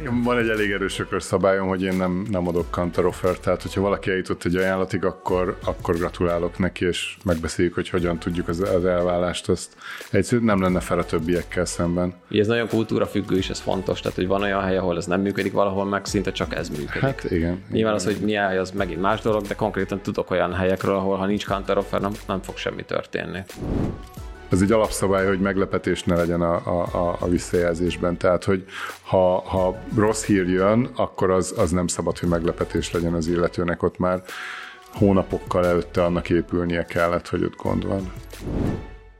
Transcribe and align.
Nekem 0.00 0.22
van 0.22 0.38
egy 0.38 0.48
elég 0.48 0.70
erős 0.70 1.02
szabályom, 1.18 1.68
hogy 1.68 1.82
én 1.82 1.96
nem, 1.96 2.26
nem 2.30 2.48
adok 2.48 2.70
counter 2.70 3.04
tehát 3.40 3.62
hogyha 3.62 3.80
valaki 3.80 4.10
eljutott 4.10 4.44
egy 4.44 4.56
ajánlatig, 4.56 5.04
akkor, 5.04 5.58
akkor 5.64 5.96
gratulálok 5.96 6.58
neki, 6.58 6.86
és 6.86 7.16
megbeszéljük, 7.24 7.74
hogy 7.74 7.88
hogyan 7.88 8.18
tudjuk 8.18 8.48
az, 8.48 8.60
az 8.60 8.84
elvállást, 8.84 9.48
azt 9.48 9.76
egyszerűen 10.10 10.46
nem 10.46 10.62
lenne 10.62 10.80
fel 10.80 10.98
a 10.98 11.04
többiekkel 11.04 11.64
szemben. 11.64 12.14
Ez 12.30 12.46
nagyon 12.46 12.68
kultúra 12.68 13.06
függő 13.06 13.36
is, 13.36 13.50
ez 13.50 13.60
fontos, 13.60 14.00
tehát 14.00 14.16
hogy 14.16 14.26
van 14.26 14.42
olyan 14.42 14.62
hely, 14.62 14.76
ahol 14.76 14.96
ez 14.96 15.06
nem 15.06 15.20
működik, 15.20 15.52
valahol 15.52 15.84
meg 15.84 16.04
szinte 16.04 16.32
csak 16.32 16.54
ez 16.54 16.68
működik. 16.68 17.00
Hát 17.00 17.30
igen. 17.30 17.62
Nyilván 17.70 17.94
az, 17.94 18.04
hogy 18.04 18.16
milyen 18.16 18.48
hely, 18.48 18.58
az 18.58 18.70
megint 18.70 19.00
más 19.00 19.20
dolog, 19.20 19.46
de 19.46 19.54
konkrétan 19.54 20.00
tudok 20.00 20.30
olyan 20.30 20.54
helyekről, 20.54 20.94
ahol 20.94 21.16
ha 21.16 21.26
nincs 21.26 21.46
counter 21.46 21.78
offer, 21.78 22.00
nem, 22.00 22.12
nem 22.26 22.42
fog 22.42 22.56
semmi 22.56 22.84
történni 22.84 23.42
ez 24.50 24.60
egy 24.62 24.72
alapszabály, 24.72 25.26
hogy 25.26 25.40
meglepetés 25.40 26.02
ne 26.02 26.16
legyen 26.16 26.40
a, 26.40 26.54
a, 26.54 27.16
a 27.20 27.28
visszajelzésben. 27.28 28.16
Tehát, 28.16 28.44
hogy 28.44 28.64
ha, 29.02 29.40
ha 29.40 29.76
rossz 29.96 30.24
hír 30.24 30.48
jön, 30.48 30.90
akkor 30.96 31.30
az, 31.30 31.54
az 31.56 31.70
nem 31.70 31.86
szabad, 31.86 32.18
hogy 32.18 32.28
meglepetés 32.28 32.92
legyen 32.92 33.14
az 33.14 33.26
illetőnek, 33.26 33.82
ott 33.82 33.98
már 33.98 34.22
hónapokkal 34.94 35.66
előtte 35.66 36.04
annak 36.04 36.30
épülnie 36.30 36.84
kellett, 36.84 37.28
hogy 37.28 37.44
ott 37.44 37.56
gond 37.56 37.86
van. 37.86 38.12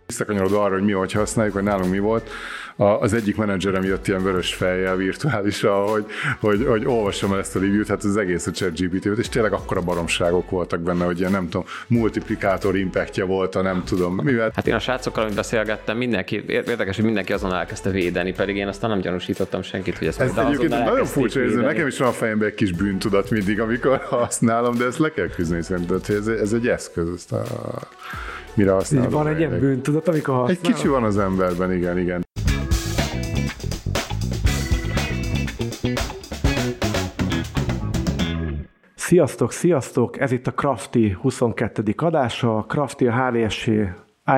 Visszakanyarodva 0.07 0.63
arra, 0.63 0.75
hogy 0.75 0.85
mi 0.85 0.93
hogy 0.93 1.13
használjuk, 1.13 1.55
hogy 1.55 1.63
nálunk 1.63 1.91
mi 1.91 1.99
volt, 1.99 2.31
az 2.77 3.13
egyik 3.13 3.37
menedzserem 3.37 3.85
jött 3.85 4.09
ilyen 4.09 4.23
vörös 4.23 4.55
fejjel 4.55 4.97
virtuálisan, 4.97 5.89
hogy, 5.89 6.05
hogy, 6.41 6.67
hogy 6.67 6.87
olvasom 6.87 7.33
el 7.33 7.39
ezt 7.39 7.57
a 7.57 7.59
review-t, 7.59 7.89
hát 7.89 8.05
az 8.05 8.17
egész 8.17 8.47
a 8.47 8.51
chat 8.51 8.81
gpt 8.81 9.19
és 9.19 9.29
tényleg 9.29 9.53
akkora 9.53 9.81
baromságok 9.81 10.51
voltak 10.51 10.81
benne, 10.81 11.05
hogy 11.05 11.19
ilyen 11.19 11.31
nem 11.31 11.49
tudom, 11.49 11.67
multiplikátor 11.87 12.77
impactja 12.77 13.27
volt, 13.27 13.55
a 13.55 13.63
nem 13.63 13.83
tudom 13.85 14.15
mivel. 14.23 14.51
Hát 14.55 14.67
én 14.67 14.75
a 14.75 14.79
srácokkal, 14.79 15.23
amit 15.23 15.35
beszélgettem, 15.35 15.97
mindenki, 15.97 16.45
érdekes, 16.47 16.97
hogy 16.97 17.05
mindenki 17.05 17.33
azon 17.33 17.55
elkezdte 17.55 17.91
védeni, 17.91 18.33
pedig 18.33 18.57
én 18.57 18.69
aztán 18.69 18.91
nem 18.91 19.01
gyanúsítottam 19.01 19.63
senkit, 19.63 19.99
hogy 19.99 20.07
ezt 20.07 20.21
Ez 20.21 20.37
egyébként 20.37 20.85
nagyon 20.85 21.05
furcsa 21.05 21.41
érző, 21.41 21.61
nekem 21.61 21.87
is 21.87 21.99
van 21.99 22.09
a 22.09 22.13
fejemben 22.13 22.49
egy 22.49 22.55
kis 22.55 22.73
bűntudat 22.73 23.31
mindig, 23.31 23.61
amikor 23.61 23.99
használom, 24.09 24.77
de 24.77 24.85
ezt 24.85 24.99
le 24.99 25.11
kell 25.11 25.29
küzdeni 25.29 25.63
szerintem, 25.63 26.01
ez, 26.09 26.27
ez 26.27 26.53
egy 26.53 26.69
eszköz, 26.69 27.09
ezt 27.15 27.33
a, 27.33 27.43
mire 28.55 28.71
használom. 28.71 29.11
Van 29.11 29.27
egy 29.27 29.39
ilyen 29.39 29.59
bűntudat, 29.59 30.09
amikor 30.09 30.35
használom? 30.35 30.63
Egy 30.63 30.73
kicsi 30.73 30.89
van 30.89 31.03
az 31.03 31.19
emberben, 31.19 31.73
igen, 31.73 31.99
igen. 31.99 32.25
Sziasztok, 39.11 39.53
sziasztok! 39.53 40.21
Ez 40.21 40.33
itt 40.33 40.47
a 40.47 40.53
Crafty 40.53 41.17
22. 41.21 41.83
adása. 41.97 42.57
A 42.57 42.65
Crafty 42.65 43.07
a 43.07 43.13
HVSC 43.13 43.67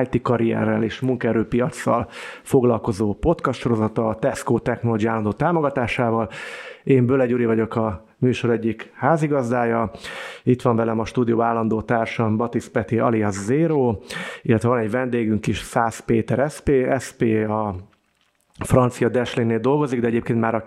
IT 0.03 0.21
karrierrel 0.21 0.83
és 0.83 0.99
munkaerőpiacsal 0.99 2.07
foglalkozó 2.43 3.13
podcast 3.13 3.59
sorozata 3.59 4.07
a 4.07 4.15
Tesco 4.15 4.59
Technology 4.59 5.05
állandó 5.05 5.31
támogatásával. 5.31 6.29
Én 6.83 7.05
Böle 7.05 7.25
Gyuri 7.25 7.45
vagyok 7.45 7.75
a 7.75 8.05
műsor 8.17 8.49
egyik 8.49 8.91
házigazdája. 8.95 9.91
Itt 10.43 10.61
van 10.61 10.75
velem 10.75 10.99
a 10.99 11.05
stúdió 11.05 11.41
állandó 11.41 11.81
társam 11.81 12.37
Batis 12.37 12.67
Peti 12.67 12.99
alias 12.99 13.33
Zero, 13.33 13.97
illetve 14.41 14.69
van 14.69 14.79
egy 14.79 14.91
vendégünk 14.91 15.47
is, 15.47 15.57
Szász 15.57 15.99
Péter 15.99 16.51
SP. 16.55 16.69
SP 17.05 17.21
a 17.49 17.75
francia 18.59 19.09
Dashlane-nél 19.09 19.59
dolgozik, 19.59 19.99
de 19.99 20.07
egyébként 20.07 20.39
már 20.39 20.63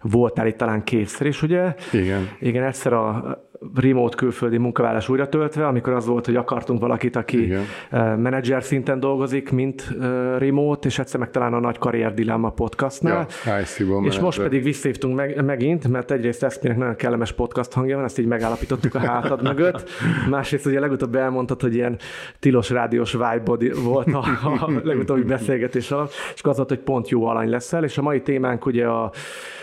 voltál 0.00 0.46
itt 0.46 0.56
talán 0.56 0.84
kétszer 0.84 1.26
is, 1.26 1.42
ugye? 1.42 1.74
Igen. 1.92 2.28
Igen, 2.40 2.64
egyszer 2.64 2.92
a 2.92 3.38
remote 3.74 4.16
külföldi 4.16 4.56
munkavállás 4.56 5.08
újra 5.08 5.28
töltve, 5.28 5.66
amikor 5.66 5.92
az 5.92 6.06
volt, 6.06 6.26
hogy 6.26 6.36
akartunk 6.36 6.80
valakit, 6.80 7.16
aki 7.16 7.44
Igen. 7.44 7.64
menedzser 8.18 8.62
szinten 8.62 9.00
dolgozik, 9.00 9.50
mint 9.50 9.94
remote, 10.38 10.88
és 10.88 10.98
egyszer 10.98 11.20
meg 11.20 11.30
talán 11.30 11.54
a 11.54 11.60
nagy 11.60 11.78
karrier 11.78 12.14
dilemma 12.14 12.50
podcastnál. 12.50 13.26
Ja, 13.44 13.58
és 13.60 13.78
manager. 13.78 14.20
most 14.20 14.42
pedig 14.42 14.62
visszívtunk 14.62 15.16
meg, 15.16 15.44
megint, 15.44 15.88
mert 15.88 16.10
egyrészt 16.10 16.42
Eszpinek 16.42 16.76
nagyon 16.76 16.96
kellemes 16.96 17.32
podcast 17.32 17.72
hangja 17.72 17.96
van, 17.96 18.04
ezt 18.04 18.18
így 18.18 18.26
megállapítottuk 18.26 18.94
a 18.94 18.98
hátad 18.98 19.42
mögött. 19.42 19.90
Másrészt 20.30 20.66
ugye 20.66 20.80
legutóbb 20.80 21.14
elmondtad, 21.14 21.60
hogy 21.60 21.74
ilyen 21.74 21.98
tilos 22.38 22.70
rádiós 22.70 23.12
vibe 23.12 23.72
volt 23.84 24.14
a, 24.14 24.18
a 24.42 24.70
legutóbbi 24.82 25.22
beszélgetés 25.22 25.90
alatt, 25.90 26.12
és 26.34 26.42
az 26.42 26.56
volt, 26.56 26.68
hogy 26.68 26.78
pont 26.78 27.08
jó 27.08 27.26
alany 27.26 27.48
leszel, 27.48 27.84
és 27.84 27.98
a 27.98 28.02
mai 28.02 28.22
témánk 28.22 28.66
ugye 28.66 28.86
a, 28.86 29.04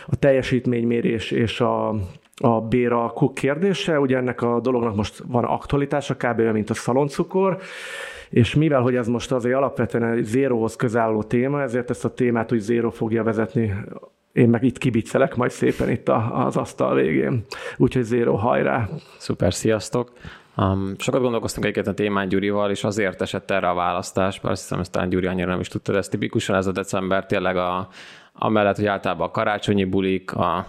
a 0.06 0.16
teljesítménymérés 0.16 1.32
és 1.32 1.62
a 1.62 1.96
a 2.42 2.62
béra 2.62 3.10
kuk 3.10 3.34
kérdése. 3.34 4.00
Ugye 4.00 4.18
ennek 4.18 4.42
a 4.42 4.60
dolognak 4.60 4.96
most 4.96 5.24
van 5.28 5.44
aktualitása, 5.44 6.16
kb. 6.16 6.40
olyan, 6.40 6.54
mint 6.54 6.70
a 6.70 6.74
szaloncukor, 6.74 7.58
és 8.30 8.56
mivel, 8.56 8.82
hogy 8.82 8.96
ez 8.96 9.08
most 9.08 9.32
azért 9.32 9.56
alapvetően 9.56 10.04
egy 10.04 10.24
zéróhoz 10.24 10.76
közálló 10.76 11.24
téma, 11.24 11.62
ezért 11.62 11.90
ezt 11.90 12.06
a 12.06 12.14
témát 12.14 12.52
úgy 12.52 12.60
zéró 12.60 12.90
fogja 12.90 13.24
vezetni 13.24 13.74
én 14.36 14.50
meg 14.50 14.64
itt 14.64 14.78
kibiccelek 14.78 15.36
majd 15.36 15.52
szépen 15.52 15.90
itt 15.90 16.10
az 16.32 16.58
asztal 16.58 16.96
végén. 16.96 17.46
Úgyhogy 17.78 18.04
zéró, 18.04 18.36
hajrá! 18.36 18.88
Szuper, 19.18 19.54
sziasztok! 19.54 20.12
Um, 20.58 20.96
sokat 20.98 21.22
gondolkoztunk 21.22 21.66
egyébként 21.66 21.88
a 21.88 22.02
témán 22.02 22.28
Gyurival, 22.28 22.70
és 22.70 22.84
azért 22.84 23.22
esett 23.22 23.52
erre 23.52 23.70
a 23.70 23.74
választás, 23.74 24.42
mert 24.42 24.54
azt 24.54 24.62
hiszem, 24.62 24.78
hogy 24.78 24.90
talán 24.90 25.10
Gyuri 25.10 25.26
annyira 25.26 25.48
nem 25.48 25.60
is 25.60 25.68
tudta, 25.68 25.96
ez 25.96 26.08
tipikusan 26.08 26.56
ez 26.56 26.68
a 26.68 26.72
december 26.72 27.26
tényleg 27.26 27.58
a, 27.58 27.88
amellett, 28.34 28.76
hogy 28.76 28.86
általában 28.86 29.28
a 29.28 29.32
karácsonyi 29.32 29.84
bulik, 29.84 30.34
a 30.34 30.66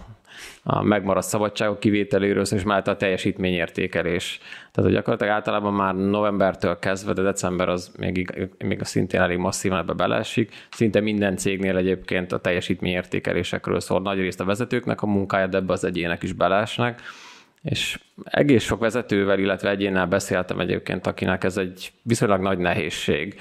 a 0.63 0.83
megmaradt 0.83 1.27
szabadságok 1.27 1.79
kivételéről, 1.79 2.45
és 2.51 2.63
mellett 2.63 2.87
a 2.87 2.97
teljesítményértékelés. 2.97 4.39
Tehát, 4.71 4.89
hogy 4.89 4.91
gyakorlatilag 4.91 5.33
általában 5.33 5.73
már 5.73 5.95
novembertől 5.95 6.79
kezdve, 6.79 7.13
de 7.13 7.21
december 7.21 7.69
az 7.69 7.91
még, 7.97 8.47
még 8.57 8.83
szintén 8.83 9.21
elég 9.21 9.37
masszívan 9.37 9.77
ebbe 9.77 9.93
beleesik. 9.93 10.53
Szinte 10.69 10.99
minden 10.99 11.37
cégnél 11.37 11.77
egyébként 11.77 12.31
a 12.31 12.39
teljesítményértékelésekről 12.39 13.79
szól. 13.79 14.01
Nagy 14.01 14.19
részt 14.19 14.39
a 14.39 14.45
vezetőknek 14.45 15.01
a 15.01 15.05
munkája, 15.05 15.47
de 15.47 15.57
ebbe 15.57 15.73
az 15.73 15.83
egyének 15.83 16.23
is 16.23 16.33
beleesnek. 16.33 17.01
És 17.61 17.99
egész 18.23 18.63
sok 18.63 18.79
vezetővel, 18.79 19.39
illetve 19.39 19.69
egyénnel 19.69 20.05
beszéltem 20.05 20.59
egyébként, 20.59 21.07
akinek 21.07 21.43
ez 21.43 21.57
egy 21.57 21.91
viszonylag 22.01 22.41
nagy 22.41 22.57
nehézség 22.57 23.39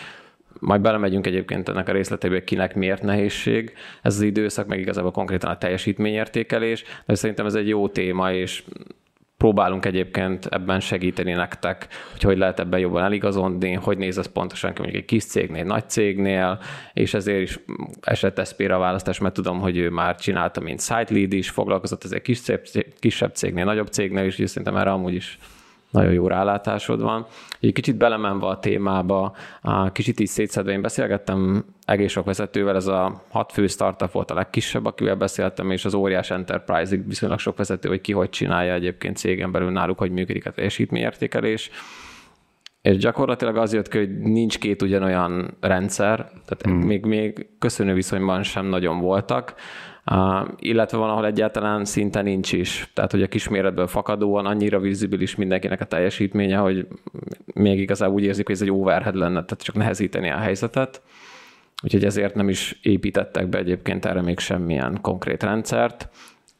majd 0.61 0.81
belemegyünk 0.81 1.27
egyébként 1.27 1.69
ennek 1.69 1.89
a 1.89 1.93
részleteibe, 1.93 2.45
kinek 2.45 2.75
miért 2.75 3.03
nehézség 3.03 3.73
ez 4.03 4.15
az 4.15 4.21
időszak, 4.21 4.67
meg 4.67 4.79
igazából 4.79 5.11
konkrétan 5.11 5.51
a 5.51 5.59
teljesítményértékelés, 5.59 6.85
de 7.07 7.15
szerintem 7.15 7.47
ez 7.47 7.55
egy 7.55 7.69
jó 7.69 7.89
téma, 7.89 8.33
és 8.33 8.63
próbálunk 9.37 9.85
egyébként 9.85 10.47
ebben 10.47 10.81
segíteni 10.81 11.33
nektek, 11.33 11.89
hogy 12.13 12.23
hogy 12.23 12.39
lehet 12.39 12.61
ebben 12.61 12.81
jobban 12.81 13.03
eligazodni, 13.03 13.73
hogy 13.73 13.99
néz 13.99 14.19
ez 14.19 14.33
pontosan 14.33 14.73
ki 14.73 14.81
mondjuk 14.81 15.03
egy 15.03 15.09
kis 15.09 15.25
cégnél, 15.25 15.61
egy 15.61 15.67
nagy 15.67 15.89
cégnél, 15.89 16.59
és 16.93 17.15
ezért 17.15 17.41
is 17.41 17.59
esett 18.01 18.45
SZP-re 18.45 18.75
a 18.75 18.79
választás, 18.79 19.19
mert 19.19 19.35
tudom, 19.35 19.61
hogy 19.61 19.77
ő 19.77 19.91
már 19.91 20.17
csinálta, 20.17 20.61
mint 20.61 20.81
site 20.81 21.15
lead 21.15 21.33
is, 21.33 21.51
foglalkozott 21.51 22.05
ez 22.05 22.13
egy 22.13 22.23
kis 22.23 22.43
kisebb 22.99 23.35
cégnél, 23.35 23.65
nagyobb 23.65 23.89
cégnél 23.89 24.25
is, 24.25 24.39
és 24.39 24.51
szerintem 24.51 24.77
erre 24.77 24.91
amúgy 24.91 25.15
is 25.15 25.39
nagyon 25.97 26.13
jó 26.13 26.27
rálátásod 26.27 27.01
van. 27.01 27.27
Egy 27.61 27.73
kicsit 27.73 27.97
belemenve 27.97 28.47
a 28.47 28.59
témába, 28.59 29.37
kicsit 29.93 30.21
így 30.21 30.27
szétszedve, 30.27 30.73
én 30.73 30.83
beszélgettem 30.83 31.65
egész 31.85 32.11
sok 32.11 32.25
vezetővel, 32.25 32.77
ez 32.77 32.87
a 32.87 33.23
hat 33.31 33.53
fő 33.53 33.67
startup 33.67 34.13
volt 34.13 34.31
a 34.31 34.35
legkisebb, 34.35 34.85
akivel 34.85 35.15
beszéltem, 35.15 35.71
és 35.71 35.85
az 35.85 35.95
óriás 35.95 36.31
enterprise-ig 36.31 37.09
viszonylag 37.09 37.39
sok 37.39 37.57
vezető, 37.57 37.89
hogy 37.89 38.01
ki 38.01 38.13
hogy 38.13 38.31
csinálja 38.31 38.73
egyébként 38.73 39.17
cégen 39.17 39.53
belül 39.53 39.71
náluk, 39.71 39.99
hogy 39.99 40.11
működik 40.11 40.47
a 40.47 40.51
teljesítményértékelés. 40.51 41.71
És 42.83 42.97
gyakorlatilag 42.97 43.57
az 43.57 43.73
jött 43.73 43.89
ki, 43.89 43.99
hogy 43.99 44.19
nincs 44.19 44.59
két 44.59 44.83
ugyanolyan 44.83 45.57
rendszer, 45.61 46.17
tehát 46.17 46.63
hmm. 46.63 46.87
még, 46.87 47.05
még 47.05 47.49
köszönő 47.59 47.93
viszonyban 47.93 48.43
sem 48.43 48.67
nagyon 48.67 49.01
voltak. 49.01 49.55
Illetve 50.59 50.99
van, 50.99 51.11
ahol 51.11 51.27
egyáltalán 51.27 51.85
szinte 51.85 52.23
nincs 52.23 52.53
is. 52.53 52.91
Tehát, 52.93 53.11
hogy 53.11 53.23
a 53.23 53.29
kisméretből 53.29 53.87
fakadóan 53.87 54.47
annyira 54.47 54.79
vizibilis 54.79 55.35
mindenkinek 55.35 55.81
a 55.81 55.85
teljesítménye, 55.85 56.57
hogy 56.57 56.87
még 57.55 57.79
igazából 57.79 58.15
úgy 58.15 58.25
érzik, 58.25 58.47
hogy 58.47 58.55
ez 58.55 58.63
egy 58.63 58.71
overhead 58.71 59.15
lenne, 59.15 59.45
tehát 59.45 59.63
csak 59.63 59.75
nehezíteni 59.75 60.31
a 60.31 60.37
helyzetet. 60.37 61.03
Úgyhogy 61.83 62.05
ezért 62.05 62.35
nem 62.35 62.49
is 62.49 62.79
építettek 62.83 63.49
be 63.49 63.59
egyébként 63.59 64.05
erre 64.05 64.23
még 64.23 64.39
semmilyen 64.39 64.99
konkrét 65.01 65.43
rendszert. 65.43 66.09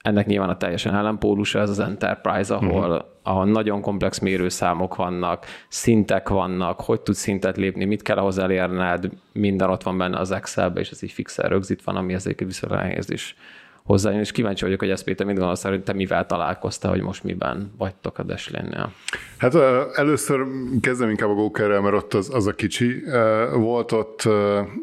Ennek 0.07 0.27
nyilván 0.27 0.49
a 0.49 0.57
teljesen 0.57 0.95
ellenpólusa 0.95 1.61
ez 1.61 1.71
az 1.71 1.79
Enterprise, 1.79 2.55
ahol, 2.55 2.91
uh-huh. 2.91 3.07
ahol 3.23 3.45
nagyon 3.45 3.81
komplex 3.81 4.19
mérőszámok 4.19 4.97
vannak, 4.97 5.47
szintek 5.69 6.29
vannak, 6.29 6.81
hogy 6.81 7.01
tudsz 7.01 7.19
szintet 7.19 7.57
lépni, 7.57 7.85
mit 7.85 8.03
kell 8.03 8.17
ahhoz 8.17 8.39
elérned, 8.39 9.09
minden 9.33 9.71
ott 9.71 9.83
van 9.83 9.99
benne 9.99 10.19
az 10.19 10.31
Excelbe, 10.31 10.81
és 10.81 10.91
ez 10.91 11.03
így 11.03 11.13
fixen 11.13 11.49
rögzít 11.49 11.83
van, 11.83 11.97
ami 11.97 12.15
ezért 12.15 12.41
viszonylag 12.41 12.79
nehéz 12.79 13.11
is 13.11 13.37
hozzájön, 13.87 14.21
és 14.21 14.33
kíváncsi 14.33 14.65
vagyok, 14.65 14.79
hogy 14.79 14.91
ezt 14.91 15.05
Péter 15.05 15.27
mit 15.27 15.37
gondolsz, 15.37 15.63
hogy 15.63 15.83
te 15.83 15.93
mivel 15.93 16.27
találkoztál, 16.27 16.91
hogy 16.91 17.03
most 17.03 17.25
miben 17.25 17.73
vagytok 17.79 18.19
a 18.19 18.23
Dashlane-nél? 18.23 18.93
Hát 19.37 19.55
először 19.95 20.47
kezdem 20.81 21.11
inkább 21.11 21.29
a 21.29 21.35
Gókerrel, 21.35 21.81
mert 21.81 21.95
ott 21.95 22.15
az, 22.15 22.35
az 22.35 22.47
a 22.47 22.53
kicsi 22.53 23.03
volt, 23.55 23.93
ott, 23.93 24.29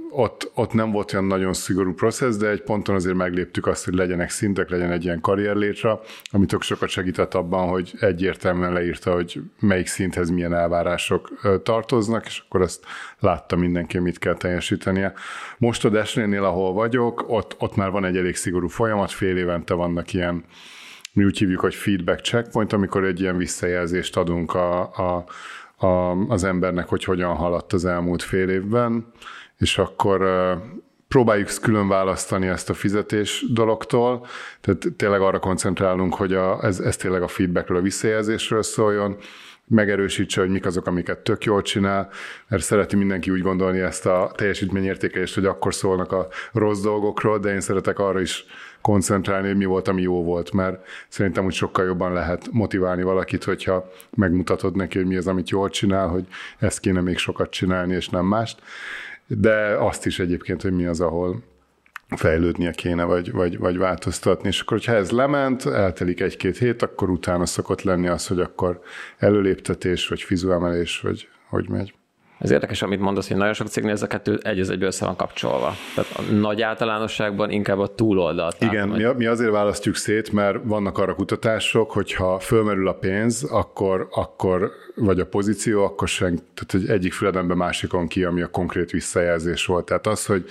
ott, 0.10 0.52
ott 0.54 0.74
nem 0.74 0.92
volt 0.92 1.14
olyan 1.14 1.26
nagyon 1.26 1.54
szigorú 1.54 1.94
processz, 1.94 2.38
de 2.38 2.50
egy 2.50 2.62
ponton 2.62 2.96
azért 2.96 3.16
megléptük 3.16 3.68
azt, 3.68 3.86
hogy 3.86 3.94
legyenek 3.94 4.30
szintek, 4.30 4.70
legyen 4.70 4.92
egy 4.92 5.04
ilyen 5.04 5.22
karrierlétre, 5.22 6.00
amit 6.32 6.50
tök 6.50 6.62
sokat 6.62 6.90
segített 6.90 7.34
abban, 7.34 7.68
hogy 7.68 7.94
egyértelműen 8.00 8.74
leírta, 8.74 9.14
hogy 9.14 9.42
melyik 9.60 9.88
szinthez 9.88 10.30
milyen 10.30 10.54
elvárások 10.54 11.32
tartoznak, 11.64 12.26
és 12.26 12.44
akkor 12.46 12.62
azt 12.62 12.86
látta 13.20 13.56
mindenki, 13.56 14.00
mit 14.00 14.20
kell 14.20 14.36
teljesítenie. 14.36 15.14
Most 15.58 15.86
a 15.86 15.90
Desnél, 15.90 16.44
ahol 16.44 16.74
vagyok, 16.74 17.24
ott, 17.28 17.56
ott 17.60 17.76
már 17.76 17.92
van 17.92 18.06
egy 18.06 18.18
elég 18.18 18.36
szigorú 18.36 18.68
folyamat, 18.68 18.92
fél 19.08 19.38
évente 19.38 19.74
vannak 19.74 20.14
ilyen 20.14 20.44
mi 21.14 21.24
úgy 21.24 21.38
hívjuk, 21.38 21.60
hogy 21.60 21.76
feedback 21.76 22.20
checkpoint, 22.20 22.74
amikor 22.74 23.04
egy 23.04 23.20
ilyen 23.20 23.38
visszajelzést 23.38 24.18
adunk 24.18 24.54
a, 24.54 24.82
a, 24.82 25.26
a, 25.86 26.12
az 26.28 26.44
embernek, 26.44 26.88
hogy 26.88 27.04
hogyan 27.04 27.36
haladt 27.36 27.74
az 27.74 27.86
elmúlt 27.86 28.24
fél 28.24 28.50
évben, 28.50 29.06
és 29.58 29.78
akkor 29.78 30.22
próbáljuk 31.08 31.50
külön 31.62 31.88
választani 31.88 32.48
ezt 32.48 32.70
a 32.70 32.74
fizetés 32.74 33.46
dologtól, 33.54 34.26
tehát 34.62 34.88
tényleg 34.98 35.22
arra 35.22 35.40
koncentrálunk, 35.40 36.14
hogy 36.14 36.34
a, 36.34 36.64
ez, 36.64 36.80
ez 36.80 36.98
tényleg 36.98 37.22
a 37.22 37.28
feedbackről, 37.28 37.78
a 37.78 37.82
visszajelzésről 37.82 38.64
szóljon, 38.64 39.18
megerősítse, 39.68 40.42
hogy 40.42 40.50
mik 40.50 40.66
azok, 40.66 40.88
amiket 40.88 41.20
tök 41.20 41.44
jól 41.44 41.62
csinál, 41.62 42.10
mert 42.48 42.64
szereti 42.64 42.96
mindenki 42.96 43.32
úgy 43.32 43.42
gondolni 43.42 43.80
ezt 43.80 44.06
a 44.06 44.32
teljesítményértékelést, 44.36 45.36
hogy 45.36 45.46
akkor 45.46 45.74
szólnak 45.74 46.12
a 46.12 46.28
rossz 46.52 46.82
dolgokról, 46.82 47.40
de 47.40 47.54
én 47.54 47.62
szeretek 47.62 48.00
arra 48.00 48.22
is 48.22 48.46
koncentrálni, 48.84 49.48
hogy 49.48 49.58
mi 49.58 49.66
volt, 49.66 49.88
ami 49.88 50.02
jó 50.02 50.24
volt, 50.24 50.52
mert 50.52 50.88
szerintem 51.08 51.46
úgy 51.46 51.54
sokkal 51.54 51.86
jobban 51.86 52.14
lehet 52.14 52.48
motiválni 52.52 53.04
valakit, 53.04 53.44
hogyha 53.44 53.92
megmutatod 54.16 54.76
neki, 54.76 54.98
hogy 54.98 55.08
mi 55.08 55.16
az, 55.16 55.28
amit 55.28 55.50
jól 55.50 55.70
csinál, 55.70 56.08
hogy 56.08 56.28
ezt 56.60 56.80
kéne 56.80 57.02
még 57.02 57.18
sokat 57.18 57.50
csinálni, 57.50 57.94
és 57.94 58.10
nem 58.10 58.26
mást. 58.26 58.62
De 59.28 59.76
azt 59.80 60.06
is 60.06 60.20
egyébként, 60.20 60.62
hogy 60.62 60.72
mi 60.72 60.86
az, 60.86 61.02
ahol 61.02 61.44
fejlődnie 62.16 62.72
kéne, 62.72 63.04
vagy, 63.04 63.32
vagy, 63.32 63.58
vagy 63.58 63.78
változtatni. 63.78 64.48
És 64.48 64.60
akkor, 64.60 64.78
hogyha 64.78 64.94
ez 64.94 65.12
lement, 65.12 65.66
eltelik 65.66 66.22
egy-két 66.22 66.58
hét, 66.58 66.82
akkor 66.82 67.10
utána 67.10 67.46
szokott 67.46 67.82
lenni 67.82 68.08
az, 68.08 68.28
hogy 68.28 68.40
akkor 68.40 68.82
előléptetés, 69.18 70.08
vagy 70.08 70.22
fizuemelés, 70.22 71.00
vagy 71.00 71.28
hogy 71.50 71.70
megy. 71.70 71.94
Ez 72.44 72.52
érdekes, 72.52 72.82
amit 72.82 73.00
mondasz, 73.00 73.28
hogy 73.28 73.38
nagyon 73.38 73.54
sok 73.54 73.68
cégnél 73.68 73.92
ez 73.92 74.02
a 74.02 74.08
kettő 74.08 74.40
egy 74.44 74.60
az 74.60 74.70
egyből 74.70 74.88
össze 74.88 75.06
van 75.06 75.16
kapcsolva. 75.16 75.74
Tehát 75.96 76.12
a 76.18 76.22
nagy 76.22 76.62
általánosságban 76.62 77.50
inkább 77.50 77.80
a 77.80 77.96
túloldalt. 77.96 78.62
Igen, 78.62 78.90
mi, 78.90 79.04
mi 79.18 79.26
azért 79.26 79.52
választjuk 79.52 79.96
szét, 79.96 80.32
mert 80.32 80.58
vannak 80.64 80.98
arra 80.98 81.16
kutatások, 81.16 81.92
hogyha 81.92 82.40
fölmerül 82.40 82.88
a 82.88 82.94
pénz, 82.94 83.44
akkor, 83.44 84.08
akkor 84.12 84.72
vagy 84.96 85.20
a 85.20 85.26
pozíció, 85.26 85.84
akkor 85.84 86.08
sen, 86.08 86.40
tehát 86.54 86.88
egy 86.88 86.96
egyik 86.96 87.14
füledembe 87.14 87.56
másikon 87.56 88.08
ki, 88.08 88.24
ami 88.24 88.42
a 88.42 88.48
konkrét 88.48 88.92
visszajelzés 88.92 89.66
volt. 89.66 89.86
Tehát 89.86 90.08
az, 90.08 90.26
hogy 90.26 90.46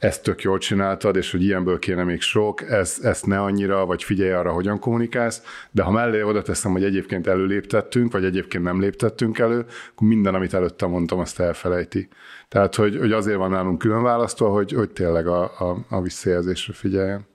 ezt 0.00 0.22
tök 0.22 0.42
jól 0.42 0.58
csináltad, 0.58 1.16
és 1.16 1.30
hogy 1.30 1.42
ilyenből 1.42 1.78
kéne 1.78 2.04
még 2.04 2.20
sok, 2.20 2.70
ezt, 2.70 3.04
ezt 3.04 3.26
ne 3.26 3.40
annyira, 3.40 3.86
vagy 3.86 4.02
figyelj 4.02 4.32
arra, 4.32 4.52
hogyan 4.52 4.78
kommunikálsz, 4.78 5.42
de 5.70 5.82
ha 5.82 5.90
mellé 5.90 6.22
oda 6.22 6.42
teszem, 6.42 6.72
hogy 6.72 6.84
egyébként 6.84 7.26
előléptettünk, 7.26 8.12
vagy 8.12 8.24
egyébként 8.24 8.64
nem 8.64 8.80
léptettünk 8.80 9.38
elő, 9.38 9.66
akkor 9.92 10.08
minden, 10.08 10.34
amit 10.34 10.54
előtte 10.54 10.86
mondtam, 10.86 11.18
azt 11.18 11.40
elfelejti. 11.40 12.08
Tehát, 12.48 12.74
hogy, 12.74 12.96
hogy 12.98 13.12
azért 13.12 13.36
van 13.36 13.50
nálunk 13.50 13.78
külön 13.78 14.02
választva, 14.02 14.48
hogy, 14.48 14.72
hogy 14.72 14.90
tényleg 14.90 15.26
a, 15.26 15.42
a, 15.42 15.76
a 15.88 16.00
visszajelzésre 16.00 16.72
figyeljen. 16.72 17.28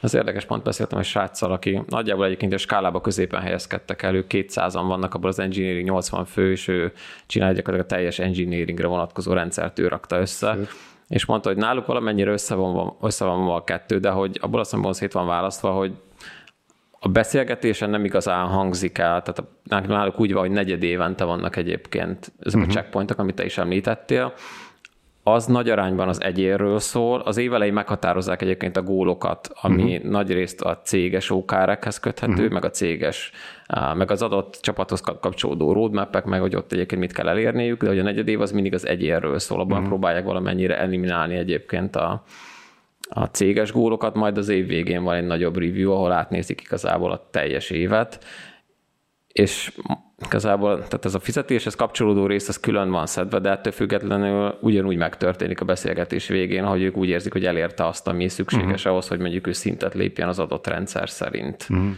Az 0.00 0.14
érdekes 0.14 0.44
pont 0.44 0.62
beszéltem 0.62 0.98
egy 0.98 1.04
sráccal, 1.04 1.52
aki 1.52 1.82
nagyjából 1.88 2.24
egyébként 2.24 2.52
a 2.52 2.58
skálába 2.58 3.00
középen 3.00 3.40
helyezkedtek 3.40 4.02
el, 4.02 4.14
ők 4.14 4.26
200-an 4.28 4.84
vannak 4.86 5.14
abban 5.14 5.30
az 5.30 5.38
engineering 5.38 5.88
80 5.88 6.24
fő, 6.24 6.50
és 6.50 6.68
ő 6.68 6.92
csinálja 7.26 7.62
a 7.64 7.86
teljes 7.86 8.18
engineeringre 8.18 8.86
vonatkozó 8.86 9.32
rendszert, 9.32 9.78
ő 9.78 9.88
rakta 9.88 10.20
össze. 10.20 10.56
Szép 10.56 10.68
és 11.12 11.24
mondta, 11.24 11.48
hogy 11.48 11.58
náluk 11.58 11.86
valamennyire 11.86 12.30
össze 12.30 12.54
van, 12.54 12.96
össze 13.00 13.24
van 13.24 13.48
a 13.48 13.64
kettő, 13.64 13.98
de 13.98 14.10
hogy 14.10 14.38
abból 14.40 14.60
a 14.60 14.64
szempontból 14.64 14.92
szét 14.92 15.12
van 15.12 15.26
választva, 15.26 15.70
hogy 15.70 15.92
a 16.98 17.08
beszélgetésen 17.08 17.90
nem 17.90 18.04
igazán 18.04 18.46
hangzik 18.46 18.98
el, 18.98 19.22
tehát 19.22 19.44
náluk 19.86 20.20
úgy 20.20 20.32
van, 20.32 20.42
hogy 20.42 20.50
negyed 20.50 20.82
évente 20.82 21.24
vannak 21.24 21.56
egyébként 21.56 22.18
ezek 22.18 22.46
uh-huh. 22.46 22.62
a 22.62 22.64
mhm. 22.64 22.70
checkpointok, 22.70 23.18
amit 23.18 23.34
te 23.34 23.44
is 23.44 23.58
említettél, 23.58 24.32
az 25.22 25.46
nagy 25.46 25.70
arányban 25.70 26.08
az 26.08 26.22
egyérről 26.22 26.78
szól. 26.78 27.20
Az 27.20 27.36
évelei 27.36 27.70
meghatározzák 27.70 28.42
egyébként 28.42 28.76
a 28.76 28.82
gólokat, 28.82 29.50
ami 29.54 29.96
uh-huh. 29.96 30.10
nagy 30.10 30.32
részt 30.32 30.60
a 30.60 30.80
céges 30.84 31.30
OKR-ekhez 31.30 32.00
köthető, 32.00 32.32
uh-huh. 32.32 32.50
meg 32.50 32.64
a 32.64 32.70
céges, 32.70 33.32
meg 33.94 34.10
az 34.10 34.22
adott 34.22 34.58
csapathoz 34.60 35.00
kapcsolódó 35.00 35.72
roadmap 35.72 36.24
meg 36.24 36.40
hogy 36.40 36.56
ott 36.56 36.72
egyébként 36.72 37.00
mit 37.00 37.12
kell 37.12 37.28
elérniük, 37.28 37.82
de 37.82 37.88
hogy 37.88 37.98
a 37.98 38.02
negyed 38.02 38.28
év 38.28 38.40
az 38.40 38.52
mindig 38.52 38.74
az 38.74 38.86
egyérről 38.86 39.38
szól, 39.38 39.60
abban 39.60 39.72
uh-huh. 39.72 39.88
próbálják 39.88 40.24
valamennyire 40.24 40.78
eliminálni 40.78 41.36
egyébként 41.36 41.96
a, 41.96 42.22
a 43.08 43.24
céges 43.24 43.72
gólokat, 43.72 44.14
majd 44.14 44.38
az 44.38 44.48
év 44.48 44.66
végén 44.66 45.02
van 45.02 45.14
egy 45.14 45.26
nagyobb 45.26 45.56
review, 45.56 45.92
ahol 45.92 46.12
átnézik 46.12 46.60
igazából 46.60 47.10
a 47.10 47.28
teljes 47.30 47.70
évet, 47.70 48.24
és 49.32 49.72
igazából 50.24 50.74
tehát 50.76 51.04
ez 51.04 51.14
a 51.14 51.20
fizetéshez 51.20 51.74
kapcsolódó 51.74 52.26
rész, 52.26 52.48
az 52.48 52.60
külön 52.60 52.90
van 52.90 53.06
szedve, 53.06 53.38
de 53.38 53.50
ettől 53.50 53.72
függetlenül 53.72 54.58
ugyanúgy 54.60 54.96
megtörténik 54.96 55.60
a 55.60 55.64
beszélgetés 55.64 56.28
végén, 56.28 56.64
hogy 56.64 56.82
ők 56.82 56.96
úgy 56.96 57.08
érzik, 57.08 57.32
hogy 57.32 57.44
elérte 57.44 57.86
azt, 57.86 58.08
ami 58.08 58.28
szükséges 58.28 58.68
uh-huh. 58.68 58.92
ahhoz, 58.92 59.08
hogy 59.08 59.18
mondjuk 59.18 59.46
ő 59.46 59.52
szintet 59.52 59.94
lépjen 59.94 60.28
az 60.28 60.38
adott 60.38 60.66
rendszer 60.66 61.08
szerint. 61.08 61.66
Uh-huh. 61.70 61.90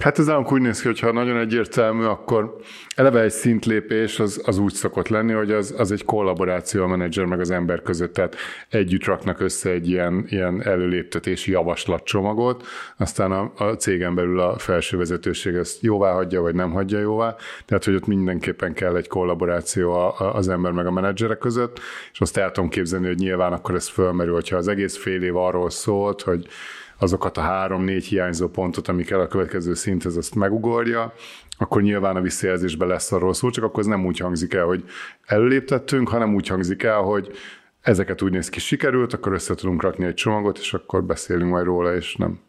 Hát 0.00 0.18
ez 0.18 0.26
nálunk 0.26 0.52
úgy 0.52 0.60
néz 0.60 0.80
ki, 0.80 0.86
hogy 0.86 1.00
ha 1.00 1.12
nagyon 1.12 1.36
egyértelmű, 1.36 2.04
akkor 2.04 2.56
eleve 2.96 3.20
egy 3.20 3.30
szintlépés 3.30 4.20
az, 4.20 4.42
az 4.44 4.58
úgy 4.58 4.72
szokott 4.72 5.08
lenni, 5.08 5.32
hogy 5.32 5.50
az, 5.50 5.74
az 5.78 5.92
egy 5.92 6.04
kollaboráció 6.04 6.82
a 6.82 6.86
menedzser 6.86 7.24
meg 7.24 7.40
az 7.40 7.50
ember 7.50 7.82
között, 7.82 8.12
tehát 8.12 8.36
együtt 8.68 9.04
raknak 9.04 9.40
össze 9.40 9.70
egy 9.70 9.88
ilyen, 9.88 10.24
ilyen 10.28 10.62
előléptetési 10.62 11.50
javaslatcsomagot, 11.50 12.66
aztán 12.96 13.32
a, 13.32 13.52
a 13.56 13.64
cégen 13.64 14.14
belül 14.14 14.40
a 14.40 14.58
felső 14.58 14.96
vezetőség 14.96 15.54
ezt 15.54 15.82
jóvá 15.82 16.12
hagyja, 16.12 16.40
vagy 16.40 16.54
nem 16.54 16.70
hagyja 16.70 16.98
jóvá, 16.98 17.36
tehát 17.64 17.84
hogy 17.84 17.94
ott 17.94 18.06
mindenképpen 18.06 18.72
kell 18.72 18.96
egy 18.96 19.08
kollaboráció 19.08 19.92
a, 19.92 20.14
a, 20.18 20.34
az 20.34 20.48
ember 20.48 20.72
meg 20.72 20.86
a 20.86 20.90
menedzserek 20.90 21.38
között, 21.38 21.80
és 22.12 22.20
azt 22.20 22.36
el 22.36 22.50
tudom 22.50 22.70
képzelni, 22.70 23.06
hogy 23.06 23.18
nyilván 23.18 23.52
akkor 23.52 23.74
ez 23.74 23.88
fölmerül, 23.88 24.34
hogyha 24.34 24.56
az 24.56 24.68
egész 24.68 24.96
fél 24.96 25.22
év 25.22 25.36
arról 25.36 25.70
szólt, 25.70 26.22
hogy 26.22 26.46
azokat 27.02 27.36
a 27.36 27.40
három-négy 27.40 28.04
hiányzó 28.04 28.48
pontot, 28.48 28.88
amikkel 28.88 29.20
a 29.20 29.26
következő 29.26 29.74
szinthez 29.74 30.16
azt 30.16 30.34
megugorja, 30.34 31.12
akkor 31.58 31.82
nyilván 31.82 32.16
a 32.16 32.20
visszajelzésben 32.20 32.88
lesz 32.88 33.12
arról 33.12 33.34
szó, 33.34 33.50
csak 33.50 33.64
akkor 33.64 33.80
ez 33.80 33.86
nem 33.86 34.06
úgy 34.06 34.18
hangzik 34.18 34.54
el, 34.54 34.64
hogy 34.64 34.84
előléptettünk, 35.26 36.08
hanem 36.08 36.34
úgy 36.34 36.48
hangzik 36.48 36.82
el, 36.82 37.00
hogy 37.00 37.30
ezeket 37.80 38.22
úgy 38.22 38.32
néz 38.32 38.48
ki, 38.48 38.60
sikerült, 38.60 39.12
akkor 39.12 39.32
össze 39.32 39.54
tudunk 39.54 39.82
rakni 39.82 40.04
egy 40.04 40.14
csomagot, 40.14 40.58
és 40.58 40.74
akkor 40.74 41.04
beszélünk 41.04 41.50
majd 41.50 41.64
róla, 41.64 41.94
és 41.94 42.14
nem, 42.16 42.40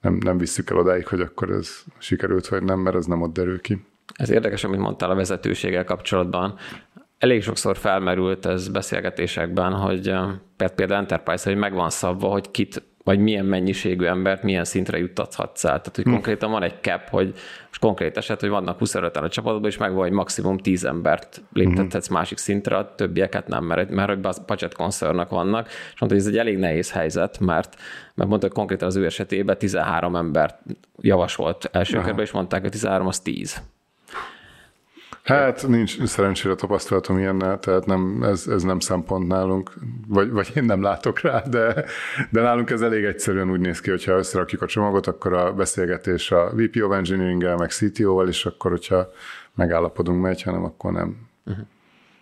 nem, 0.00 0.18
nem 0.20 0.38
visszük 0.38 0.70
el 0.70 0.76
odáig, 0.76 1.06
hogy 1.06 1.20
akkor 1.20 1.50
ez 1.50 1.84
sikerült, 1.98 2.48
vagy 2.48 2.62
nem, 2.62 2.78
mert 2.78 2.96
ez 2.96 3.06
nem 3.06 3.22
ott 3.22 3.32
derül 3.32 3.60
ki. 3.60 3.84
Ez 4.14 4.30
érdekes, 4.30 4.64
amit 4.64 4.80
mondtál 4.80 5.10
a 5.10 5.14
vezetőséggel 5.14 5.84
kapcsolatban. 5.84 6.54
Elég 7.18 7.42
sokszor 7.42 7.76
felmerült 7.76 8.46
ez 8.46 8.68
beszélgetésekben, 8.68 9.72
hogy 9.72 10.14
például 10.56 11.00
Enterprise, 11.00 11.50
hogy 11.50 11.58
megvan 11.58 11.90
szabva, 11.90 12.28
hogy 12.28 12.50
kit 12.50 12.82
vagy 13.06 13.18
milyen 13.18 13.44
mennyiségű 13.44 14.04
embert 14.04 14.42
milyen 14.42 14.64
szintre 14.64 14.98
juttathatsz 14.98 15.64
el. 15.64 15.70
Tehát, 15.70 15.96
hogy 15.96 16.04
hm. 16.04 16.10
konkrétan 16.10 16.50
van 16.50 16.62
egy 16.62 16.74
cap, 16.80 17.08
hogy 17.08 17.26
most 17.66 17.80
konkrét 17.80 18.16
eset, 18.16 18.40
hogy 18.40 18.48
vannak 18.48 18.78
25 18.78 19.16
a 19.16 19.28
csapatban, 19.28 19.70
és 19.70 19.76
megvan, 19.76 19.98
hogy 19.98 20.10
maximum 20.10 20.58
10 20.58 20.84
embert 20.84 21.42
léptethetsz 21.52 22.06
hm. 22.06 22.12
másik 22.12 22.38
szintre, 22.38 22.76
a 22.76 22.94
többieket 22.94 23.48
nem, 23.48 23.64
mert, 23.64 23.90
mert 23.90 24.08
hogy 24.08 24.36
budget 24.46 24.74
concernnak 24.74 25.28
vannak, 25.28 25.66
és 25.66 26.00
mondta, 26.00 26.18
hogy 26.18 26.26
ez 26.26 26.26
egy 26.26 26.38
elég 26.38 26.58
nehéz 26.58 26.92
helyzet, 26.92 27.40
mert, 27.40 27.74
mert 28.14 28.28
mondta, 28.28 28.46
hogy 28.46 28.56
konkrétan 28.56 28.88
az 28.88 28.96
ő 28.96 29.04
esetében 29.04 29.58
13 29.58 30.16
embert 30.16 30.58
javasolt 31.00 31.68
első 31.72 32.00
körben, 32.00 32.24
és 32.24 32.30
mondták, 32.30 32.60
hogy 32.60 32.70
13 32.70 33.06
az 33.06 33.20
10. 33.20 33.62
Hát 35.26 35.66
nincs 35.68 36.04
szerencsére 36.04 36.54
tapasztalatom 36.54 37.18
ilyennel, 37.18 37.58
tehát 37.58 37.86
nem, 37.86 38.22
ez, 38.22 38.46
ez 38.46 38.62
nem 38.62 38.78
szempont 38.78 39.28
nálunk, 39.28 39.72
vagy, 40.08 40.30
vagy 40.30 40.52
én 40.54 40.64
nem 40.64 40.82
látok 40.82 41.20
rá, 41.20 41.42
de, 41.50 41.84
de 42.30 42.40
nálunk 42.40 42.70
ez 42.70 42.80
elég 42.82 43.04
egyszerűen 43.04 43.50
úgy 43.50 43.60
néz 43.60 43.80
ki, 43.80 43.90
hogyha 43.90 44.12
összerakjuk 44.12 44.62
a 44.62 44.66
csomagot, 44.66 45.06
akkor 45.06 45.32
a 45.32 45.52
beszélgetés 45.52 46.30
a 46.30 46.50
VP 46.54 46.82
of 46.82 46.94
engineering 46.96 47.58
meg 47.58 47.70
CTO-val, 47.70 48.28
és 48.28 48.46
akkor, 48.46 48.70
hogyha 48.70 49.10
megállapodunk 49.54 50.22
megy, 50.22 50.42
hanem 50.42 50.64
akkor 50.64 50.92
nem. 50.92 51.16
Uh-huh. 51.46 51.64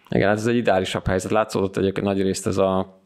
Igen, 0.08 0.28
hát 0.28 0.36
ez 0.36 0.46
egy 0.46 0.56
ideálisabb 0.56 1.06
helyzet. 1.06 1.30
Látszódott 1.30 1.76
egyébként 1.76 2.06
nagy 2.06 2.22
részt 2.22 2.46
ez 2.46 2.56
a 2.56 3.00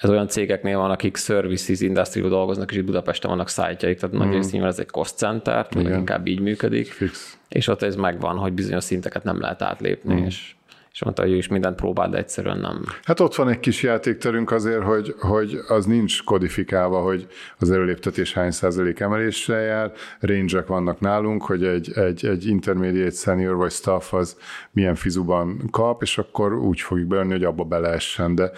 ez 0.00 0.10
olyan 0.10 0.28
cégeknél 0.28 0.78
van, 0.78 0.90
akik 0.90 1.16
services 1.16 1.80
industry 1.80 2.20
dolgoznak, 2.20 2.70
és 2.70 2.76
itt 2.76 2.84
Budapesten 2.84 3.30
vannak 3.30 3.48
szájtjaik, 3.48 3.98
tehát 3.98 4.16
mm. 4.16 4.18
nagy 4.18 4.32
részt 4.32 4.52
nyilván 4.52 4.70
ez 4.70 4.78
egy 4.78 4.90
cost 4.90 5.16
center, 5.16 5.66
inkább 5.76 6.26
így 6.26 6.40
működik. 6.40 6.86
Fix. 6.86 7.38
És 7.48 7.68
ott 7.68 7.82
ez 7.82 7.96
megvan, 7.96 8.36
hogy 8.36 8.52
bizonyos 8.52 8.84
szinteket 8.84 9.24
nem 9.24 9.40
lehet 9.40 9.62
átlépni, 9.62 10.14
mm. 10.14 10.24
és 10.24 10.54
és 10.92 11.02
mondta, 11.02 11.22
hogy 11.22 11.32
ő 11.32 11.36
is 11.36 11.48
mindent 11.48 11.76
próbál, 11.76 12.08
de 12.08 12.18
egyszerűen 12.18 12.58
nem. 12.58 12.84
Hát 13.04 13.20
ott 13.20 13.34
van 13.34 13.48
egy 13.48 13.60
kis 13.60 13.82
játékterünk 13.82 14.50
azért, 14.50 14.82
hogy, 14.82 15.14
hogy 15.18 15.58
az 15.68 15.84
nincs 15.84 16.24
kodifikálva, 16.24 17.00
hogy 17.00 17.26
az 17.58 17.70
előléptetés 17.70 18.32
hány 18.32 18.50
százalék 18.50 19.00
emeléssel 19.00 19.60
jár, 19.60 19.92
range 20.20 20.64
vannak 20.66 21.00
nálunk, 21.00 21.42
hogy 21.42 21.64
egy, 21.64 21.90
egy, 21.94 22.26
egy 22.26 22.46
intermediate 22.46 23.14
senior 23.14 23.56
vagy 23.56 23.70
staff 23.70 24.12
az 24.12 24.36
milyen 24.70 24.94
fizuban 24.94 25.68
kap, 25.70 26.02
és 26.02 26.18
akkor 26.18 26.54
úgy 26.54 26.80
fogjuk 26.80 27.08
beönni, 27.08 27.30
hogy 27.30 27.44
abba 27.44 27.64
beleessen, 27.64 28.34
de 28.34 28.50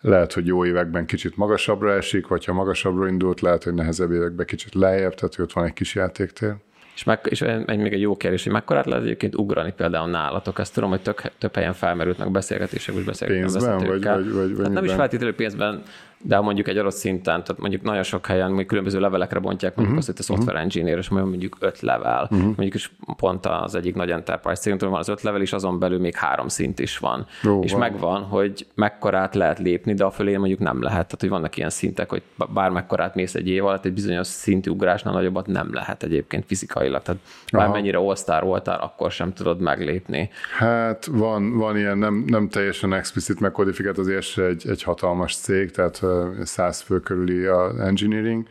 lehet, 0.00 0.32
hogy 0.32 0.46
jó 0.46 0.64
években 0.64 1.06
kicsit 1.06 1.36
magasabbra 1.36 1.92
esik, 1.92 2.26
vagy 2.26 2.44
ha 2.44 2.52
magasabbra 2.52 3.08
indult, 3.08 3.40
lehet, 3.40 3.64
hogy 3.64 3.74
nehezebb 3.74 4.12
években 4.12 4.46
kicsit 4.46 4.74
lejjebb, 4.74 5.14
tehát 5.14 5.38
ott 5.38 5.52
van 5.52 5.64
egy 5.64 5.72
kis 5.72 5.94
játéktér. 5.94 6.54
És, 6.94 7.04
meg, 7.04 7.20
és 7.28 7.42
egy, 7.42 7.78
még 7.78 7.92
egy 7.92 8.00
jó 8.00 8.16
kérdés, 8.16 8.42
hogy 8.42 8.52
mekkorát 8.52 8.86
lehet 8.86 9.04
egyébként 9.04 9.36
ugrani 9.36 9.72
például 9.72 10.10
nálatok? 10.10 10.58
Ezt 10.58 10.74
tudom, 10.74 10.90
hogy 10.90 11.00
tök, 11.00 11.22
több 11.38 11.54
helyen 11.54 11.72
felmerült 11.72 12.18
meg 12.18 12.30
beszélgetések, 12.30 12.94
úgy 12.94 13.04
beszélgettem 13.04 13.42
Pénzben, 13.42 13.78
vagy, 13.78 14.04
vagy, 14.04 14.32
vagy, 14.32 14.56
vagy 14.56 14.64
hát 14.64 14.74
nem 14.74 14.84
is 14.84 14.92
feltétlenül 14.92 15.34
pénzben, 15.34 15.82
de 16.22 16.40
mondjuk 16.40 16.68
egy 16.68 16.78
adott 16.78 16.94
szinten, 16.94 17.44
tehát 17.44 17.58
mondjuk 17.60 17.82
nagyon 17.82 18.02
sok 18.02 18.26
helyen 18.26 18.46
mondjuk 18.46 18.66
különböző 18.66 19.00
levelekre 19.00 19.38
bontják 19.38 19.76
mondjuk 19.76 19.98
uh-huh. 19.98 20.08
azt, 20.08 20.26
hogy 20.26 20.34
a 20.36 20.38
software 20.38 20.60
engineer, 20.60 20.98
és 20.98 21.08
mondjuk 21.08 21.56
öt 21.60 21.80
level. 21.80 22.22
Uh-huh. 22.22 22.40
Mondjuk 22.40 22.74
is 22.74 22.92
pont 23.16 23.46
az 23.46 23.74
egyik 23.74 23.94
nagy 23.94 24.10
enterprise 24.10 24.60
cégtől 24.60 24.90
van 24.90 24.98
az 24.98 25.08
öt 25.08 25.22
level, 25.22 25.40
és 25.40 25.52
azon 25.52 25.78
belül 25.78 25.98
még 25.98 26.14
három 26.14 26.48
szint 26.48 26.78
is 26.78 26.98
van. 26.98 27.26
Jó, 27.42 27.62
és 27.62 27.70
van. 27.70 27.80
megvan, 27.80 28.22
hogy 28.22 28.66
mekkorát 28.74 29.34
lehet 29.34 29.58
lépni, 29.58 29.94
de 29.94 30.04
a 30.04 30.10
fölé 30.10 30.36
mondjuk 30.36 30.58
nem 30.58 30.82
lehet. 30.82 31.04
Tehát, 31.04 31.20
hogy 31.20 31.28
vannak 31.28 31.56
ilyen 31.56 31.70
szintek, 31.70 32.10
hogy 32.10 32.22
bármekkorát 32.54 33.14
mész 33.14 33.34
egy 33.34 33.48
év 33.48 33.64
alatt, 33.64 33.84
egy 33.84 33.92
bizonyos 33.92 34.26
szintű 34.26 34.70
ugrásnál 34.70 35.14
nagyobbat 35.14 35.46
nem 35.46 35.72
lehet 35.72 36.02
egyébként 36.02 36.44
fizikailag. 36.46 37.02
Tehát 37.02 37.20
bármennyire 37.52 37.98
all 37.98 38.40
voltál, 38.40 38.80
akkor 38.80 39.10
sem 39.10 39.32
tudod 39.32 39.60
meglépni. 39.60 40.30
Hát 40.58 41.04
van, 41.04 41.56
van 41.56 41.76
ilyen 41.76 41.98
nem, 41.98 42.24
nem 42.26 42.48
teljesen 42.48 42.92
explicit 42.92 43.40
megkodifikált 43.40 43.98
azért 43.98 44.38
egy, 44.38 44.68
egy 44.68 44.82
hatalmas 44.82 45.36
cég, 45.36 45.70
tehát 45.70 46.02
100 46.44 46.80
fő 46.80 47.00
körüli 47.00 47.44
a 47.44 47.86
engineering, 47.86 48.46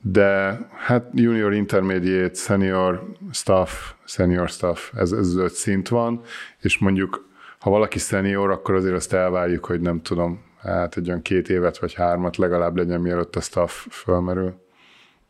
de 0.00 0.58
hát 0.76 1.06
junior, 1.12 1.54
intermediate, 1.54 2.34
senior 2.34 3.12
staff, 3.32 3.70
senior 4.04 4.48
staff, 4.48 4.92
ez, 4.94 5.12
ez 5.12 5.36
öt 5.36 5.52
szint 5.52 5.88
van, 5.88 6.20
és 6.60 6.78
mondjuk 6.78 7.24
ha 7.58 7.70
valaki 7.70 7.98
senior, 7.98 8.50
akkor 8.50 8.74
azért 8.74 8.94
azt 8.94 9.12
elvárjuk, 9.12 9.64
hogy 9.64 9.80
nem 9.80 10.02
tudom, 10.02 10.44
hát 10.58 10.96
egy 10.96 11.08
olyan 11.08 11.22
két 11.22 11.48
évet 11.48 11.78
vagy 11.78 11.94
hármat 11.94 12.36
legalább 12.36 12.76
legyen, 12.76 13.00
mielőtt 13.00 13.36
a 13.36 13.40
staff 13.40 13.86
fölmerül. 13.90 14.54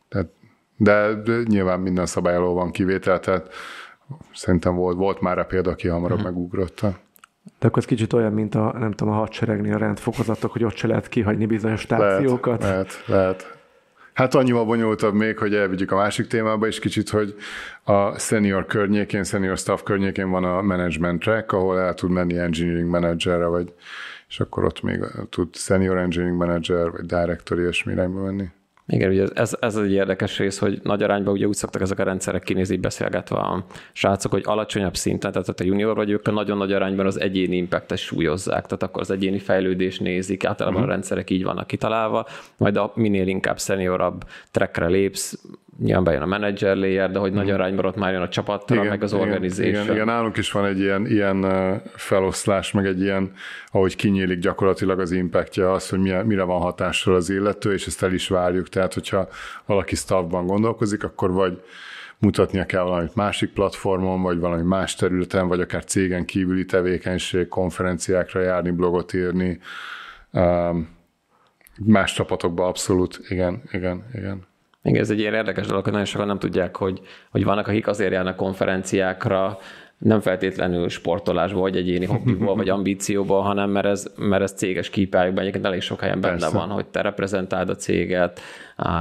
Tehát, 0.09 0.27
de, 0.77 1.15
de 1.15 1.43
nyilván 1.45 1.81
minden 1.81 2.07
szabály 2.07 2.37
alól 2.37 2.55
van 2.55 2.71
kivétel, 2.71 3.21
tehát 3.21 3.55
szerintem 4.35 4.75
volt, 4.75 4.97
volt 4.97 5.21
már 5.21 5.39
a 5.39 5.45
példa, 5.45 5.71
aki 5.71 5.89
hamarabb 5.89 6.19
uh-huh. 6.19 6.33
megugrotta. 6.33 6.99
De 7.59 7.67
akkor 7.67 7.79
ez 7.79 7.85
kicsit 7.85 8.13
olyan, 8.13 8.33
mint 8.33 8.55
a, 8.55 8.75
nem 8.79 8.93
tudom, 8.93 9.15
a 9.15 9.17
hadseregnél 9.17 9.75
a 9.75 9.79
rendfokozatok, 9.79 10.53
hogy 10.53 10.65
ott 10.65 10.77
se 10.77 10.87
lehet 10.87 11.09
kihagyni 11.09 11.47
bizonyos 11.47 11.81
stációkat. 11.81 12.63
Lehet, 12.63 13.03
lehet, 13.07 13.07
lehet. 13.07 13.55
Hát 14.13 14.35
annyival 14.35 14.65
bonyolultabb 14.65 15.15
még, 15.15 15.39
hogy 15.39 15.55
elvigyük 15.55 15.93
a 15.93 15.97
másik 15.97 16.27
témába 16.27 16.67
is 16.67 16.79
kicsit, 16.79 17.09
hogy 17.09 17.35
a 17.85 18.19
senior 18.19 18.67
környékén, 18.67 19.25
senior 19.25 19.57
staff 19.57 19.83
környékén 19.83 20.31
van 20.31 20.45
a 20.45 20.63
management 20.63 21.21
track, 21.21 21.53
ahol 21.53 21.81
el 21.81 21.95
tud 21.95 22.11
menni 22.11 22.39
engineering 22.39 22.89
managerre, 22.89 23.47
vagy 23.47 23.73
és 24.29 24.41
akkor 24.41 24.65
ott 24.65 24.83
még 24.83 25.05
tud 25.31 25.57
senior 25.57 25.99
engineering 25.99 26.39
manager, 26.39 26.91
vagy 26.91 27.07
director 27.07 27.59
ilyesmi 27.59 27.93
irányba 27.93 28.23
menni. 28.23 28.49
Igen, 28.89 29.11
ugye 29.11 29.27
ez, 29.35 29.57
ez 29.61 29.77
egy 29.77 29.93
érdekes 29.93 30.39
rész, 30.39 30.59
hogy 30.59 30.81
nagy 30.83 31.03
arányban 31.03 31.33
ugye 31.33 31.47
úgy 31.47 31.55
szoktak 31.55 31.83
ezek 31.83 31.99
a 31.99 32.03
rendszerek 32.03 32.43
kinézni, 32.43 32.77
beszélgetve 32.77 33.37
a 33.37 33.65
srácok, 33.93 34.33
hogy 34.33 34.43
alacsonyabb 34.47 34.97
szinten, 34.97 35.33
tehát 35.33 35.61
a 35.61 35.65
junior 35.65 35.95
vagy 35.95 36.11
ők 36.11 36.29
a 36.29 36.31
nagyon 36.31 36.57
nagy 36.57 36.73
arányban 36.73 37.07
az 37.07 37.21
egyéni 37.21 37.57
impactet 37.57 37.99
súlyozzák, 37.99 38.67
tehát 38.67 38.83
akkor 38.83 39.01
az 39.01 39.11
egyéni 39.11 39.39
fejlődés 39.39 39.99
nézik, 39.99 40.45
általában 40.45 40.79
uh-huh. 40.79 40.91
a 40.91 40.95
rendszerek 40.95 41.31
így 41.31 41.45
vannak 41.45 41.67
kitalálva, 41.67 42.27
majd 42.57 42.77
a 42.77 42.93
minél 42.95 43.29
inkább 43.29 43.59
szeniorabb 43.59 44.25
trackre 44.51 44.87
lépsz, 44.87 45.39
nyilván 45.79 46.05
bejön 46.05 46.23
a 46.23 46.27
menedzser 46.27 46.77
layer, 46.77 47.11
de 47.11 47.19
hogy 47.19 47.33
nagy 47.33 47.45
mhm. 47.45 47.55
arányban 47.55 47.85
ott 47.85 47.97
már 47.97 48.13
jön 48.13 48.23
a 48.23 48.29
csapatra, 48.29 48.77
igen, 48.77 48.87
meg 48.87 49.03
az 49.03 49.13
organization. 49.13 49.83
Igen, 49.83 49.95
igen, 49.95 50.07
nálunk 50.07 50.37
is 50.37 50.53
van 50.53 50.65
egy 50.65 50.79
ilyen, 50.79 51.07
ilyen 51.07 51.47
feloszlás, 51.95 52.73
meg 52.73 52.87
egy 52.87 53.01
ilyen, 53.01 53.33
ahogy 53.71 53.97
kinyílik 53.97 54.39
gyakorlatilag 54.39 55.01
az 55.01 55.11
impactja, 55.11 55.73
az, 55.73 55.89
hogy 55.89 55.99
mire, 55.99 56.23
mire 56.23 56.43
van 56.43 56.61
hatással 56.61 57.15
az 57.15 57.31
illető, 57.31 57.73
és 57.73 57.87
ezt 57.87 58.03
el 58.03 58.13
is 58.13 58.29
várjuk. 58.29 58.69
Tehát, 58.69 58.95
hogyha 58.95 59.29
valaki 59.67 59.95
staffban 59.95 60.47
gondolkozik, 60.47 61.05
akkor 61.05 61.33
vagy 61.33 61.63
mutatnia 62.19 62.67
kell 62.67 62.83
valamit 62.83 63.15
másik 63.15 63.53
platformon, 63.53 64.23
vagy 64.23 64.39
valami 64.39 64.63
más 64.63 64.95
területen, 64.95 65.49
vagy 65.49 65.61
akár 65.61 65.85
cégen 65.85 66.25
kívüli 66.25 66.65
tevékenység, 66.65 67.49
konferenciákra 67.49 68.41
járni, 68.41 68.71
blogot 68.71 69.13
írni, 69.13 69.61
más 71.85 72.13
csapatokba 72.13 72.67
abszolút, 72.67 73.21
igen, 73.29 73.63
igen, 73.73 74.05
igen. 74.15 74.47
Igen, 74.87 75.01
ez 75.01 75.11
egy 75.11 75.19
ilyen 75.19 75.35
érdekes 75.35 75.67
dolog, 75.67 75.83
hogy 75.83 75.93
nagyon 75.93 76.07
sokan 76.07 76.27
nem 76.27 76.39
tudják, 76.39 76.77
hogy, 76.77 77.01
hogy 77.31 77.45
vannak, 77.45 77.69
akik 77.69 77.87
azért 77.87 78.13
járnak 78.13 78.37
konferenciákra, 78.37 79.59
nem 79.99 80.21
feltétlenül 80.21 80.89
sportolásból, 80.89 81.61
vagy 81.61 81.77
egyéni 81.77 82.05
hobbiból, 82.05 82.55
vagy 82.57 82.69
ambícióból, 82.69 83.41
hanem 83.41 83.71
mert 83.71 83.87
ez, 83.87 84.13
mert 84.17 84.43
ez 84.43 84.53
céges 84.53 84.91
kípályokban 84.91 85.43
egyébként 85.43 85.67
elég 85.67 85.81
sok 85.81 86.01
helyen 86.01 86.21
benne 86.21 86.39
Persze. 86.39 86.57
van, 86.57 86.69
hogy 86.69 86.87
te 86.87 87.01
reprezentáld 87.01 87.69
a 87.69 87.75
céget, 87.75 88.41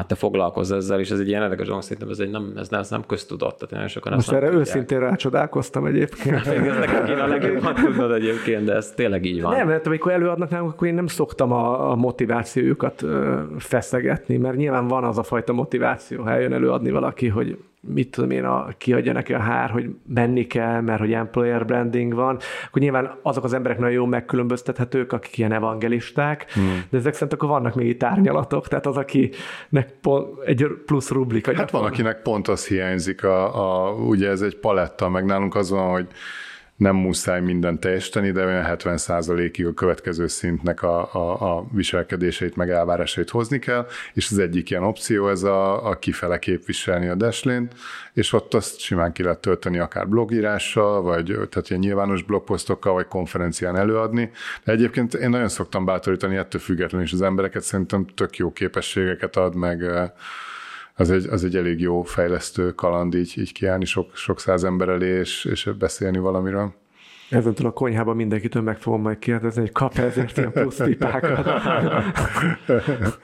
te 0.08 0.16
foglalkozz 0.16 0.72
ezzel, 0.72 1.00
és 1.00 1.10
ez 1.10 1.20
egy 1.20 1.28
ilyen 1.28 1.42
érdekes 1.42 1.68
dolog, 1.68 1.82
szerintem 1.82 2.10
ez, 2.10 2.20
egy 2.20 2.30
nem, 2.30 2.54
ez, 2.58 2.70
nem, 2.70 2.80
ez 2.80 2.90
nem 2.90 3.04
köztudott. 3.08 3.56
Tehát 3.56 3.74
nagyon 3.74 3.88
sokan 3.88 4.14
Most 4.14 4.32
erre 4.32 4.52
őszintén 4.52 5.00
rácsodálkoztam 5.00 5.86
egyébként. 5.86 6.36
Ez 6.46 6.78
nekem 6.80 7.06
kéne 7.06 7.24
a 7.24 7.28
legjobban 7.28 7.74
tudnod 7.74 8.12
egyébként, 8.12 8.66
de 8.66 8.74
ez 8.74 8.92
tényleg 8.92 9.26
így 9.26 9.42
van. 9.42 9.56
Nem, 9.56 9.68
mert 9.68 9.88
amikor 9.88 10.12
előadnak 10.12 10.50
nálunk, 10.50 10.72
akkor 10.72 10.88
én 10.88 10.94
nem 10.94 11.08
szoktam 11.08 11.52
a, 11.52 11.92
a 11.92 11.96
motivációjukat 11.96 13.06
feszegetni, 13.58 14.38
mert 14.38 14.56
nyilván 14.56 14.88
van 14.88 15.04
az 15.04 15.18
a 15.18 15.24
fajta 15.24 15.54
motiváció, 15.54 16.24
ha 16.24 16.32
eljön 16.32 16.54
előadni 16.54 16.92
valaki, 16.92 17.28
hogy 17.28 17.58
mit 17.88 18.10
tudom 18.12 18.32
én, 18.32 18.44
a, 18.44 18.68
kiadja 18.78 19.14
neki 19.14 19.34
a 19.34 19.40
hár, 19.40 19.70
hogy 19.70 19.90
menni 20.08 20.48
kell, 20.48 20.82
mert 20.82 21.00
hogy 21.00 21.14
employer 21.14 21.66
branding 21.66 22.14
van, 22.14 22.38
akkor 22.68 22.82
nyilván 22.82 23.20
azok 23.22 23.44
az 23.44 23.54
emberek 23.54 23.78
nagyon 23.78 23.94
jól 23.94 24.08
megkülönböztethetők, 24.08 25.14
akik 25.14 25.38
ilyen 25.38 25.52
evangelisták, 25.52 26.52
hmm. 26.54 26.84
de 26.90 26.98
ezek 26.98 27.14
szerint 27.14 27.34
akkor 27.34 27.50
vannak 27.50 27.76
még 27.76 27.88
itt 27.88 28.04
árnyalatok, 28.04 28.68
tehát 28.68 28.86
az, 28.86 28.98
akinek 28.98 29.94
pont 30.02 30.40
egy 30.46 30.68
plusz 30.86 31.10
rublika. 31.10 31.56
Hát 31.56 31.72
van, 31.72 31.82
van, 31.82 31.92
akinek 31.92 32.22
pont 32.22 32.48
az 32.48 32.68
hiányzik, 32.68 33.24
a, 33.24 33.88
a, 33.88 33.92
ugye 33.92 34.30
ez 34.30 34.42
egy 34.42 34.58
paletta, 34.58 35.10
meg 35.10 35.26
nálunk 35.26 35.56
az 35.56 35.70
van, 35.70 35.92
hogy 35.92 36.08
nem 36.76 36.96
muszáj 36.96 37.42
mindent 37.42 37.80
teljesíteni, 37.80 38.32
de 38.32 38.46
olyan 38.46 38.66
70% 38.68 39.50
ig 39.56 39.66
a 39.66 39.74
következő 39.74 40.28
szintnek 40.28 40.84
a, 40.84 41.14
a, 41.14 41.58
a 41.58 41.68
viselkedéseit, 41.72 42.56
meg 42.56 42.70
elvárásait 42.70 43.30
hozni 43.30 43.60
kell, 43.60 43.88
és 44.14 44.32
az 44.32 44.38
egyik 44.38 44.70
ilyen 44.70 44.84
opció 44.84 45.30
ez 45.30 45.44
a, 45.44 45.90
a 45.90 46.00
kifele 46.00 46.40
képviselni 46.40 47.08
a 47.08 47.16
Dashlane-t, 47.16 47.74
és 48.14 48.34
ott 48.34 48.54
azt 48.54 48.80
simán 48.80 49.12
ki 49.12 49.24
lehet 49.24 49.40
tölteni 49.40 49.80
akár 49.80 50.08
blogírással, 50.08 51.02
vagy 51.02 51.26
tehát 51.26 51.70
ilyen 51.70 51.82
nyilvános 51.82 52.24
blogposztokkal, 52.24 52.94
vagy 52.94 53.08
konferencián 53.08 53.76
előadni. 53.76 54.32
De 54.64 54.72
egyébként 54.72 55.14
én 55.14 55.30
nagyon 55.30 55.50
szoktam 55.50 55.86
bátorítani 55.86 56.36
ettől 56.36 56.62
függetlenül 56.62 57.06
is 57.06 57.14
az 57.14 57.22
embereket, 57.22 57.64
szerintem 57.64 58.06
tök 58.06 58.38
jó 58.38 58.52
képességeket 58.52 59.36
ad, 59.36 59.56
meg 59.56 59.84
az 60.96 61.12
egy, 61.12 61.28
az 61.28 61.44
egy 61.44 61.56
elég 61.56 61.80
jó 61.80 62.02
fejlesztő 62.02 62.72
kaland 62.72 63.14
így, 63.14 63.34
így 63.38 63.52
kiállni 63.52 63.86
sok, 63.86 64.16
sok 64.16 64.40
száz 64.40 64.64
ember 64.64 64.90
elé, 64.90 65.20
és, 65.20 65.46
és 65.46 65.70
beszélni 65.80 66.18
valamiről. 66.18 66.74
Ezentől 67.30 67.68
a 67.68 67.72
konyhában 67.72 68.16
mindenkitől 68.16 68.62
meg 68.62 68.78
fogom 68.78 69.02
majd 69.02 69.20
kérdezni, 69.20 69.62
hogy 69.62 69.72
kap 69.72 69.98
ezért 69.98 70.38
ilyen 70.38 70.52
plusz 70.52 70.78
pipákat. 70.78 71.48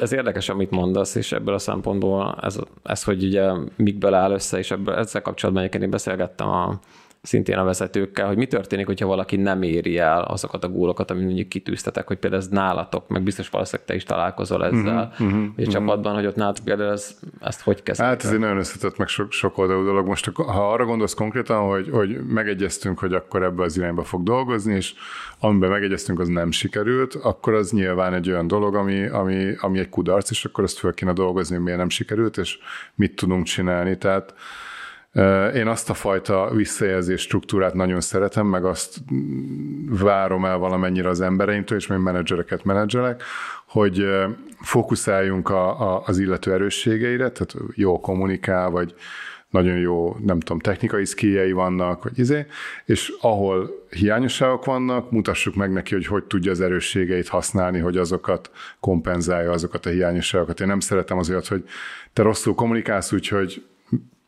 Ez 0.00 0.12
érdekes, 0.12 0.48
amit 0.48 0.70
mondasz, 0.70 1.14
és 1.14 1.32
ebből 1.32 1.54
a 1.54 1.58
szempontból 1.58 2.38
ez, 2.42 2.58
ez 2.82 3.04
hogy 3.04 3.24
ugye 3.24 3.52
mikből 3.76 4.14
áll 4.14 4.30
össze, 4.30 4.58
és 4.58 4.70
ebből 4.70 4.94
ezzel 4.94 5.22
kapcsolatban 5.22 5.64
én 5.82 5.90
beszélgettem 5.90 6.48
a 6.48 6.78
szintén 7.26 7.58
a 7.58 7.64
vezetőkkel, 7.64 8.26
hogy 8.26 8.36
mi 8.36 8.46
történik, 8.46 8.86
hogyha 8.86 9.06
valaki 9.06 9.36
nem 9.36 9.62
éri 9.62 9.98
el 9.98 10.22
azokat 10.22 10.64
a 10.64 10.68
gólokat, 10.68 11.10
amit 11.10 11.24
mondjuk 11.24 11.48
kitűztetek, 11.48 12.06
hogy 12.06 12.16
például 12.16 12.42
ez 12.42 12.48
nálatok, 12.48 13.08
meg 13.08 13.22
biztos 13.22 13.48
valószínűleg 13.48 13.86
te 13.86 13.94
is 13.94 14.04
találkozol 14.04 14.64
ezzel, 14.64 15.10
uh-huh, 15.12 15.26
uh-huh, 15.26 15.40
hogy 15.40 15.64
a 15.64 15.68
uh-huh. 15.68 15.72
csapatban, 15.72 16.14
hogy 16.14 16.26
ott 16.26 16.36
nálatok 16.36 16.64
például 16.64 16.92
ez, 16.92 17.18
ezt 17.40 17.60
hogy 17.60 17.82
kezdtek? 17.82 18.06
Hát 18.06 18.24
ez 18.24 18.32
egy 18.32 18.38
nagyon 18.38 18.56
összetett, 18.58 18.96
meg 18.96 19.08
sok, 19.08 19.32
sok 19.32 19.58
oldalú 19.58 19.84
dolog. 19.84 20.06
Most 20.06 20.30
ha 20.34 20.72
arra 20.72 20.84
gondolsz 20.84 21.14
konkrétan, 21.14 21.68
hogy, 21.68 21.88
hogy 21.90 22.26
megegyeztünk, 22.26 22.98
hogy 22.98 23.14
akkor 23.14 23.42
ebbe 23.42 23.62
az 23.62 23.76
irányba 23.76 24.04
fog 24.04 24.22
dolgozni, 24.22 24.74
és 24.74 24.94
amiben 25.38 25.70
megegyeztünk, 25.70 26.20
az 26.20 26.28
nem 26.28 26.50
sikerült, 26.50 27.14
akkor 27.14 27.54
az 27.54 27.70
nyilván 27.70 28.14
egy 28.14 28.30
olyan 28.30 28.46
dolog, 28.46 28.74
ami, 28.74 29.06
ami, 29.06 29.54
ami 29.60 29.78
egy 29.78 29.88
kudarc, 29.88 30.30
és 30.30 30.44
akkor 30.44 30.64
ezt 30.64 30.78
föl 30.78 30.94
kéne 30.94 31.12
dolgozni, 31.12 31.56
miért 31.56 31.78
nem 31.78 31.88
sikerült, 31.88 32.36
és 32.36 32.58
mit 32.94 33.16
tudunk 33.16 33.44
csinálni. 33.44 33.98
Tehát 33.98 34.34
én 35.54 35.66
azt 35.66 35.90
a 35.90 35.94
fajta 35.94 36.50
visszajelzés 36.54 37.20
struktúrát 37.20 37.74
nagyon 37.74 38.00
szeretem, 38.00 38.46
meg 38.46 38.64
azt 38.64 38.98
várom 39.88 40.44
el 40.44 40.58
valamennyire 40.58 41.08
az 41.08 41.20
embereimtől, 41.20 41.78
és 41.78 41.86
még 41.86 41.98
menedzsereket 41.98 42.64
menedzselek, 42.64 43.22
hogy 43.66 44.06
fókuszáljunk 44.60 45.48
a, 45.48 45.80
a, 45.80 46.02
az 46.06 46.18
illető 46.18 46.52
erősségeire, 46.52 47.30
tehát 47.30 47.54
jó 47.74 48.00
kommunikál, 48.00 48.70
vagy 48.70 48.94
nagyon 49.50 49.78
jó, 49.78 50.16
nem 50.24 50.40
tudom, 50.40 50.58
technikai 50.58 51.04
szkíjei 51.04 51.52
vannak, 51.52 52.02
vagy 52.02 52.18
izé, 52.18 52.46
és 52.84 53.12
ahol 53.20 53.70
hiányosságok 53.90 54.64
vannak, 54.64 55.10
mutassuk 55.10 55.54
meg 55.54 55.72
neki, 55.72 55.94
hogy 55.94 56.06
hogy 56.06 56.24
tudja 56.24 56.50
az 56.50 56.60
erősségeit 56.60 57.28
használni, 57.28 57.78
hogy 57.78 57.96
azokat 57.96 58.50
kompenzálja, 58.80 59.50
azokat 59.50 59.86
a 59.86 59.90
hiányosságokat. 59.90 60.60
Én 60.60 60.66
nem 60.66 60.80
szeretem 60.80 61.18
azért, 61.18 61.46
hogy 61.46 61.64
te 62.12 62.22
rosszul 62.22 62.54
kommunikálsz, 62.54 63.12
úgyhogy 63.12 63.64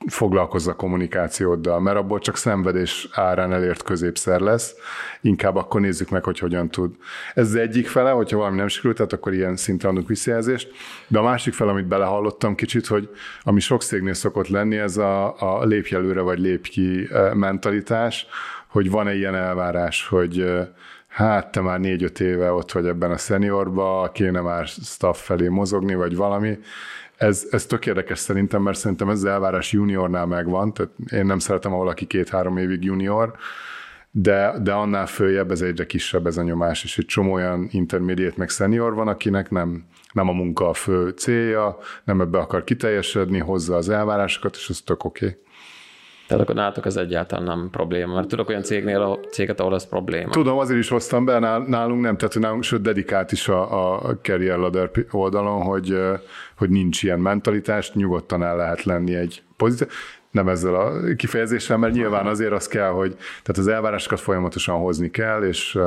foglalkozza 0.08 0.74
kommunikációddal, 0.74 1.80
mert 1.80 1.96
abból 1.96 2.18
csak 2.18 2.36
szenvedés 2.36 3.08
árán 3.12 3.52
elért 3.52 3.82
középszer 3.82 4.40
lesz, 4.40 4.74
inkább 5.20 5.56
akkor 5.56 5.80
nézzük 5.80 6.10
meg, 6.10 6.24
hogy 6.24 6.38
hogyan 6.38 6.68
tud. 6.68 6.94
Ez 7.34 7.46
az 7.46 7.54
egyik 7.54 7.88
fele, 7.88 8.10
hogyha 8.10 8.36
valami 8.38 8.56
nem 8.56 8.68
sikerült, 8.68 8.96
tehát 8.96 9.12
akkor 9.12 9.32
ilyen 9.32 9.56
szinten 9.56 9.90
adunk 9.90 10.08
visszajelzést, 10.08 10.70
de 11.08 11.18
a 11.18 11.22
másik 11.22 11.52
fele, 11.52 11.70
amit 11.70 11.86
belehallottam 11.86 12.54
kicsit, 12.54 12.86
hogy 12.86 13.08
ami 13.42 13.60
sok 13.60 13.82
szégnél 13.82 14.14
szokott 14.14 14.48
lenni, 14.48 14.76
ez 14.76 14.96
a, 14.96 15.34
a 15.40 15.64
lépj 15.64 15.94
előre, 15.94 16.20
vagy 16.20 16.38
lépj 16.38 16.70
ki 16.70 17.08
eh, 17.10 17.34
mentalitás, 17.34 18.26
hogy 18.68 18.90
van-e 18.90 19.14
ilyen 19.14 19.34
elvárás, 19.34 20.06
hogy 20.06 20.40
eh, 20.40 20.66
hát 21.08 21.52
te 21.52 21.60
már 21.60 21.80
négy-öt 21.80 22.20
éve 22.20 22.52
ott 22.52 22.72
vagy 22.72 22.86
ebben 22.86 23.10
a 23.10 23.16
szeniorba, 23.16 24.10
kéne 24.14 24.40
már 24.40 24.66
staff 24.66 25.24
felé 25.24 25.48
mozogni, 25.48 25.94
vagy 25.94 26.16
valami, 26.16 26.58
ez, 27.18 27.46
ez 27.50 27.66
tök 27.66 27.86
érdekes 27.86 28.18
szerintem, 28.18 28.62
mert 28.62 28.78
szerintem 28.78 29.08
ez 29.08 29.16
az 29.16 29.24
elvárás 29.24 29.72
juniornál 29.72 30.26
megvan, 30.26 30.72
tehát 30.72 30.92
én 31.12 31.26
nem 31.26 31.38
szeretem, 31.38 31.72
ahol 31.72 31.88
aki 31.88 32.06
két-három 32.06 32.56
évig 32.56 32.84
junior, 32.84 33.32
de, 34.10 34.54
de 34.62 34.72
annál 34.72 35.06
följebb 35.06 35.50
ez 35.50 35.60
egyre 35.60 35.86
kisebb 35.86 36.26
ez 36.26 36.36
a 36.36 36.42
nyomás, 36.42 36.84
és 36.84 36.98
egy 36.98 37.06
csomó 37.06 37.32
olyan 37.32 37.68
intermediate 37.70 38.34
meg 38.36 38.48
senior 38.48 38.94
van, 38.94 39.08
akinek 39.08 39.50
nem, 39.50 39.84
nem 40.12 40.28
a 40.28 40.32
munka 40.32 40.68
a 40.68 40.74
fő 40.74 41.08
célja, 41.08 41.78
nem 42.04 42.20
ebbe 42.20 42.38
akar 42.38 42.64
kiteljesedni, 42.64 43.38
hozza 43.38 43.76
az 43.76 43.88
elvárásokat, 43.88 44.56
és 44.56 44.68
ez 44.68 44.80
tök 44.80 45.04
oké. 45.04 45.26
Okay. 45.26 45.38
Tehát 46.28 46.42
akkor 46.42 46.54
nálatok 46.54 46.86
ez 46.86 46.96
egyáltalán 46.96 47.44
nem 47.44 47.68
probléma, 47.70 48.14
mert 48.14 48.28
tudok 48.28 48.48
olyan 48.48 48.62
cégnél, 48.62 49.20
céget, 49.30 49.60
ahol 49.60 49.74
ez 49.74 49.88
probléma. 49.88 50.30
Tudom, 50.30 50.58
azért 50.58 50.78
is 50.78 50.88
hoztam 50.88 51.24
be, 51.24 51.38
nálunk 51.66 52.02
nem, 52.02 52.16
tehát 52.16 52.38
nálunk, 52.38 52.62
sőt 52.62 52.80
dedikált 52.80 53.32
is 53.32 53.48
a, 53.48 53.98
a 54.06 54.16
Career 54.22 54.58
Ladder 54.58 54.90
oldalon, 55.10 55.62
hogy, 55.62 55.98
hogy 56.56 56.70
nincs 56.70 57.02
ilyen 57.02 57.20
mentalitás, 57.20 57.92
nyugodtan 57.92 58.42
el 58.42 58.56
lehet 58.56 58.84
lenni 58.84 59.14
egy 59.14 59.42
pozíció 59.56 59.86
nem 60.30 60.48
ezzel 60.48 60.74
a 60.74 61.14
kifejezéssel, 61.16 61.76
mert 61.76 61.94
nyilván 61.94 62.26
azért 62.26 62.52
az 62.52 62.66
kell, 62.66 62.90
hogy 62.90 63.16
tehát 63.16 63.58
az 63.58 63.68
elvárásokat 63.68 64.20
folyamatosan 64.20 64.78
hozni 64.78 65.10
kell, 65.10 65.42
és, 65.42 65.78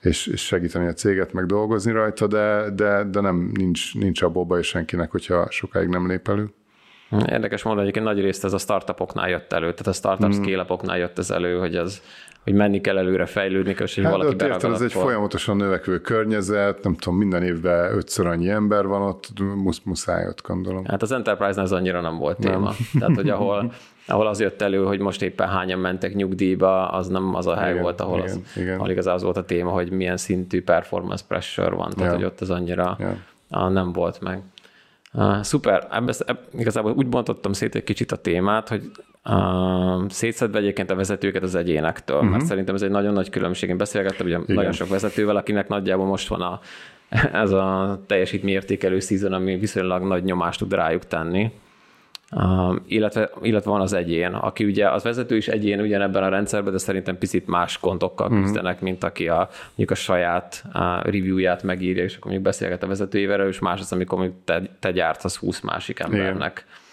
és, 0.00 0.26
és 0.26 0.44
segíteni 0.44 0.86
a 0.86 0.92
céget 0.92 1.32
meg 1.32 1.46
dolgozni 1.46 1.92
rajta, 1.92 2.26
de, 2.26 2.70
de, 2.74 3.04
de 3.04 3.20
nem, 3.20 3.50
nincs, 3.54 3.94
nincs 3.94 4.22
abból 4.22 4.44
baj 4.44 4.62
senkinek, 4.62 5.10
hogyha 5.10 5.50
sokáig 5.50 5.88
nem 5.88 6.06
lép 6.08 6.28
elő. 6.28 6.50
Érdekes 7.10 7.62
mondani, 7.62 7.90
hogy 7.92 8.02
nagy 8.02 8.20
részt 8.20 8.44
ez 8.44 8.52
a 8.52 8.58
startupoknál 8.58 9.28
jött 9.28 9.52
elő, 9.52 9.72
tehát 9.72 9.86
a 9.86 9.92
startup 9.92 10.28
mm. 10.28 10.42
scale 10.42 10.98
jött 10.98 11.18
ez 11.18 11.30
elő, 11.30 11.58
hogy 11.58 11.76
az 11.76 12.02
hogy 12.46 12.54
menni 12.54 12.80
kell 12.80 12.98
előre, 12.98 13.26
fejlődni 13.26 13.74
és 13.78 13.94
hogy 13.94 14.04
hát, 14.04 14.12
valaki 14.12 14.44
érted, 14.44 14.72
ez 14.72 14.80
egy 14.80 14.92
folyamatosan 14.92 15.56
növekvő 15.56 15.98
környezet, 16.00 16.82
nem 16.82 16.96
tudom, 16.96 17.18
minden 17.18 17.42
évben 17.42 17.96
ötször 17.96 18.26
annyi 18.26 18.48
ember 18.48 18.86
van 18.86 19.02
ott, 19.02 19.28
musz, 19.38 19.80
muszáj 19.84 20.26
ott 20.26 20.42
gondolom. 20.42 20.84
Hát 20.84 21.02
az 21.02 21.12
Enterprise-nál 21.12 21.64
ez 21.64 21.72
annyira 21.72 22.00
nem 22.00 22.18
volt 22.18 22.38
téma. 22.38 22.58
Nem. 22.58 22.74
Tehát, 22.98 23.14
hogy 23.14 23.28
ahol, 23.28 23.72
ahol 24.06 24.26
az 24.26 24.40
jött 24.40 24.62
elő, 24.62 24.84
hogy 24.84 25.00
most 25.00 25.22
éppen 25.22 25.48
hányan 25.48 25.78
mentek 25.78 26.14
nyugdíjba, 26.14 26.88
az 26.88 27.08
nem 27.08 27.34
az 27.34 27.46
a 27.46 27.56
hely 27.56 27.70
igen, 27.70 27.82
volt, 27.82 28.00
ahol, 28.00 28.18
igen, 28.18 28.30
az, 28.30 28.56
igen. 28.56 28.76
ahol 28.76 28.90
igazán 28.90 29.14
az 29.14 29.22
volt 29.22 29.36
a 29.36 29.44
téma, 29.44 29.70
hogy 29.70 29.90
milyen 29.90 30.16
szintű 30.16 30.62
performance 30.62 31.24
pressure 31.28 31.74
van, 31.74 31.90
tehát 31.90 32.12
ja. 32.12 32.18
hogy 32.18 32.26
ott 32.26 32.40
az 32.40 32.50
annyira 32.50 32.96
ja. 33.50 33.68
nem 33.68 33.92
volt 33.92 34.20
meg. 34.20 34.42
Uh, 35.16 35.42
szuper, 35.42 35.86
ebbe, 35.90 36.14
ebbe, 36.26 36.40
igazából 36.58 36.92
úgy 36.92 37.06
bontottam 37.06 37.52
szét 37.52 37.74
egy 37.74 37.84
kicsit 37.84 38.12
a 38.12 38.16
témát, 38.16 38.68
hogy 38.68 38.90
uh, 39.24 40.08
szétszedve 40.08 40.58
egyébként 40.58 40.90
a 40.90 40.94
vezetőket 40.94 41.42
az 41.42 41.54
egyénektől, 41.54 42.16
uh-huh. 42.16 42.30
mert 42.30 42.42
mhm. 42.42 42.50
szerintem 42.50 42.74
ez 42.74 42.82
egy 42.82 42.90
nagyon 42.90 43.12
nagy 43.12 43.30
különbség. 43.30 43.68
Én 43.68 43.76
beszélgettem 43.76 44.26
ugye 44.26 44.38
nagyon 44.46 44.72
sok 44.72 44.88
vezetővel, 44.88 45.36
akinek 45.36 45.68
nagyjából 45.68 46.06
most 46.06 46.28
van 46.28 46.40
a, 46.40 46.60
ez 47.42 47.50
a 47.50 47.98
teljesítményértékelő 48.06 49.00
szízon, 49.00 49.32
ami 49.32 49.56
viszonylag 49.56 50.02
nagy 50.02 50.24
nyomást 50.24 50.58
tud 50.58 50.72
rájuk 50.72 51.06
tenni. 51.06 51.52
Uh, 52.32 52.76
illetve, 52.86 53.30
illetve 53.42 53.70
van 53.70 53.80
az 53.80 53.92
egyén, 53.92 54.32
aki 54.32 54.64
ugye 54.64 54.90
az 54.90 55.02
vezető 55.02 55.36
is 55.36 55.48
egyén 55.48 55.80
ugyanebben 55.80 56.22
a 56.22 56.28
rendszerben, 56.28 56.72
de 56.72 56.78
szerintem 56.78 57.18
picit 57.18 57.46
más 57.46 57.78
gondokkal 57.80 58.26
uh-huh. 58.26 58.42
küzdenek, 58.42 58.80
mint 58.80 59.04
aki 59.04 59.28
a, 59.28 59.48
mondjuk 59.66 59.90
a 59.90 59.94
saját 59.94 60.64
uh, 60.66 61.02
reviewját 61.02 61.62
megírja, 61.62 62.02
és 62.02 62.12
akkor 62.12 62.24
mondjuk 62.24 62.44
beszélget 62.44 62.82
a 62.82 62.86
vezetőjével, 62.86 63.48
és 63.48 63.58
más 63.58 63.80
az, 63.80 63.92
amikor 63.92 64.18
mondjuk 64.18 64.38
te, 64.44 64.62
te 64.80 64.90
gyártasz 64.90 65.36
20 65.36 65.60
másik 65.60 65.98
embernek. 65.98 66.64
Igen 66.66 66.84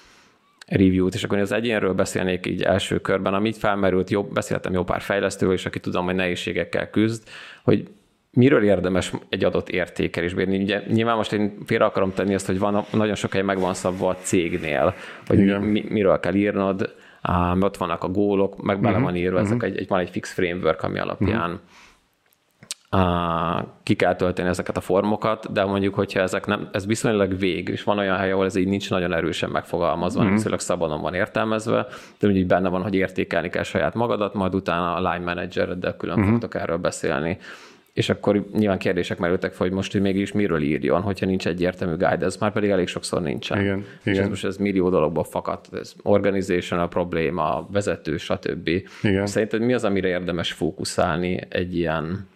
review-t, 0.67 1.13
és 1.13 1.23
akkor 1.23 1.37
az 1.37 1.51
egyénről 1.51 1.93
beszélnék 1.93 2.45
így 2.45 2.61
első 2.61 2.99
körben, 2.99 3.33
amit 3.33 3.57
felmerült, 3.57 4.09
jobb, 4.09 4.33
beszéltem 4.33 4.73
jó 4.73 4.83
pár 4.83 5.01
fejlesztővel, 5.01 5.55
és 5.55 5.65
aki 5.65 5.79
tudom, 5.79 6.05
hogy 6.05 6.15
nehézségekkel 6.15 6.89
küzd, 6.89 7.23
hogy 7.63 7.87
miről 8.33 8.63
érdemes 8.63 9.11
egy 9.29 9.43
adott 9.43 9.69
értékelésbe 9.69 10.41
írni? 10.41 10.61
Ugye 10.61 10.81
nyilván 10.87 11.15
most 11.15 11.33
én 11.33 11.57
félre 11.65 11.85
akarom 11.85 12.13
tenni 12.13 12.33
azt, 12.33 12.45
hogy 12.45 12.59
van, 12.59 12.85
nagyon 12.91 13.15
sok 13.15 13.33
hely 13.33 13.41
meg 13.41 13.59
van 13.59 13.73
szabva 13.73 14.09
a 14.09 14.15
cégnél, 14.15 14.93
hogy 15.27 15.59
mi, 15.59 15.85
miről 15.89 16.19
kell 16.19 16.33
írnod, 16.33 16.93
um, 17.29 17.61
ott 17.61 17.77
vannak 17.77 18.03
a 18.03 18.07
gólok, 18.07 18.63
meg 18.63 18.79
bele 18.79 18.89
uh-huh. 18.89 19.03
van 19.03 19.15
írva, 19.15 19.41
uh-huh. 19.41 19.51
ezek 19.51 19.63
egy, 19.63 19.77
egy, 19.77 19.87
van 19.87 19.99
egy 19.99 20.09
fix 20.09 20.33
framework, 20.33 20.83
ami 20.83 20.99
alapján 20.99 21.51
uh-huh 21.51 21.61
ki 23.83 23.95
kell 23.95 24.15
tölteni 24.15 24.49
ezeket 24.49 24.77
a 24.77 24.81
formokat, 24.81 25.51
de 25.51 25.65
mondjuk, 25.65 25.93
hogyha 25.93 26.19
ezek 26.19 26.45
nem, 26.45 26.69
ez 26.71 26.85
viszonylag 26.85 27.37
vég, 27.37 27.67
és 27.69 27.83
van 27.83 27.97
olyan 27.97 28.17
hely, 28.17 28.31
ahol 28.31 28.45
ez 28.45 28.55
így 28.55 28.67
nincs 28.67 28.89
nagyon 28.89 29.13
erősen 29.13 29.49
megfogalmazva, 29.49 30.23
mm. 30.23 30.31
viszonylag 30.31 30.59
szabadon 30.59 31.01
van 31.01 31.13
értelmezve, 31.13 31.87
de 32.19 32.27
úgy 32.27 32.47
benne 32.47 32.69
van, 32.69 32.81
hogy 32.81 32.95
értékelni 32.95 33.49
kell 33.49 33.63
saját 33.63 33.93
magadat, 33.93 34.33
majd 34.33 34.55
utána 34.55 34.95
a 34.95 35.11
line 35.11 35.25
managereddel 35.25 35.95
külön 35.95 36.19
mm. 36.19 36.29
fogtok 36.29 36.55
erről 36.55 36.77
beszélni. 36.77 37.37
És 37.93 38.09
akkor 38.09 38.45
nyilván 38.53 38.77
kérdések 38.77 39.17
merültek 39.17 39.53
fel, 39.53 39.67
hogy 39.67 39.75
most, 39.75 39.91
hogy 39.91 40.01
mégis 40.01 40.31
miről 40.31 40.61
írjon, 40.61 41.01
hogyha 41.01 41.25
nincs 41.25 41.47
egyértelmű 41.47 41.95
guide, 41.95 42.25
ez 42.25 42.37
már 42.37 42.51
pedig 42.51 42.69
elég 42.69 42.87
sokszor 42.87 43.21
nincsen. 43.21 43.61
Igen, 43.61 43.85
és 44.03 44.11
igen. 44.11 44.23
Ez 44.23 44.29
most 44.29 44.45
ez 44.45 44.57
millió 44.57 44.89
dologból 44.89 45.23
fakadt, 45.23 45.73
ez 45.73 45.93
a 46.69 46.87
probléma, 46.87 47.67
vezető, 47.71 48.17
stb. 48.17 48.69
Igen. 49.03 49.25
Szerinted 49.25 49.61
mi 49.61 49.73
az, 49.73 49.83
amire 49.83 50.07
érdemes 50.07 50.51
fókuszálni 50.51 51.39
egy 51.49 51.77
ilyen 51.77 52.27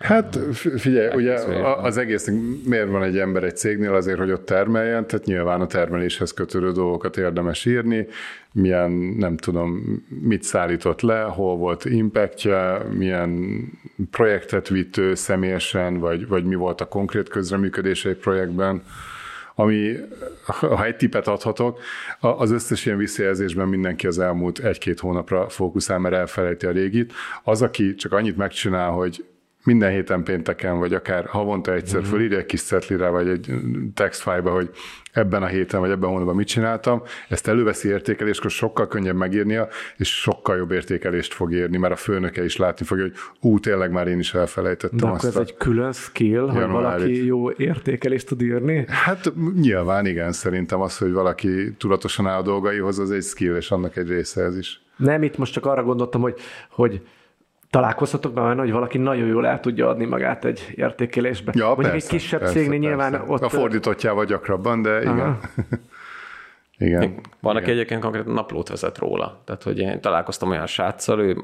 Hát 0.00 0.38
figyelj, 0.76 1.14
ugye 1.14 1.34
az 1.82 1.96
egész 1.96 2.28
miért 2.64 2.88
van 2.88 3.02
egy 3.02 3.18
ember 3.18 3.44
egy 3.44 3.56
cégnél? 3.56 3.94
Azért, 3.94 4.18
hogy 4.18 4.30
ott 4.30 4.44
termeljen, 4.44 5.06
tehát 5.06 5.26
nyilván 5.26 5.60
a 5.60 5.66
termeléshez 5.66 6.32
kötődő 6.32 6.72
dolgokat 6.72 7.16
érdemes 7.16 7.64
írni, 7.64 8.06
milyen, 8.52 8.90
nem 8.90 9.36
tudom, 9.36 9.82
mit 10.22 10.42
szállított 10.42 11.00
le, 11.00 11.20
hol 11.20 11.56
volt 11.56 11.84
impactja, 11.84 12.86
milyen 12.92 13.62
projektet 14.10 14.68
vitt 14.68 14.96
ő 14.96 15.14
személyesen, 15.14 15.98
vagy, 15.98 16.28
vagy 16.28 16.44
mi 16.44 16.54
volt 16.54 16.80
a 16.80 16.88
konkrét 16.88 17.28
közreműködése 17.28 18.08
egy 18.08 18.16
projektben. 18.16 18.82
Ami, 19.54 19.96
ha 20.60 20.84
egy 20.84 20.96
tipet 20.96 21.26
adhatok, 21.26 21.78
az 22.20 22.50
összes 22.50 22.86
ilyen 22.86 22.98
visszajelzésben 22.98 23.68
mindenki 23.68 24.06
az 24.06 24.18
elmúlt 24.18 24.58
egy-két 24.58 25.00
hónapra 25.00 25.48
fókuszál, 25.48 25.98
mert 25.98 26.14
elfelejti 26.14 26.66
a 26.66 26.70
régit. 26.70 27.12
Az, 27.42 27.62
aki 27.62 27.94
csak 27.94 28.12
annyit 28.12 28.36
megcsinál, 28.36 28.90
hogy 28.90 29.24
minden 29.64 29.90
héten 29.90 30.22
pénteken, 30.22 30.78
vagy 30.78 30.94
akár 30.94 31.24
havonta 31.24 31.72
egyszer 31.72 32.00
mm-hmm. 32.00 32.10
fölírja 32.10 32.38
egy 32.38 32.46
kis 32.46 32.60
szetlire, 32.60 33.08
vagy 33.08 33.28
egy 33.28 33.52
textfájba, 33.94 34.50
hogy 34.50 34.70
ebben 35.12 35.42
a 35.42 35.46
héten, 35.46 35.80
vagy 35.80 35.90
ebben 35.90 36.08
a 36.08 36.12
hónapban 36.12 36.34
mit 36.34 36.46
csináltam, 36.46 37.02
ezt 37.28 37.48
előveszi 37.48 37.88
értékeléskor 37.88 38.50
sokkal 38.50 38.88
könnyebb 38.88 39.16
megírnia, 39.16 39.68
és 39.96 40.20
sokkal 40.20 40.56
jobb 40.56 40.70
értékelést 40.70 41.32
fog 41.32 41.52
érni, 41.52 41.76
mert 41.76 41.92
a 41.92 41.96
főnöke 41.96 42.44
is 42.44 42.56
látni 42.56 42.84
fogja, 42.84 43.04
hogy 43.04 43.14
ú, 43.40 43.58
tényleg 43.58 43.90
már 43.90 44.06
én 44.06 44.18
is 44.18 44.34
elfelejtettem 44.34 44.98
De 44.98 45.06
akkor 45.06 45.28
ez 45.28 45.36
egy 45.36 45.54
külön 45.56 45.92
skill, 45.92 46.48
hogy 46.48 46.70
valaki 46.70 47.24
jó 47.24 47.50
értékelést 47.50 48.26
tud 48.26 48.42
írni? 48.42 48.84
Hát 48.88 49.32
nyilván 49.60 50.06
igen, 50.06 50.32
szerintem 50.32 50.80
az, 50.80 50.98
hogy 50.98 51.12
valaki 51.12 51.74
tudatosan 51.78 52.26
áll 52.26 52.38
a 52.38 52.42
dolgaihoz, 52.42 52.98
az 52.98 53.10
egy 53.10 53.22
skill, 53.22 53.56
és 53.56 53.70
annak 53.70 53.96
egy 53.96 54.08
része 54.08 54.42
ez 54.42 54.56
is. 54.56 54.80
Nem, 54.96 55.22
itt 55.22 55.38
most 55.38 55.52
csak 55.52 55.66
arra 55.66 55.82
gondoltam, 55.82 56.20
hogy, 56.20 56.34
hogy 56.70 57.02
találkozhatok 57.72 58.32
benne, 58.32 58.60
hogy 58.60 58.72
valaki 58.72 58.98
nagyon 58.98 59.26
jól 59.26 59.46
el 59.46 59.60
tudja 59.60 59.88
adni 59.88 60.04
magát 60.04 60.44
egy 60.44 60.72
értékelésbe. 60.74 61.52
Ja, 61.54 61.66
Mondjuk 61.66 61.90
persze, 61.90 62.06
egy 62.06 62.12
kisebb 62.12 62.40
persze, 62.40 62.54
cégnél 62.54 62.80
persze. 62.80 62.86
nyilván 62.86 63.28
ott... 63.28 63.42
A 63.42 63.48
fordítottjával 63.48 64.24
gyakrabban, 64.24 64.82
de 64.82 65.00
igen. 65.00 65.38
igen. 66.78 67.14
Van, 67.40 67.56
aki 67.56 67.70
egyébként 67.70 68.00
konkrétan 68.00 68.32
naplót 68.32 68.68
vezet 68.68 68.98
róla. 68.98 69.42
Tehát, 69.44 69.62
hogy 69.62 69.78
én 69.78 70.00
találkoztam 70.00 70.50
olyan 70.50 70.66
sráccal, 70.66 71.20
ő 71.20 71.36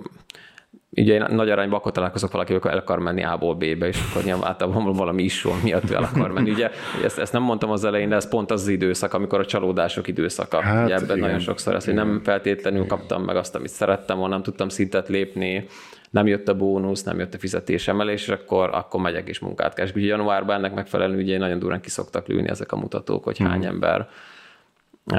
ugye 0.90 1.14
én 1.14 1.26
nagy 1.30 1.50
arányban 1.50 1.78
akkor 1.78 1.92
találkozok 1.92 2.32
valaki, 2.32 2.52
amikor 2.52 2.70
el 2.70 2.78
akar 2.78 2.98
menni 2.98 3.24
A-ból 3.24 3.54
B-be, 3.54 3.86
és 3.86 4.00
akkor 4.10 4.22
nyilván 4.22 4.48
általában 4.48 4.92
valami 4.92 5.22
issue 5.22 5.54
miatt 5.62 5.90
el 5.90 6.02
akar 6.02 6.32
menni. 6.32 6.50
Ugye 6.50 6.70
ezt, 7.04 7.18
ezt 7.18 7.32
nem 7.32 7.42
mondtam 7.42 7.70
az 7.70 7.84
elején, 7.84 8.08
de 8.08 8.14
ez 8.14 8.28
pont 8.28 8.50
az, 8.50 8.60
az 8.60 8.68
időszak, 8.68 9.14
amikor 9.14 9.38
a 9.40 9.44
csalódások 9.44 10.08
időszaka. 10.08 10.60
Hát, 10.60 10.84
ugye 10.84 10.94
ebben 10.94 11.16
igen, 11.16 11.18
nagyon 11.18 11.38
sokszor 11.38 11.74
ez, 11.74 11.84
hogy 11.84 11.94
nem 11.94 12.20
feltétlenül 12.24 12.84
igen. 12.84 12.96
kaptam 12.96 13.22
meg 13.22 13.36
azt, 13.36 13.54
amit 13.54 13.68
szerettem 13.68 14.18
volna, 14.18 14.34
nem 14.34 14.42
tudtam 14.42 14.68
szintet 14.68 15.08
lépni, 15.08 15.66
nem 16.10 16.26
jött 16.26 16.48
a 16.48 16.56
bónusz, 16.56 17.02
nem 17.02 17.18
jött 17.18 17.34
a 17.34 17.38
fizetésemelés, 17.38 18.22
és 18.22 18.28
akkor, 18.28 18.70
akkor 18.72 19.00
megyek 19.00 19.28
és 19.28 19.38
munkát 19.38 19.74
keresek. 19.74 19.96
Ugye 19.96 20.06
januárban 20.06 20.56
ennek 20.56 20.74
megfelelően 20.74 21.20
ugye 21.20 21.38
nagyon 21.38 21.58
durán 21.58 21.80
kiszoktak 21.80 22.26
lőni 22.26 22.48
ezek 22.48 22.72
a 22.72 22.76
mutatók, 22.76 23.24
hogy 23.24 23.38
hány 23.38 23.60
mm. 23.60 23.68
ember 23.68 24.08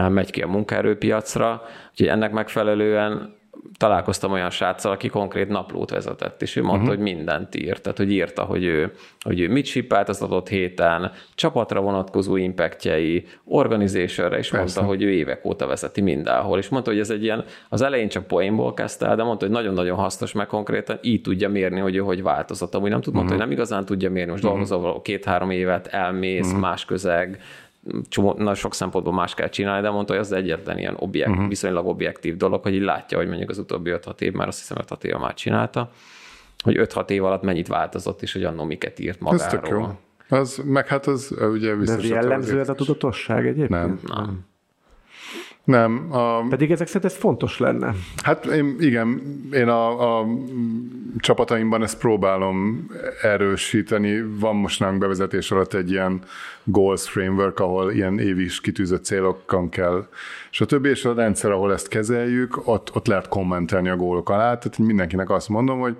megy 0.10 0.32
ki 0.32 0.42
a 0.42 0.48
munkaerőpiacra, 0.48 1.62
úgyhogy 1.92 2.08
ennek 2.08 2.32
megfelelően 2.32 3.38
találkoztam 3.78 4.32
olyan 4.32 4.50
sráccal, 4.50 4.92
aki 4.92 5.08
konkrét 5.08 5.48
naplót 5.48 5.90
vezetett, 5.90 6.42
és 6.42 6.56
ő 6.56 6.62
mondta, 6.62 6.82
uh-huh. 6.82 6.96
hogy 6.96 7.14
mindent 7.16 7.56
írt. 7.56 7.82
Tehát, 7.82 7.98
hogy 7.98 8.12
írta, 8.12 8.44
hogy 8.44 8.64
ő, 8.64 8.92
hogy 9.20 9.40
ő 9.40 9.50
mit 9.50 9.66
sippált 9.66 10.10
az 10.10 10.22
adott 10.22 10.48
héten, 10.48 11.12
csapatra 11.36 11.82
vonatkozó 11.82 12.36
impactjei, 12.36 13.26
organizationre, 13.44 14.38
és 14.38 14.50
Persze. 14.50 14.80
mondta, 14.80 14.96
hogy 14.96 15.04
ő 15.04 15.12
évek 15.12 15.46
óta 15.46 15.68
vezeti 15.68 16.02
mindenhol. 16.02 16.58
És 16.58 16.70
mondta, 16.70 16.90
hogy 16.90 17.00
ez 17.00 17.10
egy 17.10 17.24
ilyen, 17.24 17.46
az 17.70 17.82
elején 17.82 18.10
csak 18.10 18.28
poénból 18.28 18.74
kezdte 18.74 19.06
el, 19.06 19.16
de 19.16 19.24
mondta, 19.24 19.46
hogy 19.46 19.54
nagyon-nagyon 19.54 19.98
hasznos, 19.98 20.32
meg 20.32 20.48
konkrétan 20.48 21.00
így 21.02 21.22
tudja 21.22 21.50
mérni, 21.50 21.80
hogy 21.80 21.96
ő 21.96 22.00
hogy 22.00 22.24
változott. 22.24 22.76
Amúgy 22.76 22.90
nem 22.90 23.02
tud, 23.02 23.14
mondta, 23.14 23.34
uh-huh. 23.34 23.48
hogy 23.48 23.58
nem 23.58 23.66
igazán 23.66 23.86
tudja 23.86 24.10
mérni, 24.10 24.32
most 24.32 24.44
uh-huh. 24.44 24.68
dolgozol 24.68 25.02
két-három 25.02 25.50
évet, 25.50 25.88
elmész, 25.88 26.46
uh-huh. 26.46 26.62
más 26.62 26.86
közeg, 26.86 27.40
csomó, 28.10 28.34
na, 28.38 28.54
sok 28.54 28.74
szempontból 28.74 29.14
más 29.14 29.34
kell 29.34 29.50
csinálni, 29.50 29.82
de 29.82 29.90
mondta, 29.90 30.14
hogy 30.14 30.22
az 30.22 30.32
egyetlen 30.32 30.78
ilyen 30.78 30.96
objekt, 30.98 31.30
uh-huh. 31.30 31.48
viszonylag 31.48 31.88
objektív 31.88 32.38
dolog, 32.38 32.64
hogy 32.64 32.74
így 32.74 32.82
látja, 32.82 33.18
hogy 33.18 33.28
mondjuk 33.28 33.50
az 33.50 33.58
utóbbi 33.58 33.92
5-6 33.94 34.22
év, 34.22 34.34
már 34.34 34.48
azt 34.48 34.60
hiszem 34.60 34.78
5-6 34.88 35.04
év 35.04 35.14
már 35.14 35.34
csinálta, 35.34 35.92
hogy 36.64 36.80
5-6 36.80 37.10
év 37.10 37.24
alatt 37.24 37.44
mennyit 37.44 37.68
változott, 37.68 38.22
és 38.22 38.34
hogy 38.34 38.44
annó 38.44 38.64
miket 38.64 39.00
írt 39.00 39.20
magáról. 39.20 39.46
Ez 39.46 39.52
tök 39.52 39.68
jó. 39.68 39.98
Az, 40.30 40.62
meg 40.66 40.88
hát 40.88 41.08
az 41.08 41.36
ugye 41.52 41.76
biztos. 41.76 42.08
De 42.08 42.16
jellemző 42.16 42.60
ez 42.60 42.70
a 42.70 42.76
tudatosság 42.76 43.48
egyébként? 43.48 43.70
Nem. 43.70 44.00
nem. 44.08 44.46
Nem. 45.70 46.08
A... 46.10 46.48
Pedig 46.48 46.72
ezek 46.72 46.88
szerint 46.88 47.06
ez 47.12 47.18
fontos 47.18 47.60
lenne. 47.60 47.94
Hát 48.24 48.46
én, 48.46 48.76
igen, 48.80 49.22
én 49.54 49.68
a, 49.68 50.20
a 50.20 50.28
csapataimban 51.18 51.84
ezt 51.84 52.00
próbálom 52.00 52.88
erősíteni. 53.22 54.24
Van 54.40 54.56
most 54.56 54.80
nálunk 54.80 55.00
bevezetés 55.00 55.52
alatt 55.52 55.74
egy 55.74 55.92
ilyen 55.92 56.22
goals 56.64 57.10
framework, 57.10 57.60
ahol 57.60 57.92
ilyen 57.92 58.20
évi 58.20 58.44
is 58.44 58.62
kitűzött 58.62 59.04
célokkal 59.04 59.70
kell, 59.70 60.08
és 60.52 60.62
a 60.62 60.66
többi, 60.66 60.90
és 60.90 61.06
a 61.06 61.14
rendszer, 61.14 61.52
ahol 61.52 61.74
ezt 61.74 61.88
kezeljük, 61.88 62.68
ott, 62.68 62.96
ott 62.96 63.08
lehet 63.08 63.28
kommentelni 63.28 63.90
a 63.90 63.96
gólok 63.96 64.30
alá. 64.30 64.58
Tehát 64.58 64.78
mindenkinek 64.78 65.30
azt 65.30 65.50
mondom, 65.50 65.80
hogy 65.80 65.98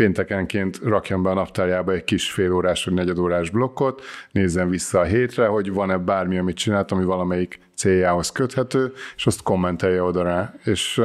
péntekenként 0.00 0.80
rakjam 0.82 1.22
be 1.22 1.30
a 1.30 1.34
naptárjába 1.34 1.92
egy 1.92 2.04
kis 2.04 2.30
félórás 2.30 2.84
vagy 2.84 2.94
negyedórás 2.94 3.50
blokkot, 3.50 4.02
nézzen 4.32 4.68
vissza 4.68 5.00
a 5.00 5.04
hétre, 5.04 5.46
hogy 5.46 5.72
van-e 5.72 5.96
bármi, 5.96 6.38
amit 6.38 6.56
csinált, 6.56 6.90
ami 6.90 7.04
valamelyik 7.04 7.58
céljához 7.74 8.32
köthető, 8.32 8.92
és 9.16 9.26
azt 9.26 9.42
kommentelje 9.42 10.02
oda 10.02 10.22
rá. 10.22 10.54
És 10.64 11.02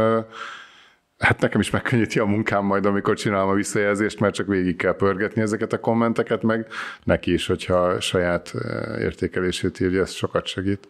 hát 1.18 1.42
nekem 1.42 1.60
is 1.60 1.70
megkönnyíti 1.70 2.20
a 2.20 2.26
munkám 2.26 2.66
majd, 2.66 2.86
amikor 2.86 3.16
csinálom 3.16 3.50
a 3.50 3.54
visszajelzést, 3.54 4.20
mert 4.20 4.34
csak 4.34 4.48
végig 4.48 4.76
kell 4.76 4.96
pörgetni 4.96 5.42
ezeket 5.42 5.74
a 5.74 5.80
kommenteket, 5.80 6.44
meg 6.44 6.68
neki 7.04 7.34
is, 7.34 7.48
hogyha 7.48 8.00
saját 8.00 8.54
értékelését 9.00 9.80
írja, 9.80 10.02
ez 10.02 10.12
sokat 10.12 10.46
segít. 10.46 10.88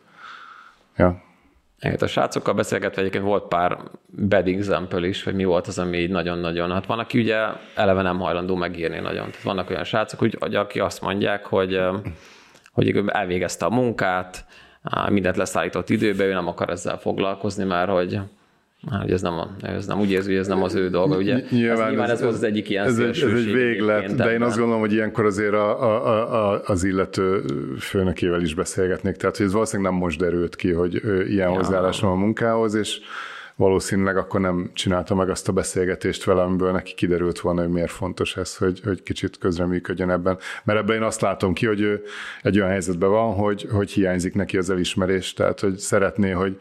Ja. 0.97 1.24
Igen, 1.85 1.97
a 1.99 2.07
srácokkal 2.07 2.53
beszélgetve 2.53 3.01
egyébként 3.01 3.23
volt 3.23 3.47
pár 3.47 3.77
bad 4.27 4.47
example 4.47 5.07
is, 5.07 5.23
hogy 5.23 5.35
mi 5.35 5.43
volt 5.43 5.67
az, 5.67 5.79
ami 5.79 5.97
így 5.97 6.09
nagyon-nagyon, 6.09 6.71
hát 6.71 6.85
van, 6.85 6.99
aki 6.99 7.19
ugye 7.19 7.37
eleve 7.75 8.01
nem 8.01 8.19
hajlandó 8.19 8.55
megírni 8.55 8.99
nagyon. 8.99 9.25
Tehát 9.25 9.41
vannak 9.43 9.69
olyan 9.69 9.83
srácok, 9.83 10.19
hogy 10.19 10.55
aki 10.55 10.79
azt 10.79 11.01
mondják, 11.01 11.45
hogy, 11.45 11.81
hogy 12.71 13.03
elvégezte 13.07 13.65
a 13.65 13.69
munkát, 13.69 14.45
mindent 15.09 15.37
leszállított 15.37 15.89
időbe, 15.89 16.23
ő 16.23 16.33
nem 16.33 16.47
akar 16.47 16.69
ezzel 16.69 16.97
foglalkozni, 16.97 17.63
mert 17.63 17.89
hogy 17.89 18.19
Hát, 18.91 19.01
hogy 19.01 19.11
ez 19.11 19.21
nem, 19.21 19.33
a, 19.33 19.49
ez 19.61 19.85
nem 19.85 19.99
úgy 19.99 20.11
érzi, 20.11 20.29
hogy 20.29 20.39
ez 20.39 20.47
nem 20.47 20.63
az 20.63 20.75
ő 20.75 20.89
dolga, 20.89 21.17
ugye? 21.17 21.39
Nyilván 21.49 21.81
ez, 21.81 21.89
nyilván 21.89 22.09
ez, 22.09 22.11
ez 22.11 22.21
volt 22.21 22.33
az 22.33 22.43
egyik 22.43 22.69
ilyen 22.69 22.85
ez, 22.85 22.97
egy, 22.97 23.19
ez 23.21 23.31
egy 23.33 23.51
véglet, 23.53 24.15
de 24.15 24.33
én 24.33 24.41
azt 24.41 24.57
gondolom, 24.57 24.81
hogy 24.81 24.93
ilyenkor 24.93 25.25
azért 25.25 25.53
a, 25.53 25.83
a, 25.83 26.51
a, 26.51 26.61
az 26.65 26.83
illető 26.83 27.43
főnökével 27.79 28.41
is 28.41 28.53
beszélgetnék, 28.53 29.15
tehát 29.15 29.37
hogy 29.37 29.45
ez 29.45 29.51
valószínűleg 29.53 29.91
nem 29.91 30.01
most 30.01 30.19
derült 30.19 30.55
ki, 30.55 30.71
hogy 30.71 30.93
ilyen 31.03 31.49
ja. 31.49 31.55
hozzáállásom 31.55 32.09
a 32.09 32.15
munkához, 32.15 32.73
és 32.73 32.99
valószínűleg 33.55 34.17
akkor 34.17 34.39
nem 34.39 34.69
csinálta 34.73 35.15
meg 35.15 35.29
azt 35.29 35.47
a 35.47 35.51
beszélgetést 35.51 36.23
vele, 36.23 36.41
amiből 36.41 36.71
neki 36.71 36.93
kiderült 36.93 37.39
volna, 37.39 37.61
hogy 37.61 37.69
miért 37.69 37.91
fontos 37.91 38.37
ez, 38.37 38.57
hogy, 38.57 38.81
hogy 38.83 39.03
kicsit 39.03 39.37
közreműködjön 39.37 40.09
ebben. 40.09 40.37
Mert 40.63 40.79
ebben 40.79 40.95
én 40.95 41.03
azt 41.03 41.21
látom 41.21 41.53
ki, 41.53 41.65
hogy 41.65 41.81
ő 41.81 42.03
egy 42.41 42.57
olyan 42.57 42.69
helyzetben 42.69 43.09
van, 43.09 43.33
hogy, 43.33 43.67
hogy 43.71 43.91
hiányzik 43.91 44.33
neki 44.33 44.57
az 44.57 44.69
elismerés, 44.69 45.33
tehát 45.33 45.59
hogy 45.59 45.77
szeretné, 45.77 46.31
hogy 46.31 46.57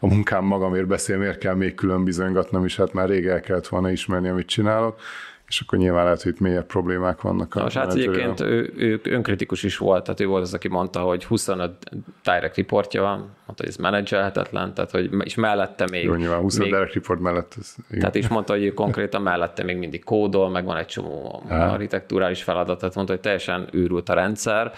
a 0.00 0.06
munkám 0.06 0.44
magamért 0.44 0.86
beszél, 0.86 1.18
miért 1.18 1.38
kell 1.38 1.54
még 1.54 1.74
külön 1.74 2.04
bizonygatnom 2.04 2.64
is, 2.64 2.76
hát 2.76 2.92
már 2.92 3.08
rég 3.08 3.26
el 3.26 3.40
kellett 3.40 3.68
volna 3.68 3.90
ismerni, 3.90 4.28
amit 4.28 4.46
csinálok 4.46 5.00
és 5.48 5.60
akkor 5.60 5.78
nyilván 5.78 6.04
lehet, 6.04 6.22
hogy 6.22 6.32
itt 6.32 6.40
mélyebb 6.40 6.66
problémák 6.66 7.20
vannak. 7.20 7.54
A, 7.54 7.64
a 7.64 7.70
srác 7.70 7.94
egyébként 7.94 8.40
ő, 8.40 8.72
ő, 8.76 9.00
önkritikus 9.02 9.62
is 9.62 9.76
volt, 9.76 10.04
tehát 10.04 10.20
ő 10.20 10.26
volt 10.26 10.42
az, 10.42 10.54
aki 10.54 10.68
mondta, 10.68 11.00
hogy 11.00 11.24
25 11.24 11.90
direct 12.22 12.56
reportja 12.56 13.02
van, 13.02 13.18
mondta, 13.18 13.54
hogy 13.56 13.68
ez 13.68 13.76
menedzselhetetlen, 13.76 14.74
tehát 14.74 14.90
hogy, 14.90 15.10
és 15.24 15.34
mellette 15.34 15.86
még... 15.90 16.04
Jó, 16.04 16.14
nyilván 16.14 16.40
25 16.40 16.64
még, 16.64 16.78
direct 16.78 16.94
report 16.94 17.20
mellett 17.20 17.54
ez... 17.58 17.74
Igen. 17.88 17.98
Tehát 18.00 18.14
is 18.14 18.28
mondta, 18.28 18.52
hogy 18.52 18.74
konkrétan 18.74 19.22
mellette 19.22 19.62
még 19.62 19.76
mindig 19.76 20.04
kódol, 20.04 20.50
meg 20.50 20.64
van 20.64 20.76
egy 20.76 20.86
csomó 20.86 21.42
Há. 21.48 21.72
architektúrális 21.72 22.42
feladat, 22.42 22.78
tehát 22.78 22.94
mondta, 22.94 23.12
hogy 23.12 23.22
teljesen 23.22 23.68
őrült 23.72 24.08
a 24.08 24.14
rendszer, 24.14 24.72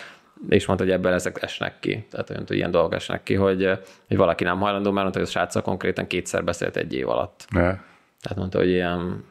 és 0.49 0.67
mondta, 0.67 0.85
hogy 0.85 0.95
ebből 0.95 1.13
ezek 1.13 1.43
esnek 1.43 1.81
ki. 1.81 2.07
Tehát 2.11 2.31
olyan, 2.31 2.45
hogy 2.47 2.57
ilyen 2.57 2.71
dolgok 2.71 2.95
esnek 2.95 3.23
ki, 3.23 3.35
hogy, 3.35 3.79
hogy 4.09 4.17
valaki 4.17 4.45
nem 4.45 4.59
hajlandó, 4.59 4.91
mert 4.91 5.03
mondta, 5.03 5.19
hogy 5.19 5.29
a 5.29 5.31
sráccal 5.31 5.63
konkrétan 5.63 6.07
kétszer 6.07 6.45
beszélt 6.45 6.77
egy 6.77 6.95
év 6.95 7.09
alatt. 7.09 7.47
Ne. 7.49 7.61
Tehát 8.21 8.37
mondta, 8.37 8.59
hogy 8.59 8.69
ilyen 8.69 9.25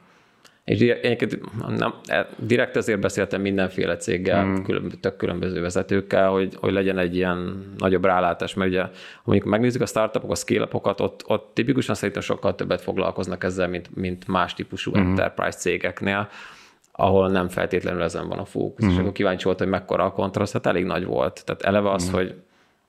és 0.69 0.79
egyébként 0.79 1.39
nem, 1.77 1.93
e, 2.05 2.27
direkt 2.37 2.75
ezért 2.75 2.99
beszéltem 2.99 3.41
mindenféle 3.41 3.97
céggel, 3.97 4.45
mm. 4.45 4.55
külön, 4.63 4.91
tök 5.01 5.15
különböző 5.15 5.61
vezetőkkel, 5.61 6.29
hogy, 6.29 6.55
hogy 6.59 6.73
legyen 6.73 6.97
egy 6.97 7.15
ilyen 7.15 7.69
nagyobb 7.77 8.05
rálátás, 8.05 8.53
mert 8.53 8.69
ugye, 8.69 8.83
mondjuk 9.23 9.49
megnézzük 9.49 9.81
a 9.81 9.85
startupok, 9.85 10.31
a 10.31 10.35
scale 10.35 10.67
ott, 10.71 11.23
ott 11.27 11.51
tipikusan 11.53 11.95
szerintem 11.95 12.21
sokkal 12.21 12.55
többet 12.55 12.81
foglalkoznak 12.81 13.43
ezzel, 13.43 13.67
mint, 13.67 13.95
mint 13.95 14.27
más 14.27 14.53
típusú 14.53 14.91
mm. 14.91 14.99
enterprise 14.99 15.57
cégeknél, 15.57 16.29
ahol 16.91 17.29
nem 17.29 17.47
feltétlenül 17.47 18.01
ezen 18.01 18.27
van 18.27 18.39
a 18.39 18.45
fókusz. 18.45 18.85
Mm. 18.85 18.89
És 18.89 18.97
akkor 18.97 19.11
kíváncsi 19.11 19.43
volt, 19.43 19.59
hogy 19.59 19.67
mekkora 19.67 20.03
a 20.03 20.11
kontraszt, 20.11 20.53
hát 20.53 20.65
elég 20.65 20.85
nagy 20.85 21.05
volt. 21.05 21.45
Tehát 21.45 21.61
eleve 21.61 21.91
az, 21.91 22.09
mm. 22.09 22.13
hogy, 22.13 22.35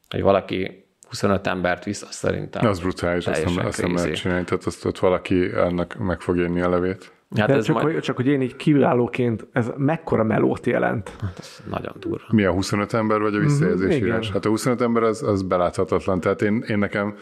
hogy 0.08 0.22
valaki 0.22 0.84
25 1.08 1.46
embert 1.46 1.84
visz, 1.84 2.02
azt 2.02 2.12
szerintem. 2.12 2.66
Az 2.66 2.80
brutális, 2.80 3.26
azt 3.26 3.44
nem, 3.44 3.66
azt 3.66 3.82
nem 3.82 3.94
lehet 3.94 4.14
csinálni, 4.14 4.44
tehát 4.44 4.64
azt 4.64 4.84
ott 4.84 4.98
valaki 4.98 5.50
ennek 5.54 5.98
meg 5.98 6.20
fog 6.20 6.36
érni 6.36 6.60
a 6.60 6.68
levét. 6.68 7.12
Hát 7.36 7.50
ez 7.50 7.64
csak, 7.64 7.74
majd... 7.74 7.92
hogy, 7.92 8.02
csak 8.02 8.16
hogy 8.16 8.26
én 8.26 8.40
így 8.40 8.56
kívülállóként, 8.56 9.46
ez 9.52 9.70
mekkora 9.76 10.24
melót 10.24 10.66
jelent? 10.66 11.12
Hát 11.20 11.38
ez 11.38 11.62
nagyon 11.70 11.94
durva. 11.98 12.24
Mi 12.30 12.44
a 12.44 12.52
25 12.52 12.92
ember 12.92 13.20
vagy 13.20 13.34
a 13.34 13.38
visszajelzés 13.38 14.02
mm, 14.02 14.32
Hát 14.32 14.44
a 14.44 14.48
25 14.48 14.80
ember 14.80 15.02
az, 15.02 15.22
az 15.22 15.42
beláthatatlan. 15.42 16.20
Tehát 16.20 16.42
én, 16.42 16.64
én 16.68 16.78
nekem 16.78 17.14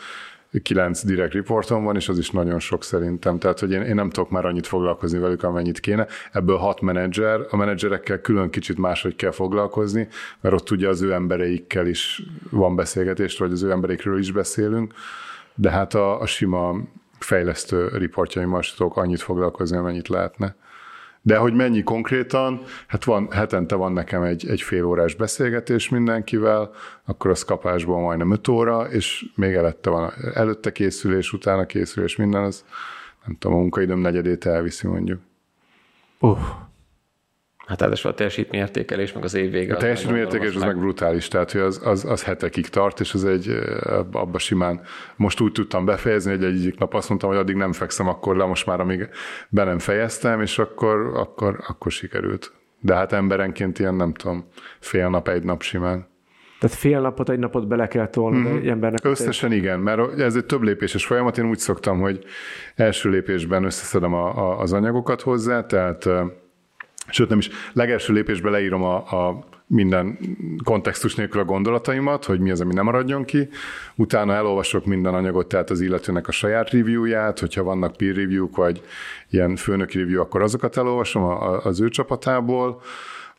kilenc 0.62 1.05
direct 1.05 1.33
reportom 1.33 1.85
van, 1.85 1.97
és 1.97 2.09
az 2.09 2.18
is 2.18 2.31
nagyon 2.31 2.59
sok 2.59 2.85
szerintem. 2.85 3.38
Tehát, 3.38 3.59
hogy 3.59 3.73
én, 3.73 3.83
én 3.83 3.94
nem 3.94 4.11
tudok 4.11 4.31
már 4.31 4.44
annyit 4.44 4.66
foglalkozni 4.66 5.18
velük, 5.18 5.42
amennyit 5.42 5.81
kéne. 5.81 6.07
Ebből 6.33 6.57
hat 6.57 6.81
menedzser, 6.81 7.40
a 7.51 7.57
menedzserekkel 7.57 8.21
külön 8.21 8.51
kicsit 8.51 8.79
máshogy 8.79 9.16
kell 9.16 9.31
foglalkozni, 9.31 10.09
mert 10.40 10.55
ott 10.55 10.71
ugye 10.71 10.88
az 10.88 11.03
ő 11.03 11.12
embereikkel 11.12 11.87
is 11.87 12.23
van 12.51 12.77
beszélgetés, 12.77 13.38
vagy 13.38 13.53
az 13.53 13.62
ő 13.62 13.71
embereikről 13.71 14.18
is 14.18 14.33
beszélünk, 14.33 14.92
de 15.55 15.71
hát 15.71 15.94
a, 15.94 16.21
a 16.21 16.27
sima 16.27 16.75
fejlesztő 17.18 17.88
riportjaimmal 17.88 18.62
sem 18.62 18.76
tudok 18.76 18.96
annyit 18.96 19.20
foglalkozni, 19.20 19.76
amennyit 19.76 20.09
lehetne. 20.09 20.54
De 21.22 21.37
hogy 21.37 21.54
mennyi 21.54 21.83
konkrétan, 21.83 22.62
hát 22.87 23.04
van, 23.04 23.31
hetente 23.31 23.74
van 23.74 23.92
nekem 23.92 24.22
egy, 24.22 24.48
egy 24.48 24.62
fél 24.62 24.85
órás 24.85 25.14
beszélgetés 25.14 25.88
mindenkivel, 25.88 26.70
akkor 27.04 27.31
az 27.31 27.44
kapásból 27.44 28.00
majdnem 28.00 28.33
öt 28.33 28.48
óra, 28.48 28.90
és 28.90 29.24
még 29.35 29.54
előtte 29.54 29.90
van 29.90 30.12
előtte 30.35 30.72
készülés, 30.72 31.33
utána 31.33 31.66
készülés, 31.66 32.16
minden, 32.16 32.42
az 32.42 32.64
nem 33.26 33.37
tudom, 33.38 33.57
a 33.57 33.61
munkaidőm 33.61 33.98
negyedét 33.98 34.46
elviszi 34.46 34.87
mondjuk. 34.87 35.20
Uh, 36.20 36.38
Hát 37.68 37.81
ráadásul 37.81 38.11
a 38.11 38.14
teljesítményértékelés, 38.14 39.12
meg 39.12 39.24
az 39.24 39.35
év 39.35 39.50
vége. 39.50 39.74
A 39.74 39.76
teljesítményértékelés 39.76 40.54
az 40.54 40.61
meg, 40.61 40.70
meg 40.70 40.78
brutális, 40.78 41.28
tehát 41.28 41.52
hogy 41.52 41.61
az, 41.61 41.81
az, 41.85 42.04
az 42.04 42.24
hetekig 42.24 42.68
tart, 42.68 43.00
és 43.00 43.14
az 43.14 43.24
egy, 43.24 43.59
abba 44.12 44.38
simán, 44.38 44.81
most 45.16 45.40
úgy 45.40 45.52
tudtam 45.52 45.85
befejezni, 45.85 46.31
hogy 46.31 46.44
egyik 46.44 46.78
nap 46.78 46.94
azt 46.94 47.09
mondtam, 47.09 47.31
hogy 47.31 47.38
addig 47.38 47.57
nem 47.57 47.72
fekszem 47.72 48.09
akkor 48.09 48.37
le, 48.37 48.44
most 48.44 48.66
már 48.66 48.81
amíg 48.81 49.09
be 49.48 49.64
nem 49.64 49.78
fejeztem, 49.78 50.40
és 50.40 50.59
akkor, 50.59 51.12
akkor, 51.14 51.61
akkor 51.68 51.92
sikerült. 51.92 52.52
De 52.81 52.94
hát 52.94 53.12
emberenként 53.12 53.78
ilyen, 53.78 53.94
nem 53.94 54.12
tudom, 54.12 54.48
fél 54.78 55.09
nap, 55.09 55.28
egy 55.28 55.42
nap 55.42 55.62
simán. 55.62 56.07
Tehát 56.61 56.76
fél 56.76 57.00
napot, 57.00 57.31
egy 57.31 57.38
napot 57.38 57.68
bele 57.68 57.88
kell 57.88 58.09
tolni 58.09 58.38
mm-hmm. 58.38 58.57
egy 58.57 58.68
embernek. 58.68 59.04
Összesen 59.04 59.52
igen, 59.52 59.81
mert 59.81 60.18
ez 60.18 60.37
egy 60.37 60.44
több 60.44 60.62
lépéses 60.62 61.07
folyamat. 61.07 61.38
Én 61.38 61.48
úgy 61.48 61.59
szoktam, 61.59 62.00
hogy 62.00 62.24
első 62.74 63.11
lépésben 63.11 63.64
összeszedem 63.64 64.14
a, 64.14 64.37
a, 64.37 64.61
az 64.61 64.72
anyagokat 64.72 65.20
hozzá, 65.20 65.66
tehát 65.66 66.09
Sőt, 67.11 67.29
nem 67.29 67.38
is. 67.38 67.51
Legelső 67.73 68.12
lépésben 68.12 68.53
leírom 68.53 68.83
a, 68.83 68.97
a 68.97 69.44
minden 69.66 70.18
kontextus 70.64 71.14
nélkül 71.14 71.40
a 71.40 71.44
gondolataimat, 71.44 72.25
hogy 72.25 72.40
mi 72.40 72.51
az, 72.51 72.61
ami 72.61 72.75
nem 72.75 72.85
maradjon 72.85 73.25
ki. 73.25 73.49
Utána 73.94 74.35
elolvasok 74.35 74.85
minden 74.85 75.14
anyagot, 75.14 75.49
tehát 75.49 75.71
az 75.71 75.81
illetőnek 75.81 76.29
a 76.29 76.33
saját 76.33 76.71
reviewját, 76.71 77.38
hogyha 77.38 77.62
vannak 77.62 77.97
peer 77.97 78.14
review 78.14 78.49
vagy 78.55 78.83
ilyen 79.31 79.57
főnöki 79.57 79.99
review, 79.99 80.21
akkor 80.21 80.42
azokat 80.42 80.77
elolvasom 80.77 81.25
az 81.62 81.81
ő 81.81 81.88
csapatából. 81.88 82.81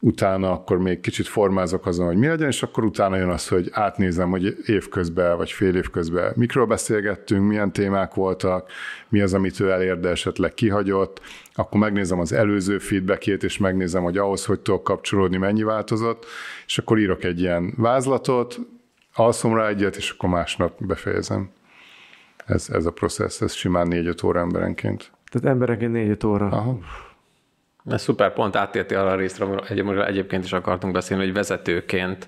Utána 0.02 0.52
akkor 0.52 0.78
még 0.78 1.00
kicsit 1.00 1.28
formázok 1.28 1.86
azon, 1.86 2.06
hogy 2.06 2.18
mi 2.18 2.28
legyen, 2.28 2.48
és 2.48 2.64
akkor 2.64 2.84
utána 2.84 3.16
jön 3.16 3.30
az, 3.30 3.48
hogy 3.48 3.70
átnézem, 3.72 4.30
hogy 4.30 4.58
évközben 4.66 5.38
vagy 5.38 5.52
fél 5.52 5.76
év 5.76 5.90
közben 5.90 6.34
mikről 6.36 6.66
beszélgettünk, 6.66 7.48
milyen 7.48 7.72
témák 7.72 8.14
voltak, 8.14 8.72
mi 9.10 9.22
az, 9.22 9.34
amit 9.34 9.60
ő 9.60 9.72
elér, 9.72 10.00
de 10.00 10.10
esetleg 10.10 10.54
kihagyott, 10.54 11.22
akkor 11.54 11.80
megnézem 11.80 12.20
az 12.20 12.32
előző 12.32 12.78
feedbackét, 12.78 13.44
és 13.44 13.58
megnézem, 13.58 14.04
hogy 14.04 14.18
ahhoz, 14.18 14.46
hogy 14.46 14.60
tudok 14.60 14.84
kapcsolódni, 14.84 15.38
mennyi 15.38 15.64
változott, 15.64 16.26
és 16.66 16.78
akkor 16.78 17.00
írok 17.00 17.24
egy 17.24 17.40
ilyen 17.40 17.74
vázlatot, 17.78 18.60
alszom 19.14 19.56
rá 19.56 19.68
egyet, 19.68 19.96
és 19.96 20.10
akkor 20.10 20.30
másnap 20.30 20.86
befejezem. 20.86 21.50
Ez, 22.46 22.70
ez 22.70 22.86
a 22.86 22.92
processz, 22.92 23.42
ez 23.42 23.54
simán 23.54 23.88
négy-öt 23.88 24.24
óra 24.24 24.40
emberenként. 24.40 25.12
Tehát 25.32 25.48
emberenként 25.48 25.92
négy 25.92 26.26
óra. 26.26 26.46
Aha. 26.46 26.80
Ez 27.90 28.02
szuper, 28.02 28.34
pont 28.34 28.56
áttérti 28.56 28.96
arra 28.96 29.10
a 29.10 29.16
részre, 29.16 29.46
amiről 29.46 30.04
egyébként 30.04 30.44
is 30.44 30.54
akartunk 30.54 30.94
beszélni, 30.94 31.24
hogy 31.24 31.34
vezetőként 31.34 32.28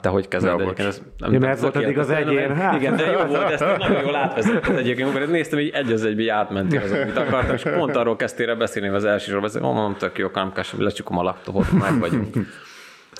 te 0.00 0.08
hogy 0.08 0.28
kezeled 0.28 0.58
Ja, 0.58 0.64
egyébként? 0.64 0.88
Ez 0.88 1.02
nem 1.18 1.32
ja, 1.32 1.38
mert 1.38 1.60
volt 1.60 1.76
eddig 1.76 1.98
az 1.98 2.10
egyén, 2.10 2.54
hát. 2.54 2.74
Igen, 2.74 2.96
de 2.96 3.10
jó 3.10 3.18
volt, 3.34 3.50
ezt 3.50 3.78
nagyon 3.78 4.02
jól 4.02 4.14
átvezetted 4.14 4.76
egyébként, 4.76 5.14
mert 5.14 5.30
néztem, 5.30 5.58
hogy 5.58 5.70
egy 5.74 5.92
az 5.92 6.04
egybe 6.04 6.32
átmentél 6.32 6.80
az, 6.80 6.92
amit 6.92 7.16
akartam, 7.16 7.54
és 7.54 7.62
pont 7.62 7.96
arról 7.96 8.16
kezdtél 8.16 8.56
beszélni 8.56 8.88
az 8.88 9.04
elsőről, 9.04 9.40
beszélni, 9.40 9.66
mondom, 9.66 9.96
tök 9.96 10.18
jó, 10.18 10.28
nem 10.34 10.52
kell 10.52 10.64
lecsukom 10.78 11.18
a 11.18 11.22
laptopot, 11.22 11.72
meg 11.72 11.98
vagyunk. 11.98 12.36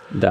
De 0.08 0.30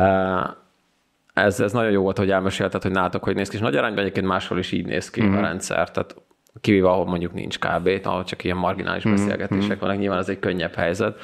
ez, 1.33 1.59
ez 1.59 1.71
nagyon 1.71 1.91
jó 1.91 2.01
volt, 2.01 2.17
hogy 2.17 2.31
elmesélted, 2.31 2.81
hogy 2.81 2.91
nálatok, 2.91 3.23
hogy 3.23 3.35
néz 3.35 3.49
ki, 3.49 3.55
és 3.55 3.61
nagy 3.61 3.75
arányban 3.75 3.99
egyébként 3.99 4.25
máshol 4.25 4.59
is 4.59 4.71
így 4.71 4.85
néz 4.85 5.09
ki 5.09 5.21
mm-hmm. 5.21 5.31
a 5.31 5.35
mhm. 5.35 5.43
rendszer. 5.43 5.91
Tehát 5.91 6.15
kivéve 6.61 6.87
ahol 6.87 7.05
mondjuk 7.05 7.33
nincs 7.33 7.59
kb, 7.59 7.89
ahol 8.03 8.23
csak 8.23 8.43
ilyen 8.43 8.57
marginális 8.57 9.07
mm-hmm. 9.07 9.15
beszélgetések 9.15 9.69
mhm. 9.69 9.79
vannak, 9.79 9.99
nyilván 9.99 10.19
ez 10.19 10.29
egy 10.29 10.39
könnyebb 10.39 10.73
helyzet, 10.73 11.19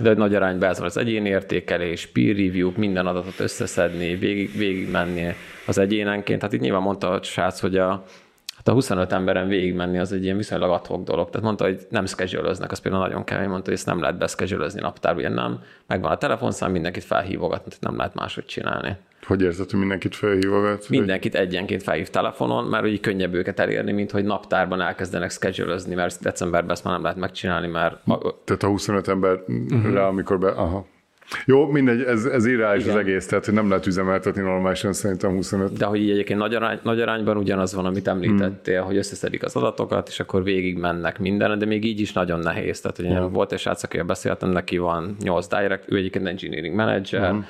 de 0.00 0.08
hogy 0.08 0.18
nagy 0.18 0.34
arányban 0.34 0.68
ez 0.68 0.78
van 0.78 0.86
az 0.86 0.96
egyéni 0.96 1.28
értékelés, 1.28 2.06
peer 2.06 2.36
review, 2.36 2.72
minden 2.76 3.06
adatot 3.06 3.40
összeszedni, 3.40 4.16
végig, 4.16 4.56
végig 4.56 4.90
menni 4.90 5.34
az 5.66 5.78
egyénenként. 5.78 6.42
Hát 6.42 6.52
itt 6.52 6.60
nyilván 6.60 6.82
mondta 6.82 7.10
a 7.10 7.22
srác, 7.22 7.60
hogy 7.60 7.76
a, 7.76 8.04
hát 8.56 8.68
a 8.68 8.72
25 8.72 9.12
emberen 9.12 9.48
végigmenni 9.48 9.98
az 9.98 10.12
egy 10.12 10.24
ilyen 10.24 10.36
viszonylag 10.36 10.70
adhok 10.70 11.04
dolog. 11.04 11.30
Tehát 11.30 11.46
mondta, 11.46 11.64
hogy 11.64 11.86
nem 11.88 12.06
scheduleznek, 12.06 12.70
az 12.70 12.78
például 12.78 13.02
nagyon 13.02 13.24
kemény, 13.24 13.48
mondta, 13.48 13.64
hogy 13.64 13.78
ezt 13.78 13.86
nem 13.86 14.00
lehet 14.00 14.18
beszkedulözni 14.18 14.80
naptár, 14.80 15.16
ugye 15.16 15.28
nem. 15.28 15.62
Megvan 15.86 16.10
a 16.10 16.16
telefonszám, 16.16 16.70
mindenkit 16.70 17.04
felhívogatni, 17.04 17.68
tehát 17.68 17.84
nem 17.84 17.96
lehet 17.96 18.14
máshogy 18.14 18.46
csinálni. 18.46 18.96
Hogy 19.26 19.42
érzed, 19.42 19.70
hogy 19.70 19.78
mindenkit 19.78 20.16
felhívogat? 20.16 20.88
Mindenkit 20.88 21.36
hogy... 21.36 21.46
egyenként 21.46 21.82
felhív 21.82 22.08
telefonon, 22.08 22.64
mert 22.64 22.86
így 22.86 23.00
könnyebb 23.00 23.34
őket 23.34 23.60
elérni, 23.60 23.92
mint 23.92 24.10
hogy 24.10 24.24
naptárban 24.24 24.80
elkezdenek 24.80 25.30
schedulezni, 25.30 25.94
mert 25.94 26.22
decemberben 26.22 26.70
ezt 26.70 26.84
már 26.84 26.92
nem 26.92 27.02
lehet 27.02 27.18
megcsinálni, 27.18 27.66
mert... 27.66 27.96
Tehát 28.44 28.62
a 28.62 28.66
25 28.66 29.08
emberre, 29.08 29.42
uh-huh. 29.46 30.06
amikor 30.06 30.38
be... 30.38 30.48
Aha. 30.48 30.86
Jó, 31.44 31.66
mindegy, 31.66 32.02
ez, 32.02 32.24
ez 32.24 32.46
irreális 32.46 32.86
az 32.86 32.96
egész, 32.96 33.26
tehát 33.26 33.44
hogy 33.44 33.54
nem 33.54 33.68
lehet 33.68 33.86
üzemeltetni 33.86 34.42
normálisan 34.42 34.92
szerintem 34.92 35.30
25. 35.30 35.72
De 35.72 35.84
hogy 35.84 36.00
így 36.00 36.10
egyébként 36.10 36.38
nagy, 36.38 36.54
arány, 36.54 36.78
nagy 36.82 37.00
arányban 37.00 37.36
ugyanaz 37.36 37.74
van, 37.74 37.84
amit 37.84 38.08
említettél, 38.08 38.78
hmm. 38.78 38.86
hogy 38.86 38.96
összeszedik 38.96 39.44
az 39.44 39.56
adatokat, 39.56 40.08
és 40.08 40.20
akkor 40.20 40.42
végig 40.42 40.78
mennek 40.78 41.18
minden, 41.18 41.58
de 41.58 41.66
még 41.66 41.84
így 41.84 42.00
is 42.00 42.12
nagyon 42.12 42.38
nehéz. 42.38 42.80
Tehát, 42.80 42.96
hogy 42.96 43.06
hmm. 43.06 43.32
volt 43.32 43.52
egy 43.52 43.58
srác, 43.58 43.82
akivel 43.82 44.06
beszéltem, 44.06 44.48
neki 44.50 44.78
van 44.78 45.16
8 45.22 45.46
direct, 45.46 45.92
ő 45.92 45.96
egyébként 45.96 46.26
engineering 46.26 46.74
manager, 46.74 47.30
hmm 47.30 47.46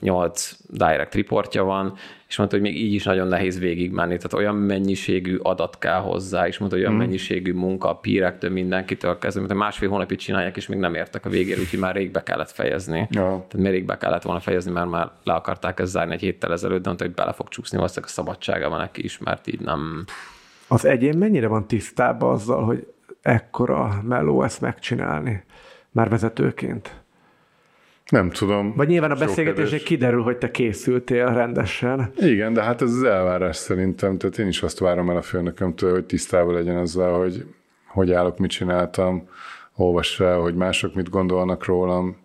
nyolc 0.00 0.56
direct 0.68 1.14
reportja 1.14 1.64
van, 1.64 1.94
és 2.28 2.36
mondta, 2.36 2.56
hogy 2.56 2.64
még 2.64 2.76
így 2.76 2.92
is 2.92 3.04
nagyon 3.04 3.28
nehéz 3.28 3.58
végigmenni, 3.58 4.16
tehát 4.16 4.32
olyan 4.32 4.54
mennyiségű 4.54 5.36
adat 5.36 5.78
kell 5.78 6.00
hozzá, 6.00 6.46
és 6.46 6.58
mondta, 6.58 6.76
hogy 6.76 6.86
olyan 6.86 6.96
mm. 6.96 7.02
mennyiségű 7.02 7.52
munka 7.52 7.88
a 7.88 7.96
pírektől, 7.96 8.50
mindenkitől 8.50 9.18
kezdve, 9.18 9.42
mert 9.42 9.54
másfél 9.54 9.88
hónapig 9.88 10.18
csinálják, 10.18 10.56
és 10.56 10.66
még 10.66 10.78
nem 10.78 10.94
értek 10.94 11.26
a 11.26 11.28
végére, 11.28 11.60
úgyhogy 11.60 11.78
már 11.78 11.94
rég 11.94 12.10
be 12.10 12.22
kellett 12.22 12.50
fejezni. 12.50 13.06
Ja. 13.10 13.22
Tehát 13.22 13.56
még 13.56 13.72
rég 13.72 13.84
be 13.84 13.96
kellett 13.96 14.22
volna 14.22 14.40
fejezni, 14.40 14.70
mert 14.70 14.90
már 14.90 15.10
le 15.24 15.32
akarták 15.32 15.80
ezt 15.80 15.90
zárni 15.90 16.12
egy 16.12 16.20
héttel 16.20 16.52
ezelőtt, 16.52 16.82
de 16.82 16.86
mondta, 16.86 17.04
hogy 17.04 17.14
bele 17.14 17.32
fog 17.32 17.48
csúszni, 17.48 17.76
valószínűleg 17.76 18.10
a 18.10 18.14
szabadsága 18.14 18.68
van 18.68 18.78
neki 18.78 19.04
is, 19.04 19.18
mert 19.18 19.46
így 19.46 19.60
nem... 19.60 20.04
Az 20.68 20.84
egyén 20.84 21.18
mennyire 21.18 21.46
van 21.46 21.66
tisztában 21.66 22.32
azzal, 22.32 22.64
hogy 22.64 22.86
ekkora 23.22 24.02
meló 24.02 24.42
ezt 24.42 24.60
megcsinálni, 24.60 25.44
már 25.90 26.08
vezetőként? 26.08 27.04
Nem 28.08 28.30
tudom. 28.30 28.72
Vagy 28.76 28.88
nyilván 28.88 29.10
a 29.10 29.14
beszélgetések 29.14 29.82
kiderül, 29.82 30.22
hogy 30.22 30.36
te 30.36 30.50
készültél 30.50 31.34
rendesen. 31.34 32.12
Igen, 32.16 32.52
de 32.52 32.62
hát 32.62 32.82
ez 32.82 32.92
az 32.92 33.02
elvárás 33.02 33.56
szerintem. 33.56 34.18
Tehát 34.18 34.38
én 34.38 34.46
is 34.46 34.62
azt 34.62 34.78
várom 34.78 35.10
el 35.10 35.16
a 35.16 35.22
főnökömtől, 35.22 35.92
hogy 35.92 36.04
tisztában 36.04 36.54
legyen 36.54 36.76
azzal, 36.76 37.18
hogy 37.18 37.44
hogy 37.86 38.12
állok, 38.12 38.38
mit 38.38 38.50
csináltam, 38.50 39.28
olvass 39.74 40.20
el, 40.20 40.38
hogy 40.38 40.54
mások 40.54 40.94
mit 40.94 41.10
gondolnak 41.10 41.64
rólam, 41.64 42.16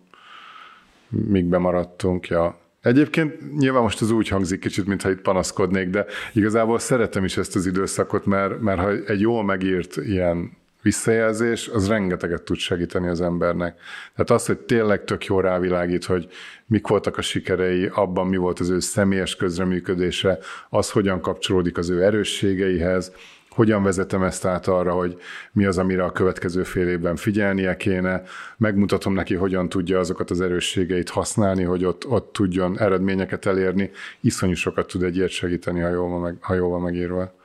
míg 1.08 1.44
bemaradtunk, 1.44 2.26
ja. 2.26 2.60
Egyébként 2.82 3.58
nyilván 3.58 3.82
most 3.82 4.00
az 4.00 4.10
úgy 4.10 4.28
hangzik 4.28 4.60
kicsit, 4.60 4.86
mintha 4.86 5.10
itt 5.10 5.20
panaszkodnék, 5.20 5.88
de 5.88 6.06
igazából 6.32 6.78
szeretem 6.78 7.24
is 7.24 7.36
ezt 7.36 7.56
az 7.56 7.66
időszakot, 7.66 8.26
mert, 8.26 8.60
mert 8.60 8.80
ha 8.80 8.90
egy 8.90 9.20
jól 9.20 9.44
megírt 9.44 9.96
ilyen 9.96 10.56
visszajelzés, 10.82 11.68
az 11.68 11.88
rengeteget 11.88 12.42
tud 12.42 12.56
segíteni 12.56 13.08
az 13.08 13.20
embernek. 13.20 13.78
Tehát 14.14 14.30
az, 14.30 14.46
hogy 14.46 14.58
tényleg 14.58 15.04
tök 15.04 15.24
jó 15.24 15.40
rávilágít, 15.40 16.04
hogy 16.04 16.28
mik 16.66 16.86
voltak 16.86 17.18
a 17.18 17.22
sikerei, 17.22 17.90
abban 17.92 18.26
mi 18.26 18.36
volt 18.36 18.60
az 18.60 18.68
ő 18.68 18.80
személyes 18.80 19.36
közreműködése, 19.36 20.38
az 20.70 20.90
hogyan 20.90 21.20
kapcsolódik 21.20 21.78
az 21.78 21.90
ő 21.90 22.02
erősségeihez, 22.02 23.12
hogyan 23.54 23.82
vezetem 23.82 24.22
ezt 24.22 24.44
át 24.44 24.66
arra, 24.66 24.92
hogy 24.92 25.20
mi 25.52 25.64
az, 25.64 25.78
amire 25.78 26.04
a 26.04 26.12
következő 26.12 26.62
fél 26.62 26.88
évben 26.88 27.16
figyelnie 27.16 27.76
kéne, 27.76 28.22
megmutatom 28.56 29.12
neki, 29.14 29.34
hogyan 29.34 29.68
tudja 29.68 29.98
azokat 29.98 30.30
az 30.30 30.40
erősségeit 30.40 31.08
használni, 31.08 31.62
hogy 31.62 31.84
ott, 31.84 32.06
ott 32.06 32.32
tudjon 32.32 32.78
eredményeket 32.78 33.46
elérni. 33.46 33.90
Iszonyú 34.20 34.54
sokat 34.54 34.86
tud 34.86 35.02
egy 35.02 35.16
ilyet 35.16 35.30
segíteni, 35.30 35.80
ha 35.80 35.88
jól 35.88 36.08
van, 36.08 36.20
meg, 36.20 36.36
ha 36.40 36.54
jól 36.54 36.68
van 36.70 36.80
megírva 36.80 37.40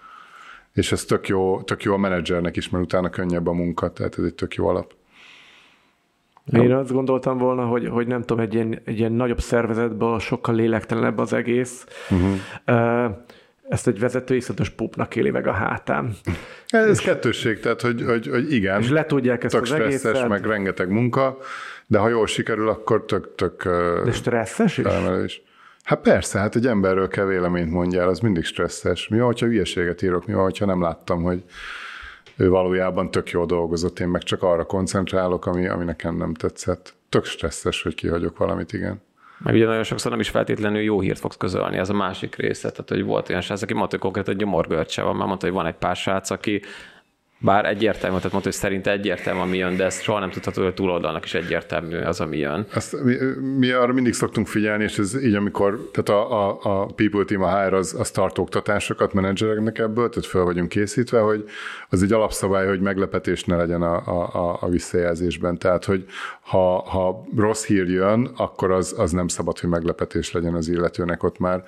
és 0.77 0.91
ez 0.91 1.05
tök 1.05 1.27
jó, 1.27 1.61
tök 1.61 1.83
jó 1.83 1.93
a 1.93 1.97
menedzsernek 1.97 2.55
is, 2.55 2.69
mert 2.69 2.83
utána 2.83 3.09
könnyebb 3.09 3.47
a 3.47 3.51
munka, 3.51 3.91
tehát 3.91 4.17
ez 4.17 4.23
egy 4.23 4.33
tök 4.33 4.55
jó 4.55 4.67
alap. 4.67 4.93
Én 6.53 6.73
azt 6.73 6.91
gondoltam 6.91 7.37
volna, 7.37 7.65
hogy, 7.65 7.87
hogy 7.87 8.07
nem 8.07 8.21
tudom, 8.21 8.39
egy 8.39 8.53
ilyen, 8.53 8.81
egy 8.85 8.99
ilyen 8.99 9.11
nagyobb 9.11 9.39
szervezetben 9.39 10.19
sokkal 10.19 10.55
lélektelenebb 10.55 11.17
az 11.17 11.33
egész. 11.33 11.85
Uh-huh. 12.09 13.11
Ezt 13.69 13.87
egy 13.87 13.99
vezető 13.99 14.35
iszonyatos 14.35 14.69
pupnak 14.69 15.15
éli 15.15 15.29
meg 15.29 15.47
a 15.47 15.51
hátám. 15.51 16.15
Ez 16.67 16.89
és, 16.89 17.05
kettősség, 17.05 17.59
tehát 17.59 17.81
hogy, 17.81 18.03
hogy, 18.05 18.27
hogy 18.27 18.53
igen. 18.53 18.81
És 18.81 18.89
letudják 18.89 19.43
ezt 19.43 19.53
tök 19.53 19.61
az 19.61 19.67
stresszes, 19.67 20.03
egészet. 20.05 20.27
meg 20.27 20.45
rengeteg 20.45 20.89
munka, 20.89 21.37
de 21.87 21.97
ha 21.97 22.09
jól 22.09 22.27
sikerül, 22.27 22.69
akkor 22.69 23.05
tök, 23.05 23.35
tök 23.35 23.63
De 24.03 24.11
stresszes 24.11 24.77
is? 24.77 24.85
is. 25.25 25.41
Hát 25.87 26.01
persze, 26.01 26.39
hát 26.39 26.55
egy 26.55 26.65
emberről 26.65 27.07
kell 27.07 27.25
véleményt 27.25 27.71
mondjál, 27.71 28.07
az 28.07 28.19
mindig 28.19 28.43
stresszes. 28.43 29.07
Mi 29.07 29.17
van, 29.17 29.25
hogyha 29.25 29.45
hülyeséget 29.45 30.01
írok, 30.01 30.25
mi 30.25 30.33
van, 30.33 30.43
hogyha 30.43 30.65
nem 30.65 30.81
láttam, 30.81 31.23
hogy 31.23 31.43
ő 32.37 32.49
valójában 32.49 33.11
tök 33.11 33.29
jól 33.29 33.45
dolgozott, 33.45 33.99
én 33.99 34.07
meg 34.07 34.23
csak 34.23 34.43
arra 34.43 34.63
koncentrálok, 34.63 35.45
ami, 35.45 35.67
ami 35.67 35.83
nekem 35.83 36.17
nem 36.17 36.33
tetszett. 36.33 36.93
Tök 37.09 37.25
stresszes, 37.25 37.83
hogy 37.83 37.95
kihagyok 37.95 38.37
valamit, 38.37 38.73
igen. 38.73 39.01
Meg 39.37 39.53
ugye 39.53 39.65
nagyon 39.65 39.83
sokszor 39.83 40.11
nem 40.11 40.19
is 40.19 40.29
feltétlenül 40.29 40.81
jó 40.81 40.99
hírt 40.99 41.19
fogsz 41.19 41.37
közölni, 41.37 41.77
ez 41.77 41.89
a 41.89 41.93
másik 41.93 42.35
része. 42.35 42.69
Tehát, 42.71 42.89
hogy 42.89 43.03
volt 43.03 43.29
olyan 43.29 43.41
srác, 43.41 43.61
aki 43.61 43.73
mondta, 43.73 43.91
hogy 43.91 44.03
konkrétan 44.03 44.37
gyomorgörcse 44.37 45.01
van, 45.01 45.15
mert 45.15 45.27
mondta, 45.27 45.45
hogy 45.45 45.55
van 45.55 45.65
egy 45.65 45.77
pár 45.77 45.95
srác, 45.95 46.29
aki 46.29 46.61
bár 47.39 47.65
egyértelmű, 47.65 48.15
tehát 48.15 48.31
mondta, 48.31 48.49
hogy 48.49 48.59
szerint 48.59 48.87
egyértelmű, 48.87 49.39
ami 49.39 49.57
jön, 49.57 49.75
de 49.75 49.85
ezt 49.85 50.01
soha 50.01 50.19
nem 50.19 50.29
tudható, 50.29 50.61
hogy 50.61 50.71
a 50.71 50.73
túloldalnak 50.73 51.25
is 51.25 51.33
egyértelmű 51.33 51.97
az, 51.97 52.21
ami 52.21 52.37
jön. 52.37 52.65
Ezt, 52.73 53.03
mi, 53.03 53.15
mi, 53.57 53.69
arra 53.71 53.93
mindig 53.93 54.13
szoktunk 54.13 54.47
figyelni, 54.47 54.83
és 54.83 54.97
ez 54.97 55.23
így, 55.23 55.35
amikor, 55.35 55.89
tehát 55.91 56.21
a, 56.21 56.47
a, 56.47 56.59
a 56.61 56.85
People 56.85 57.23
Team, 57.23 57.41
a 57.41 57.63
HR 57.63 57.73
az, 57.73 57.95
az 57.99 58.11
tart 58.11 58.37
oktatásokat 58.37 59.13
menedzsereknek 59.13 59.77
ebből, 59.77 60.09
tehát 60.09 60.29
fel 60.29 60.43
vagyunk 60.43 60.69
készítve, 60.69 61.19
hogy 61.19 61.45
az 61.89 62.03
egy 62.03 62.13
alapszabály, 62.13 62.67
hogy 62.67 62.79
meglepetés 62.79 63.43
ne 63.43 63.55
legyen 63.55 63.81
a, 63.81 63.95
a, 63.95 64.57
a 64.61 64.69
visszajelzésben. 64.69 65.57
Tehát, 65.57 65.85
hogy 65.85 66.05
ha, 66.41 66.81
ha 66.81 67.23
rossz 67.35 67.65
hír 67.65 67.89
jön, 67.89 68.31
akkor 68.37 68.71
az, 68.71 68.95
az 68.97 69.11
nem 69.11 69.27
szabad, 69.27 69.59
hogy 69.59 69.69
meglepetés 69.69 70.31
legyen 70.31 70.53
az 70.53 70.67
illetőnek, 70.67 71.23
ott 71.23 71.39
már 71.39 71.63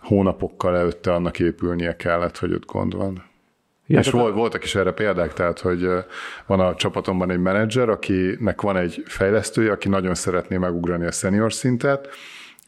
hónapokkal 0.00 0.76
előtte 0.76 1.12
annak 1.12 1.38
épülnie 1.38 1.96
kellett, 1.96 2.38
hogy 2.38 2.52
ott 2.52 2.66
gond 2.66 2.96
van. 2.96 3.34
Ja, 3.86 3.98
és 3.98 4.10
volt, 4.10 4.34
voltak 4.34 4.64
is 4.64 4.74
erre 4.74 4.90
példák, 4.92 5.32
tehát, 5.32 5.60
hogy 5.60 5.88
van 6.46 6.60
a 6.60 6.74
csapatomban 6.74 7.30
egy 7.30 7.40
menedzser, 7.40 7.88
akinek 7.88 8.60
van 8.60 8.76
egy 8.76 9.02
fejlesztője, 9.06 9.72
aki 9.72 9.88
nagyon 9.88 10.14
szeretné 10.14 10.56
megugrani 10.56 11.06
a 11.06 11.10
senior 11.10 11.52
szintet, 11.52 12.08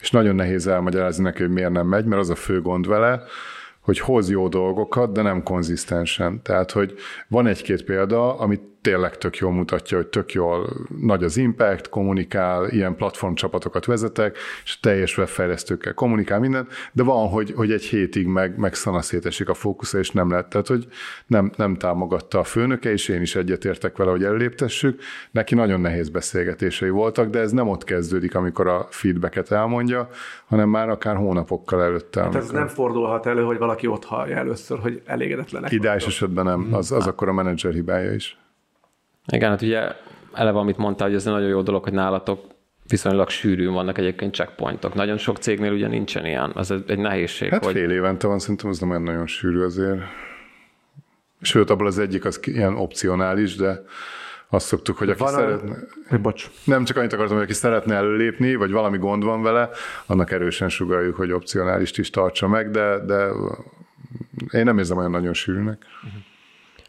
és 0.01 0.11
nagyon 0.11 0.35
nehéz 0.35 0.67
elmagyarázni 0.67 1.23
neki, 1.23 1.43
hogy 1.43 1.51
miért 1.51 1.71
nem 1.71 1.87
megy, 1.87 2.05
mert 2.05 2.21
az 2.21 2.31
a 2.31 2.35
fő 2.35 2.63
gond 2.63 2.87
vele, 2.87 3.23
hogy 3.81 3.99
hoz 3.99 4.31
jó 4.31 4.49
dolgokat, 4.49 5.13
de 5.13 5.23
nem 5.23 5.43
konzisztensen. 5.43 6.43
Tehát, 6.43 6.71
hogy 6.71 6.95
van 7.29 7.47
egy-két 7.47 7.85
példa, 7.85 8.39
amit 8.39 8.63
tényleg 8.81 9.19
tök 9.19 9.37
jól 9.37 9.53
mutatja, 9.53 9.97
hogy 9.97 10.07
tök 10.07 10.33
jól 10.33 10.87
nagy 11.01 11.25
az 11.25 11.37
impact, 11.37 11.88
kommunikál, 11.88 12.69
ilyen 12.69 12.97
platformcsapatokat 12.97 13.85
vezetek, 13.85 14.38
és 14.64 14.81
teljes 14.81 15.19
webfejlesztőkkel 15.19 15.95
kommunikál 15.95 16.38
mindent, 16.38 16.71
de 16.93 17.03
van, 17.03 17.29
hogy, 17.29 17.53
hogy 17.57 17.73
egy 17.73 17.83
hétig 17.83 18.27
meg, 18.27 18.59
meg 18.59 18.75
szanaszétesik 18.75 19.49
a 19.49 19.55
fókusza, 19.55 19.99
és 19.99 20.11
nem 20.11 20.31
lett. 20.31 20.49
Tehát, 20.49 20.67
hogy 20.67 20.87
nem, 21.27 21.51
nem 21.57 21.77
támogatta 21.77 22.38
a 22.38 22.45
főnöke, 22.45 22.91
és 22.91 23.09
én 23.09 23.21
is 23.21 23.35
egyetértek 23.35 23.97
vele, 23.97 24.11
hogy 24.11 24.25
elléptessük. 24.25 25.01
Neki 25.31 25.55
nagyon 25.55 25.81
nehéz 25.81 26.09
beszélgetései 26.09 26.91
voltak, 26.91 27.31
de 27.31 27.38
ez 27.38 27.53
nem 27.53 27.69
ott 27.69 27.85
kezdődik, 27.85 28.35
amikor 28.35 28.67
a 28.67 28.87
feedbacket 28.91 29.51
elmondja, 29.53 30.09
hanem 30.47 30.69
már 30.69 30.88
akár 30.88 31.17
hónapokkal 31.17 31.83
előtte. 31.83 32.23
Hát 32.23 32.35
ez 32.35 32.51
nem 32.51 32.69
fordulhat 32.69 33.27
elő, 33.27 33.43
hogy 33.43 33.59
valaki 33.59 33.87
ott 33.87 34.05
hallja 34.05 34.37
először, 34.37 34.79
hogy 34.79 35.03
elégedetlenek. 35.05 35.73
Ideális 35.73 36.07
esetben 36.07 36.45
nem, 36.45 36.69
az, 36.73 36.93
az 36.93 37.07
akkor 37.07 37.29
a 37.29 37.33
menedzser 37.33 37.73
hibája 37.73 38.12
is. 38.12 38.38
Igen, 39.33 39.51
hát 39.51 39.62
ugye 39.62 39.93
eleve, 40.33 40.59
amit 40.59 40.77
mondtál, 40.77 41.07
hogy 41.07 41.17
ez 41.17 41.27
egy 41.27 41.33
nagyon 41.33 41.49
jó 41.49 41.62
dolog, 41.62 41.83
hogy 41.83 41.93
nálatok 41.93 42.41
viszonylag 42.88 43.29
sűrűn 43.29 43.73
vannak 43.73 43.99
egyébként 43.99 44.35
checkpointok. 44.35 44.95
Nagyon 44.95 45.19
sok 45.19 45.37
cégnél 45.37 45.73
ugye 45.73 45.88
nincsen 45.88 46.27
ilyen, 46.27 46.53
ez 46.57 46.71
egy 46.71 46.99
nehézség. 46.99 47.51
Hát 47.51 47.64
hogy... 47.64 47.75
fél 47.75 47.91
évente 47.91 48.27
van, 48.27 48.38
szerintem 48.38 48.71
az 48.71 48.79
nem 48.79 48.91
olyan 48.91 49.03
nagyon 49.03 49.27
sűrű 49.27 49.61
azért. 49.61 50.01
Sőt, 51.41 51.71
abból 51.71 51.87
az 51.87 51.99
egyik 51.99 52.25
az 52.25 52.41
ilyen 52.43 52.77
opcionális, 52.77 53.57
de 53.57 53.85
azt 54.49 54.67
szoktuk, 54.67 54.99
hogy 54.99 55.11
aki 55.11 55.19
van 55.19 55.33
szeretne... 55.33 55.77
A... 56.11 56.19
Bocs. 56.19 56.51
Nem 56.64 56.85
csak 56.85 56.97
annyit 56.97 57.12
akartam, 57.12 57.35
hogy 57.37 57.45
aki 57.45 57.55
szeretne 57.55 57.95
előlépni, 57.95 58.55
vagy 58.55 58.71
valami 58.71 58.99
gond 58.99 59.25
van 59.25 59.43
vele, 59.43 59.71
annak 60.07 60.31
erősen 60.31 60.69
sugaljuk, 60.69 61.17
hogy 61.17 61.33
opcionálist 61.33 61.99
is 61.99 62.11
tartsa 62.11 62.49
meg, 62.49 62.71
de, 62.71 62.99
de 62.99 63.29
én 64.51 64.64
nem 64.64 64.79
érzem 64.79 64.97
olyan 64.97 65.11
nagyon 65.11 65.33
sűrűnek. 65.33 65.83
Uh-huh. 66.05 66.23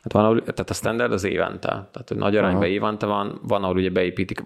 Hát 0.03 0.13
van, 0.13 0.23
ahol, 0.23 0.41
tehát 0.41 0.69
a 0.69 0.73
standard 0.73 1.11
az 1.11 1.23
évente, 1.23 1.67
tehát 1.67 2.11
nagy 2.15 2.35
arányban 2.35 2.61
Aha. 2.61 2.71
évente 2.71 3.05
van, 3.05 3.39
van, 3.43 3.63
ahol 3.63 3.75
ugye 3.75 3.89
beépítik, 3.89 4.43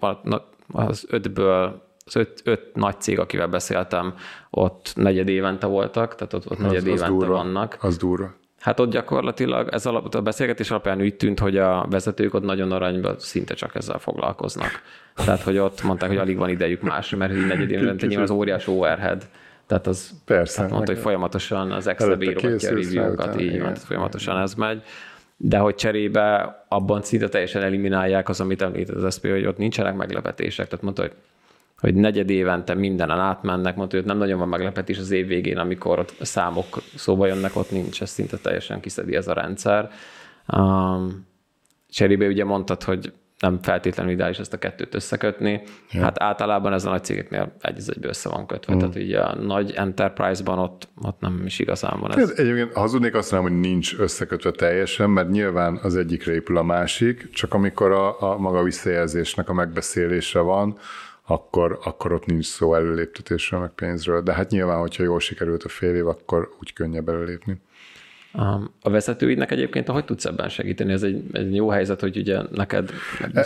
az 0.72 1.06
ötből 1.08 1.82
az 2.06 2.16
öt, 2.16 2.40
öt 2.44 2.74
nagy 2.74 3.00
cég, 3.00 3.18
akivel 3.18 3.48
beszéltem, 3.48 4.14
ott 4.50 4.92
negyed 4.94 5.28
évente 5.28 5.66
voltak, 5.66 6.14
tehát 6.14 6.32
ott, 6.32 6.50
ott 6.50 6.58
negyed 6.58 6.76
az, 6.76 6.86
évente 6.86 7.06
durva. 7.06 7.32
vannak. 7.32 7.76
Az 7.80 7.96
durva. 7.96 8.34
Hát 8.60 8.80
ott 8.80 8.90
gyakorlatilag 8.90 9.68
ez 9.72 9.86
alap, 9.86 10.14
a 10.14 10.20
beszélgetés 10.20 10.70
alapján 10.70 11.00
úgy 11.00 11.14
tűnt, 11.14 11.38
hogy 11.38 11.56
a 11.56 11.86
vezetők 11.90 12.34
ott 12.34 12.42
nagyon 12.42 12.72
aranyban 12.72 13.14
szinte 13.18 13.54
csak 13.54 13.74
ezzel 13.74 13.98
foglalkoznak. 13.98 14.70
Tehát, 15.14 15.42
hogy 15.42 15.58
ott 15.58 15.82
mondták, 15.82 16.08
hogy 16.08 16.18
alig 16.18 16.36
van 16.36 16.48
idejük 16.48 16.80
más, 16.80 17.10
mert 17.10 17.32
így 17.32 17.46
negyed 17.46 17.70
évente 17.70 18.06
nyilván 18.06 18.24
az 18.24 18.30
óriás 18.30 18.66
overhead. 18.66 19.28
Tehát 19.66 19.86
az 19.86 20.10
Persze, 20.24 20.60
hát 20.60 20.70
mondta, 20.70 20.92
hogy 20.92 21.00
folyamatosan 21.00 21.72
az 21.72 21.86
Excel 21.86 22.16
bírogatja 22.16 22.70
a 22.70 22.74
review-kat, 22.74 23.40
így 23.40 23.60
van, 23.60 23.74
folyamatosan 23.74 24.40
ez 24.40 24.54
megy 24.54 24.82
de 25.36 25.58
hogy 25.58 25.74
cserébe 25.74 26.58
abban 26.68 27.02
szinte 27.02 27.28
teljesen 27.28 27.62
eliminálják 27.62 28.28
az, 28.28 28.40
amit 28.40 28.62
említett 28.62 28.96
az 28.96 29.14
SP, 29.14 29.24
hogy 29.26 29.46
ott 29.46 29.58
nincsenek 29.58 29.94
meglepetések. 29.94 30.68
Tehát 30.68 30.84
mondta, 30.84 31.02
hogy 31.02 31.12
hogy 31.78 31.94
negyed 31.94 32.30
évente 32.30 32.74
mindenen 32.74 33.18
átmennek, 33.18 33.76
mondta, 33.76 33.96
hogy 33.96 34.06
nem 34.06 34.18
nagyon 34.18 34.38
van 34.38 34.48
meglepetés 34.48 34.98
az 34.98 35.10
év 35.10 35.26
végén, 35.26 35.58
amikor 35.58 35.98
ott 35.98 36.14
számok 36.20 36.82
szóba 36.94 37.26
jönnek, 37.26 37.56
ott 37.56 37.70
nincs, 37.70 38.02
ez 38.02 38.10
szinte 38.10 38.36
teljesen 38.36 38.80
kiszedi 38.80 39.16
ez 39.16 39.28
a 39.28 39.32
rendszer. 39.32 39.90
Um, 40.56 41.26
cserébe 41.88 42.26
ugye 42.26 42.44
mondtad, 42.44 42.82
hogy 42.82 43.12
nem 43.44 43.58
feltétlenül 43.62 44.12
ideális 44.12 44.38
ezt 44.38 44.52
a 44.52 44.58
kettőt 44.58 44.94
összekötni. 44.94 45.62
Ja. 45.90 46.02
Hát 46.02 46.22
általában 46.22 46.72
ez 46.72 46.84
a 46.84 46.90
nagy 46.90 47.04
cégeknél 47.04 47.52
egy 47.60 47.76
az 47.76 47.90
egybe 47.94 48.08
össze 48.08 48.28
van 48.28 48.46
kötve. 48.46 48.74
Mm. 48.74 48.78
Tehát 48.78 48.94
ugye 48.94 49.20
a 49.20 49.34
nagy 49.34 49.72
enterprise-ban 49.72 50.58
ott, 50.58 50.88
ott 51.02 51.20
nem 51.20 51.42
is 51.44 51.58
igazán 51.58 52.00
van 52.00 52.18
ez. 52.18 52.30
Egyébként 52.36 52.72
hazudnék 52.72 53.14
azt 53.14 53.32
mondom, 53.32 53.50
hogy 53.50 53.60
nincs 53.60 53.98
összekötve 53.98 54.50
teljesen, 54.50 55.10
mert 55.10 55.30
nyilván 55.30 55.78
az 55.82 55.96
egyikre 55.96 56.32
épül 56.32 56.56
a 56.56 56.62
másik, 56.62 57.30
csak 57.30 57.54
amikor 57.54 57.92
a, 57.92 58.22
a 58.22 58.38
maga 58.38 58.62
visszajelzésnek 58.62 59.48
a 59.48 59.52
megbeszélése 59.52 60.38
van, 60.38 60.78
akkor, 61.26 61.78
akkor 61.84 62.12
ott 62.12 62.26
nincs 62.26 62.46
szó 62.46 62.74
előléptetésről, 62.74 63.60
meg 63.60 63.70
pénzről. 63.70 64.22
De 64.22 64.32
hát 64.32 64.50
nyilván, 64.50 64.78
hogyha 64.78 65.02
jól 65.02 65.20
sikerült 65.20 65.62
a 65.62 65.68
fél 65.68 65.94
év, 65.94 66.06
akkor 66.06 66.48
úgy 66.60 66.72
könnyebb 66.72 67.08
előlépni. 67.08 67.60
A 68.80 68.90
vezetőidnek 68.90 69.50
egyébként, 69.50 69.88
hogy 69.88 70.04
tudsz 70.04 70.24
ebben 70.24 70.48
segíteni? 70.48 70.92
Ez 70.92 71.02
egy, 71.02 71.22
egy 71.32 71.54
jó 71.54 71.68
helyzet, 71.68 72.00
hogy 72.00 72.16
ugye 72.16 72.40
neked... 72.50 72.90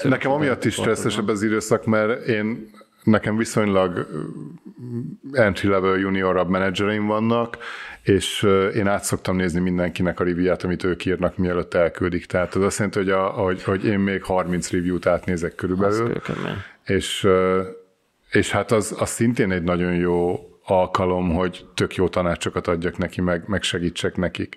Nekem 0.03 0.31
amiatt 0.31 0.64
is 0.64 0.74
stresszesebb 0.74 1.29
az 1.29 1.42
időszak, 1.42 1.85
mert 1.85 2.27
én 2.27 2.70
nekem 3.03 3.37
viszonylag 3.37 4.07
entry-level 5.33 5.96
juniorabb 5.96 6.48
menedzsereim 6.48 7.07
vannak, 7.07 7.59
és 8.03 8.42
én 8.74 8.87
át 8.87 9.05
szoktam 9.05 9.37
nézni 9.37 9.61
mindenkinek 9.61 10.20
a 10.20 10.24
review-ját, 10.24 10.62
amit 10.62 10.85
ők 10.85 11.05
írnak, 11.05 11.37
mielőtt 11.37 11.74
elküldik. 11.74 12.27
Tehát 12.27 12.55
az 12.55 12.62
azt 12.62 12.77
jelenti, 12.77 12.98
hogy, 12.98 13.11
a, 13.11 13.27
hogy, 13.27 13.62
hogy 13.62 13.85
én 13.85 13.98
még 13.98 14.22
30 14.22 14.70
review-t 14.70 15.07
átnézek 15.07 15.55
körülbelül. 15.55 16.20
És, 16.85 17.29
és 18.31 18.51
hát 18.51 18.72
az, 18.72 18.94
az 18.98 19.09
szintén 19.09 19.53
egy 19.53 19.62
nagyon 19.62 19.94
jó 19.94 20.47
alkalom, 20.70 21.35
hogy 21.35 21.66
tök 21.74 21.94
jó 21.94 22.09
tanácsokat 22.09 22.66
adjak 22.66 22.98
neki, 22.98 23.20
meg, 23.20 23.44
meg 23.46 23.62
segítsek 23.62 24.16
nekik, 24.16 24.57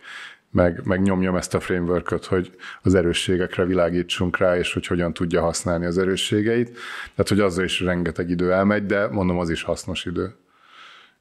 meg, 0.51 0.81
meg 0.83 1.01
nyomjam 1.01 1.35
ezt 1.35 1.53
a 1.53 1.59
frameworköt, 1.59 2.25
hogy 2.25 2.55
az 2.81 2.95
erősségekre 2.95 3.65
világítsunk 3.65 4.37
rá, 4.37 4.57
és 4.57 4.73
hogy 4.73 4.87
hogyan 4.87 5.13
tudja 5.13 5.41
használni 5.41 5.85
az 5.85 5.97
erősségeit. 5.97 6.71
Tehát, 7.15 7.29
hogy 7.29 7.39
azzal 7.39 7.63
is 7.63 7.79
rengeteg 7.79 8.29
idő 8.29 8.51
elmegy, 8.51 8.85
de 8.85 9.07
mondom, 9.07 9.39
az 9.39 9.49
is 9.49 9.63
hasznos 9.63 10.05
idő. 10.05 10.35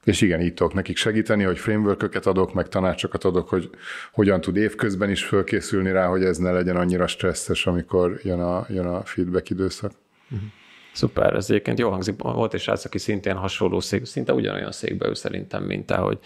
És 0.03 0.21
igen, 0.21 0.41
így 0.41 0.53
tudok 0.53 0.73
nekik 0.73 0.97
segíteni, 0.97 1.43
hogy 1.43 1.59
frameworköket 1.59 2.25
adok, 2.25 2.53
meg 2.53 2.67
tanácsokat 2.67 3.23
adok, 3.23 3.49
hogy 3.49 3.69
hogyan 4.11 4.41
tud 4.41 4.55
évközben 4.55 5.09
is 5.09 5.23
fölkészülni 5.23 5.91
rá, 5.91 6.05
hogy 6.05 6.23
ez 6.23 6.37
ne 6.37 6.51
legyen 6.51 6.75
annyira 6.75 7.07
stresszes, 7.07 7.67
amikor 7.67 8.19
jön 8.23 8.39
a, 8.39 8.65
jön 8.69 8.85
a 8.85 9.03
feedback 9.03 9.49
időszak. 9.49 9.91
Uh-huh. 10.31 10.49
Szuper, 10.93 11.35
ez 11.35 11.49
egyébként 11.49 11.79
jó 11.79 11.89
hangzik. 11.89 12.21
Volt 12.21 12.53
is 12.53 12.61
srác, 12.61 12.85
aki 12.85 12.97
szintén 12.97 13.35
hasonló 13.35 13.79
szék, 13.79 14.05
szinte 14.05 14.33
ugyanolyan 14.33 14.71
székbe 14.71 15.07
ül 15.07 15.15
szerintem, 15.15 15.63
mint 15.63 15.85
te, 15.85 15.95
hogy 15.95 16.19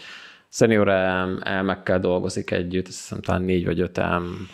senior 0.48 0.88
elmekkel 1.42 2.00
dolgozik 2.00 2.50
együtt, 2.50 2.86
azt 2.86 2.96
hiszem 2.96 3.20
talán 3.20 3.42
négy 3.42 3.64
vagy 3.64 3.80
öt 3.80 3.98
elm 3.98 4.48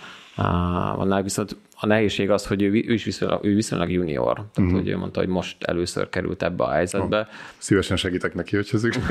van 0.97 1.23
viszont 1.23 1.57
a 1.81 1.87
nehézség 1.87 2.31
az, 2.31 2.47
hogy 2.47 2.63
ő, 2.63 2.69
ő 2.69 2.93
is 2.93 3.05
viszonylag, 3.05 3.45
ő 3.45 3.55
viszonylag 3.55 3.91
junior. 3.91 4.35
Tehát, 4.35 4.59
uh-huh. 4.59 4.73
hogy 4.73 4.89
ő 4.89 4.97
mondta, 4.97 5.21
hogy 5.21 5.29
most 5.29 5.63
először 5.63 6.09
került 6.09 6.43
ebbe 6.43 6.65
a 6.65 6.71
helyzetbe. 6.71 7.19
Oh, 7.19 7.27
szívesen 7.59 7.97
segítek 7.97 8.35
neki, 8.35 8.57
hogy 8.57 8.65
szükség 8.65 9.03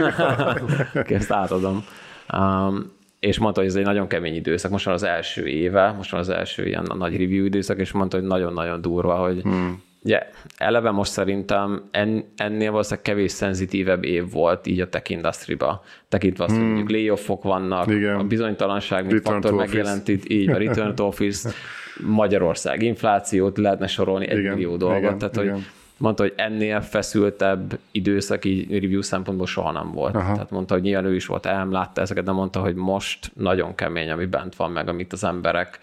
Ezt 1.17 1.31
átadom. 1.31 1.85
Um, 2.33 2.91
és 3.19 3.39
mondta, 3.39 3.59
hogy 3.59 3.69
ez 3.69 3.75
egy 3.75 3.83
nagyon 3.83 4.07
kemény 4.07 4.35
időszak. 4.35 4.71
Most 4.71 4.85
van 4.85 4.93
az 4.93 5.03
első 5.03 5.47
éve, 5.47 5.91
most 5.91 6.11
van 6.11 6.19
az 6.19 6.29
első 6.29 6.65
ilyen 6.65 6.91
nagy 6.97 7.17
review 7.17 7.45
időszak, 7.45 7.79
és 7.79 7.91
mondta, 7.91 8.17
hogy 8.17 8.27
nagyon-nagyon 8.27 8.81
durva, 8.81 9.15
hogy 9.15 9.41
hmm 9.41 9.81
Ugye, 10.03 10.27
eleve 10.57 10.91
most 10.91 11.11
szerintem 11.11 11.83
en, 11.91 12.25
ennél 12.35 12.71
valószínűleg 12.71 13.03
kevés 13.03 13.31
szenzitívebb 13.31 14.03
év 14.03 14.31
volt 14.31 14.67
így 14.67 14.79
a 14.79 14.89
tech 14.89 15.11
industry-ba. 15.11 15.83
Tekintve 16.09 16.43
azt, 16.43 16.53
hmm. 16.53 16.63
hogy 16.63 16.73
mondjuk 16.73 16.91
layoffok 16.97 17.43
vannak, 17.43 17.87
Igen. 17.87 18.15
a 18.15 18.23
bizonytalanság, 18.23 19.01
mint 19.01 19.11
return 19.11 19.41
faktor 19.41 19.53
megjelent 19.59 20.07
itt, 20.07 20.29
így 20.29 20.49
a 20.49 20.57
return 20.57 20.95
to 20.95 21.05
office, 21.05 21.49
Magyarország 22.05 22.81
inflációt 22.81 23.57
lehetne 23.57 23.87
sorolni 23.87 24.27
egy 24.27 24.37
Igen. 24.37 24.53
millió 24.53 24.75
dolgot. 24.77 24.99
Igen. 24.99 25.17
Tehát, 25.17 25.35
Igen. 25.35 25.53
hogy 25.53 25.63
mondta, 25.97 26.23
hogy 26.23 26.33
ennél 26.35 26.81
feszültebb 26.81 27.79
időszak 27.91 28.45
így 28.45 28.71
review 28.71 29.01
szempontból 29.01 29.47
soha 29.47 29.71
nem 29.71 29.91
volt. 29.91 30.15
Aha. 30.15 30.33
Tehát 30.33 30.51
mondta, 30.51 30.73
hogy 30.73 30.83
nyilván 30.83 31.05
ő 31.05 31.15
is 31.15 31.25
volt 31.25 31.45
elm, 31.45 31.71
látta 31.71 32.01
ezeket, 32.01 32.23
de 32.23 32.31
mondta, 32.31 32.59
hogy 32.59 32.75
most 32.75 33.31
nagyon 33.33 33.75
kemény, 33.75 34.09
ami 34.09 34.25
bent 34.25 34.55
van, 34.55 34.71
meg 34.71 34.87
amit 34.87 35.13
az 35.13 35.23
emberek 35.23 35.79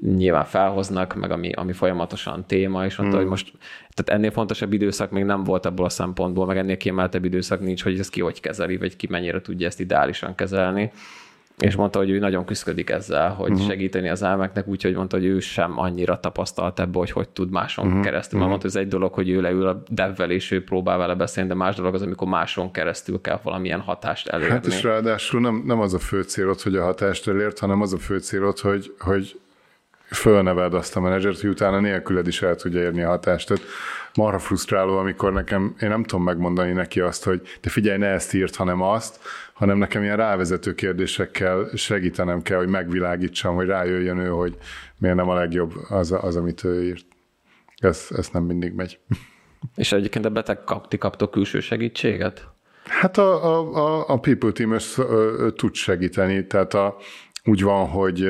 nyilván 0.00 0.44
felhoznak, 0.44 1.14
meg 1.14 1.30
ami, 1.30 1.52
ami 1.52 1.72
folyamatosan 1.72 2.46
téma, 2.46 2.84
és 2.84 2.96
mondta, 2.96 3.16
hmm. 3.16 3.24
hogy 3.24 3.36
most 3.36 3.52
tehát 3.94 4.20
ennél 4.20 4.30
fontosabb 4.30 4.72
időszak 4.72 5.10
még 5.10 5.24
nem 5.24 5.44
volt 5.44 5.66
abból 5.66 5.84
a 5.84 5.88
szempontból, 5.88 6.46
meg 6.46 6.56
ennél 6.56 6.76
kiemeltebb 6.76 7.24
időszak 7.24 7.60
nincs, 7.60 7.82
hogy 7.82 7.98
ez 7.98 8.08
ki 8.08 8.20
hogy 8.20 8.40
kezeli, 8.40 8.76
vagy 8.76 8.96
ki 8.96 9.06
mennyire 9.10 9.40
tudja 9.40 9.66
ezt 9.66 9.80
ideálisan 9.80 10.34
kezelni. 10.34 10.92
És 11.58 11.76
mondta, 11.76 11.98
hogy 11.98 12.10
ő 12.10 12.18
nagyon 12.18 12.44
küzdik 12.44 12.90
ezzel, 12.90 13.30
hogy 13.30 13.50
uh-huh. 13.50 13.66
segíteni 13.66 14.08
az 14.08 14.22
elmeknek, 14.22 14.66
úgyhogy 14.66 14.94
mondta, 14.94 15.16
hogy 15.16 15.26
ő 15.26 15.40
sem 15.40 15.78
annyira 15.78 16.20
tapasztalt 16.20 16.80
ebbe, 16.80 16.98
hogy 16.98 17.10
hogy 17.10 17.28
tud 17.28 17.50
máson 17.50 17.86
uh-huh. 17.86 18.02
keresztül. 18.02 18.38
Mert 18.38 18.50
mondta, 18.50 18.68
hogy 18.68 18.76
ez 18.76 18.86
egy 18.86 18.90
dolog, 18.92 19.12
hogy 19.12 19.28
ő 19.28 19.40
leül 19.40 19.66
a 19.66 19.82
devvel, 19.88 20.30
és 20.30 20.50
ő 20.50 20.64
próbál 20.64 20.98
vele 20.98 21.14
beszélni, 21.14 21.48
de 21.48 21.54
más 21.54 21.76
dolog 21.76 21.94
az, 21.94 22.02
amikor 22.02 22.28
máson 22.28 22.70
keresztül 22.70 23.20
kell 23.20 23.40
valamilyen 23.42 23.80
hatást 23.80 24.28
elérni. 24.28 24.52
Hát 24.52 24.66
és 24.66 24.82
ráadásul 24.82 25.40
nem, 25.40 25.62
nem 25.66 25.80
az 25.80 25.94
a 25.94 25.98
fő 25.98 26.22
célod, 26.22 26.60
hogy 26.60 26.76
a 26.76 26.84
hatást 26.84 27.28
elért, 27.28 27.58
hanem 27.58 27.80
az 27.80 27.92
a 27.92 27.98
fő 27.98 28.18
célod, 28.18 28.58
hogy, 28.58 28.94
hogy 28.98 29.40
fölneveld 30.12 30.74
azt 30.74 30.96
a 30.96 31.00
menedzsert, 31.00 31.40
hogy 31.40 31.50
utána 31.50 31.80
nélküled 31.80 32.26
is 32.26 32.42
el 32.42 32.56
tudja 32.56 32.80
érni 32.80 33.02
a 33.02 33.08
hatást. 33.08 33.48
Tehát 33.48 33.64
marha 34.14 34.38
frusztráló, 34.38 34.98
amikor 34.98 35.32
nekem, 35.32 35.74
én 35.80 35.88
nem 35.88 36.04
tudom 36.04 36.24
megmondani 36.24 36.72
neki 36.72 37.00
azt, 37.00 37.24
hogy 37.24 37.42
de 37.60 37.70
figyelj, 37.70 37.98
ne 37.98 38.06
ezt 38.06 38.34
írt, 38.34 38.56
hanem 38.56 38.82
azt, 38.82 39.20
hanem 39.52 39.78
nekem 39.78 40.02
ilyen 40.02 40.16
rávezető 40.16 40.74
kérdésekkel 40.74 41.68
segítenem 41.74 42.42
kell, 42.42 42.58
hogy 42.58 42.68
megvilágítsam, 42.68 43.54
hogy 43.54 43.66
rájöjjön 43.66 44.18
ő, 44.18 44.28
hogy 44.28 44.56
miért 44.98 45.16
nem 45.16 45.28
a 45.28 45.34
legjobb 45.34 45.72
az, 45.88 46.12
az 46.20 46.36
amit 46.36 46.64
ő 46.64 46.84
írt. 46.84 47.06
Ez, 47.76 48.06
ez 48.16 48.28
nem 48.28 48.42
mindig 48.42 48.72
megy. 48.72 48.98
És 49.74 49.92
egyébként 49.92 50.24
a 50.24 50.30
beteg 50.30 50.64
kapti 50.64 50.98
kaptok 50.98 51.30
külső 51.30 51.60
segítséget? 51.60 52.48
Hát 52.84 53.18
a, 53.18 53.44
a, 53.44 53.74
a, 53.74 54.04
a 54.08 54.18
People 54.18 54.52
Team 54.52 54.76
tud 55.56 55.74
segíteni, 55.74 56.46
tehát 56.46 56.74
a, 56.74 56.96
úgy 57.44 57.62
van, 57.62 57.88
hogy 57.88 58.28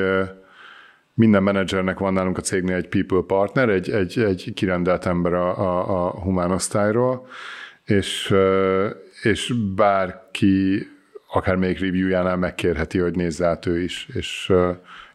minden 1.13 1.43
menedzsernek 1.43 1.99
van 1.99 2.13
nálunk 2.13 2.37
a 2.37 2.41
cégnél 2.41 2.75
egy 2.75 2.87
people 2.87 3.23
partner, 3.27 3.69
egy, 3.69 3.89
egy, 3.89 4.19
egy 4.19 4.51
kirendelt 4.55 5.05
ember 5.05 5.33
a, 5.33 5.59
a, 5.59 6.05
a 6.05 6.09
humán 6.09 6.51
osztályról, 6.51 7.27
és, 7.85 8.35
és 9.21 9.53
bárki 9.75 10.87
akár 11.27 11.55
még 11.55 11.79
review-jánál 11.79 12.37
megkérheti, 12.37 12.97
hogy 12.97 13.15
nézze 13.15 13.45
át 13.45 13.65
ő 13.65 13.79
is, 13.79 14.07
és 14.13 14.53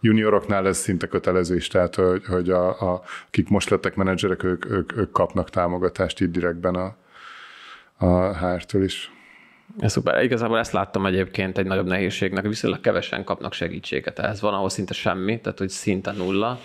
junioroknál 0.00 0.66
ez 0.66 0.78
szinte 0.78 1.06
kötelező 1.06 1.56
is, 1.56 1.68
tehát 1.68 1.94
hogy, 1.94 2.24
hogy 2.26 2.50
a, 2.50 2.92
a, 2.92 3.02
akik 3.26 3.48
most 3.48 3.70
lettek 3.70 3.94
menedzserek, 3.94 4.42
ők, 4.42 4.70
ők, 4.70 4.96
ők 4.96 5.12
kapnak 5.12 5.50
támogatást 5.50 6.20
itt 6.20 6.32
direktben 6.32 6.74
a, 6.74 6.96
a 8.06 8.37
HR-től 8.37 8.82
is. 8.82 9.12
Ez 9.78 9.92
szuper. 9.92 10.22
Igazából 10.22 10.58
ezt 10.58 10.72
láttam 10.72 11.06
egyébként 11.06 11.58
egy 11.58 11.66
nagyobb 11.66 11.86
nehézségnek, 11.86 12.46
viszonylag 12.46 12.80
kevesen 12.80 13.24
kapnak 13.24 13.52
segítséget 13.52 14.18
ehhez. 14.18 14.40
Van, 14.40 14.54
ahol 14.54 14.68
szinte 14.68 14.94
semmi, 14.94 15.40
tehát 15.40 15.58
hogy 15.58 15.68
szinte 15.68 16.12
nulla. 16.12 16.58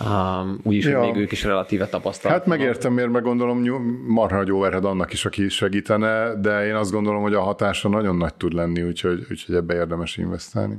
Um, 0.00 0.60
úgyis, 0.62 0.84
ja. 0.84 1.00
még 1.00 1.16
ők 1.16 1.32
is 1.32 1.44
relatíve 1.44 1.86
tapasztalat. 1.86 2.36
Hát 2.36 2.46
megértem, 2.46 2.92
miért 2.92 3.10
meg 3.10 3.22
gondolom, 3.22 3.62
marha 4.06 4.36
nagy 4.36 4.50
overhead 4.50 4.84
annak 4.84 5.12
is, 5.12 5.24
aki 5.24 5.48
segítene, 5.48 6.34
de 6.40 6.66
én 6.66 6.74
azt 6.74 6.90
gondolom, 6.90 7.22
hogy 7.22 7.34
a 7.34 7.40
hatása 7.42 7.88
nagyon 7.88 8.16
nagy 8.16 8.34
tud 8.34 8.52
lenni, 8.52 8.82
úgyhogy, 8.82 9.26
úgyhogy 9.30 9.54
ebbe 9.54 9.74
érdemes 9.74 10.16
investálni. 10.16 10.76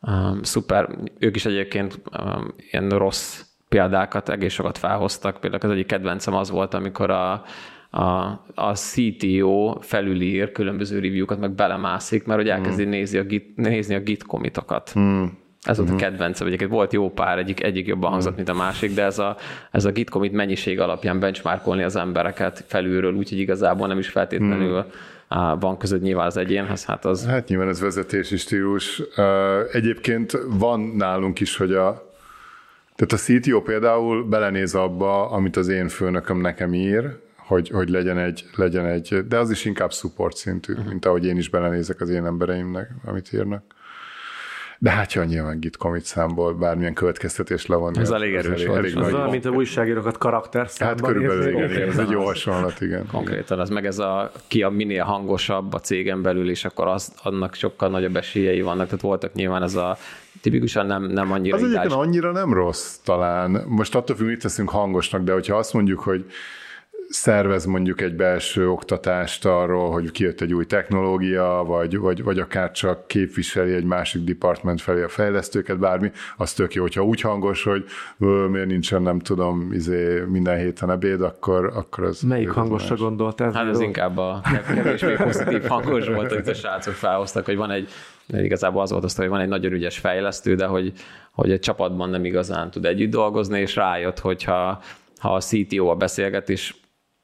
Um, 0.00 0.42
szuper. 0.42 0.88
Ők 1.18 1.36
is 1.36 1.44
egyébként 1.44 2.00
um, 2.18 2.54
ilyen 2.70 2.88
rossz 2.88 3.42
példákat 3.68 4.28
egész 4.28 4.52
sokat 4.52 4.78
felhoztak. 4.78 5.40
Például 5.40 5.62
az 5.62 5.70
egyik 5.70 5.86
kedvencem 5.86 6.34
az 6.34 6.50
volt, 6.50 6.74
amikor 6.74 7.10
a, 7.10 7.44
a, 7.90 8.02
a 8.54 8.72
CTO 8.74 9.76
felülír 9.80 10.52
különböző 10.52 10.98
review-kat, 10.98 11.38
meg 11.38 11.50
belemászik, 11.50 12.24
mert 12.24 12.40
hogy 12.40 12.48
elkezdi 12.48 12.82
hmm. 12.82 12.90
nézni 12.90 13.18
a 13.18 13.22
git, 13.22 13.56
nézni 13.56 13.94
a 13.94 14.00
git 14.00 14.22
komitokat. 14.22 14.90
Hmm. 14.90 15.38
Ez 15.62 15.76
volt 15.76 15.88
uh-huh. 15.88 16.06
a 16.06 16.10
kedvencem, 16.10 16.46
egyébként 16.46 16.70
volt 16.70 16.92
jó 16.92 17.10
pár, 17.10 17.38
egyik, 17.38 17.62
egyik 17.62 17.86
jobban 17.86 18.10
hangzott, 18.10 18.36
mint 18.36 18.48
a 18.48 18.54
másik, 18.54 18.94
de 18.94 19.02
ez 19.02 19.18
a, 19.18 19.36
ez 19.70 19.84
a 19.84 19.90
git 19.90 20.10
commit 20.10 20.32
mennyiség 20.32 20.80
alapján 20.80 21.18
benchmarkolni 21.18 21.82
az 21.82 21.96
embereket 21.96 22.64
felülről, 22.66 23.14
úgyhogy 23.14 23.38
igazából 23.38 23.86
nem 23.86 23.98
is 23.98 24.08
feltétlenül 24.08 24.84
uh-huh. 25.28 25.60
van 25.60 25.76
között 25.78 26.02
nyilván 26.02 26.26
az 26.26 26.36
egyénhez, 26.36 26.84
hát 26.84 27.04
az... 27.04 27.26
Hát 27.26 27.48
nyilván 27.48 27.68
ez 27.68 27.80
vezetési 27.80 28.36
stílus. 28.36 29.02
Egyébként 29.72 30.38
van 30.48 30.80
nálunk 30.80 31.40
is, 31.40 31.56
hogy 31.56 31.72
a 31.72 32.08
tehát 32.96 33.12
a 33.12 33.40
CTO 33.40 33.62
például 33.62 34.24
belenéz 34.24 34.74
abba, 34.74 35.30
amit 35.30 35.56
az 35.56 35.68
én 35.68 35.88
főnököm 35.88 36.40
nekem 36.40 36.74
ír, 36.74 37.16
hogy, 37.50 37.68
hogy 37.68 37.88
legyen, 37.88 38.18
egy, 38.18 38.44
legyen 38.56 38.86
egy, 38.86 39.26
de 39.28 39.38
az 39.38 39.50
is 39.50 39.64
inkább 39.64 39.92
support 39.92 40.36
szintű, 40.36 40.72
uh-huh. 40.72 40.88
mint 40.88 41.04
ahogy 41.04 41.26
én 41.26 41.36
is 41.36 41.48
belenézek 41.48 42.00
az 42.00 42.08
én 42.08 42.24
embereimnek, 42.24 42.90
amit 43.04 43.32
írnak. 43.32 43.62
De 44.78 44.90
hát 44.90 45.12
ja, 45.12 45.24
nyilván 45.24 45.60
git 45.60 45.76
commit 45.76 46.04
számból 46.04 46.54
bármilyen 46.54 46.94
következtetés 46.94 47.66
levonni. 47.66 48.00
Ez 48.00 48.10
elég 48.10 48.34
erős. 48.34 48.62
Elég, 48.62 48.96
elég 48.96 49.14
az 49.14 49.30
mint 49.30 49.44
a 49.44 49.50
újságírókat 49.50 50.18
karakter 50.18 50.68
Hát 50.78 51.00
körülbelül 51.00 51.48
igen, 51.48 51.70
igen, 51.70 51.88
ez 51.88 51.98
egy 51.98 52.10
jó 52.10 52.24
hasonlat, 52.24 52.80
igen. 52.80 53.06
Konkrétan, 53.06 53.58
az 53.58 53.68
meg 53.68 53.86
ez 53.86 53.98
a, 53.98 54.32
ki 54.46 54.62
a 54.62 54.68
minél 54.68 55.04
hangosabb 55.04 55.72
a 55.72 55.80
cégen 55.80 56.22
belül, 56.22 56.50
és 56.50 56.64
akkor 56.64 56.86
az, 56.86 57.12
annak 57.22 57.54
sokkal 57.54 57.88
nagyobb 57.88 58.16
esélyei 58.16 58.62
vannak. 58.62 58.84
Tehát 58.84 59.00
voltak 59.00 59.32
nyilván 59.32 59.62
ez 59.62 59.74
a 59.74 59.96
tipikusan 60.40 60.86
nem, 60.86 61.02
nem 61.02 61.32
annyira 61.32 61.56
Az 61.56 61.62
egyébként 61.62 61.92
annyira 61.92 62.32
nem 62.32 62.52
rossz 62.52 62.96
talán. 63.04 63.64
Most 63.66 63.94
attól 63.94 64.16
függ, 64.16 64.26
mit 64.26 64.40
teszünk 64.40 64.70
hangosnak, 64.70 65.22
de 65.22 65.32
hogyha 65.32 65.56
azt 65.56 65.72
mondjuk, 65.72 66.00
hogy 66.00 66.24
szervez 67.10 67.64
mondjuk 67.64 68.00
egy 68.00 68.14
belső 68.14 68.70
oktatást 68.70 69.44
arról, 69.44 69.90
hogy 69.90 70.10
kijött 70.10 70.40
egy 70.40 70.54
új 70.54 70.66
technológia, 70.66 71.64
vagy, 71.66 71.98
vagy, 71.98 72.22
vagy 72.22 72.38
akár 72.38 72.70
csak 72.70 73.06
képviseli 73.06 73.72
egy 73.72 73.84
másik 73.84 74.24
department 74.24 74.80
felé 74.80 75.02
a 75.02 75.08
fejlesztőket, 75.08 75.78
bármi, 75.78 76.10
az 76.36 76.52
tök 76.52 76.74
jó, 76.74 76.82
hogyha 76.82 77.04
úgy 77.04 77.20
hangos, 77.20 77.62
hogy 77.64 77.84
miért 78.50 78.66
nincsen, 78.66 79.02
nem 79.02 79.18
tudom, 79.18 79.72
izé, 79.72 80.24
minden 80.28 80.58
héten 80.58 80.90
ebéd, 80.90 81.22
akkor, 81.22 81.72
akkor 81.74 82.04
az... 82.04 82.20
Melyik 82.20 82.50
hangosra 82.50 82.96
gondoltál? 82.96 83.52
Hát 83.52 83.68
ez 83.68 83.80
inkább 83.80 84.18
a 84.18 84.40
kevésbé 84.74 85.14
pozitív 85.14 85.66
hangos 85.66 86.06
volt, 86.06 86.32
hogy 86.32 86.48
a 86.48 86.54
srácok 86.54 86.94
felhoztak, 86.94 87.44
hogy 87.44 87.56
van 87.56 87.70
egy 87.70 87.88
igazából 88.32 88.82
az 88.82 88.90
volt 88.90 89.04
azt, 89.04 89.16
hogy 89.16 89.28
van 89.28 89.40
egy 89.40 89.48
nagyon 89.48 89.72
ügyes 89.72 89.98
fejlesztő, 89.98 90.54
de 90.54 90.66
hogy, 90.66 90.92
hogy 91.32 91.50
egy 91.50 91.60
csapatban 91.60 92.10
nem 92.10 92.24
igazán 92.24 92.70
tud 92.70 92.84
együtt 92.84 93.10
dolgozni, 93.10 93.60
és 93.60 93.76
rájött, 93.76 94.18
hogyha 94.18 94.82
ha 95.20 95.34
a 95.34 95.40
CTO 95.40 95.86
a 95.86 95.94
beszélget, 95.94 96.48
és 96.48 96.74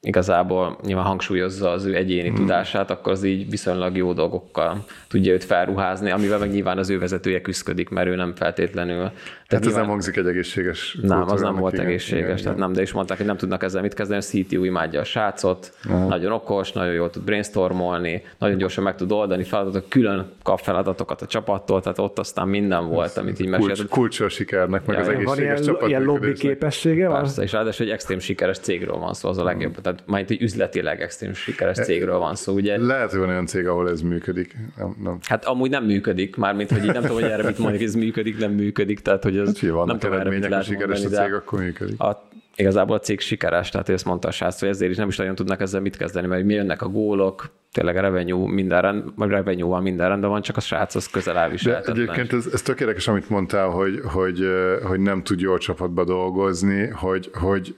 igazából 0.00 0.78
nyilván 0.82 1.04
hangsúlyozza 1.04 1.70
az 1.70 1.84
ő 1.84 1.94
egyéni 1.94 2.28
hmm. 2.28 2.36
tudását, 2.36 2.90
akkor 2.90 3.12
az 3.12 3.24
így 3.24 3.50
viszonylag 3.50 3.96
jó 3.96 4.12
dolgokkal 4.12 4.84
tudja 5.08 5.32
őt 5.32 5.44
felruházni, 5.44 6.10
amivel 6.10 6.38
meg 6.38 6.50
nyilván 6.50 6.78
az 6.78 6.90
ő 6.90 6.98
vezetője 6.98 7.40
küzdik, 7.40 7.88
mert 7.88 8.08
ő 8.08 8.14
nem 8.14 8.34
feltétlenül. 8.34 9.10
Tehát 9.48 9.64
hát 9.64 9.74
nyilván... 9.74 9.80
ez 9.80 9.86
nem 9.86 9.88
hangzik 9.88 10.16
egy 10.16 10.26
egészséges 10.26 10.98
Nem, 11.02 11.22
az 11.22 11.40
nem 11.40 11.56
volt 11.56 11.72
igen, 11.72 11.86
egészséges, 11.86 12.18
igen, 12.18 12.36
tehát 12.36 12.44
igen. 12.44 12.58
nem, 12.58 12.72
de 12.72 12.82
is 12.82 12.92
mondták, 12.92 13.16
hogy 13.16 13.26
nem 13.26 13.36
tudnak 13.36 13.62
ezzel 13.62 13.82
mit 13.82 13.94
kezdeni, 13.94 14.20
a 14.20 14.44
CTO 14.44 14.64
imádja 14.64 15.00
a 15.00 15.04
srácot, 15.04 15.72
uh-huh. 15.84 16.08
nagyon 16.08 16.32
okos, 16.32 16.72
nagyon 16.72 16.94
jól 16.94 17.10
tud 17.10 17.22
brainstormolni, 17.22 18.22
nagyon 18.38 18.56
gyorsan 18.56 18.84
meg 18.84 18.96
tud 18.96 19.12
oldani 19.12 19.44
feladatok, 19.44 19.88
külön 19.88 20.30
kap 20.42 20.60
feladatokat 20.60 21.22
a 21.22 21.26
csapattól, 21.26 21.82
tehát 21.82 21.98
ott 21.98 22.18
aztán 22.18 22.48
minden 22.48 22.88
volt, 22.88 23.06
ez 23.06 23.16
amit 23.16 23.40
így 23.40 23.48
mesélt. 23.48 23.88
Kulcs, 23.88 24.20
a 24.20 24.28
sikernek, 24.28 24.86
meg 24.86 24.96
ja, 24.96 25.02
az 25.02 25.08
egészséges 25.08 25.66
van 25.66 25.76
ilyen, 25.76 25.88
ilyen 25.88 26.02
lobby 26.02 26.32
képessége 26.32 27.08
van? 27.08 27.20
Persze, 27.20 27.42
és 27.42 27.52
ráadásul 27.52 27.86
egy 27.86 27.92
extrém 27.92 28.18
sikeres 28.18 28.58
cégről 28.58 28.96
van 28.96 29.14
szó, 29.14 29.28
az 29.28 29.38
a 29.38 29.44
legjobb. 29.44 29.74
Tehát 29.80 29.96
tehát 29.96 30.10
majd 30.10 30.30
egy 30.30 30.42
üzletileg 30.42 31.00
extrém 31.00 31.34
sikeres 31.34 31.76
cégről 31.76 32.18
van 32.18 32.34
szó, 32.34 32.54
ugye? 32.54 32.78
Lehet, 32.78 33.10
hogy 33.10 33.18
van 33.18 33.28
olyan 33.28 33.46
cég, 33.46 33.66
ahol 33.66 33.90
ez 33.90 34.00
működik. 34.00 34.56
Nem, 34.76 34.96
nem. 35.04 35.18
Hát 35.22 35.44
amúgy 35.44 35.70
nem 35.70 35.84
működik, 35.84 36.36
mármint, 36.36 36.70
hogy 36.70 36.84
így 36.84 36.92
nem 36.92 37.02
tudom, 37.02 37.16
hogy 37.16 37.30
erre 37.30 37.42
mit 37.42 37.58
mondjuk, 37.58 37.82
ez 37.82 37.94
működik, 37.94 38.38
nem 38.38 38.52
működik, 38.52 39.00
tehát 39.00 39.22
hogy 39.22 39.35
ez 39.38 39.60
hát, 39.60 39.84
nem 39.84 39.98
tudom, 39.98 40.18
erre 40.18 40.30
mit 40.30 40.48
lehet 40.48 40.64
sikeres 40.64 41.00
mondani, 41.00 41.22
a 41.22 41.24
cég, 41.24 41.34
akkor 41.34 41.58
működik. 41.58 42.00
A, 42.00 42.28
igazából 42.56 42.96
a 42.96 43.00
cég 43.00 43.20
sikeres, 43.20 43.68
tehát 43.68 43.88
ezt 43.88 44.04
mondta 44.04 44.28
a 44.28 44.30
srác, 44.30 44.60
hogy 44.60 44.68
ezért 44.68 44.90
is 44.90 44.96
nem 44.96 45.08
is 45.08 45.16
nagyon 45.16 45.34
tudnak 45.34 45.60
ezzel 45.60 45.80
mit 45.80 45.96
kezdeni, 45.96 46.26
mert 46.26 46.44
mi 46.44 46.54
jönnek 46.54 46.82
a 46.82 46.88
gólok, 46.88 47.50
tényleg 47.72 47.96
a 47.96 48.00
revenue 48.00 48.52
minden 48.52 48.80
rend, 48.80 49.04
vagy 49.14 49.28
revenue 49.28 49.68
van 49.68 49.82
minden 49.82 50.08
rendben 50.08 50.30
van, 50.30 50.42
csak 50.42 50.56
a 50.56 50.60
srác 50.60 50.94
az 50.94 51.06
közel 51.06 51.38
elviselhetetlen. 51.38 51.96
De 51.96 52.02
egyébként 52.02 52.32
ez, 52.32 52.52
ez 52.52 52.62
tökéletes, 52.62 53.08
amit 53.08 53.28
mondtál, 53.28 53.68
hogy, 53.68 54.00
hogy, 54.04 54.48
hogy 54.82 55.00
nem 55.00 55.22
tud 55.22 55.40
jól 55.40 55.58
csapatba 55.58 56.04
dolgozni, 56.04 56.86
hogy, 56.86 57.30
hogy 57.32 57.76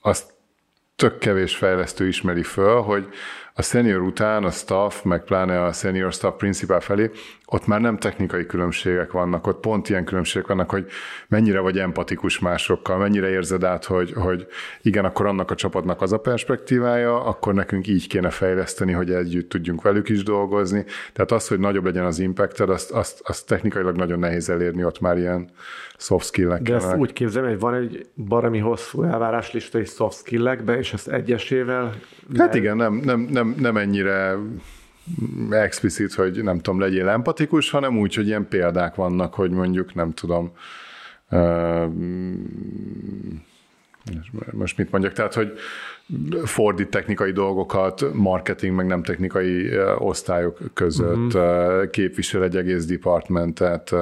azt 0.00 0.32
tök 0.96 1.18
kevés 1.18 1.56
fejlesztő 1.56 2.06
ismeri 2.06 2.42
föl, 2.42 2.80
hogy 2.80 3.08
a 3.58 3.62
senior 3.62 4.00
után 4.00 4.44
a 4.44 4.50
staff, 4.50 5.02
meg 5.02 5.24
pláne 5.24 5.62
a 5.62 5.72
senior 5.72 6.12
staff 6.12 6.36
principál 6.36 6.80
felé, 6.80 7.10
ott 7.46 7.66
már 7.66 7.80
nem 7.80 7.96
technikai 7.96 8.46
különbségek 8.46 9.12
vannak, 9.12 9.46
ott 9.46 9.60
pont 9.60 9.88
ilyen 9.88 10.04
különbségek 10.04 10.48
vannak, 10.48 10.70
hogy 10.70 10.86
mennyire 11.28 11.60
vagy 11.60 11.78
empatikus 11.78 12.38
másokkal, 12.38 12.98
mennyire 12.98 13.28
érzed 13.28 13.64
át, 13.64 13.84
hogy, 13.84 14.12
hogy 14.12 14.46
igen, 14.82 15.04
akkor 15.04 15.26
annak 15.26 15.50
a 15.50 15.54
csapatnak 15.54 16.02
az 16.02 16.12
a 16.12 16.18
perspektívája, 16.18 17.24
akkor 17.24 17.54
nekünk 17.54 17.86
így 17.86 18.08
kéne 18.08 18.30
fejleszteni, 18.30 18.92
hogy 18.92 19.10
együtt 19.10 19.48
tudjunk 19.48 19.82
velük 19.82 20.08
is 20.08 20.22
dolgozni. 20.22 20.84
Tehát 21.12 21.32
az, 21.32 21.48
hogy 21.48 21.58
nagyobb 21.58 21.84
legyen 21.84 22.04
az 22.04 22.18
impacted, 22.18 22.70
azt, 22.70 22.90
azt, 22.90 23.20
azt 23.24 23.46
technikailag 23.46 23.96
nagyon 23.96 24.18
nehéz 24.18 24.48
elérni, 24.48 24.84
ott 24.84 25.00
már 25.00 25.18
ilyen 25.18 25.50
soft 25.96 26.26
skill-ek 26.26 26.62
De 26.62 26.74
ezt 26.74 26.96
úgy 26.96 27.12
képzelem, 27.12 27.48
hogy 27.48 27.58
van 27.58 27.74
egy 27.74 28.06
barami 28.14 28.58
hosszú 28.58 29.02
elváráslista 29.02 29.78
és 29.78 29.88
soft 29.88 30.18
skill 30.18 30.46
és 30.66 30.92
ezt 30.92 31.08
egyesével... 31.08 31.94
Hát 32.36 32.54
igen, 32.54 32.76
nem, 32.76 32.94
nem, 32.94 33.20
nem, 33.20 33.47
nem 33.56 33.76
ennyire 33.76 34.36
explicit, 35.50 36.14
hogy 36.14 36.42
nem 36.42 36.58
tudom, 36.58 36.80
legyél 36.80 37.08
empatikus, 37.08 37.70
hanem 37.70 37.98
úgy, 37.98 38.14
hogy 38.14 38.26
ilyen 38.26 38.48
példák 38.48 38.94
vannak, 38.94 39.34
hogy 39.34 39.50
mondjuk 39.50 39.94
nem 39.94 40.12
tudom, 40.12 40.52
most 44.52 44.76
mit 44.76 44.90
mondjak, 44.90 45.12
tehát, 45.12 45.34
hogy 45.34 45.52
fordít 46.44 46.90
technikai 46.90 47.32
dolgokat 47.32 48.14
marketing, 48.14 48.74
meg 48.74 48.86
nem 48.86 49.02
technikai 49.02 49.78
osztályok 49.98 50.58
között, 50.74 51.34
uh-huh. 51.34 51.90
képvisel 51.90 52.42
egy 52.42 52.56
egész 52.56 52.84
departmentet, 52.86 53.94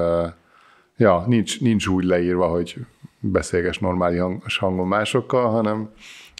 ja, 0.97 1.23
nincs, 1.27 1.61
nincs 1.61 1.87
úgy 1.87 2.03
leírva, 2.03 2.47
hogy 2.47 2.75
beszélges 3.19 3.79
normális 3.79 4.57
hangon 4.57 4.87
másokkal, 4.87 5.49
hanem 5.49 5.89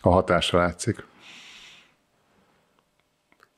a 0.02 0.10
hatásra 0.10 0.60
látszik. 0.60 1.06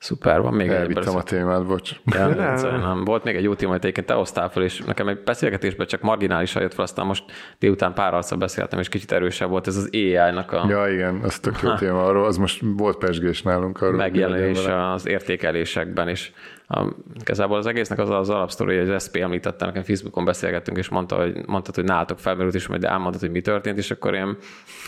Szuper, 0.00 0.40
van 0.40 0.54
még 0.54 0.68
Elvittem 0.68 1.12
egy... 1.12 1.18
a 1.18 1.22
témát, 1.22 1.66
bocs. 1.66 1.90
Ja, 2.04 2.26
nem. 2.78 3.04
Volt 3.04 3.24
még 3.24 3.36
egy 3.36 3.42
jó 3.42 3.54
téma, 3.54 3.70
hogy 3.70 3.80
egyébként 3.80 4.06
te 4.06 4.14
hoztál 4.14 4.50
fel, 4.50 4.62
és 4.62 4.78
nekem 4.78 5.08
egy 5.08 5.22
beszélgetésben 5.22 5.86
csak 5.86 6.00
marginálisan 6.00 6.62
jött 6.62 6.74
fel, 6.74 6.84
aztán 6.84 7.06
most 7.06 7.24
délután 7.58 7.94
pár 7.94 8.14
arccal 8.14 8.38
beszéltem, 8.38 8.78
és 8.78 8.88
kicsit 8.88 9.12
erősebb 9.12 9.48
volt 9.48 9.66
ez 9.66 9.76
az 9.76 9.88
AI-nak 9.92 10.52
a... 10.52 10.66
Ja, 10.68 10.88
igen, 10.88 11.20
az 11.22 11.38
tök 11.38 11.60
jó 11.62 11.74
téma, 11.74 12.04
arról, 12.04 12.24
az 12.24 12.36
most 12.36 12.62
volt 12.76 12.96
pesgés 12.98 13.42
nálunk. 13.42 13.82
Arról 13.82 13.96
megjelenés 13.96 14.66
az 14.66 15.06
értékelésekben 15.06 16.08
is. 16.08 16.32
Igazából 17.20 17.56
az 17.56 17.66
egésznek 17.66 17.98
az 17.98 18.10
az 18.10 18.30
alapsztori, 18.30 18.78
hogy 18.78 18.90
az 18.90 19.02
SP 19.04 19.16
említette, 19.16 19.64
nekem 19.64 19.82
Facebookon 19.82 20.24
beszélgettünk, 20.24 20.76
és 20.76 20.88
mondta, 20.88 21.16
hogy, 21.16 21.46
mondtad, 21.46 21.74
hogy 21.74 21.84
nálatok 21.84 22.18
felmerült, 22.18 22.54
és 22.54 22.66
majd 22.66 22.84
elmondtad, 22.84 23.20
hogy 23.20 23.30
mi 23.30 23.40
történt, 23.40 23.78
és 23.78 23.90
akkor 23.90 24.14
én, 24.14 24.36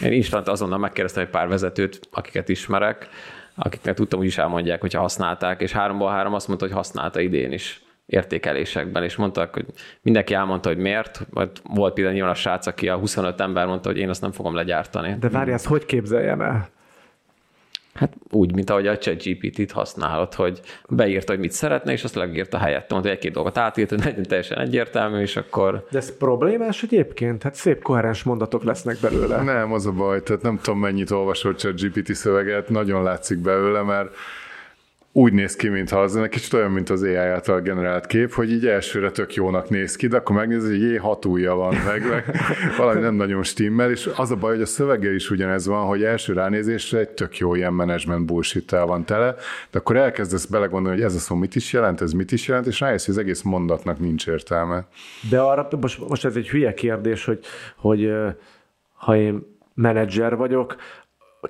én 0.02 0.12
instant 0.12 0.48
azonnal 0.48 0.78
megkérdeztem 0.78 1.22
egy 1.22 1.30
pár 1.30 1.48
vezetőt, 1.48 2.00
akiket 2.10 2.48
ismerek, 2.48 3.08
akiknek 3.55 3.94
tudtam, 3.94 4.18
hogy 4.18 4.28
is 4.28 4.38
elmondják, 4.38 4.80
hogyha 4.80 5.00
használták, 5.00 5.61
és 5.61 5.72
háromból 5.72 6.11
három 6.11 6.34
azt 6.34 6.48
mondta, 6.48 6.66
hogy 6.66 6.74
használta 6.74 7.20
idén 7.20 7.53
is 7.53 7.82
értékelésekben, 8.07 9.03
és 9.03 9.16
mondtak, 9.16 9.55
hogy 9.55 9.64
mindenki 10.03 10.34
elmondta, 10.34 10.68
hogy 10.68 10.78
miért, 10.78 11.26
vagy 11.30 11.50
volt 11.62 11.94
például 11.94 12.14
nyilván 12.14 12.32
a 12.32 12.36
srác, 12.36 12.66
aki 12.66 12.88
a 12.88 12.96
25 12.96 13.40
ember 13.40 13.66
mondta, 13.66 13.88
hogy 13.88 13.98
én 13.98 14.09
azt 14.09 14.20
nem 14.20 14.32
fogom 14.32 14.55
legyártani. 14.55 15.16
De 15.20 15.28
várj, 15.28 15.53
ezt 15.53 15.66
hogy 15.66 15.86
képzeljem 15.86 16.40
el? 16.40 16.68
Hát 17.95 18.16
úgy, 18.30 18.55
mint 18.55 18.70
ahogy 18.70 18.86
a 18.86 18.99
ChatGPT-t 18.99 19.72
használod, 19.72 20.34
hogy 20.34 20.61
beírta, 20.88 21.32
hogy 21.32 21.40
mit 21.40 21.53
szeretne, 21.53 21.93
és 21.93 22.05
azt 22.05 22.14
legírta 22.14 22.59
helyett. 22.59 22.90
Mondta, 22.90 23.09
hogy 23.09 23.16
egy-két 23.16 23.32
dolgot 23.32 23.59
átírt, 23.59 23.90
hogy 23.90 24.05
legyen 24.05 24.22
teljesen 24.22 24.59
egyértelmű, 24.59 25.20
és 25.20 25.36
akkor... 25.36 25.86
De 25.90 25.99
ez 25.99 26.16
problémás 26.16 26.82
egyébként? 26.82 27.43
Hát 27.43 27.55
szép 27.55 27.82
koherens 27.82 28.22
mondatok 28.22 28.64
lesznek 28.64 28.97
belőle. 29.01 29.43
Nem, 29.43 29.72
az 29.72 29.86
a 29.86 29.93
baj, 29.93 30.22
tehát 30.22 30.43
nem 30.43 30.59
tudom 30.62 30.80
mennyit 30.80 31.11
olvasott 31.11 31.59
ChatGPT 31.59 32.14
szöveget, 32.14 32.68
nagyon 32.68 33.03
látszik 33.03 33.38
belőle, 33.38 33.82
mert 33.82 34.14
úgy 35.14 35.32
néz 35.32 35.56
ki, 35.56 35.68
mintha 35.68 36.00
az 36.00 36.16
egy 36.16 36.28
kicsit 36.28 36.52
olyan, 36.52 36.70
mint 36.70 36.90
az 36.90 37.02
AI 37.02 37.14
által 37.14 37.60
generált 37.60 38.06
kép, 38.06 38.32
hogy 38.32 38.52
így 38.52 38.66
elsőre 38.66 39.10
tök 39.10 39.34
jónak 39.34 39.68
néz 39.68 39.96
ki, 39.96 40.06
de 40.06 40.16
akkor 40.16 40.36
megnézed, 40.36 40.70
hogy 40.70 40.80
jé, 40.80 40.96
hat 40.96 41.24
ujja 41.24 41.54
van 41.54 41.74
meg, 41.86 42.08
meg 42.08 42.36
valami 42.76 43.00
nem 43.00 43.14
nagyon 43.14 43.42
stimmel, 43.42 43.90
és 43.90 44.10
az 44.16 44.30
a 44.30 44.36
baj, 44.36 44.52
hogy 44.52 44.62
a 44.62 44.66
szöveggel 44.66 45.14
is 45.14 45.30
ugyanez 45.30 45.66
van, 45.66 45.86
hogy 45.86 46.02
első 46.02 46.32
ránézésre 46.32 46.98
egy 46.98 47.08
tök 47.08 47.38
jó 47.38 47.54
ilyen 47.54 47.72
management 47.72 48.26
bullshit 48.26 48.70
van 48.70 49.04
tele, 49.04 49.34
de 49.70 49.78
akkor 49.78 49.96
elkezdesz 49.96 50.44
belegondolni, 50.44 50.96
hogy 50.96 51.06
ez 51.06 51.14
a 51.14 51.18
szó 51.18 51.34
mit 51.34 51.54
is 51.54 51.72
jelent, 51.72 52.00
ez 52.00 52.12
mit 52.12 52.32
is 52.32 52.48
jelent, 52.48 52.66
és 52.66 52.80
rájössz, 52.80 53.06
hogy 53.06 53.14
az 53.14 53.20
egész 53.20 53.42
mondatnak 53.42 53.98
nincs 53.98 54.26
értelme. 54.26 54.86
De 55.30 55.40
arra, 55.40 55.68
most, 55.80 56.08
most 56.08 56.24
ez 56.24 56.36
egy 56.36 56.48
hülye 56.48 56.74
kérdés, 56.74 57.24
hogy, 57.24 57.38
hogy 57.76 58.12
ha 58.94 59.16
én 59.16 59.50
menedzser 59.74 60.36
vagyok, 60.36 60.76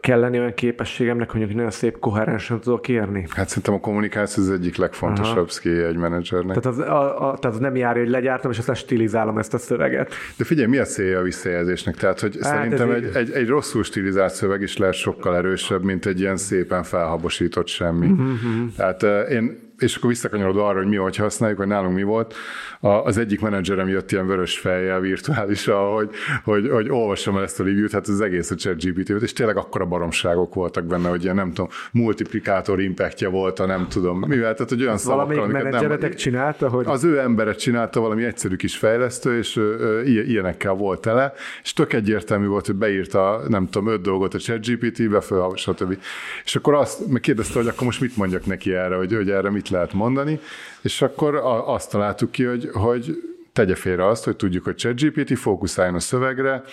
kell 0.01 0.20
lenni 0.20 0.38
olyan 0.38 0.55
képességemnek, 0.55 1.30
hogy 1.30 1.55
nagyon 1.55 1.70
szép, 1.70 1.99
koherensen 1.99 2.61
tudok 2.61 2.88
írni? 2.88 3.26
Hát 3.28 3.49
szerintem 3.49 3.74
a 3.74 3.80
kommunikáció 3.80 4.43
az 4.43 4.51
egyik 4.51 4.76
legfontosabb 4.76 5.51
Aha. 5.64 5.86
egy 5.86 5.97
menedzsernek. 5.97 6.61
Tehát 6.61 6.78
az, 6.78 6.86
a, 6.86 7.30
a, 7.30 7.38
tehát 7.38 7.57
az 7.57 7.59
nem 7.59 7.76
jár, 7.76 7.97
hogy 7.97 8.09
legyártom, 8.09 8.51
és 8.51 8.59
aztán 8.59 8.74
stilizálom 8.74 9.38
ezt 9.38 9.55
a 9.55 9.59
szöveget. 9.59 10.14
De 10.36 10.45
figyelj, 10.45 10.68
mi 10.68 10.78
a 10.78 10.84
célja 10.84 11.18
a 11.18 11.22
visszajelzésnek? 11.22 11.97
Tehát, 11.97 12.20
hogy 12.20 12.38
hát 12.40 12.53
szerintem 12.53 12.90
egy, 12.90 13.11
egy, 13.14 13.30
egy, 13.30 13.49
rosszul 13.49 13.82
stilizált 13.82 14.32
szöveg 14.32 14.61
is 14.61 14.76
lehet 14.76 14.95
sokkal 14.95 15.36
erősebb, 15.36 15.82
mint 15.82 16.07
egy 16.07 16.20
ilyen 16.20 16.36
szépen 16.36 16.82
felhabosított 16.82 17.68
semmi. 17.68 18.07
Uh-huh. 18.07 18.28
Tehát 18.76 19.03
uh, 19.03 19.30
én 19.30 19.72
és 19.83 19.97
akkor 19.97 20.09
visszakanyarodva 20.09 20.66
arra, 20.66 20.78
hogy 20.78 20.89
mi 20.89 20.97
hogy 20.97 21.16
használjuk, 21.16 21.59
hogy 21.59 21.66
nálunk 21.66 21.95
mi 21.95 22.03
volt. 22.03 22.35
A, 22.80 22.89
az 22.89 23.18
egyik 23.18 23.41
menedzserem 23.41 23.89
jött 23.89 24.12
ilyen 24.12 24.26
vörös 24.26 24.59
fejjel 24.59 25.01
virtuálisan, 25.01 25.93
hogy, 25.95 26.11
hogy, 26.45 26.68
hogy 26.70 26.91
olvassam 26.91 27.37
el 27.37 27.43
ezt 27.43 27.61
a 27.61 27.64
review-t, 27.64 27.93
hát 27.93 28.07
az 28.07 28.20
egész 28.20 28.51
a 28.51 28.55
chat 28.55 28.85
gpt 28.85 29.22
és 29.22 29.33
tényleg 29.33 29.57
akkora 29.57 29.85
baromságok 29.85 30.55
voltak 30.55 30.85
benne, 30.85 31.09
hogy 31.09 31.22
ilyen 31.22 31.35
nem 31.35 31.53
tudom, 31.53 31.70
multiplikátor 31.93 32.80
impactja 32.80 33.30
volt, 33.30 33.59
a 33.59 33.66
nem 33.66 33.87
tudom 33.89 34.18
mivel, 34.18 34.55
tehát 34.55 34.68
hogy 34.68 34.83
olyan 34.83 34.99
szavakkal, 34.99 35.26
Valamelyik 35.26 35.62
menedzseretek 35.62 36.09
nem, 36.09 36.18
csinálta, 36.18 36.68
hogy... 36.68 36.87
Az 36.87 37.05
ő 37.05 37.18
emberet 37.18 37.59
csinálta 37.59 38.01
valami 38.01 38.24
egyszerű 38.24 38.57
kis 38.57 38.76
fejlesztő, 38.76 39.39
és 39.39 39.57
ö, 39.57 40.01
ilyenekkel 40.03 40.72
volt 40.72 41.01
tele, 41.01 41.33
és 41.62 41.72
tök 41.72 41.93
egyértelmű 41.93 42.47
volt, 42.47 42.66
hogy 42.66 42.74
beírta, 42.74 43.43
nem 43.49 43.68
tudom, 43.68 43.93
öt 43.93 44.01
dolgot 44.01 44.35
a 44.35 44.39
chat 44.39 44.66
GPT-be, 44.66 45.20
föl, 45.20 45.53
stb. 45.57 45.99
És 46.45 46.57
akkor 46.57 46.74
azt 46.74 47.09
megkérdezte, 47.09 47.59
hogy 47.59 47.68
akkor 47.68 47.85
most 47.85 48.01
mit 48.01 48.16
mondjak 48.16 48.47
neki 48.47 48.74
erre, 48.74 48.97
hogy, 48.97 49.14
hogy 49.14 49.30
erre 49.30 49.51
mit 49.51 49.70
lehet 49.73 49.93
mondani, 49.93 50.41
és 50.83 51.03
akkor 51.03 51.35
azt 51.66 51.91
találtuk 51.91 52.31
ki, 52.31 52.45
hogy, 52.45 52.68
hogy 52.73 53.23
tegye 53.53 53.75
félre 53.75 54.07
azt, 54.07 54.25
hogy 54.25 54.37
tudjuk, 54.37 54.64
hogy 54.64 54.77
ChatGPT 54.77 55.39
fókuszáljon 55.39 55.95
a 55.95 56.01
szövegre, 56.01 56.64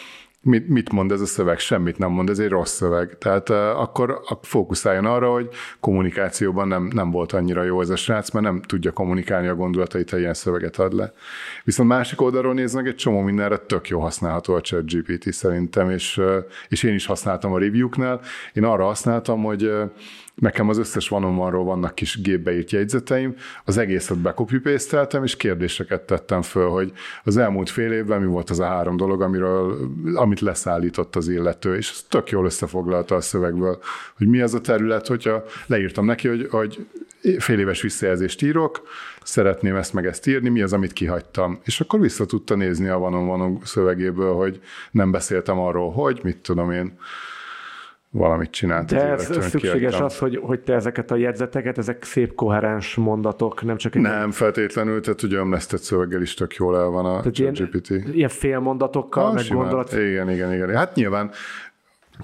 mit, 0.42 0.68
mit 0.68 0.92
mond 0.92 1.12
ez 1.12 1.22
a 1.22 1.26
szöveg? 1.26 1.60
Semmit 1.60 1.98
nem 1.98 2.12
mond, 2.12 2.30
ez 2.30 2.40
egy 2.40 2.50
rossz 2.50 2.74
szöveg. 2.74 3.18
Tehát 3.18 3.50
uh, 3.50 3.56
akkor 3.58 4.22
fókuszáljon 4.42 5.06
arra, 5.06 5.32
hogy 5.32 5.50
kommunikációban 5.80 6.68
nem, 6.68 6.90
nem 6.94 7.12
volt 7.12 7.32
annyira 7.32 7.64
jó 7.64 7.82
ez 7.82 7.90
a 7.90 7.96
srác, 7.96 8.32
mert 8.32 8.46
nem 8.46 8.62
tudja 8.62 8.92
kommunikálni 8.92 9.48
a 9.48 9.56
gondolatait, 9.56 10.10
ha 10.10 10.18
ilyen 10.18 10.34
szöveget 10.34 10.78
ad 10.78 10.94
le. 10.94 11.14
Viszont 11.64 11.90
másik 11.90 12.22
oldalról 12.22 12.54
néznek, 12.54 12.88
egy 12.88 12.96
csomó 12.96 13.22
mindenre 13.22 13.58
tök 13.58 13.88
jó 13.88 14.00
használható 14.00 14.54
a 14.54 14.62
chat 14.62 14.92
GPT 14.92 15.34
szerintem, 15.34 15.90
és, 15.90 16.22
és 16.70 16.84
én 16.84 16.94
is 16.94 17.06
használtam 17.06 17.54
a 17.54 17.60
review-knál. 17.60 18.22
Én 18.54 18.64
arra 18.64 18.86
használtam, 18.86 19.44
hogy 19.44 19.72
Nekem 20.40 20.70
az 20.70 20.78
összes 20.78 21.08
van 21.08 21.24
vannak 21.64 21.96
kis 21.96 22.22
gépbe 22.22 22.58
írt 22.58 22.72
jegyzeteim, 22.72 23.36
az 23.66 23.78
egészet 23.78 24.18
bekopi 24.18 24.60
és 25.24 25.36
kérdéseket 25.36 26.02
tettem 26.02 26.42
föl, 26.42 26.70
hogy 26.70 26.92
az 27.24 27.38
elmúlt 27.38 27.70
fél 27.70 27.92
évben 27.92 28.22
mi 28.22 28.28
volt 28.28 28.50
az 28.50 28.60
a 28.60 28.66
három 28.66 28.98
dolog, 28.98 29.22
amiről, 29.22 29.78
amit 30.14 30.40
leszállított 30.40 31.16
az 31.16 31.28
illető, 31.28 31.76
és 31.76 31.90
ez 31.90 32.06
tök 32.10 32.30
jól 32.30 32.46
összefoglalta 32.46 33.16
a 33.16 33.22
szövegből, 33.22 33.80
hogy 34.18 34.28
mi 34.28 34.42
az 34.42 34.54
a 34.54 34.62
terület, 34.62 35.08
hogyha 35.08 35.44
leírtam 35.66 36.06
neki, 36.06 36.28
hogy, 36.28 36.48
hogy 36.50 36.88
fél 37.38 37.60
éves 37.60 37.82
visszajelzést 37.82 38.42
írok, 38.42 38.82
szeretném 39.24 39.76
ezt 39.76 39.94
meg 39.94 40.06
ezt 40.06 40.28
írni, 40.28 40.50
mi 40.50 40.62
az, 40.62 40.74
amit 40.74 40.94
kihagytam. 40.94 41.60
És 41.64 41.82
akkor 41.82 42.00
vissza 42.00 42.26
tudta 42.26 42.56
nézni 42.56 42.88
a 42.88 42.98
vanon 42.98 43.60
szövegéből, 43.64 44.34
hogy 44.34 44.62
nem 44.92 45.12
beszéltem 45.12 45.60
arról, 45.60 45.92
hogy, 45.92 46.20
mit 46.24 46.38
tudom 46.38 46.72
én, 46.72 46.98
valamit 48.12 48.50
csinált. 48.50 48.90
De 48.90 49.02
ez 49.02 49.26
szükséges 49.26 49.74
kiadtam. 49.74 50.04
az, 50.04 50.18
hogy, 50.18 50.40
hogy 50.44 50.60
te 50.60 50.74
ezeket 50.74 51.12
a 51.12 51.16
jegyzeteket, 51.16 51.78
ezek 51.78 52.04
szép 52.04 52.36
koherens 52.36 52.96
mondatok, 52.96 53.64
nem 53.64 53.78
csak 53.78 53.96
egy... 53.96 54.02
Nem 54.02 54.32
feltétlenül, 54.32 55.02
tehát 55.02 55.24
ugye 55.24 55.38
ömlesztett 55.38 55.82
szöveggel 55.82 56.22
is 56.22 56.34
tök 56.34 56.56
jól 56.56 56.78
el 56.78 56.88
van 56.88 57.06
a 57.06 57.22
GPT. 57.22 57.90
Ilyen, 57.90 58.14
ilyen 58.14 58.30
félmondatokkal, 58.30 59.26
ah, 59.26 59.34
meg 59.34 59.44
simán. 59.44 59.62
gondolat... 59.62 59.94
Igen, 59.94 60.30
igen, 60.30 60.54
igen. 60.54 60.76
Hát 60.76 60.96
nyilván 60.96 61.32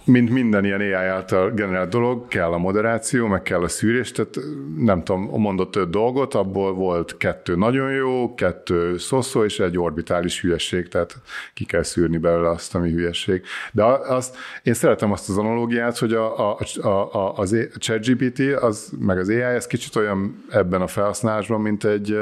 mint 0.04 0.30
minden 0.30 0.66
ilyen 0.66 0.80
AI 0.80 0.92
által 0.92 1.52
generált 1.52 1.90
dolog, 1.90 2.28
kell 2.28 2.52
a 2.52 2.58
moderáció, 2.58 3.28
meg 3.28 3.42
kell 3.42 3.62
a 3.62 3.68
szűrés, 3.68 4.12
tehát 4.12 4.38
nem 4.78 5.04
tudom, 5.04 5.22
mondott 5.22 5.76
öt 5.76 5.90
dolgot, 5.90 6.34
abból 6.34 6.74
volt 6.74 7.18
kettő 7.18 7.56
nagyon 7.56 7.92
jó, 7.92 8.34
kettő 8.34 8.98
szoszó, 8.98 9.44
és 9.44 9.60
egy 9.60 9.78
orbitális 9.78 10.42
hülyesség, 10.42 10.88
tehát 10.88 11.16
ki 11.54 11.66
kell 11.66 11.84
szűrni 11.84 12.18
belőle 12.18 12.50
azt, 12.50 12.76
ami 12.76 12.92
hülyesség. 12.92 13.42
De 13.72 13.84
azt, 13.84 14.36
én 14.64 14.74
szeretem 14.74 15.12
azt 15.12 15.30
az 15.30 15.38
analógiát, 15.38 15.98
hogy 15.98 16.14
a, 16.14 16.50
a, 16.50 16.58
a, 16.82 16.88
a, 16.88 17.34
az 17.38 17.56
ChatGPT, 17.78 18.40
az, 18.40 18.94
meg 19.00 19.18
az 19.18 19.30
AI, 19.30 19.42
ez 19.42 19.68
kicsit 19.68 19.96
olyan 19.96 20.44
ebben 20.50 20.82
a 20.82 20.88
felhasználásban, 20.88 21.62
mint 21.62 21.84
egy, 21.84 22.18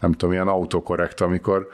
nem 0.00 0.12
tudom, 0.12 0.32
ilyen 0.32 0.48
autokorrekt, 0.48 1.20
amikor 1.20 1.68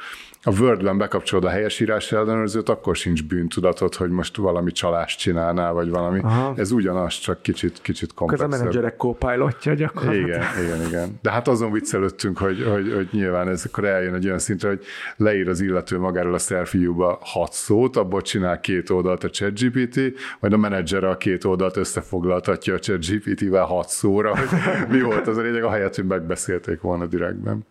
a 0.48 0.60
Word-ben 0.60 0.98
bekapcsolod 0.98 1.44
a 1.44 1.48
helyesírás 1.48 2.12
ellenőrzőt, 2.12 2.68
akkor 2.68 2.96
sincs 2.96 3.24
bűntudatod, 3.24 3.94
hogy 3.94 4.10
most 4.10 4.36
valami 4.36 4.72
csalást 4.72 5.18
csinálnál, 5.18 5.72
vagy 5.72 5.90
valami. 5.90 6.20
Aha. 6.22 6.52
Ez 6.56 6.70
ugyanaz, 6.70 7.14
csak 7.18 7.42
kicsit, 7.42 7.78
kicsit 7.82 8.14
komplexebb. 8.14 8.52
Ez 8.52 8.54
a 8.54 8.58
menedzserek 8.58 8.96
kópilotja 8.96 9.74
gyakorlatilag. 9.74 10.28
Igen, 10.28 10.42
igen, 10.64 10.86
igen. 10.86 11.18
De 11.22 11.30
hát 11.30 11.48
azon 11.48 11.72
viccelődtünk, 11.72 12.38
hogy, 12.38 12.64
hogy, 12.72 12.92
hogy 12.94 13.08
nyilván 13.12 13.48
ez 13.48 13.64
akkor 13.66 13.84
eljön 13.84 14.14
egy 14.14 14.26
olyan 14.26 14.38
szintre, 14.38 14.68
hogy 14.68 14.84
leír 15.16 15.48
az 15.48 15.60
illető 15.60 15.98
magáról 15.98 16.34
a 16.34 16.38
selfie-ba 16.38 17.18
hat 17.20 17.52
szót, 17.52 17.96
abból 17.96 18.22
csinál 18.22 18.60
két 18.60 18.90
oldalt 18.90 19.24
a 19.24 19.30
ChatGPT, 19.30 20.00
majd 20.40 20.52
a 20.52 20.56
menedzser 20.56 21.04
a 21.04 21.16
két 21.16 21.44
oldalt 21.44 21.76
összefoglaltatja 21.76 22.74
a 22.74 22.78
ChatGPT-vel 22.78 23.64
hat 23.64 23.88
szóra, 23.88 24.36
hogy 24.36 24.48
mi 24.90 25.00
volt 25.00 25.26
az 25.26 25.36
a 25.36 25.40
lényeg, 25.40 25.62
a 25.62 25.70
helyet, 25.70 25.96
hogy 25.96 26.06
megbeszélték 26.06 26.80
volna 26.80 27.06
direktben. 27.06 27.66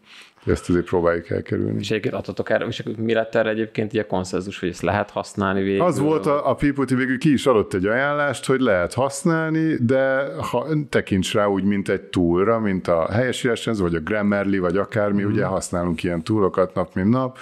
Ezt 0.48 0.70
azért 0.70 0.86
próbáljuk 0.86 1.30
elkerülni. 1.30 1.80
És 1.80 1.90
egyébként 1.90 2.14
adtatok 2.14 2.50
erre, 2.50 2.66
és 2.66 2.84
mi 2.98 3.14
lett 3.14 3.36
erre 3.36 3.50
egyébként 3.50 3.94
ilyen 3.94 4.08
konszenzus, 4.08 4.60
hogy 4.60 4.70
ezt 4.70 4.82
lehet 4.82 5.10
használni 5.10 5.62
végül? 5.62 5.86
Az 5.86 6.00
volt 6.00 6.26
a, 6.26 6.50
a 6.50 6.56
People 6.56 6.86
végül 6.86 7.18
ki 7.18 7.34
is 7.34 7.46
adott 7.46 7.74
egy 7.74 7.86
ajánlást, 7.86 8.46
hogy 8.46 8.60
lehet 8.60 8.94
használni, 8.94 9.76
de 9.80 10.34
ha 10.42 10.68
tekints 10.90 11.34
rá 11.34 11.46
úgy, 11.46 11.64
mint 11.64 11.90
egy 11.90 12.02
túlra, 12.02 12.60
mint 12.60 12.88
a 12.88 13.12
helyesírásrendszer, 13.12 13.86
vagy 13.86 13.96
a 13.96 14.00
Grammarly, 14.00 14.58
vagy 14.58 14.78
akármi, 14.78 15.24
mm. 15.24 15.32
ugye 15.32 15.46
használunk 15.46 16.04
ilyen 16.04 16.24
túlokat 16.24 16.74
nap, 16.74 16.94
mint 16.94 17.10
nap, 17.10 17.38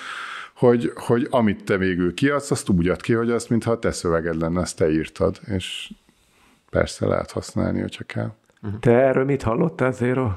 hogy, 0.55 0.91
hogy 0.95 1.27
amit 1.29 1.63
te 1.63 1.77
végül 1.77 2.13
kiadsz, 2.13 2.51
azt 2.51 2.69
úgy 2.69 2.87
ad 2.87 3.01
ki, 3.01 3.13
hogy 3.13 3.31
azt, 3.31 3.49
mintha 3.49 3.71
a 3.71 3.79
te 3.79 3.91
szöveged 3.91 4.35
lenne, 4.39 4.59
azt 4.59 4.77
te 4.77 4.91
írtad, 4.91 5.39
és 5.55 5.89
persze 6.69 7.07
lehet 7.07 7.31
használni, 7.31 7.81
hogyha 7.81 8.03
kell. 8.03 8.31
Te 8.79 8.91
erről 8.91 9.25
mit 9.25 9.41
hallottál, 9.41 9.91
Zéro? 9.91 10.31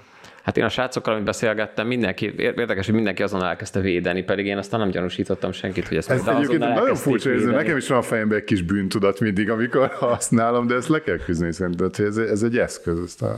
Hát 0.48 0.56
én 0.56 0.64
a 0.64 0.68
srácokkal, 0.68 1.12
amit 1.12 1.24
beszélgettem, 1.24 1.86
mindenki, 1.86 2.34
érdekes, 2.36 2.86
hogy 2.86 2.94
mindenki 2.94 3.22
azon 3.22 3.44
elkezdte 3.44 3.80
védeni, 3.80 4.22
pedig 4.22 4.46
én 4.46 4.56
aztán 4.56 4.80
nem 4.80 4.90
gyanúsítottam 4.90 5.52
senkit, 5.52 5.88
hogy 5.88 5.96
ezt 5.96 6.10
Ez 6.10 6.26
egyébként 6.26 6.58
nagyon 6.58 6.94
furcsa 6.94 7.30
érző, 7.30 7.50
nekem 7.50 7.76
is 7.76 7.88
van 7.88 7.98
a 7.98 8.02
fejemben 8.02 8.38
egy 8.38 8.44
kis 8.44 8.62
bűntudat 8.62 9.20
mindig, 9.20 9.50
amikor 9.50 9.88
használom, 10.00 10.66
de 10.66 10.74
ezt 10.74 10.88
le 10.88 11.02
kell 11.02 11.16
küzdeni 11.16 11.52
szerintem, 11.52 11.90
ez, 11.98 12.16
ez 12.16 12.42
egy 12.42 12.58
eszköz, 12.58 12.98
ezt 13.04 13.22
a, 13.22 13.36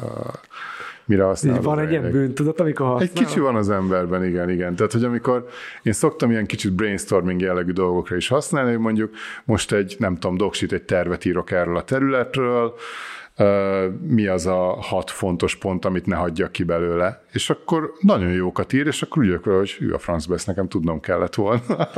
mire 1.05 1.23
használom. 1.23 1.63
Van 1.63 1.79
egy 1.79 1.91
ilyen 1.91 2.11
bűntudat, 2.11 2.61
amikor 2.61 2.87
használom? 2.87 3.15
Egy 3.15 3.25
kicsi 3.25 3.41
van 3.41 3.57
az 3.57 3.71
emberben, 3.71 4.25
igen, 4.25 4.51
igen. 4.51 4.77
Tehát, 4.77 4.93
hogy 4.93 5.05
amikor 5.05 5.49
én 5.83 5.93
szoktam 5.93 6.31
ilyen 6.31 6.47
kicsit 6.47 6.73
brainstorming 6.73 7.41
jellegű 7.41 7.73
dolgokra 7.73 8.17
is 8.17 8.29
használni, 8.29 8.71
hogy 8.71 8.81
mondjuk 8.81 9.15
most 9.45 9.73
egy, 9.73 9.97
nem 9.99 10.15
tudom, 10.15 10.37
doksit, 10.37 10.73
egy 10.73 10.83
tervet 10.83 11.25
írok 11.25 11.51
erről 11.51 11.77
a 11.77 11.85
területről, 11.85 12.75
mi 14.01 14.27
az 14.27 14.47
a 14.47 14.77
hat 14.81 15.11
fontos 15.11 15.57
pont, 15.57 15.85
amit 15.85 16.07
ne 16.07 16.17
hagyjak 16.17 16.53
ki 16.53 16.63
belőle. 16.63 17.25
És 17.33 17.51
akkor 17.51 17.93
nagyon 18.01 18.31
jókat 18.33 18.73
ír, 18.73 18.87
és 18.87 19.03
akkor 19.03 19.23
úgy 19.23 19.41
hogy 19.43 19.71
hű 19.71 19.91
a 19.91 19.99
francba, 19.99 20.35
ezt 20.35 20.47
nekem 20.47 20.69
tudnom 20.69 21.01
kellett 21.01 21.35
volna. 21.35 21.63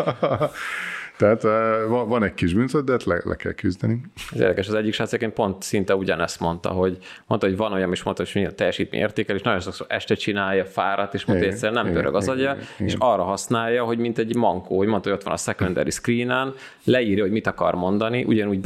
Tehát 1.17 1.43
van, 1.89 2.23
egy 2.23 2.35
kis 2.35 2.55
bűntudat, 2.55 3.05
de 3.05 3.13
le, 3.13 3.21
le 3.25 3.37
kell 3.37 3.53
küzdeni. 3.53 4.01
Ez 4.33 4.41
érdekes, 4.41 4.69
az 4.69 4.75
egyik 4.75 4.93
srác 4.93 5.35
pont 5.35 5.63
szinte 5.63 5.95
ugyanezt 5.95 6.41
mondta, 6.41 6.69
hogy 6.69 6.99
mondta, 7.27 7.47
hogy 7.47 7.57
van 7.57 7.73
olyan, 7.73 7.91
és 7.91 8.03
mondta, 8.03 8.25
hogy 8.33 8.45
a 8.45 8.55
teljesítmény 8.55 9.01
értékel, 9.01 9.37
és 9.37 9.43
nagyon 9.43 9.61
sokszor 9.61 9.87
este 9.89 10.15
csinálja 10.15 10.65
fárat, 10.65 11.15
és 11.15 11.25
mondta, 11.25 11.45
hogy 11.45 11.55
egyszerűen 11.55 11.85
nem 11.85 11.93
pörög 11.93 12.15
az 12.15 12.29
agya, 12.29 12.57
és 12.79 12.95
arra 12.99 13.23
használja, 13.23 13.85
hogy 13.85 13.99
mint 13.99 14.19
egy 14.19 14.37
mankó, 14.37 14.77
hogy 14.77 14.87
mondta, 14.87 15.09
hogy 15.09 15.19
ott 15.19 15.25
van 15.25 15.35
a 15.35 15.37
secondary 15.37 15.91
screenen, 15.91 16.55
leírja, 16.85 17.23
hogy 17.23 17.33
mit 17.33 17.47
akar 17.47 17.75
mondani, 17.75 18.25
ugyanúgy 18.25 18.61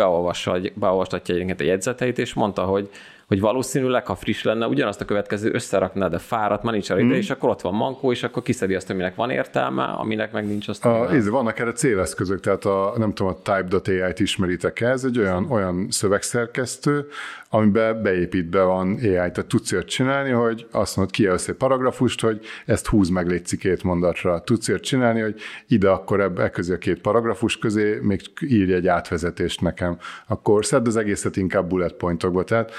beolvastatja 0.74 1.34
egyébként 1.34 1.60
a 1.60 1.64
jegyzeteit, 1.64 2.18
és 2.18 2.34
mondta, 2.34 2.62
hogy 2.62 2.90
hogy 3.26 3.40
valószínűleg, 3.40 4.06
ha 4.06 4.14
friss 4.14 4.42
lenne, 4.42 4.66
ugyanazt 4.66 5.00
a 5.00 5.04
következő 5.04 5.50
összerakna, 5.52 6.08
de 6.08 6.18
fáradt, 6.18 6.62
már 6.62 6.72
nincs 6.72 6.92
mm. 6.92 7.10
és 7.10 7.30
akkor 7.30 7.48
ott 7.48 7.60
van 7.60 7.74
mankó, 7.74 8.10
és 8.12 8.22
akkor 8.22 8.42
kiszedi 8.42 8.74
azt, 8.74 8.90
aminek 8.90 9.14
van 9.14 9.30
értelme, 9.30 9.84
aminek 9.84 10.32
meg 10.32 10.46
nincs 10.46 10.68
azt. 10.68 10.84
A, 10.84 11.12
ez, 11.12 11.28
vannak 11.28 11.58
erre 11.58 11.72
céleszközök, 11.72 12.40
tehát 12.40 12.64
a, 12.64 12.94
nem 12.96 13.14
tudom, 13.14 13.32
a 13.32 13.42
Type.ai-t 13.42 14.20
ismeritek 14.20 14.80
ez 14.80 15.04
egy 15.04 15.18
olyan, 15.18 15.46
olyan 15.50 15.86
szövegszerkesztő, 15.90 17.08
amiben 17.50 18.02
beépít 18.02 18.50
be 18.50 18.62
van 18.62 18.94
AI, 18.94 19.10
tehát 19.10 19.46
tudsz 19.46 19.72
olyat 19.72 19.86
csinálni, 19.86 20.30
hogy 20.30 20.66
azt 20.70 20.96
mondod, 20.96 21.14
kijelölsz 21.14 21.48
egy 21.48 21.54
paragrafust, 21.54 22.20
hogy 22.20 22.46
ezt 22.66 22.86
húz 22.86 23.08
meg 23.08 23.26
légy 23.26 23.56
két 23.56 23.82
mondatra. 23.82 24.40
Tudsz 24.40 24.68
olyat 24.68 24.82
csinálni, 24.82 25.20
hogy 25.20 25.40
ide 25.66 25.88
akkor 25.88 26.20
ebbe 26.20 26.42
e 26.42 26.50
közé 26.50 26.72
a 26.74 26.78
két 26.78 27.00
paragrafus 27.00 27.58
közé 27.58 27.98
még 28.02 28.20
írj 28.40 28.72
egy 28.72 28.86
átvezetést 28.86 29.60
nekem. 29.60 29.98
Akkor 30.26 30.64
szedd 30.64 30.86
az 30.86 30.96
egészet 30.96 31.36
inkább 31.36 31.68
bullet 31.68 31.92
pointokba. 31.92 32.44
Tehát 32.44 32.72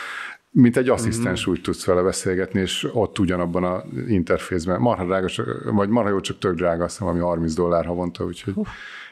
mint 0.52 0.78
egy 0.78 0.90
asszisztens 0.90 1.42
mm-hmm. 1.42 1.52
úgy 1.52 1.62
tudsz 1.62 1.86
vele 1.86 2.02
beszélgetni, 2.02 2.60
és 2.60 2.88
ott 2.94 3.20
ugyanabban 3.20 3.64
a 3.64 3.84
interfészben. 4.08 4.80
Marha 4.80 5.06
drága, 5.06 5.28
vagy 5.72 5.90
marha 5.90 6.10
jó, 6.10 6.20
csak 6.20 6.38
tök 6.38 6.56
drága, 6.56 6.84
azt 6.84 6.98
hiszem, 6.98 7.14
ami 7.14 7.20
30 7.20 7.54
dollár 7.54 7.86
havonta, 7.86 8.24
úgyhogy 8.24 8.54
uh. 8.56 8.68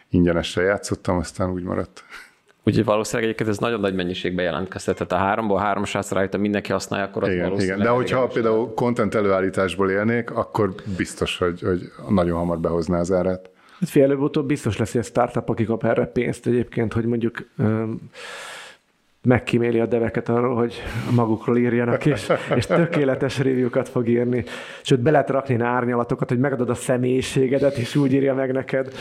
ingyenesen 0.09 0.63
játszottam, 0.63 1.17
aztán 1.17 1.51
úgy 1.51 1.63
maradt. 1.63 2.03
Úgyhogy 2.67 2.85
valószínűleg 2.85 3.25
egyébként 3.25 3.49
ez 3.49 3.57
nagyon 3.57 3.79
nagy 3.79 3.95
mennyiségben 3.95 4.45
jelentkezett. 4.45 4.95
Tehát 4.95 5.11
a 5.11 5.27
háromból 5.27 5.57
három 5.57 5.83
srác 5.83 6.11
rájött, 6.11 6.37
mindenki 6.37 6.71
használja, 6.71 7.05
akkor 7.05 7.23
az 7.23 7.29
igen, 7.29 7.59
igen. 7.59 7.79
De 7.79 7.89
hogyha 7.89 8.27
például 8.27 8.73
content 8.73 9.15
előállításból 9.15 9.89
élnék, 9.89 10.31
akkor 10.31 10.73
biztos, 10.97 11.37
hogy, 11.37 11.61
hogy 11.61 11.91
nagyon 12.09 12.37
hamar 12.37 12.59
behozná 12.59 12.99
az 12.99 13.11
árát. 13.11 13.49
Hát 13.79 13.89
fél 13.89 14.03
előbb-utóbb 14.03 14.47
biztos 14.47 14.77
lesz, 14.77 14.91
hogy 14.91 15.01
a 15.01 15.03
startup, 15.03 15.49
aki 15.49 15.63
kap 15.63 15.85
erre 15.85 16.05
pénzt 16.05 16.47
egyébként, 16.47 16.93
hogy 16.93 17.05
mondjuk 17.05 17.49
megkíméli 19.21 19.79
a 19.79 19.85
deveket 19.85 20.29
arról, 20.29 20.55
hogy 20.55 20.73
magukról 21.15 21.57
írjanak, 21.57 22.05
és, 22.05 22.31
és 22.55 22.65
tökéletes 22.65 23.37
review-kat 23.37 23.89
fog 23.89 24.07
írni. 24.07 24.43
Sőt, 24.81 24.99
be 24.99 25.11
lehet 25.11 25.29
rakni 25.29 25.59
árnyalatokat, 25.59 26.29
hogy 26.29 26.39
megadod 26.39 26.69
a 26.69 26.75
személyiségedet, 26.75 27.77
és 27.77 27.95
úgy 27.95 28.13
írja 28.13 28.33
meg 28.33 28.51
neked. 28.51 28.93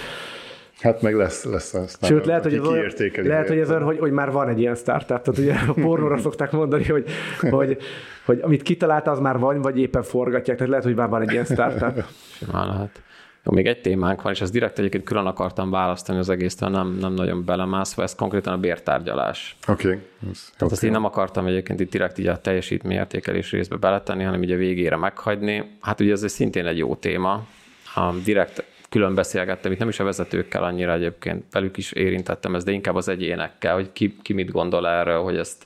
Hát 0.84 1.02
meg 1.02 1.14
lesz, 1.14 1.44
lesz 1.44 1.74
aztán, 1.74 2.10
Sőt, 2.10 2.26
lehet, 2.26 2.42
hogy 2.42 2.54
ez, 2.54 2.66
olyan, 2.66 2.92
lehet, 3.14 3.48
hogy 3.48 3.58
ez 3.58 3.70
olyan, 3.70 3.82
hogy, 3.82 3.98
hogy 3.98 4.10
már 4.10 4.30
van 4.30 4.48
egy 4.48 4.60
ilyen 4.60 4.74
startup. 4.74 5.22
Tehát 5.22 5.38
ugye 5.38 5.54
a 5.68 5.72
pornóra 5.72 6.18
szokták 6.18 6.52
mondani, 6.52 6.84
hogy, 6.84 7.04
hogy, 7.50 7.76
hogy 8.24 8.40
amit 8.42 8.62
kitalálta, 8.62 9.10
az 9.10 9.18
már 9.18 9.38
van, 9.38 9.60
vagy 9.60 9.78
éppen 9.78 10.02
forgatják. 10.02 10.56
Tehát 10.56 10.70
lehet, 10.70 10.84
hogy 10.84 10.94
már 10.94 11.08
van 11.08 11.22
egy 11.22 11.32
ilyen 11.32 11.44
startup. 11.44 12.04
Simán 12.36 12.66
lehet. 12.66 13.02
Jó, 13.44 13.52
még 13.52 13.66
egy 13.66 13.80
témánk 13.80 14.22
van, 14.22 14.32
és 14.32 14.40
ezt 14.40 14.52
direkt 14.52 14.78
egyébként 14.78 15.04
külön 15.04 15.26
akartam 15.26 15.70
választani 15.70 16.18
az 16.18 16.28
egésztől, 16.28 16.68
nem, 16.68 16.96
nem 17.00 17.12
nagyon 17.12 17.44
belemászva, 17.44 18.02
ez 18.02 18.14
konkrétan 18.14 18.52
a 18.52 18.58
bértárgyalás. 18.58 19.56
Oké. 19.68 19.86
Okay. 19.86 20.00
Tehát 20.20 20.52
okay. 20.54 20.68
azt 20.70 20.84
én 20.84 20.90
nem 20.90 21.04
akartam 21.04 21.46
egyébként 21.46 21.80
itt 21.80 21.90
direkt 21.90 22.18
így 22.18 22.26
a 22.26 22.40
teljesítményértékelés 22.40 23.50
részbe 23.50 23.76
beletenni, 23.76 24.22
hanem 24.22 24.42
így 24.42 24.52
a 24.52 24.56
végére 24.56 24.96
meghagyni. 24.96 25.64
Hát 25.80 26.00
ugye 26.00 26.12
ez 26.12 26.30
szintén 26.30 26.66
egy 26.66 26.78
jó 26.78 26.94
téma. 26.94 27.46
A 27.94 28.12
direkt 28.24 28.64
külön 28.94 29.14
beszélgettem, 29.14 29.72
itt 29.72 29.78
nem 29.78 29.88
is 29.88 30.00
a 30.00 30.04
vezetőkkel 30.04 30.64
annyira 30.64 30.92
egyébként, 30.92 31.44
velük 31.52 31.76
is 31.76 31.92
érintettem 31.92 32.54
ezt, 32.54 32.64
de 32.64 32.72
inkább 32.72 32.94
az 32.94 33.08
egyénekkel, 33.08 33.74
hogy 33.74 33.92
ki, 33.92 34.16
ki 34.22 34.32
mit 34.32 34.50
gondol 34.50 34.88
erről, 34.88 35.22
hogy 35.22 35.36
ezt 35.36 35.64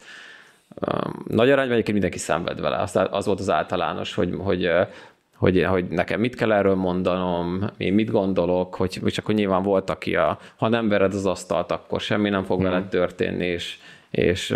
um, 0.81 1.25
nagy 1.27 1.51
arányban 1.51 1.73
egyébként 1.73 1.93
mindenki 1.93 2.19
szenved 2.19 2.61
vele. 2.61 2.77
Az, 2.77 2.99
az 3.11 3.27
volt 3.27 3.41
az 3.41 3.51
általános, 3.51 4.15
hogy, 4.15 4.35
hogy 4.39 4.71
hogy, 5.37 5.65
hogy 5.65 5.85
nekem 5.89 6.21
mit 6.21 6.35
kell 6.35 6.53
erről 6.53 6.75
mondanom, 6.75 7.71
én 7.77 7.93
mit 7.93 8.11
gondolok, 8.11 8.75
hogy, 8.75 9.01
és 9.05 9.19
akkor 9.19 9.35
nyilván 9.35 9.63
volt, 9.63 9.91
aki 9.91 10.17
a, 10.17 10.39
ha 10.57 10.69
nem 10.69 10.89
vered 10.89 11.15
az 11.15 11.27
asztalt, 11.27 11.71
akkor 11.73 12.01
semmi 12.01 12.29
nem 12.29 12.45
fog 12.45 12.63
veled 12.63 12.81
mhm. 12.81 12.91
történni, 12.91 13.47
és, 13.47 13.79
és 14.11 14.55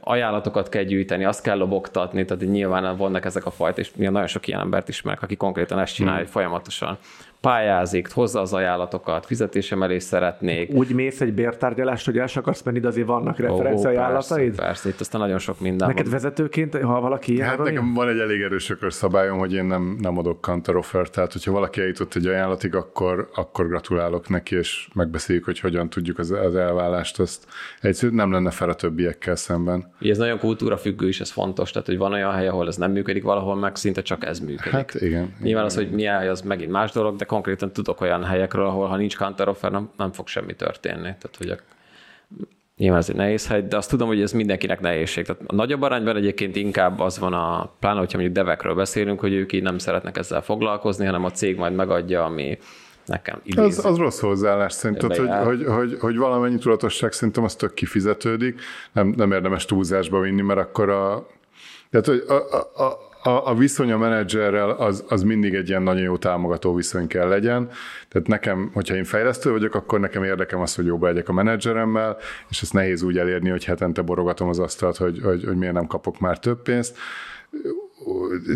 ajánlatokat 0.00 0.68
kell 0.68 0.82
gyűjteni, 0.82 1.24
azt 1.24 1.42
kell 1.42 1.56
lobogtatni, 1.56 2.24
tehát 2.24 2.44
nyilván 2.44 2.96
vannak 2.96 3.24
ezek 3.24 3.46
a 3.46 3.50
fajta, 3.50 3.80
és 3.80 3.90
nagyon 3.94 4.26
sok 4.26 4.46
ilyen 4.46 4.60
embert 4.60 4.88
ismerek, 4.88 5.22
aki 5.22 5.36
konkrétan 5.36 5.78
ezt 5.78 5.94
csinálja, 5.94 6.20
hogy 6.20 6.30
folyamatosan 6.30 6.98
pályázik, 7.44 8.12
hozza 8.12 8.40
az 8.40 8.52
ajánlatokat, 8.52 9.26
fizetésemelést 9.26 10.06
szeretnék. 10.06 10.70
Úgy 10.72 10.94
mész 10.94 11.20
egy 11.20 11.34
bértárgyalást, 11.34 12.04
hogy 12.04 12.18
el 12.18 12.26
sem 12.26 12.42
akarsz 12.42 12.62
menni, 12.62 12.80
de 12.80 12.88
azért 12.88 13.06
vannak 13.06 13.38
referencia 13.38 13.88
ajánlataid? 13.88 14.46
Persze, 14.46 14.62
persze, 14.62 14.88
itt 14.88 15.00
aztán 15.00 15.20
nagyon 15.20 15.38
sok 15.38 15.60
minden 15.60 15.88
Neked 15.88 16.02
van. 16.02 16.12
vezetőként, 16.12 16.76
ha 16.76 17.00
valaki 17.00 17.32
ilyen 17.32 17.48
Hát 17.48 17.58
nekem 17.58 17.94
van 17.94 18.08
egy 18.08 18.18
elég 18.18 18.40
erős 18.40 18.72
szabályom, 18.88 19.38
hogy 19.38 19.52
én 19.52 19.64
nem, 19.64 19.96
nem 20.00 20.18
adok 20.18 20.40
counter 20.40 20.76
offer, 20.76 21.08
tehát 21.08 21.32
hogyha 21.32 21.52
valaki 21.52 21.80
eljutott 21.80 22.14
egy 22.14 22.26
ajánlatig, 22.26 22.74
akkor, 22.74 23.28
akkor 23.34 23.68
gratulálok 23.68 24.28
neki, 24.28 24.56
és 24.56 24.88
megbeszéljük, 24.94 25.44
hogy 25.44 25.60
hogyan 25.60 25.90
tudjuk 25.90 26.18
az, 26.18 26.30
az 26.30 26.56
elvállást, 26.56 27.20
azt 27.20 27.46
egyszerűen 27.80 28.14
nem 28.14 28.32
lenne 28.32 28.50
fel 28.50 28.68
a 28.68 28.74
többiekkel 28.74 29.36
szemben. 29.36 29.92
Ugye 30.00 30.10
ez 30.10 30.18
nagyon 30.18 30.38
kultúra 30.38 30.76
függő 30.76 31.08
is, 31.08 31.20
ez 31.20 31.30
fontos, 31.30 31.70
tehát 31.70 31.86
hogy 31.86 31.98
van 31.98 32.12
olyan 32.12 32.32
hely, 32.32 32.48
ahol 32.48 32.66
ez 32.66 32.76
nem 32.76 32.92
működik, 32.92 33.22
valahol 33.22 33.56
meg 33.56 33.76
szinte 33.76 34.02
csak 34.02 34.24
ez 34.24 34.40
működik. 34.40 34.72
Hát 34.72 34.94
igen. 34.94 35.22
Nyilván 35.22 35.34
igen. 35.42 35.64
az, 35.64 35.74
hogy 35.74 35.90
mi 35.90 36.06
az 36.06 36.40
megint 36.40 36.70
más 36.70 36.92
dolog, 36.92 37.16
de 37.16 37.24
konkrétan 37.34 37.72
tudok 37.72 38.00
olyan 38.00 38.24
helyekről, 38.24 38.66
ahol 38.66 38.86
ha 38.86 38.96
nincs 38.96 39.16
counteroffer, 39.16 39.70
nem, 39.70 39.90
nem 39.96 40.12
fog 40.12 40.28
semmi 40.28 40.54
történni. 40.54 41.02
Tehát, 41.02 41.34
hogy 41.38 41.48
a, 41.48 41.56
nyilván 42.76 42.98
ez 42.98 43.08
egy 43.08 43.16
nehéz 43.16 43.46
hely, 43.46 43.62
de 43.62 43.76
azt 43.76 43.90
tudom, 43.90 44.08
hogy 44.08 44.20
ez 44.20 44.32
mindenkinek 44.32 44.80
nehézség. 44.80 45.26
Tehát 45.26 45.42
a 45.46 45.54
nagyobb 45.54 45.82
arányban 45.82 46.16
egyébként 46.16 46.56
inkább 46.56 47.00
az 47.00 47.18
van 47.18 47.32
a, 47.32 47.72
pláne, 47.78 47.98
hogyha 47.98 48.18
mondjuk 48.18 48.36
devekről 48.36 48.74
beszélünk, 48.74 49.20
hogy 49.20 49.32
ők 49.32 49.52
így 49.52 49.62
nem 49.62 49.78
szeretnek 49.78 50.16
ezzel 50.16 50.42
foglalkozni, 50.42 51.04
hanem 51.04 51.24
a 51.24 51.30
cég 51.30 51.56
majd 51.56 51.74
megadja, 51.74 52.24
ami 52.24 52.58
nekem 53.06 53.40
idéz. 53.42 53.78
Az, 53.78 53.84
az 53.84 53.96
rossz 53.96 54.20
hozzáállás 54.20 54.72
szerintem, 54.72 55.08
hogy, 55.08 55.28
hogy, 55.44 55.64
hogy, 55.66 55.96
hogy 56.00 56.16
valamennyi 56.16 56.58
tudatosság 56.58 57.12
szerintem 57.12 57.44
az 57.44 57.54
tök 57.54 57.74
kifizetődik, 57.74 58.60
nem, 58.92 59.14
nem 59.16 59.32
érdemes 59.32 59.64
túlzásba 59.64 60.20
vinni, 60.20 60.42
mert 60.42 60.60
akkor 60.60 60.88
a 60.88 61.26
tehát, 61.90 62.06
hogy 62.06 62.24
a, 62.28 62.56
a, 62.56 62.82
a, 62.84 62.98
a, 63.26 63.50
a 63.50 63.54
viszony 63.54 63.92
a 63.92 63.98
menedzserrel 63.98 64.70
az, 64.70 65.04
az 65.08 65.22
mindig 65.22 65.54
egy 65.54 65.68
ilyen 65.68 65.82
nagyon 65.82 66.02
jó 66.02 66.16
támogató 66.16 66.74
viszony 66.74 67.06
kell 67.06 67.28
legyen. 67.28 67.68
Tehát 68.08 68.28
nekem, 68.28 68.70
hogyha 68.72 68.94
én 68.94 69.04
fejlesztő 69.04 69.50
vagyok, 69.50 69.74
akkor 69.74 70.00
nekem 70.00 70.24
érdekem 70.24 70.60
az, 70.60 70.74
hogy 70.74 70.86
jóba 70.86 71.06
legyek 71.06 71.28
a 71.28 71.32
menedzseremmel, 71.32 72.16
és 72.48 72.62
ezt 72.62 72.72
nehéz 72.72 73.02
úgy 73.02 73.18
elérni, 73.18 73.48
hogy 73.48 73.64
hetente 73.64 74.02
borogatom 74.02 74.48
az 74.48 74.58
asztalt, 74.58 74.96
hogy, 74.96 75.20
hogy, 75.22 75.44
hogy 75.44 75.56
miért 75.56 75.74
nem 75.74 75.86
kapok 75.86 76.18
már 76.18 76.38
több 76.38 76.62
pénzt. 76.62 76.96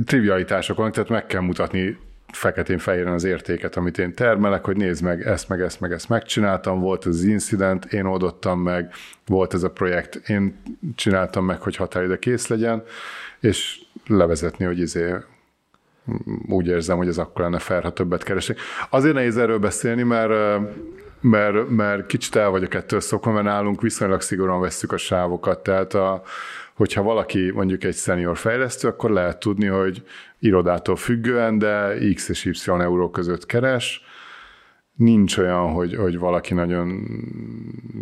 Trivialitások 0.04 0.76
vannak, 0.76 0.92
tehát 0.92 1.08
meg 1.08 1.26
kell 1.26 1.40
mutatni 1.40 1.98
feketén-fehéren 2.32 3.12
az 3.12 3.24
értéket, 3.24 3.76
amit 3.76 3.98
én 3.98 4.14
termelek, 4.14 4.64
hogy 4.64 4.76
nézd 4.76 5.02
meg, 5.02 5.26
ezt 5.26 5.48
meg 5.48 5.60
ezt 5.60 5.80
meg 5.80 5.92
ezt 5.92 6.08
megcsináltam, 6.08 6.80
volt 6.80 7.04
az 7.04 7.22
incident, 7.22 7.84
én 7.84 8.04
oldottam 8.04 8.60
meg, 8.60 8.92
volt 9.26 9.54
ez 9.54 9.62
a 9.62 9.70
projekt, 9.70 10.28
én 10.28 10.56
csináltam 10.94 11.44
meg, 11.44 11.60
hogy 11.60 11.76
határidő 11.76 12.18
kész 12.18 12.46
legyen, 12.46 12.82
és 13.40 13.80
levezetni, 14.06 14.64
hogy 14.64 14.78
izé 14.78 15.14
úgy 16.48 16.66
érzem, 16.66 16.96
hogy 16.96 17.08
ez 17.08 17.18
akkor 17.18 17.44
lenne 17.44 17.58
fel, 17.58 17.80
ha 17.80 17.92
többet 17.92 18.22
keresek. 18.22 18.58
Azért 18.90 19.14
nehéz 19.14 19.36
erről 19.36 19.58
beszélni, 19.58 20.02
mert, 20.02 20.60
mert, 21.20 21.68
mert 21.68 22.06
kicsit 22.06 22.36
el 22.36 22.50
vagyok 22.50 22.74
ettől 22.74 23.00
szokva, 23.00 23.32
mert 23.32 23.44
nálunk 23.44 23.82
viszonylag 23.82 24.20
szigorúan 24.20 24.60
vesszük 24.60 24.92
a 24.92 24.96
sávokat, 24.96 25.62
tehát 25.62 25.94
a, 25.94 26.22
hogyha 26.74 27.02
valaki 27.02 27.50
mondjuk 27.50 27.84
egy 27.84 27.96
senior 27.96 28.36
fejlesztő, 28.36 28.88
akkor 28.88 29.10
lehet 29.10 29.38
tudni, 29.38 29.66
hogy 29.66 30.02
irodától 30.38 30.96
függően, 30.96 31.58
de 31.58 31.94
X 32.14 32.28
és 32.28 32.44
Y 32.44 32.54
euró 32.66 33.10
között 33.10 33.46
keres, 33.46 34.02
nincs 34.98 35.36
olyan, 35.36 35.72
hogy, 35.72 35.94
hogy 35.94 36.18
valaki 36.18 36.54
nagyon 36.54 37.06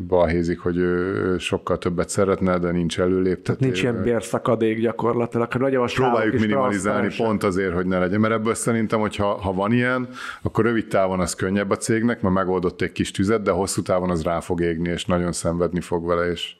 balhézik, 0.07 0.59
hogy 0.59 0.77
ő 0.77 1.39
sokkal 1.39 1.79
többet 1.79 2.09
szeretne, 2.09 2.59
de 2.59 2.71
nincs 2.71 3.01
előléptető. 3.01 3.43
Tehát 3.43 3.61
nincs 3.61 3.83
ilyen 3.83 4.03
bérszakadék 4.03 4.81
gyakorlatilag. 4.81 5.55
Nagyon 5.55 5.83
a 5.83 5.87
Próbáljuk 5.95 6.41
minimalizálni 6.41 7.15
pont 7.17 7.43
azért, 7.43 7.75
hogy 7.75 7.87
ne 7.87 7.99
legyen, 7.99 8.21
mert 8.21 8.35
ebből 8.35 8.55
szerintem, 8.55 9.01
hogy 9.01 9.17
ha, 9.17 9.41
ha 9.41 9.53
van 9.53 9.73
ilyen, 9.73 10.09
akkor 10.43 10.65
rövid 10.65 10.87
távon 10.87 11.21
az 11.21 11.35
könnyebb 11.35 11.71
a 11.71 11.77
cégnek, 11.77 12.21
mert 12.21 12.35
megoldott 12.35 12.81
egy 12.81 12.93
kis 12.93 13.11
tüzet, 13.11 13.43
de 13.43 13.51
hosszú 13.51 13.83
távon 13.83 14.11
az 14.11 14.23
rá 14.23 14.41
fog 14.41 14.61
égni, 14.61 14.89
és 14.89 15.05
nagyon 15.05 15.33
szenvedni 15.33 15.81
fog 15.81 16.07
vele, 16.07 16.31
és 16.31 16.55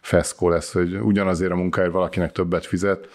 feszkó 0.00 0.48
lesz, 0.48 0.72
hogy 0.72 0.94
ugyanazért 0.94 1.52
a 1.52 1.56
munkáért 1.56 1.92
valakinek 1.92 2.32
többet 2.32 2.66
fizet, 2.66 3.08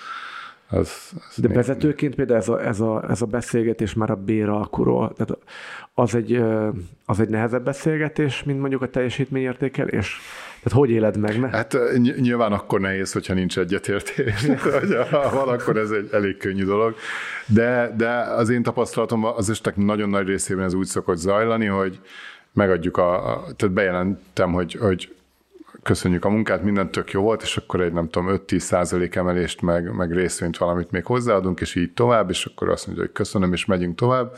az, 0.71 1.11
az 1.29 1.37
De 1.37 1.47
vezetőként 1.47 2.15
például 2.15 2.39
ez 2.39 2.49
a, 2.49 2.65
ez, 2.65 2.79
a, 2.79 3.05
ez 3.09 3.21
a 3.21 3.25
beszélgetés 3.25 3.93
már 3.93 4.09
a 4.09 4.15
béralkuról, 4.15 5.13
tehát 5.17 5.37
az 5.93 6.15
egy, 6.15 6.43
az 7.05 7.19
egy 7.19 7.29
nehezebb 7.29 7.63
beszélgetés, 7.63 8.43
mint 8.43 8.59
mondjuk 8.59 8.81
a 8.81 8.89
teljesítményértékelés? 8.89 10.19
Tehát 10.63 10.79
hogy 10.79 10.89
éled 10.89 11.17
meg? 11.17 11.39
Ne? 11.39 11.49
Hát 11.49 11.77
nyilván 12.19 12.51
akkor 12.51 12.79
nehéz, 12.79 13.11
hogyha 13.11 13.33
nincs 13.33 13.57
egyetértés. 13.57 14.45
ha 15.11 15.29
van, 15.45 15.47
akkor 15.47 15.77
ez 15.77 15.89
egy 15.91 16.09
elég 16.11 16.37
könnyű 16.37 16.65
dolog. 16.65 16.95
De, 17.45 17.93
de 17.97 18.09
az 18.09 18.49
én 18.49 18.63
tapasztalatom 18.63 19.25
az 19.25 19.49
estek 19.49 19.75
nagyon 19.75 20.09
nagy 20.09 20.27
részében 20.27 20.65
ez 20.65 20.73
úgy 20.73 20.85
szokott 20.85 21.17
zajlani, 21.17 21.65
hogy 21.65 21.99
megadjuk 22.53 22.97
a, 22.97 23.33
a 23.33 23.43
tehát 23.55 23.73
bejelentem, 23.73 24.51
hogy, 24.51 24.73
hogy 24.73 25.15
köszönjük 25.83 26.25
a 26.25 26.29
munkát, 26.29 26.63
minden 26.63 26.91
tök 26.91 27.11
jó 27.11 27.21
volt, 27.21 27.41
és 27.41 27.57
akkor 27.57 27.81
egy 27.81 27.93
nem 27.93 28.09
tudom 28.09 28.41
5-10 28.47 28.57
százalék 28.57 29.15
emelést, 29.15 29.61
meg, 29.61 29.95
meg 29.95 30.11
részvényt 30.11 30.57
valamit 30.57 30.91
még 30.91 31.05
hozzáadunk, 31.05 31.61
és 31.61 31.75
így 31.75 31.93
tovább, 31.93 32.29
és 32.29 32.45
akkor 32.45 32.69
azt 32.69 32.85
mondja, 32.85 33.05
hogy 33.05 33.13
köszönöm, 33.13 33.53
és 33.53 33.65
megyünk 33.65 33.95
tovább. 33.95 34.35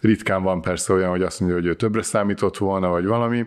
Ritkán 0.00 0.42
van 0.42 0.60
persze 0.60 0.92
olyan, 0.92 1.10
hogy 1.10 1.22
azt 1.22 1.40
mondja, 1.40 1.58
hogy 1.58 1.68
ő 1.68 1.74
többre 1.74 2.02
számított 2.02 2.56
volna, 2.56 2.88
vagy 2.88 3.06
valami, 3.06 3.46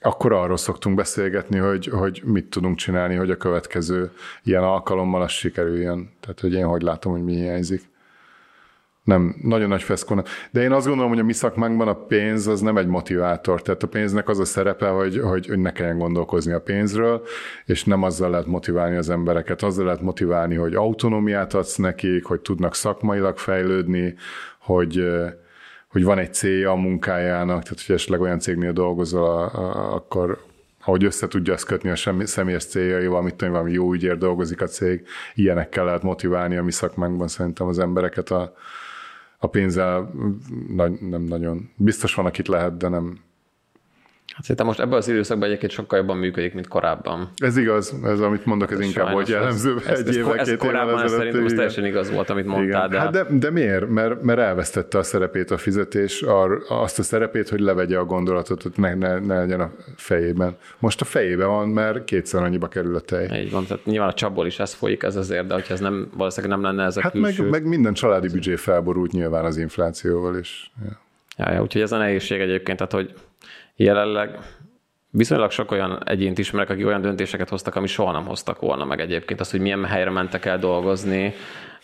akkor 0.00 0.32
arról 0.32 0.56
szoktunk 0.56 0.96
beszélgetni, 0.96 1.58
hogy, 1.58 1.86
hogy 1.86 2.22
mit 2.24 2.50
tudunk 2.50 2.76
csinálni, 2.76 3.14
hogy 3.14 3.30
a 3.30 3.36
következő 3.36 4.10
ilyen 4.42 4.62
alkalommal 4.62 5.22
az 5.22 5.30
sikerüljön. 5.30 6.10
Tehát, 6.20 6.40
hogy 6.40 6.52
én 6.52 6.66
hogy 6.66 6.82
látom, 6.82 7.12
hogy 7.12 7.24
mi 7.24 7.34
hiányzik 7.34 7.82
nem, 9.08 9.34
nagyon 9.42 9.68
nagy 9.68 9.82
feszkó. 9.82 10.22
De 10.50 10.62
én 10.62 10.72
azt 10.72 10.86
gondolom, 10.86 11.10
hogy 11.10 11.20
a 11.20 11.24
mi 11.24 11.32
szakmánkban 11.32 11.88
a 11.88 11.94
pénz 11.94 12.46
az 12.46 12.60
nem 12.60 12.76
egy 12.76 12.86
motivátor. 12.86 13.62
Tehát 13.62 13.82
a 13.82 13.86
pénznek 13.86 14.28
az 14.28 14.38
a 14.38 14.44
szerepe, 14.44 14.88
hogy, 14.88 15.20
hogy, 15.20 15.46
hogy 15.46 15.58
ne 15.58 15.72
kelljen 15.72 15.98
gondolkozni 15.98 16.52
a 16.52 16.60
pénzről, 16.60 17.22
és 17.64 17.84
nem 17.84 18.02
azzal 18.02 18.30
lehet 18.30 18.46
motiválni 18.46 18.96
az 18.96 19.10
embereket. 19.10 19.62
Azzal 19.62 19.84
lehet 19.84 20.00
motiválni, 20.00 20.54
hogy 20.54 20.74
autonómiát 20.74 21.54
adsz 21.54 21.76
nekik, 21.76 22.24
hogy 22.24 22.40
tudnak 22.40 22.74
szakmailag 22.74 23.38
fejlődni, 23.38 24.14
hogy, 24.58 25.04
hogy 25.88 26.04
van 26.04 26.18
egy 26.18 26.34
célja 26.34 26.70
a 26.70 26.76
munkájának, 26.76 27.62
tehát 27.62 27.82
hogy 27.86 27.94
esetleg 27.94 28.20
olyan 28.20 28.38
cégnél 28.38 28.72
dolgozol, 28.72 29.44
akkor 29.92 30.38
ahogy 30.84 31.04
össze 31.04 31.28
tudja 31.28 31.52
ezt 31.52 31.66
kötni 31.66 31.90
a 31.90 32.26
személyes 32.26 32.64
céljaival, 32.64 33.22
mit 33.22 33.34
tudom, 33.34 33.52
valami 33.52 33.72
jó 33.72 33.92
ügyért 33.92 34.18
dolgozik 34.18 34.62
a 34.62 34.66
cég, 34.66 35.06
ilyenekkel 35.34 35.84
lehet 35.84 36.02
motiválni 36.02 36.56
a 36.56 36.62
mi 36.62 36.72
szakmánkban 36.72 37.28
szerintem 37.28 37.66
az 37.66 37.78
embereket 37.78 38.30
a, 38.30 38.54
a 39.38 39.46
pénzzel 39.46 40.10
nem 41.00 41.22
nagyon. 41.22 41.70
Biztos 41.76 42.14
van, 42.14 42.26
akit 42.26 42.48
lehet, 42.48 42.76
de 42.76 42.88
nem, 42.88 43.18
szerintem 44.40 44.66
most 44.66 44.80
ebben 44.80 44.98
az 44.98 45.08
időszakban 45.08 45.48
egyébként 45.48 45.72
sokkal 45.72 45.98
jobban 45.98 46.16
működik, 46.16 46.54
mint 46.54 46.68
korábban. 46.68 47.30
Ez 47.36 47.56
igaz, 47.56 47.94
ez 48.04 48.20
amit 48.20 48.46
mondok, 48.46 48.70
ez, 48.70 48.78
ez 48.78 48.84
inkább 48.84 49.12
volt 49.12 49.28
jellemző 49.28 49.76
ez, 49.86 49.98
egy 49.98 50.08
ez, 50.08 50.16
éve, 50.16 50.34
ez, 50.34 50.48
két 50.48 50.56
korábban 50.56 51.02
ez 51.02 51.10
szerintem 51.10 51.44
ez 51.44 51.52
teljesen 51.52 51.84
igaz 51.84 52.10
volt, 52.10 52.30
amit 52.30 52.46
mondtál. 52.46 52.88
De... 52.88 52.98
Hát 52.98 53.10
de, 53.10 53.26
de 53.30 53.50
miért? 53.50 53.88
Mert, 53.88 54.22
mert 54.22 54.38
elvesztette 54.38 54.98
a 54.98 55.02
szerepét 55.02 55.50
a 55.50 55.56
fizetés, 55.58 56.22
ar, 56.22 56.62
azt 56.68 56.98
a 56.98 57.02
szerepét, 57.02 57.48
hogy 57.48 57.60
levegye 57.60 57.98
a 57.98 58.04
gondolatot, 58.04 58.62
hogy 58.62 58.72
ne, 58.76 58.94
ne, 58.94 59.18
ne 59.18 59.38
legyen 59.38 59.60
a 59.60 59.70
fejében. 59.96 60.56
Most 60.78 61.00
a 61.00 61.04
fejében 61.04 61.48
van, 61.48 61.68
mert 61.68 62.04
kétszer 62.04 62.42
annyiba 62.42 62.68
kerül 62.68 62.94
a 62.94 63.00
tej. 63.00 63.40
Így 63.40 63.50
van, 63.50 63.66
tehát 63.66 63.84
nyilván 63.84 64.08
a 64.08 64.14
csapból 64.14 64.46
is 64.46 64.58
ez 64.58 64.72
folyik, 64.72 65.02
ez 65.02 65.16
azért, 65.16 65.46
de 65.46 65.54
hogyha 65.54 65.74
ez 65.74 65.80
nem, 65.80 66.10
valószínűleg 66.16 66.58
nem 66.58 66.66
lenne 66.66 66.84
ez 66.84 66.96
a 66.96 67.00
hát 67.00 67.12
külső... 67.12 67.42
meg, 67.42 67.50
meg 67.50 67.64
minden 67.64 67.92
családi 67.92 68.28
büdzsé 68.28 68.56
felborult 68.56 69.12
nyilván 69.12 69.44
az 69.44 69.56
inflációval 69.56 70.36
is. 70.36 70.72
Ja. 70.84 71.06
Ja, 71.38 71.52
ja, 71.52 71.62
úgyhogy 71.62 71.82
ez 71.82 71.92
a 71.92 71.98
nehézség 71.98 72.40
egyébként, 72.40 72.78
tehát 72.78 72.92
hogy 72.92 73.12
jelenleg 73.78 74.38
viszonylag 75.10 75.50
sok 75.50 75.70
olyan 75.70 76.02
egyént 76.04 76.38
ismerek, 76.38 76.70
akik 76.70 76.86
olyan 76.86 77.00
döntéseket 77.00 77.48
hoztak, 77.48 77.74
ami 77.74 77.86
soha 77.86 78.12
nem 78.12 78.26
hoztak 78.26 78.60
volna 78.60 78.84
meg 78.84 79.00
egyébként. 79.00 79.40
Az, 79.40 79.50
hogy 79.50 79.60
milyen 79.60 79.84
helyre 79.84 80.10
mentek 80.10 80.44
el 80.44 80.58
dolgozni, 80.58 81.34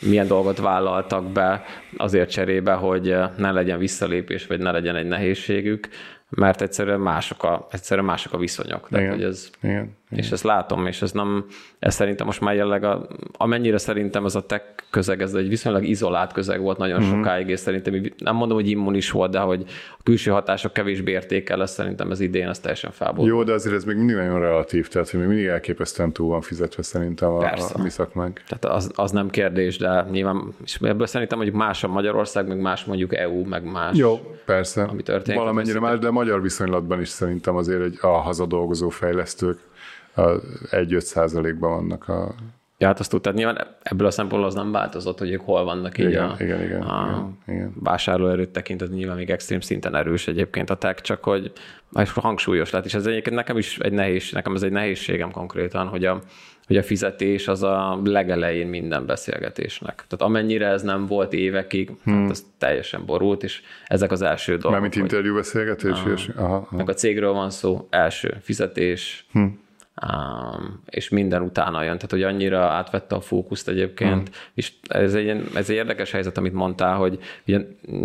milyen 0.00 0.26
dolgot 0.26 0.58
vállaltak 0.58 1.32
be 1.32 1.64
azért 1.96 2.30
cserébe, 2.30 2.72
hogy 2.72 3.16
ne 3.36 3.50
legyen 3.50 3.78
visszalépés, 3.78 4.46
vagy 4.46 4.58
ne 4.60 4.70
legyen 4.70 4.96
egy 4.96 5.06
nehézségük, 5.06 5.88
mert 6.28 6.62
egyszerűen 6.62 7.00
mások 7.00 7.42
a, 7.42 7.66
egyszerűen 7.70 8.06
mások 8.06 8.32
a 8.32 8.38
viszonyok. 8.38 8.88
Tehát, 8.88 9.04
igen, 9.04 9.16
hogy 9.16 9.24
ez, 9.24 9.50
igen, 9.62 9.96
igen. 10.14 10.24
És 10.24 10.30
ezt 10.30 10.44
látom, 10.44 10.86
és 10.86 11.02
ez 11.02 11.12
nem, 11.12 11.44
ez 11.78 11.94
szerintem 11.94 12.26
most 12.26 12.40
már 12.40 12.54
jelleg, 12.54 12.84
a, 12.84 13.06
amennyire 13.32 13.78
szerintem 13.78 14.24
ez 14.24 14.34
a 14.34 14.46
tech 14.46 14.64
közeg, 14.90 15.20
ez 15.20 15.34
egy 15.34 15.48
viszonylag 15.48 15.84
izolált 15.84 16.32
közeg 16.32 16.60
volt 16.60 16.78
nagyon 16.78 17.00
mm-hmm. 17.00 17.10
sokáig, 17.10 17.48
és 17.48 17.60
szerintem 17.60 18.12
nem 18.18 18.36
mondom, 18.36 18.56
hogy 18.56 18.68
immunis 18.68 19.10
volt, 19.10 19.30
de 19.30 19.38
hogy 19.38 19.64
a 19.98 20.02
külső 20.02 20.30
hatások 20.30 20.72
kevésbé 20.72 21.12
értékel, 21.12 21.56
lesz 21.56 21.72
szerintem 21.72 22.10
ez 22.10 22.20
idén, 22.20 22.48
ez 22.48 22.58
teljesen 22.58 22.90
fából. 22.90 23.26
Jó, 23.26 23.42
de 23.42 23.52
azért 23.52 23.74
ez 23.74 23.84
még 23.84 23.96
mindig 23.96 24.16
nagyon 24.16 24.40
relatív, 24.40 24.88
tehát 24.88 25.10
hogy 25.10 25.20
még 25.20 25.28
mindig 25.28 25.46
elképesztően 25.46 26.12
túl 26.12 26.28
van 26.28 26.40
fizetve 26.40 26.82
szerintem 26.82 27.30
a, 27.30 27.38
Persze. 27.38 27.74
a 27.74 27.82
mi 27.82 27.90
szakmánk. 27.90 28.40
Tehát 28.48 28.76
az, 28.76 28.90
az, 28.94 29.10
nem 29.10 29.30
kérdés, 29.30 29.78
de 29.78 30.06
nyilván, 30.10 30.54
és 30.64 30.78
ebből 30.82 31.06
szerintem 31.06 31.38
mondjuk 31.38 31.58
más 31.58 31.84
a 31.84 31.88
Magyarország, 31.88 32.48
meg 32.48 32.60
más 32.60 32.84
mondjuk 32.84 33.14
EU, 33.14 33.44
meg 33.44 33.70
más. 33.70 33.96
Jó, 33.96 34.20
persze. 34.44 34.82
Ami 34.82 35.02
történik. 35.02 35.40
Valamennyire 35.40 35.80
más, 35.80 35.98
de 35.98 36.10
magyar 36.10 36.42
viszonylatban 36.42 37.00
is 37.00 37.08
szerintem 37.08 37.56
azért 37.56 37.82
egy 37.82 37.98
a 38.00 38.06
hazadolgozó 38.06 38.88
fejlesztők 38.88 39.58
egy 40.70 40.94
5 40.94 41.04
százalékban 41.04 41.70
vannak 41.70 42.08
a 42.08 42.34
Ja, 42.78 42.86
hát 42.86 43.00
azt 43.00 43.10
tudtad, 43.10 43.34
nyilván 43.34 43.66
ebből 43.82 44.06
a 44.06 44.10
szempontból 44.10 44.48
az 44.48 44.54
nem 44.54 44.72
változott, 44.72 45.18
hogy 45.18 45.30
ők 45.30 45.40
hol 45.40 45.64
vannak 45.64 45.98
így 45.98 46.08
igen, 46.08 46.24
a, 46.24 46.36
igen, 46.38 46.62
igen, 46.62 46.82
a 46.82 47.06
igen, 47.46 47.56
igen. 47.56 47.72
vásárlóerőt 47.80 48.48
tekintet, 48.48 48.90
nyilván 48.90 49.16
még 49.16 49.30
extrém 49.30 49.60
szinten 49.60 49.94
erős 49.94 50.28
egyébként 50.28 50.70
a 50.70 50.74
tech, 50.74 51.02
csak 51.02 51.24
hogy 51.24 51.52
és 52.00 52.12
hangsúlyos 52.12 52.70
lett, 52.70 52.84
és 52.84 52.94
ez 52.94 53.06
egyébként 53.06 53.36
nekem 53.36 53.58
is 53.58 53.78
egy 53.78 53.92
nehéz, 53.92 54.30
nekem 54.32 54.54
ez 54.54 54.62
egy 54.62 54.72
nehézségem 54.72 55.30
konkrétan, 55.30 55.86
hogy 55.86 56.04
a, 56.04 56.22
hogy 56.66 56.76
a 56.76 56.82
fizetés 56.82 57.48
az 57.48 57.62
a 57.62 58.00
legelején 58.04 58.66
minden 58.66 59.06
beszélgetésnek. 59.06 59.94
Tehát 59.94 60.24
amennyire 60.24 60.66
ez 60.66 60.82
nem 60.82 61.06
volt 61.06 61.32
évekig, 61.32 61.90
hmm. 62.04 62.20
hát 62.20 62.30
ez 62.30 62.44
teljesen 62.58 63.04
borult, 63.06 63.42
és 63.42 63.62
ezek 63.86 64.10
az 64.10 64.22
első 64.22 64.52
dolgok. 64.52 64.70
Mármint 64.70 64.96
interjú 64.96 65.34
beszélgetés? 65.34 65.90
Aha. 65.90 66.14
Aha, 66.36 66.54
aha. 66.54 66.76
Meg 66.76 66.88
a 66.88 66.94
cégről 66.94 67.32
van 67.32 67.50
szó, 67.50 67.86
első 67.90 68.36
fizetés, 68.40 69.26
hmm 69.32 69.62
Um, 70.02 70.82
és 70.90 71.08
minden 71.08 71.42
utána 71.42 71.82
jön, 71.82 71.94
tehát 71.94 72.10
hogy 72.10 72.22
annyira 72.22 72.60
átvette 72.60 73.14
a 73.14 73.20
fókuszt 73.20 73.68
egyébként, 73.68 74.30
mm. 74.30 74.32
és 74.54 74.72
ez 74.88 75.14
egy, 75.14 75.28
ez 75.54 75.70
egy 75.70 75.76
érdekes 75.76 76.10
helyzet, 76.10 76.38
amit 76.38 76.52
mondtál, 76.52 76.96
hogy 76.96 77.18
ugye 77.46 77.60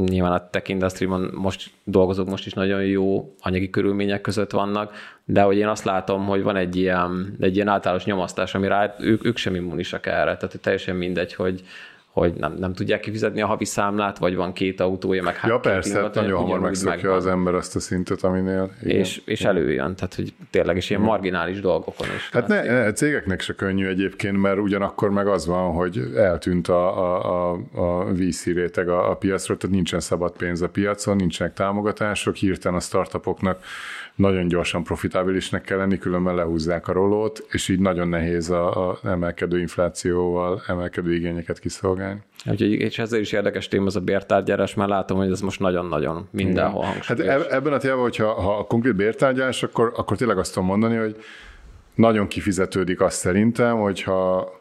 nyilván 0.05 0.31
a 0.31 0.49
tech 0.49 0.69
industry 0.69 1.05
most 1.33 1.71
dolgozók 1.83 2.29
most 2.29 2.45
is 2.45 2.53
nagyon 2.53 2.83
jó 2.83 3.35
anyagi 3.41 3.69
körülmények 3.69 4.21
között 4.21 4.51
vannak, 4.51 4.93
de 5.25 5.41
hogy 5.41 5.57
én 5.57 5.67
azt 5.67 5.83
látom, 5.83 6.25
hogy 6.25 6.43
van 6.43 6.55
egy 6.55 6.75
ilyen, 6.75 7.35
egy 7.39 7.55
ilyen 7.55 7.67
általános 7.67 8.05
nyomasztás, 8.05 8.55
ami 8.55 8.67
rá, 8.67 8.95
ők, 8.99 9.25
ők 9.25 9.37
sem 9.37 9.55
immunisak 9.55 10.05
erre, 10.05 10.37
tehát 10.37 10.59
teljesen 10.61 10.95
mindegy, 10.95 11.33
hogy, 11.33 11.63
hogy 12.19 12.33
nem, 12.33 12.55
nem 12.59 12.73
tudják 12.73 12.99
kifizetni 12.99 13.41
a 13.41 13.45
havi 13.45 13.65
számlát, 13.65 14.17
vagy 14.17 14.35
van 14.35 14.53
két 14.53 14.79
autója, 14.79 15.23
meg 15.23 15.35
hát 15.35 15.49
Ja 15.49 15.59
persze, 15.59 16.01
hát 16.01 16.15
nagyon 16.15 16.37
hamar 16.37 16.59
megszokja 16.59 17.13
az 17.13 17.27
ember 17.27 17.53
azt 17.53 17.75
a 17.75 17.79
szintet, 17.79 18.23
aminél. 18.23 18.71
Igen. 18.83 18.97
És, 18.97 19.21
és 19.25 19.41
előjön, 19.41 19.95
tehát 19.95 20.15
hogy 20.15 20.33
tényleg 20.49 20.77
is 20.77 20.89
ilyen 20.89 21.01
marginális 21.01 21.59
dolgokon 21.59 22.07
is. 22.15 22.29
Hát 22.31 22.47
ne, 22.47 22.63
ne, 22.63 22.91
cégeknek 22.91 23.41
se 23.41 23.53
könnyű 23.53 23.87
egyébként, 23.87 24.41
mert 24.41 24.57
ugyanakkor 24.57 25.09
meg 25.09 25.27
az 25.27 25.45
van, 25.45 25.73
hogy 25.73 26.11
eltűnt 26.15 26.67
a, 26.67 26.97
a, 26.97 27.51
a, 27.51 27.59
a 27.73 28.13
VC 28.13 28.45
réteg 28.45 28.89
a, 28.89 29.09
a 29.09 29.15
piacról, 29.15 29.57
tehát 29.57 29.75
nincsen 29.75 29.99
szabad 29.99 30.31
pénz 30.37 30.61
a 30.61 30.69
piacon, 30.69 31.15
nincsenek 31.15 31.53
támogatások, 31.53 32.35
hirtelen 32.35 32.77
a 32.77 32.81
startupoknak 32.81 33.63
nagyon 34.19 34.47
gyorsan 34.47 34.83
profitábilisnek 34.83 35.61
kell 35.61 35.77
lenni, 35.77 35.97
különben 35.97 36.35
lehúzzák 36.35 36.87
a 36.87 36.91
rolót, 36.91 37.45
és 37.51 37.67
így 37.67 37.79
nagyon 37.79 38.07
nehéz 38.07 38.49
a, 38.49 38.89
a 38.89 38.99
emelkedő 39.03 39.59
inflációval 39.59 40.61
emelkedő 40.67 41.13
igényeket 41.13 41.59
kiszolgálni. 41.59 42.19
Úgyhogy, 42.45 42.71
és 42.71 42.99
ezért 42.99 43.21
is 43.21 43.31
érdekes 43.31 43.67
téma 43.67 43.85
az 43.85 43.95
a 43.95 43.99
bértárgyárás, 43.99 44.73
mert 44.73 44.89
látom, 44.89 45.17
hogy 45.17 45.31
ez 45.31 45.41
most 45.41 45.59
nagyon-nagyon 45.59 46.27
mindenhol 46.31 46.83
hangsúlyos. 46.83 47.27
Hát 47.27 47.51
ebben 47.51 47.73
a 47.73 47.77
témában, 47.77 48.03
hogyha 48.03 48.33
ha 48.33 48.57
a 48.57 48.63
konkrét 48.63 48.95
bértárgyás, 48.95 49.63
akkor, 49.63 49.93
akkor 49.95 50.17
tényleg 50.17 50.37
azt 50.37 50.53
tudom 50.53 50.67
mondani, 50.67 50.95
hogy 50.95 51.15
nagyon 51.95 52.27
kifizetődik 52.27 53.01
azt 53.01 53.17
szerintem, 53.17 53.77
hogyha 53.77 54.51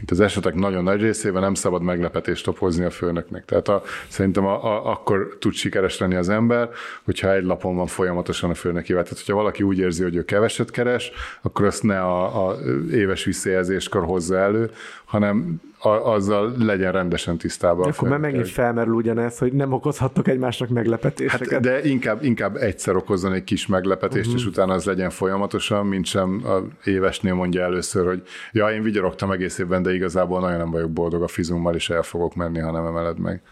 itt 0.00 0.10
az 0.10 0.20
esetek 0.20 0.54
nagyon 0.54 0.82
nagy 0.82 1.00
részében 1.00 1.42
nem 1.42 1.54
szabad 1.54 1.82
meglepetést 1.82 2.46
okozni 2.46 2.84
a 2.84 2.90
főnöknek. 2.90 3.44
Tehát 3.44 3.68
a, 3.68 3.82
szerintem 4.08 4.46
a, 4.46 4.64
a, 4.64 4.90
akkor 4.90 5.36
tud 5.40 5.52
sikeres 5.52 5.98
lenni 5.98 6.14
az 6.14 6.28
ember, 6.28 6.68
hogyha 7.04 7.32
egy 7.32 7.44
lapon 7.44 7.76
van 7.76 7.86
folyamatosan 7.86 8.50
a 8.50 8.54
főnökével. 8.54 9.02
Tehát, 9.02 9.18
hogyha 9.18 9.34
valaki 9.34 9.62
úgy 9.62 9.78
érzi, 9.78 10.02
hogy 10.02 10.16
ő 10.16 10.24
keveset 10.24 10.70
keres, 10.70 11.12
akkor 11.42 11.64
azt 11.64 11.82
ne 11.82 12.00
a, 12.00 12.48
a 12.48 12.58
éves 12.90 13.24
visszajelzéskor 13.24 14.04
hozza 14.04 14.38
elő, 14.38 14.70
hanem 15.14 15.60
a, 15.78 15.88
azzal 15.88 16.54
legyen 16.58 16.92
rendesen 16.92 17.36
tisztában. 17.36 17.88
Akkor 17.88 18.08
már 18.08 18.18
megint 18.18 18.48
felmerül 18.48 18.94
ugyanez, 18.94 19.38
hogy 19.38 19.52
nem 19.52 19.72
okozhattok 19.72 20.28
egymásnak 20.28 20.68
meglepetéseket. 20.68 21.50
Hát, 21.50 21.60
de 21.60 21.84
inkább, 21.84 22.24
inkább 22.24 22.56
egyszer 22.56 22.96
okozzon 22.96 23.32
egy 23.32 23.44
kis 23.44 23.66
meglepetést, 23.66 24.26
uh-huh. 24.26 24.40
és 24.40 24.46
utána 24.46 24.72
az 24.72 24.84
legyen 24.84 25.10
folyamatosan, 25.10 25.86
mint 25.86 26.04
sem 26.04 26.42
a 26.44 26.88
évesnél 26.88 27.34
mondja 27.34 27.62
először, 27.62 28.06
hogy 28.06 28.22
ja, 28.52 28.68
én 28.68 28.82
vigyorogtam 28.82 29.30
egész 29.30 29.58
évben, 29.58 29.82
de 29.82 29.94
igazából 29.94 30.40
nagyon 30.40 30.58
nem 30.58 30.70
vagyok 30.70 30.90
boldog 30.90 31.22
a 31.22 31.28
fizummal, 31.28 31.74
és 31.74 31.90
el 31.90 32.02
fogok 32.02 32.34
menni, 32.34 32.58
ha 32.58 32.70
nem 32.70 32.86
emeled 32.86 33.18
meg. 33.18 33.42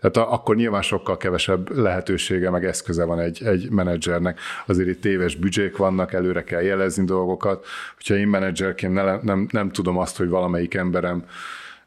Tehát 0.00 0.28
akkor 0.28 0.56
nyilván 0.56 0.82
sokkal 0.82 1.16
kevesebb 1.16 1.76
lehetősége, 1.76 2.50
meg 2.50 2.64
eszköze 2.64 3.04
van 3.04 3.20
egy, 3.20 3.42
egy 3.44 3.70
menedzsernek. 3.70 4.40
Azért 4.66 4.88
itt 4.88 5.00
téves 5.00 5.36
büdzsék 5.36 5.76
vannak, 5.76 6.12
előre 6.12 6.44
kell 6.44 6.62
jelezni 6.62 7.04
dolgokat. 7.04 7.66
Hogyha 7.96 8.14
én 8.14 8.28
menedzserként 8.28 8.94
nem, 8.94 9.20
nem, 9.22 9.48
nem 9.50 9.70
tudom 9.70 9.98
azt, 9.98 10.16
hogy 10.16 10.28
valamelyik 10.28 10.74
emberem 10.74 11.24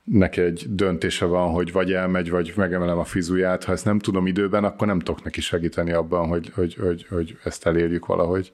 neki 0.03 0.41
egy 0.41 0.65
döntése 0.69 1.25
van, 1.25 1.51
hogy 1.51 1.71
vagy 1.71 1.93
elmegy, 1.93 2.29
vagy 2.29 2.53
megemelem 2.55 2.97
a 2.97 3.03
fizuját. 3.03 3.63
Ha 3.63 3.71
ezt 3.71 3.85
nem 3.85 3.99
tudom 3.99 4.27
időben, 4.27 4.63
akkor 4.63 4.87
nem 4.87 4.99
tudok 4.99 5.23
neki 5.23 5.41
segíteni 5.41 5.91
abban, 5.91 6.27
hogy, 6.27 6.51
hogy, 6.55 6.75
hogy, 6.75 7.05
hogy 7.09 7.37
ezt 7.43 7.65
elérjük 7.65 8.05
valahogy. 8.05 8.53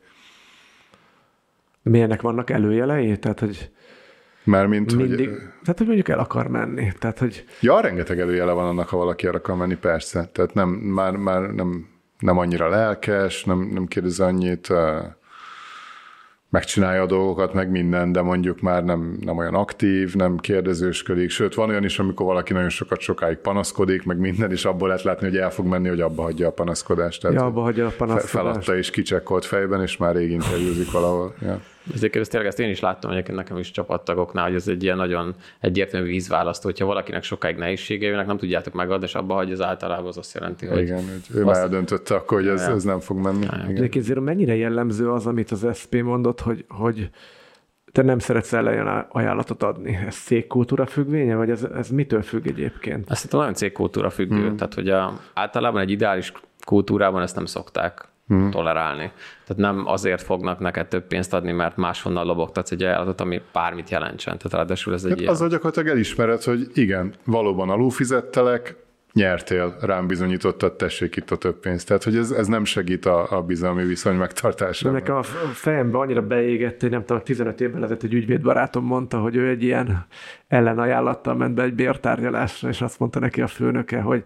Milyenek 1.82 2.22
vannak 2.22 2.49
előjelei? 2.49 3.20
Tehát, 3.20 3.39
hogy 3.39 3.70
Mármint, 4.50 4.95
mindig, 4.95 5.30
hogy... 5.30 5.38
Tehát, 5.38 5.78
hogy 5.78 5.86
mondjuk 5.86 6.10
el 6.10 6.20
akar 6.20 6.47
menni. 6.47 6.91
Tehát, 7.00 7.20
hogy... 7.20 7.45
Ja, 7.62 7.80
rengeteg 7.80 8.20
előjele 8.20 8.52
van 8.52 8.66
annak, 8.66 8.89
ha 8.89 8.97
valaki 8.97 9.28
el 9.28 9.34
akar 9.34 9.56
menni, 9.56 9.76
persze. 9.76 10.30
Tehát 10.34 10.54
nem, 10.54 10.70
már, 10.70 11.16
már 11.16 11.41
nem, 11.41 11.88
nem 12.20 12.38
annyira 12.38 12.70
lelkes, 12.70 13.43
nem, 13.43 13.70
nem 13.74 13.86
kérdez 13.86 14.20
annyit, 14.20 14.74
megcsinálja 16.50 17.02
a 17.02 17.06
dolgokat, 17.06 17.54
meg 17.54 17.70
minden, 17.70 18.12
de 18.12 18.22
mondjuk 18.22 18.62
már 18.62 18.84
nem, 18.84 19.18
nem 19.22 19.38
olyan 19.38 19.56
aktív, 19.56 20.16
nem 20.16 20.38
kérdezősködik, 20.38 21.30
sőt 21.30 21.54
van 21.54 21.70
olyan 21.70 21.84
is, 21.84 22.00
amikor 22.00 22.26
valaki 22.26 22.54
nagyon 22.54 22.70
sokat 22.70 23.00
sokáig 23.00 23.38
panaszkodik, 23.38 24.04
meg 24.04 24.18
minden, 24.18 24.52
és 24.52 24.66
abból 24.66 24.88
lehet 24.88 25.04
látni, 25.04 25.28
hogy 25.28 25.38
el 25.38 25.52
fog 25.52 25.66
menni, 25.66 25.88
hogy 25.88 26.02
abba 26.02 26.22
hagyja 26.22 26.47
a 26.47 26.52
panaszkodást. 26.52 27.22
Tehát 27.22 27.38
ja, 27.38 27.45
abba 27.45 27.62
hagyja 27.62 27.86
a 27.86 27.93
panaszkodást. 27.97 28.30
Feladta 28.30 28.78
és 28.78 28.89
kicsekkolt 28.89 29.45
fejben, 29.45 29.82
és 29.82 29.97
már 29.97 30.16
rég 30.16 30.32
interjúzik 30.32 30.91
valahol. 30.91 31.34
Ja. 31.41 31.60
Ezért 31.94 32.16
ezt 32.16 32.32
tényleg 32.32 32.50
ezt 32.50 32.60
én 32.60 32.70
is 32.70 32.80
láttam 32.80 33.12
hogy 33.12 33.24
nekem 33.34 33.58
is 33.58 33.72
csapattagoknál, 33.72 34.46
hogy 34.46 34.56
ez 34.56 34.68
egy 34.68 34.84
ilyen 34.84 34.98
nagyon 34.98 35.36
egyértelmű 35.60 36.08
vízválasztó, 36.08 36.68
hogyha 36.68 36.86
valakinek 36.86 37.24
sokáig 37.24 37.56
nehézsége 37.56 38.08
jönnek, 38.08 38.26
nem 38.26 38.38
tudjátok 38.38 38.74
megadni, 38.74 39.06
és 39.06 39.16
abba 39.16 39.34
hagyja 39.34 39.54
az 39.54 39.62
általában 39.62 40.08
az 40.08 40.18
azt 40.18 40.34
jelenti, 40.34 40.66
hogy... 40.66 40.82
Igen, 40.82 40.98
hogy 40.98 41.38
ő 41.40 41.44
már 41.44 41.56
eldöntötte 41.56 42.16
akkor, 42.16 42.38
hogy 42.38 42.48
ez, 42.48 42.62
ez 42.62 42.84
nem 42.84 43.00
fog 43.00 43.18
menni. 43.18 43.48
Egyébként 43.68 44.20
mennyire 44.20 44.56
jellemző 44.56 45.12
az, 45.12 45.26
amit 45.26 45.52
az 45.52 45.68
SP 45.80 46.02
mondott, 46.02 46.40
hogy, 46.40 46.66
hogy 46.68 47.10
te 47.92 48.02
nem 48.02 48.20
szeretsz 48.20 48.54
ellen 48.54 49.06
ajánlatot 49.10 49.64
adni. 49.64 50.00
Ez 50.08 50.16
cégkultúra 50.16 50.86
függvénye, 50.86 51.36
vagy 51.36 51.50
ez, 51.50 51.64
ez 51.64 51.90
mitől 51.90 52.22
függ 52.22 52.48
egyébként? 52.48 53.10
Ezt 53.10 53.32
nagyon 53.32 53.54
cégkultúra 53.54 54.10
függő. 54.10 54.48
Hmm. 54.48 54.56
Tehát, 54.56 54.74
hogy 54.74 54.90
a, 54.90 55.20
általában 55.34 55.82
egy 55.82 55.92
ideális 55.92 56.32
kultúrában 56.66 57.22
ezt 57.22 57.36
nem 57.36 57.46
szokták 57.46 58.08
hmm. 58.30 58.52
tolerálni. 58.52 59.12
Tehát 59.46 59.74
nem 59.74 59.88
azért 59.88 60.22
fognak 60.22 60.60
neked 60.60 60.88
több 60.88 61.08
pénzt 61.08 61.34
adni, 61.34 61.52
mert 61.52 61.78
máshonnan 61.78 62.26
lobogtatsz 62.26 62.72
egy 62.72 62.84
ajánlatot, 62.84 63.22
ami 63.22 63.42
bármit 63.54 63.90
jelentsen. 63.90 64.38
Tehát 64.38 64.54
ráadásul 64.54 64.94
ez 64.94 65.04
egy 65.04 65.10
hát 65.10 65.20
ilyen... 65.20 65.34
Az, 65.34 65.40
hogy 65.40 65.50
gyakorlatilag 65.50 65.88
elismered, 65.88 66.44
hogy 66.44 66.68
igen, 66.74 67.14
valóban 67.26 67.70
alulfizettelek, 67.70 68.76
nyertél, 69.14 69.78
rám 69.82 70.08
bizonyítottad, 70.08 70.76
tessék 70.76 71.16
itt 71.16 71.32
a 71.32 71.36
több 71.36 71.60
pénzt. 71.60 71.88
Tehát, 71.88 72.04
hogy 72.04 72.16
ez, 72.16 72.32
ez 72.32 72.48
nem 72.48 72.66
segít 72.66 73.06
a, 73.06 73.38
a 73.38 73.42
bizalmi 73.42 73.84
viszony 73.84 74.16
megtartásában. 74.16 75.00
Nekem 75.00 75.16
a 75.16 75.24
fejembe 75.54 75.98
annyira 75.98 76.22
beégett, 76.22 76.82
hogy 76.82 76.90
nem 76.90 77.06
tudom, 77.06 77.24
15 77.24 77.62
évvel 77.62 77.84
ezelőtt 77.84 78.04
egy 78.04 78.14
ügyvédbarátom 78.14 78.86
mondta, 78.86 79.20
hogy 79.20 79.36
ő 79.36 79.48
egy 79.48 79.64
ilyen 79.64 80.06
ellenajánlattal 80.48 81.36
ment 81.36 81.54
be 81.54 81.64
egy 81.64 81.74
bértárgyalásra, 81.74 82.70
és 82.70 82.82
azt 82.82 83.00
mondta 83.00 83.20
neki 83.20 83.42
a 83.42 83.48
főnöke, 83.48 84.02
hogy 84.02 84.24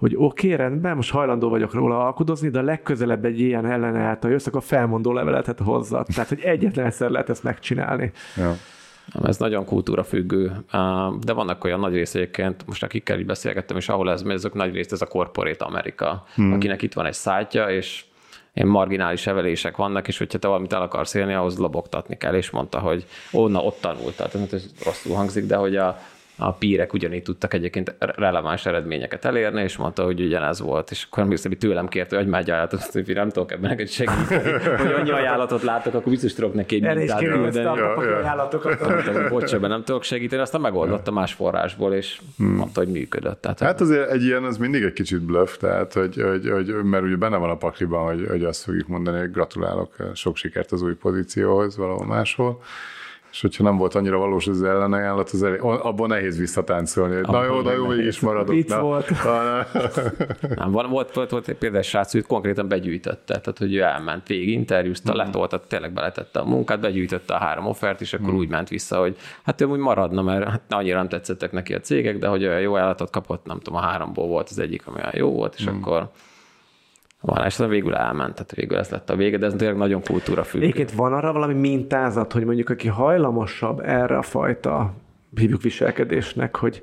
hogy 0.00 0.14
oké, 0.16 0.52
okay, 0.52 0.56
rendben, 0.56 0.96
most 0.96 1.10
hajlandó 1.10 1.48
vagyok 1.48 1.74
róla 1.74 2.04
alkudozni, 2.04 2.48
de 2.48 2.58
a 2.58 2.62
legközelebb 2.62 3.24
egy 3.24 3.40
ilyen 3.40 3.66
ellenáltal 3.66 4.30
jössz, 4.30 4.46
akkor 4.46 4.62
felmondó 4.62 5.12
levelet 5.12 5.58
hozzá. 5.58 6.02
Tehát, 6.02 6.28
hogy 6.28 6.40
egyetlen 6.40 6.86
egyszer 6.86 7.10
lehet 7.10 7.28
ezt 7.28 7.42
megcsinálni. 7.42 8.12
Ja. 8.36 8.54
Ez 9.24 9.38
nagyon 9.38 9.64
kultúra 9.64 10.02
függő, 10.02 10.52
de 11.20 11.32
vannak 11.32 11.64
olyan 11.64 11.80
nagy 11.80 11.92
rész 11.92 12.14
egyébként, 12.14 12.66
most 12.66 12.82
akikkel 12.82 13.18
így 13.18 13.26
beszélgettem, 13.26 13.76
és 13.76 13.88
ahol 13.88 14.10
ez, 14.10 14.22
ezek 14.28 14.52
nagy 14.52 14.74
részt 14.74 14.92
ez 14.92 15.00
a 15.00 15.06
corporate 15.06 15.64
Amerika, 15.64 16.24
hmm. 16.34 16.52
akinek 16.52 16.82
itt 16.82 16.92
van 16.92 17.06
egy 17.06 17.12
szájtja, 17.12 17.68
és 17.68 18.04
ilyen 18.54 18.68
marginális 18.68 19.26
evelések 19.26 19.76
vannak, 19.76 20.08
és 20.08 20.18
hogyha 20.18 20.38
te 20.38 20.48
valamit 20.48 20.72
el 20.72 20.82
akarsz 20.82 21.14
élni, 21.14 21.34
ahhoz 21.34 21.58
lobogtatni 21.58 22.16
kell, 22.16 22.34
és 22.34 22.50
mondta, 22.50 22.78
hogy 22.78 23.06
ó, 23.32 23.48
na, 23.48 23.60
ott 23.62 23.80
tanultad, 23.80 24.30
tehát 24.30 24.52
ez 24.52 24.70
rosszul 24.84 25.16
hangzik, 25.16 25.46
de 25.46 25.56
hogy 25.56 25.76
a, 25.76 25.98
a 26.40 26.52
pírek 26.52 26.92
ugyanígy 26.92 27.22
tudtak 27.22 27.54
egyébként 27.54 27.94
releváns 27.98 28.66
eredményeket 28.66 29.24
elérni, 29.24 29.62
és 29.62 29.76
mondta, 29.76 30.04
hogy 30.04 30.20
ugyanez 30.20 30.60
volt. 30.60 30.90
És 30.90 31.06
akkor 31.10 31.24
hogy 31.24 31.58
tőlem 31.58 31.88
kérte, 31.88 32.16
hogy 32.16 32.26
már 32.26 32.40
egy 32.40 32.50
ajánlatot, 32.50 32.92
hogy 32.92 33.14
nem 33.14 33.28
tudok 33.28 33.52
ebben 33.52 33.70
neked 33.70 33.88
segíteni, 33.88 34.50
hogy 34.82 34.92
annyi 34.92 35.10
ajánlatot 35.10 35.62
látok, 35.62 35.94
akkor 35.94 36.10
biztos 36.12 36.34
tudok 36.34 36.54
neki 36.54 36.74
egy 36.74 36.96
mintát 36.96 37.18
küldeni. 37.18 37.80
Ajánlatokat. 38.10 39.28
Bocs, 39.28 39.54
ebben 39.54 39.70
nem 39.70 39.84
tudok 39.84 40.02
segíteni, 40.02 40.42
aztán 40.42 40.60
megoldotta 40.60 41.10
más 41.10 41.32
forrásból, 41.32 41.92
és 41.92 42.20
hmm. 42.36 42.54
mondta, 42.54 42.80
hogy 42.80 42.92
működött. 42.92 43.40
Tehát, 43.40 43.60
hát 43.60 43.80
azért 43.80 44.10
egy 44.10 44.22
ilyen 44.22 44.44
az 44.44 44.56
mindig 44.56 44.82
egy 44.82 44.92
kicsit 44.92 45.20
bluff, 45.20 45.56
tehát, 45.56 45.92
hogy, 45.92 46.22
hogy, 46.22 46.50
hogy 46.50 46.74
mert 46.84 47.04
ugye 47.04 47.16
benne 47.16 47.36
van 47.36 47.50
a 47.50 47.56
pakliban, 47.56 48.04
hogy, 48.04 48.26
hogy 48.28 48.44
azt 48.44 48.62
fogjuk 48.62 48.88
mondani, 48.88 49.18
hogy 49.18 49.30
gratulálok, 49.30 49.94
sok 50.14 50.36
sikert 50.36 50.72
az 50.72 50.82
új 50.82 50.94
pozícióhoz 50.94 51.76
valahol 51.76 52.06
máshol 52.06 52.62
és 53.30 53.40
hogyha 53.40 53.62
nem 53.62 53.76
volt 53.76 53.94
annyira 53.94 54.18
valós 54.18 54.46
az 54.46 54.62
ellenajánlat, 54.62 55.30
az 55.30 55.42
elég, 55.42 55.60
abban 55.60 56.08
nehéz 56.08 56.38
visszatáncolni. 56.38 57.14
Hogy 57.14 57.26
na 57.26 57.44
jó, 57.44 57.60
na 57.60 57.72
jó, 57.72 57.86
mégis 57.86 58.20
maradok. 58.20 58.54
Vicc 58.54 58.74
volt. 58.74 59.10
nem, 60.56 60.70
volt, 60.70 60.88
volt, 60.88 61.14
volt, 61.14 61.30
volt 61.30 61.48
egy 61.48 61.56
például 61.56 61.82
srác, 61.82 62.12
hogy 62.12 62.26
konkrétan 62.26 62.68
begyűjtötte, 62.68 63.40
tehát 63.40 63.58
hogy 63.58 63.74
ő 63.74 63.80
elment, 63.80 64.26
végig 64.26 64.48
interjúzta, 64.48 65.12
mm. 65.12 65.16
letolta, 65.16 65.60
tényleg 65.60 65.92
beletette 65.92 66.40
a 66.40 66.44
munkát, 66.44 66.80
begyűjtötte 66.80 67.34
a 67.34 67.38
három 67.38 67.66
offert, 67.66 68.00
és 68.00 68.12
akkor 68.12 68.32
mm. 68.32 68.36
úgy 68.36 68.48
ment 68.48 68.68
vissza, 68.68 68.98
hogy 68.98 69.16
hát 69.42 69.60
ő 69.60 69.64
úgy 69.64 69.78
maradna, 69.78 70.22
mert 70.22 70.48
hát 70.48 70.62
annyira 70.68 70.96
nem 70.96 71.08
tetszettek 71.08 71.52
neki 71.52 71.74
a 71.74 71.80
cégek, 71.80 72.18
de 72.18 72.26
hogy 72.26 72.44
olyan 72.44 72.60
jó 72.60 72.76
állatot 72.76 73.10
kapott, 73.10 73.44
nem 73.44 73.60
tudom, 73.60 73.78
a 73.78 73.82
háromból 73.82 74.26
volt 74.26 74.48
az 74.50 74.58
egyik, 74.58 74.86
ami 74.86 74.96
olyan 74.98 75.12
jó 75.14 75.30
volt, 75.30 75.54
és 75.58 75.70
mm. 75.70 75.76
akkor 75.76 76.10
van, 77.20 77.46
és 77.46 77.56
végül 77.56 77.94
elment, 77.94 78.34
tehát 78.34 78.54
végül 78.54 78.78
ez 78.78 78.88
lett 78.88 79.10
a 79.10 79.16
vége, 79.16 79.38
de 79.38 79.46
ez 79.46 79.54
tényleg 79.56 79.76
nagyon 79.76 80.02
kultúra 80.02 80.44
függő. 80.44 80.64
Egyébként 80.64 80.92
van 80.92 81.12
arra 81.12 81.32
valami 81.32 81.54
mintázat, 81.54 82.32
hogy 82.32 82.44
mondjuk 82.44 82.68
aki 82.68 82.88
hajlamosabb 82.88 83.80
erre 83.80 84.16
a 84.16 84.22
fajta 84.22 84.94
hívjuk 85.34 85.62
viselkedésnek, 85.62 86.56
hogy 86.56 86.82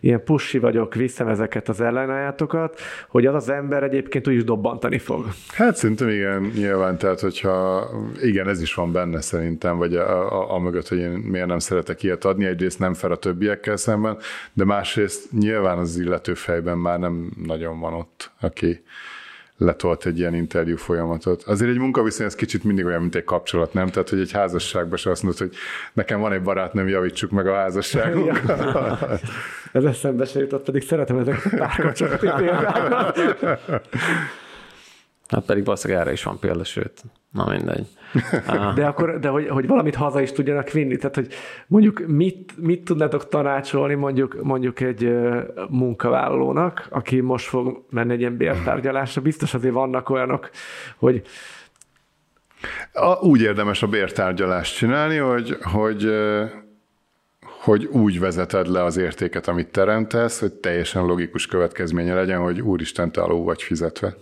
ilyen 0.00 0.24
pussi 0.24 0.58
vagyok, 0.58 0.94
viszem 0.94 1.28
ezeket 1.28 1.68
az 1.68 1.80
ellenállatokat, 1.80 2.80
hogy 3.08 3.26
az 3.26 3.34
az 3.34 3.48
ember 3.48 3.82
egyébként 3.82 4.28
úgy 4.28 4.34
is 4.34 4.44
dobbantani 4.44 4.98
fog. 4.98 5.24
Hát 5.52 5.76
szerintem 5.76 6.08
igen, 6.08 6.42
nyilván, 6.54 6.98
tehát 6.98 7.20
hogyha 7.20 7.86
igen, 8.22 8.48
ez 8.48 8.62
is 8.62 8.74
van 8.74 8.92
benne 8.92 9.20
szerintem, 9.20 9.76
vagy 9.76 9.94
a, 9.94 10.32
a, 10.40 10.54
a 10.54 10.58
mögött, 10.58 10.88
hogy 10.88 10.98
én 10.98 11.10
miért 11.10 11.46
nem 11.46 11.58
szeretek 11.58 12.02
ilyet 12.02 12.24
adni, 12.24 12.46
egyrészt 12.46 12.78
nem 12.78 12.94
fel 12.94 13.12
a 13.12 13.16
többiekkel 13.16 13.76
szemben, 13.76 14.16
de 14.52 14.64
másrészt 14.64 15.32
nyilván 15.32 15.78
az 15.78 15.98
illető 15.98 16.34
fejben 16.34 16.78
már 16.78 16.98
nem 16.98 17.30
nagyon 17.46 17.80
van 17.80 17.92
ott, 17.92 18.30
aki 18.40 18.82
letolt 19.58 20.06
egy 20.06 20.18
ilyen 20.18 20.34
interjú 20.34 20.76
folyamatot. 20.76 21.42
Azért 21.42 21.70
egy 21.70 21.78
munkaviszony 21.78 22.26
ez 22.26 22.34
kicsit 22.34 22.64
mindig 22.64 22.84
olyan, 22.84 23.00
mint 23.00 23.14
egy 23.14 23.24
kapcsolat, 23.24 23.72
nem? 23.72 23.86
Tehát, 23.86 24.08
hogy 24.08 24.20
egy 24.20 24.32
házasságban 24.32 24.96
se 24.96 25.10
azt 25.10 25.22
mondod, 25.22 25.40
hogy 25.40 25.56
nekem 25.92 26.20
van 26.20 26.32
egy 26.32 26.42
barátnőm, 26.42 26.88
javítsuk 26.88 27.30
meg 27.30 27.46
a 27.46 27.54
házasságunkat. 27.54 28.58
Ja. 28.58 28.98
ez 29.72 29.84
eszembe 29.84 30.24
se 30.24 30.40
jutott, 30.40 30.64
pedig 30.64 30.82
szeretem 30.82 31.18
ezeket 31.18 31.52
a 31.52 31.56
párkapcsolati 31.56 32.28
példákat. 32.36 33.18
Hát 35.28 35.44
pedig 35.46 35.64
valószínűleg 35.64 36.02
erre 36.02 36.12
is 36.12 36.22
van 36.22 36.38
példa, 36.38 36.64
sőt, 36.64 37.02
na 37.32 37.46
mindegy. 37.48 37.86
De 38.74 38.86
akkor, 38.86 39.18
de 39.18 39.28
hogy, 39.28 39.48
hogy 39.48 39.66
valamit 39.66 39.94
haza 39.94 40.20
is 40.20 40.32
tudjanak 40.32 40.70
vinni, 40.70 40.96
tehát 40.96 41.14
hogy 41.14 41.28
mondjuk 41.66 42.06
mit, 42.06 42.52
mit 42.56 42.84
tudnátok 42.84 43.28
tanácsolni 43.28 43.94
mondjuk, 43.94 44.42
mondjuk 44.42 44.80
egy 44.80 45.18
munkavállalónak, 45.68 46.86
aki 46.90 47.20
most 47.20 47.46
fog 47.46 47.84
menni 47.90 48.12
egy 48.12 48.20
ilyen 48.20 48.36
bértárgyalásra, 48.36 49.22
biztos 49.22 49.54
azért 49.54 49.74
vannak 49.74 50.10
olyanok, 50.10 50.50
hogy 50.96 51.22
a, 52.92 53.26
úgy 53.26 53.40
érdemes 53.40 53.82
a 53.82 53.86
bértárgyalást 53.86 54.76
csinálni, 54.76 55.16
hogy, 55.16 55.56
hogy 55.62 56.10
hogy 57.58 57.84
úgy 57.84 58.20
vezeted 58.20 58.66
le 58.66 58.84
az 58.84 58.96
értéket, 58.96 59.48
amit 59.48 59.68
teremtesz, 59.68 60.40
hogy 60.40 60.52
teljesen 60.52 61.04
logikus 61.04 61.46
következménye 61.46 62.14
legyen, 62.14 62.40
hogy 62.40 62.60
úristen, 62.60 63.12
te 63.12 63.20
alul 63.20 63.44
vagy 63.44 63.62
fizetve. 63.62 64.14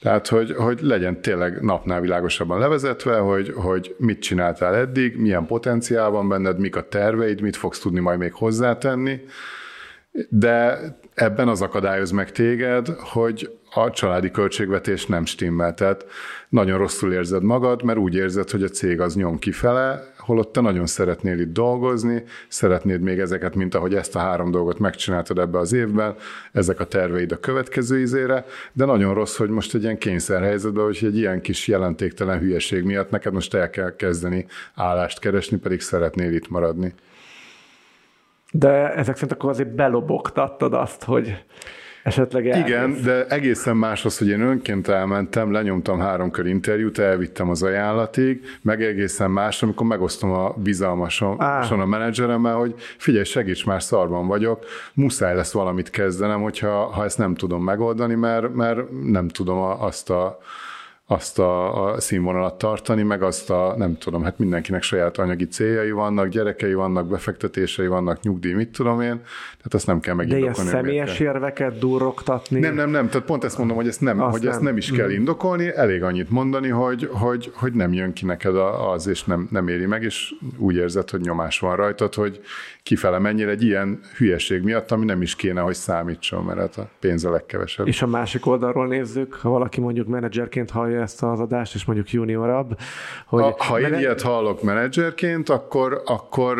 Tehát, 0.00 0.28
hogy, 0.28 0.54
hogy 0.56 0.80
legyen 0.82 1.20
tényleg 1.20 1.60
napnál 1.62 2.00
világosabban 2.00 2.58
levezetve, 2.58 3.16
hogy, 3.16 3.52
hogy 3.56 3.94
mit 3.98 4.20
csináltál 4.20 4.74
eddig, 4.74 5.16
milyen 5.16 5.46
potenciál 5.46 6.10
van 6.10 6.28
benned, 6.28 6.58
mik 6.58 6.76
a 6.76 6.88
terveid, 6.88 7.40
mit 7.40 7.56
fogsz 7.56 7.78
tudni 7.78 8.00
majd 8.00 8.18
még 8.18 8.32
hozzátenni, 8.32 9.20
de 10.28 10.78
ebben 11.14 11.48
az 11.48 11.62
akadályoz 11.62 12.10
meg 12.10 12.32
téged, 12.32 12.88
hogy 12.88 13.58
a 13.74 13.90
családi 13.90 14.30
költségvetés 14.30 15.06
nem 15.06 15.24
stimmel. 15.24 15.74
Tehát 15.74 16.06
nagyon 16.48 16.78
rosszul 16.78 17.12
érzed 17.12 17.42
magad, 17.42 17.82
mert 17.82 17.98
úgy 17.98 18.14
érzed, 18.14 18.50
hogy 18.50 18.62
a 18.62 18.68
cég 18.68 19.00
az 19.00 19.14
nyom 19.14 19.38
kifele, 19.38 20.14
holott 20.28 20.52
te 20.52 20.60
nagyon 20.60 20.86
szeretnél 20.86 21.40
itt 21.40 21.52
dolgozni, 21.52 22.22
szeretnéd 22.48 23.00
még 23.00 23.18
ezeket, 23.18 23.54
mint 23.54 23.74
ahogy 23.74 23.94
ezt 23.94 24.16
a 24.16 24.18
három 24.18 24.50
dolgot 24.50 24.78
megcsináltad 24.78 25.38
ebbe 25.38 25.58
az 25.58 25.72
évben, 25.72 26.14
ezek 26.52 26.80
a 26.80 26.84
terveid 26.84 27.32
a 27.32 27.40
következő 27.40 28.00
izére, 28.00 28.44
de 28.72 28.84
nagyon 28.84 29.14
rossz, 29.14 29.36
hogy 29.36 29.48
most 29.48 29.74
egy 29.74 29.82
ilyen 29.82 29.98
kényszerhelyzetben, 29.98 30.84
hogy 30.84 30.98
egy 31.02 31.16
ilyen 31.16 31.40
kis 31.40 31.68
jelentéktelen 31.68 32.38
hülyeség 32.38 32.84
miatt 32.84 33.10
neked 33.10 33.32
most 33.32 33.54
el 33.54 33.70
kell 33.70 33.96
kezdeni 33.96 34.46
állást 34.74 35.18
keresni, 35.18 35.56
pedig 35.56 35.80
szeretnél 35.80 36.32
itt 36.32 36.48
maradni. 36.48 36.94
De 38.52 38.94
ezek 38.94 39.14
szerint 39.14 39.32
akkor 39.32 39.50
azért 39.50 39.74
belobogtattad 39.74 40.74
azt, 40.74 41.04
hogy 41.04 41.44
esetleg 42.02 42.48
elmész. 42.48 42.68
Igen, 42.68 43.02
de 43.02 43.26
egészen 43.26 43.76
más 43.76 44.04
az, 44.04 44.18
hogy 44.18 44.28
én 44.28 44.40
önként 44.40 44.88
elmentem, 44.88 45.52
lenyomtam 45.52 45.98
három 45.98 46.30
kör 46.30 46.46
interjút, 46.46 46.98
elvittem 46.98 47.50
az 47.50 47.62
ajánlatig, 47.62 48.40
meg 48.62 48.82
egészen 48.82 49.30
más, 49.30 49.62
amikor 49.62 49.86
megosztom 49.86 50.30
a 50.30 50.54
bizalmason 50.56 51.36
a 51.80 51.86
menedzseremmel, 51.86 52.54
hogy 52.54 52.74
figyelj, 52.96 53.24
segíts, 53.24 53.66
már 53.66 53.82
szarban 53.82 54.26
vagyok, 54.26 54.64
muszáj 54.94 55.34
lesz 55.34 55.52
valamit 55.52 55.90
kezdenem, 55.90 56.42
hogyha 56.42 56.86
ha 56.86 57.04
ezt 57.04 57.18
nem 57.18 57.34
tudom 57.34 57.64
megoldani, 57.64 58.14
mert, 58.14 58.54
mert 58.54 58.80
nem 59.02 59.28
tudom 59.28 59.58
azt 59.58 60.10
a 60.10 60.38
azt 61.10 61.38
a, 61.38 61.84
a 61.84 62.00
színvonalat 62.00 62.58
tartani, 62.58 63.02
meg 63.02 63.22
azt 63.22 63.50
a, 63.50 63.74
nem 63.76 63.98
tudom, 63.98 64.22
hát 64.22 64.38
mindenkinek 64.38 64.82
saját 64.82 65.18
anyagi 65.18 65.46
céljai 65.46 65.90
vannak, 65.90 66.28
gyerekei 66.28 66.74
vannak, 66.74 67.06
befektetései 67.06 67.86
vannak, 67.86 68.22
nyugdíj, 68.22 68.52
mit 68.52 68.68
tudom 68.68 69.00
én, 69.00 69.20
tehát 69.56 69.74
azt 69.74 69.86
nem 69.86 70.00
kell 70.00 70.14
megindokolni. 70.14 70.56
De 70.56 70.62
ilyen 70.62 70.84
személyes 70.84 71.18
érveket 71.18 71.78
durrogtatni? 71.78 72.58
Nem, 72.58 72.74
nem, 72.74 72.90
nem, 72.90 73.08
tehát 73.08 73.26
pont 73.26 73.44
ezt 73.44 73.58
mondom, 73.58 73.76
hogy 73.76 73.86
ezt 73.86 74.00
nem, 74.00 74.20
azt 74.20 74.32
hogy 74.32 74.42
nem. 74.42 74.52
ezt 74.52 74.60
nem 74.60 74.76
is 74.76 74.92
kell 74.92 75.08
mm. 75.08 75.12
indokolni, 75.12 75.74
elég 75.74 76.02
annyit 76.02 76.30
mondani, 76.30 76.68
hogy, 76.68 77.08
hogy, 77.12 77.52
hogy 77.54 77.72
nem 77.72 77.92
jön 77.92 78.12
ki 78.12 78.24
neked 78.24 78.56
az, 78.92 79.06
és 79.06 79.24
nem, 79.24 79.48
nem 79.50 79.68
éri 79.68 79.86
meg, 79.86 80.02
és 80.02 80.34
úgy 80.56 80.76
érzed, 80.76 81.10
hogy 81.10 81.20
nyomás 81.20 81.58
van 81.58 81.76
rajtad, 81.76 82.14
hogy 82.14 82.40
kifele 82.88 83.18
mennyire 83.18 83.50
egy 83.50 83.62
ilyen 83.62 84.00
hülyeség 84.16 84.62
miatt, 84.62 84.90
ami 84.90 85.04
nem 85.04 85.22
is 85.22 85.36
kéne, 85.36 85.60
hogy 85.60 85.74
számítson, 85.74 86.44
mert 86.44 86.58
hát 86.58 86.76
a 86.76 86.88
pénz 87.00 87.24
a 87.24 87.30
legkevesebb. 87.30 87.86
És 87.86 88.02
a 88.02 88.06
másik 88.06 88.46
oldalról 88.46 88.86
nézzük, 88.86 89.34
ha 89.34 89.48
valaki 89.48 89.80
mondjuk 89.80 90.06
menedzserként 90.06 90.70
hallja 90.70 91.00
ezt 91.00 91.22
az 91.22 91.40
adást, 91.40 91.74
és 91.74 91.84
mondjuk 91.84 92.12
juniorabb, 92.12 92.78
hogy... 93.26 93.42
Ha, 93.42 93.54
ha 93.58 93.80
én 93.80 93.94
ilyet 93.94 94.22
hallok 94.22 94.62
menedzserként, 94.62 95.48
akkor, 95.48 96.02
akkor 96.04 96.58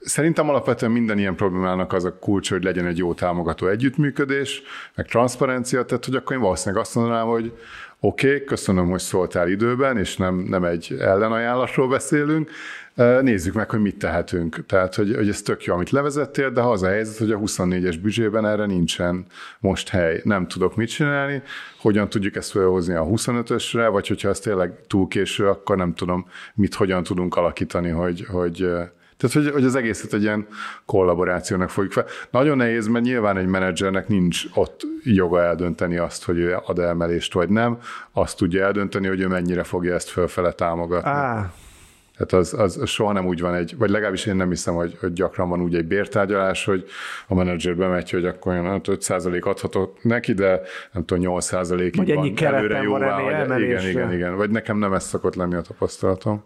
szerintem 0.00 0.48
alapvetően 0.48 0.92
minden 0.92 1.18
ilyen 1.18 1.34
problémának 1.34 1.92
az 1.92 2.04
a 2.04 2.18
kulcs, 2.18 2.50
hogy 2.50 2.62
legyen 2.62 2.86
egy 2.86 2.98
jó 2.98 3.14
támogató 3.14 3.66
együttműködés, 3.66 4.62
meg 4.94 5.06
transzparencia, 5.06 5.84
tehát 5.84 6.04
hogy 6.04 6.14
akkor 6.14 6.36
én 6.36 6.42
valószínűleg 6.42 6.82
azt 6.82 6.94
mondanám, 6.94 7.26
hogy 7.26 7.52
oké, 8.00 8.26
okay, 8.26 8.44
köszönöm, 8.44 8.90
hogy 8.90 9.00
szóltál 9.00 9.48
időben, 9.48 9.98
és 9.98 10.16
nem, 10.16 10.34
nem 10.34 10.64
egy 10.64 10.96
ellenajánlatról 11.00 11.88
beszélünk, 11.88 12.50
nézzük 13.20 13.54
meg, 13.54 13.70
hogy 13.70 13.80
mit 13.80 13.98
tehetünk. 13.98 14.66
Tehát, 14.66 14.94
hogy, 14.94 15.14
hogy 15.14 15.28
ez 15.28 15.42
tök 15.42 15.64
jó, 15.64 15.74
amit 15.74 15.90
levezettél, 15.90 16.50
de 16.50 16.60
ha 16.60 16.70
az 16.70 16.82
a 16.82 16.88
helyzet, 16.88 17.18
hogy 17.18 17.32
a 17.32 17.38
24-es 17.38 17.98
büdzsében 18.02 18.46
erre 18.46 18.66
nincsen 18.66 19.26
most 19.58 19.88
hely, 19.88 20.20
nem 20.24 20.46
tudok 20.46 20.76
mit 20.76 20.88
csinálni, 20.88 21.42
hogyan 21.80 22.08
tudjuk 22.08 22.36
ezt 22.36 22.50
felhozni 22.50 22.94
a 22.94 23.04
25-ösre, 23.04 23.88
vagy 23.92 24.08
hogyha 24.08 24.28
ez 24.28 24.40
tényleg 24.40 24.86
túl 24.86 25.08
késő, 25.08 25.48
akkor 25.48 25.76
nem 25.76 25.94
tudom, 25.94 26.26
mit 26.54 26.74
hogyan 26.74 27.02
tudunk 27.02 27.36
alakítani, 27.36 27.88
hogy, 27.88 28.26
hogy 28.30 28.66
tehát, 29.16 29.36
hogy, 29.36 29.50
hogy 29.50 29.64
az 29.64 29.74
egészet 29.74 30.12
egy 30.12 30.22
ilyen 30.22 30.46
kollaborációnak 30.86 31.70
fogjuk 31.70 31.92
fel. 31.92 32.04
Nagyon 32.30 32.56
nehéz, 32.56 32.86
mert 32.86 33.04
nyilván 33.04 33.36
egy 33.36 33.46
menedzsernek 33.46 34.08
nincs 34.08 34.44
ott 34.54 34.80
joga 35.02 35.42
eldönteni 35.42 35.96
azt, 35.96 36.24
hogy 36.24 36.38
ő 36.38 36.56
ad 36.64 36.78
emelést 36.78 37.32
vagy 37.32 37.48
nem. 37.48 37.78
Azt 38.12 38.36
tudja 38.36 38.64
eldönteni, 38.64 39.06
hogy 39.06 39.20
ő 39.20 39.28
mennyire 39.28 39.62
fogja 39.62 39.94
ezt 39.94 40.08
fölfele 40.08 40.52
támogatni. 40.52 41.10
Ah. 41.10 41.44
Tehát 42.16 42.32
az, 42.32 42.54
az 42.54 42.88
soha 42.88 43.12
nem 43.12 43.26
úgy 43.26 43.40
van 43.40 43.54
egy, 43.54 43.74
vagy 43.78 43.90
legalábbis 43.90 44.26
én 44.26 44.36
nem 44.36 44.48
hiszem, 44.48 44.74
hogy, 44.74 44.96
hogy 45.00 45.12
gyakran 45.12 45.48
van 45.48 45.62
úgy 45.62 45.74
egy 45.74 45.86
bértárgyalás, 45.86 46.64
hogy 46.64 46.84
a 47.28 47.34
menedzser 47.34 47.76
bemegy, 47.76 48.10
hogy 48.10 48.26
akkor 48.26 48.52
olyan 48.52 48.80
5% 48.84 49.42
adhatok 49.42 50.02
neki, 50.02 50.32
de 50.32 50.60
nem 50.92 51.04
tudom, 51.04 51.38
8%-ig 51.38 52.14
van 52.14 52.54
előre 52.54 52.82
jóvá. 52.82 53.46
Vagy, 53.46 53.60
igen, 53.60 53.88
igen, 53.88 54.12
igen. 54.12 54.36
Vagy 54.36 54.50
nekem 54.50 54.78
nem 54.78 54.92
ez 54.92 55.04
szokott 55.04 55.34
lenni 55.34 55.54
a 55.54 55.60
tapasztalatom. 55.60 56.44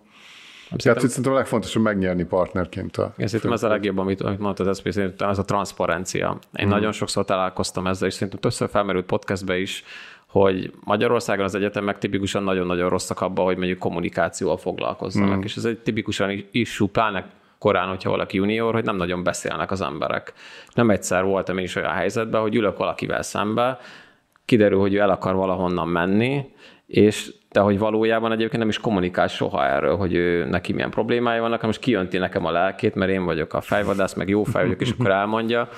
Tehát 0.77 1.01
szerintem 1.01 1.33
a 1.33 1.37
legfontosabb 1.37 1.83
megnyerni 1.83 2.25
partnerként 2.25 2.97
a... 2.97 3.13
Igen, 3.17 3.27
szerintem 3.27 3.53
ez 3.53 3.63
a 3.63 3.69
legjobb, 3.69 3.99
amit, 3.99 4.21
amit 4.21 4.39
mondtad, 4.39 4.67
ez, 4.67 4.81
ez 5.19 5.39
a 5.39 5.45
transzparencia. 5.45 6.39
Én 6.53 6.65
hmm. 6.65 6.75
nagyon 6.75 6.93
sokszor 6.93 7.25
találkoztam 7.25 7.87
ezzel, 7.87 8.09
és 8.09 8.15
szerintem 8.15 8.39
többször 8.39 8.69
felmerült 8.69 9.07
podcastbe 9.07 9.59
is, 9.59 9.85
hogy 10.29 10.73
Magyarországon 10.85 11.45
az 11.45 11.55
egyetemek 11.55 11.99
tipikusan 11.99 12.43
nagyon-nagyon 12.43 12.89
rosszak 12.89 13.21
abban, 13.21 13.45
hogy 13.45 13.57
mondjuk 13.57 13.79
kommunikációval 13.79 14.57
foglalkozzanak, 14.57 15.37
mm. 15.37 15.43
és 15.43 15.57
ez 15.57 15.65
egy 15.65 15.79
tipikusan 15.79 16.45
issue, 16.51 16.89
pláne 16.93 17.31
korán, 17.59 17.89
hogyha 17.89 18.11
valaki 18.11 18.37
junior, 18.37 18.75
hogy 18.75 18.85
nem 18.85 18.97
nagyon 18.97 19.23
beszélnek 19.23 19.71
az 19.71 19.81
emberek. 19.81 20.33
Nem 20.75 20.91
egyszer 20.91 21.25
voltam 21.25 21.59
én 21.59 21.65
is 21.65 21.77
olyan 21.77 21.93
helyzetben, 21.93 22.41
hogy 22.41 22.55
ülök 22.55 22.77
valakivel 22.77 23.23
szembe, 23.23 23.79
kiderül, 24.45 24.79
hogy 24.79 24.95
ő 24.95 24.99
el 24.99 25.11
akar 25.11 25.35
valahonnan 25.35 25.89
menni, 25.89 26.45
és 26.87 27.33
de 27.53 27.61
hogy 27.61 27.79
valójában 27.79 28.33
egyébként 28.33 28.59
nem 28.59 28.69
is 28.69 28.79
kommunikál 28.79 29.29
soha 29.29 29.67
erről, 29.67 29.97
hogy 29.97 30.15
ő, 30.15 30.45
neki 30.45 30.73
milyen 30.73 30.91
problémái 30.91 31.39
vannak, 31.39 31.63
most 31.63 31.81
kijönti 31.81 32.19
nekem 32.19 32.45
a 32.45 32.51
lelkét, 32.51 32.95
mert 32.95 33.11
én 33.11 33.25
vagyok 33.25 33.55
a 33.55 33.61
fejvadász, 33.61 34.15
meg 34.15 34.29
jó 34.29 34.45
fej 34.45 34.63
vagyok, 34.63 34.81
és 34.81 34.91
akkor 34.91 35.11
elmondja, 35.11 35.69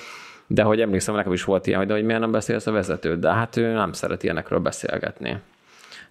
de 0.53 0.63
hogy 0.63 0.81
emlékszem, 0.81 1.15
nekem 1.15 1.33
is 1.33 1.45
volt 1.45 1.67
ilyen, 1.67 1.79
hogy, 1.79 1.89
de 1.89 1.95
hogy 1.95 2.05
miért 2.05 2.21
nem 2.21 2.31
beszélsz 2.31 2.67
a 2.67 2.73
vezetőd, 2.73 3.21
de 3.21 3.33
hát 3.33 3.57
ő 3.57 3.73
nem 3.73 3.93
szeret 3.93 4.23
ilyenekről 4.23 4.59
beszélgetni. 4.59 5.41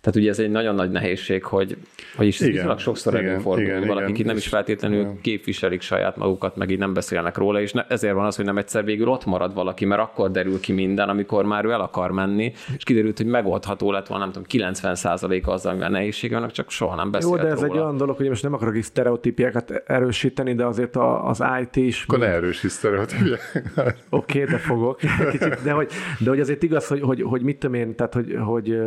Tehát 0.01 0.19
ugye 0.19 0.29
ez 0.29 0.39
egy 0.39 0.51
nagyon 0.51 0.75
nagy 0.75 0.91
nehézség, 0.91 1.43
hogy, 1.43 1.77
hogy 2.15 2.27
is 2.27 2.39
igen, 2.39 2.77
sokszor 2.77 3.15
előfordul, 3.15 3.65
igen, 3.65 3.87
valakik 3.87 4.15
igen, 4.15 4.27
nem 4.27 4.37
is 4.37 4.47
feltétlenül 4.47 4.99
igen. 4.99 5.21
képviselik 5.21 5.81
saját 5.81 6.17
magukat, 6.17 6.55
meg 6.55 6.69
így 6.69 6.77
nem 6.77 6.93
beszélnek 6.93 7.37
róla, 7.37 7.61
és 7.61 7.73
ne, 7.73 7.85
ezért 7.87 8.13
van 8.13 8.25
az, 8.25 8.35
hogy 8.35 8.45
nem 8.45 8.57
egyszer 8.57 8.83
végül 8.83 9.07
ott 9.07 9.25
marad 9.25 9.53
valaki, 9.53 9.85
mert 9.85 10.01
akkor 10.01 10.31
derül 10.31 10.59
ki 10.59 10.71
minden, 10.71 11.09
amikor 11.09 11.45
már 11.45 11.65
ő 11.65 11.71
el 11.71 11.81
akar 11.81 12.11
menni, 12.11 12.53
és 12.77 12.83
kiderült, 12.83 13.17
hogy 13.17 13.25
megoldható 13.25 13.91
lett 13.91 14.07
volna, 14.07 14.23
nem 14.23 14.33
tudom, 14.33 14.47
90 14.47 14.95
az, 15.43 15.65
amivel 15.65 15.89
nehézség 15.89 16.31
vannak, 16.31 16.51
csak 16.51 16.69
soha 16.69 16.95
nem 16.95 17.11
beszélt 17.11 17.31
Jó, 17.31 17.41
de 17.41 17.47
ez 17.47 17.59
róla. 17.59 17.73
egy 17.73 17.79
olyan 17.79 17.97
dolog, 17.97 18.17
hogy 18.17 18.27
most 18.27 18.43
nem 18.43 18.53
akarok 18.53 18.75
is 18.75 18.85
sztereotípiákat 18.85 19.71
erősíteni, 19.71 20.53
de 20.53 20.65
azért 20.65 20.95
az 21.23 21.43
IT 21.61 21.75
is... 21.75 22.03
Akkor 22.03 22.19
ne 22.19 22.25
erősíts 22.25 22.71
sztereotípiákat. 22.71 23.63
Oké, 24.09 24.41
okay, 24.41 24.53
de 24.53 24.57
fogok. 24.57 24.99
Kicsit, 25.31 25.61
de, 25.63 25.71
hogy, 25.71 25.91
de 26.19 26.29
hogy 26.29 26.39
azért 26.39 26.63
igaz, 26.63 26.87
hogy, 26.87 27.01
hogy, 27.01 27.21
hogy 27.21 27.41
mit 27.41 27.59
tudom 27.59 27.75
én, 27.75 27.95
tehát 27.95 28.13
hogy, 28.13 28.35
hogy 28.45 28.79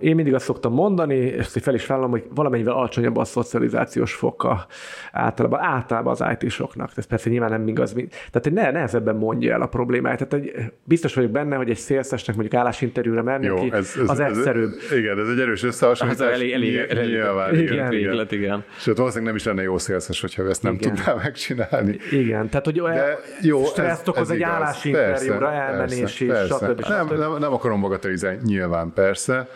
én 0.00 0.14
mindig 0.14 0.34
azt 0.34 0.44
szoktam 0.44 0.72
mondani, 0.72 1.14
és 1.14 1.38
ezt 1.38 1.60
fel 1.60 1.74
is 1.74 1.86
vállalom, 1.86 2.10
hogy 2.10 2.24
valamennyivel 2.34 2.74
alacsonyabb 2.74 3.16
a 3.16 3.24
szocializációs 3.24 4.14
foka 4.14 4.66
általában, 5.12 5.60
általában 5.60 6.12
az 6.12 6.24
IT-soknak. 6.38 6.90
Ez 6.96 7.04
persze 7.04 7.30
nyilván 7.30 7.50
nem 7.50 7.68
igaz. 7.68 7.92
Tehát 7.92 8.40
hogy 8.42 8.52
ne, 8.52 8.70
nehezebben 8.70 9.16
mondja 9.16 9.52
el 9.52 9.62
a 9.62 9.66
problémáját. 9.66 10.28
Tehát 10.28 10.46
egy, 10.46 10.72
biztos 10.84 11.14
vagyok 11.14 11.30
benne, 11.30 11.56
hogy 11.56 11.70
egy 11.70 11.76
szélszesnek 11.76 12.36
mondjuk 12.36 12.60
állásinterjúra 12.60 13.22
menni, 13.22 13.46
Jó, 13.46 13.54
ki, 13.54 13.70
ez, 13.72 13.94
ez, 14.02 14.08
az 14.10 14.20
ez, 14.20 14.36
egyszerűbb. 14.36 14.72
Ez, 14.90 14.96
igen, 14.96 15.18
ez 15.18 15.28
egy 15.28 15.40
erős 15.40 15.62
összehasonlítás. 15.62 16.26
Az 16.26 16.32
elég, 16.32 16.52
elég, 16.52 16.76
elég, 16.76 17.10
nyilván, 17.10 17.54
igen, 17.54 17.62
igen, 17.62 17.74
igen. 17.74 17.88
Véglet, 17.88 18.32
igen. 18.32 18.64
Sőt, 18.76 18.96
valószínűleg 18.96 19.32
nem 19.32 19.36
is 19.36 19.44
lenne 19.46 19.62
jó 19.62 19.78
szélszes, 19.78 20.20
hogyha 20.20 20.48
ezt 20.48 20.62
nem 20.62 20.74
igen. 20.74 20.94
tudná 20.94 21.14
megcsinálni. 21.14 21.96
Igen, 22.10 22.48
tehát 22.48 22.64
hogy 22.64 22.80
De 22.80 23.18
jó, 23.40 23.64
stresszt 23.64 24.08
okoz 24.08 24.30
egy 24.30 24.42
állásinterjúra, 24.42 25.52
elmenés 25.52 26.20
és 26.20 26.36
stb. 26.48 26.86
Nem, 26.88 27.06
nem, 27.06 27.36
nem 27.38 27.52
akarom 27.52 27.80
bagatelizálni, 27.80 28.38
nyilván 28.44 28.92
persze, 28.94 29.29
persze. 29.30 29.48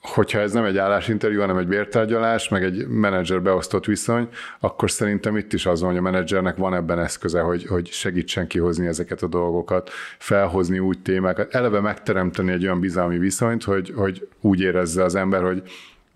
Hogyha 0.00 0.38
ez 0.38 0.52
nem 0.52 0.64
egy 0.64 0.78
állásinterjú, 0.78 1.40
hanem 1.40 1.56
egy 1.56 1.66
bértárgyalás, 1.66 2.48
meg 2.48 2.64
egy 2.64 2.86
menedzser 2.88 3.42
beosztott 3.42 3.84
viszony, 3.84 4.28
akkor 4.60 4.90
szerintem 4.90 5.36
itt 5.36 5.52
is 5.52 5.66
az 5.66 5.80
van, 5.80 5.90
hogy 5.90 5.98
a 5.98 6.02
menedzsernek 6.02 6.56
van 6.56 6.74
ebben 6.74 6.98
eszköze, 6.98 7.40
hogy, 7.40 7.66
hogy 7.66 7.86
segítsen 7.86 8.46
kihozni 8.46 8.86
ezeket 8.86 9.22
a 9.22 9.26
dolgokat, 9.26 9.90
felhozni 10.18 10.78
úgy 10.78 10.98
témákat, 10.98 11.54
eleve 11.54 11.80
megteremteni 11.80 12.52
egy 12.52 12.64
olyan 12.64 12.80
bizalmi 12.80 13.18
viszonyt, 13.18 13.64
hogy, 13.64 13.92
hogy 13.96 14.28
úgy 14.40 14.60
érezze 14.60 15.02
az 15.02 15.14
ember, 15.14 15.42
hogy 15.42 15.62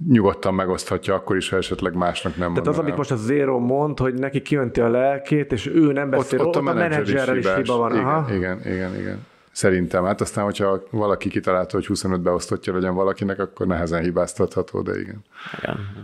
nyugodtan 0.08 0.54
megoszthatja 0.54 1.14
akkor 1.14 1.36
is, 1.36 1.48
ha 1.48 1.56
esetleg 1.56 1.94
másnak 1.94 2.36
nem 2.36 2.52
Tehát 2.52 2.66
az, 2.68 2.78
amit 2.78 2.96
most 2.96 3.10
a 3.10 3.16
Zero 3.16 3.58
mond, 3.58 3.98
hogy 3.98 4.14
neki 4.14 4.42
kijönti 4.42 4.80
a 4.80 4.88
lelkét, 4.88 5.52
és 5.52 5.66
ő 5.66 5.92
nem 5.92 6.10
beszél, 6.10 6.40
ott, 6.40 6.46
ott, 6.46 6.56
ott 6.56 6.66
a, 6.66 6.70
a 6.70 6.74
menedzserrel 6.74 7.36
is, 7.36 7.44
is 7.44 7.54
hiba 7.54 7.76
van. 7.76 7.92
Igen, 7.92 8.06
Aha. 8.06 8.34
igen, 8.34 8.60
igen, 8.64 8.98
igen. 8.98 9.18
Szerintem. 9.56 10.04
Hát 10.04 10.20
aztán, 10.20 10.44
hogyha 10.44 10.82
valaki 10.90 11.28
kitalálta, 11.28 11.76
hogy 11.76 11.86
25 11.86 12.20
beosztottja 12.20 12.74
legyen 12.74 12.94
valakinek, 12.94 13.38
akkor 13.38 13.66
nehezen 13.66 14.02
hibáztatható, 14.02 14.80
de 14.80 15.00
igen. 15.00 15.24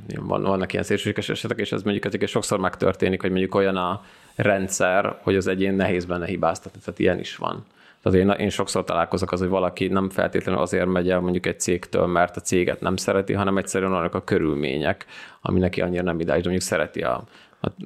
Igen, 0.09 0.27
van, 0.27 0.43
vannak 0.43 0.73
ilyen 0.73 0.85
szélsőséges 0.85 1.29
esetek, 1.29 1.59
és 1.59 1.73
ez 1.73 1.83
mondjuk 1.83 2.05
ezeket 2.05 2.29
sokszor 2.29 2.59
megtörténik, 2.59 3.21
hogy 3.21 3.31
mondjuk 3.31 3.55
olyan 3.55 3.77
a 3.77 4.05
rendszer, 4.35 5.19
hogy 5.23 5.37
az 5.37 5.47
egyén 5.47 5.75
nehéz 5.75 6.05
benne 6.05 6.27
hibáztatni, 6.27 6.81
tehát 6.85 7.01
ilyen 7.01 7.19
is 7.19 7.37
van. 7.37 7.65
Tehát 8.03 8.19
én, 8.19 8.31
én 8.31 8.51
sokszor 8.51 8.85
találkozok 8.85 9.33
az, 9.33 9.41
hogy 9.41 9.49
valaki 9.49 9.87
nem 9.87 10.11
feltétlenül 10.11 10.61
azért 10.61 10.87
megy 10.87 11.11
el 11.11 11.21
mondjuk 11.21 11.47
egy 11.47 11.61
cégtől, 11.61 12.07
mert 12.07 12.37
a 12.37 12.41
céget 12.41 12.81
nem 12.81 12.97
szereti, 12.97 13.33
hanem 13.33 13.57
egyszerűen 13.57 13.93
annak 13.93 14.15
a 14.15 14.25
körülmények, 14.25 15.07
ami 15.41 15.59
neki 15.59 15.81
annyira 15.81 16.03
nem 16.03 16.21
ideális, 16.21 16.43
de 16.43 16.49
mondjuk 16.51 16.71
szereti 16.71 17.03
a 17.03 17.25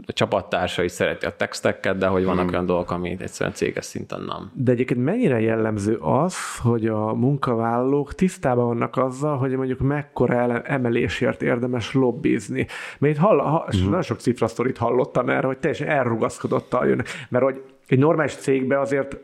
a 0.07 0.13
csapattársa 0.13 0.83
is 0.83 0.93
szereti 0.93 1.27
a 1.27 1.37
texteket, 1.37 1.99
de 1.99 2.07
hogy 2.07 2.25
vannak 2.25 2.45
hmm. 2.45 2.53
olyan 2.53 2.67
dolgok, 2.67 2.91
amit 2.91 3.21
egyszerűen 3.21 3.55
céges 3.55 3.85
szinten 3.85 4.21
nem. 4.21 4.51
De 4.55 4.73
egyébként 4.73 5.05
mennyire 5.05 5.41
jellemző 5.41 5.97
az, 6.01 6.59
hogy 6.63 6.87
a 6.87 7.15
munkavállalók 7.15 8.15
tisztában 8.15 8.67
vannak 8.67 8.97
azzal, 8.97 9.37
hogy 9.37 9.57
mondjuk 9.57 9.81
mekkora 9.81 10.63
emelésért 10.63 11.43
érdemes 11.43 11.95
lobbizni. 11.95 12.67
Mert 12.99 13.15
itt 13.15 13.21
hall, 13.21 13.39
ha, 13.39 13.67
hmm. 13.71 13.85
nagyon 13.85 14.03
sok 14.03 14.21
cifrasztorit 14.21 14.79
hallottam 14.79 15.29
erre, 15.29 15.47
hogy 15.47 15.59
teljesen 15.59 15.89
elrugaszkodottal 15.89 16.87
jön. 16.87 17.05
Mert 17.29 17.45
hogy 17.45 17.63
egy 17.87 17.99
normális 17.99 18.35
cégbe 18.35 18.81
azért 18.81 19.17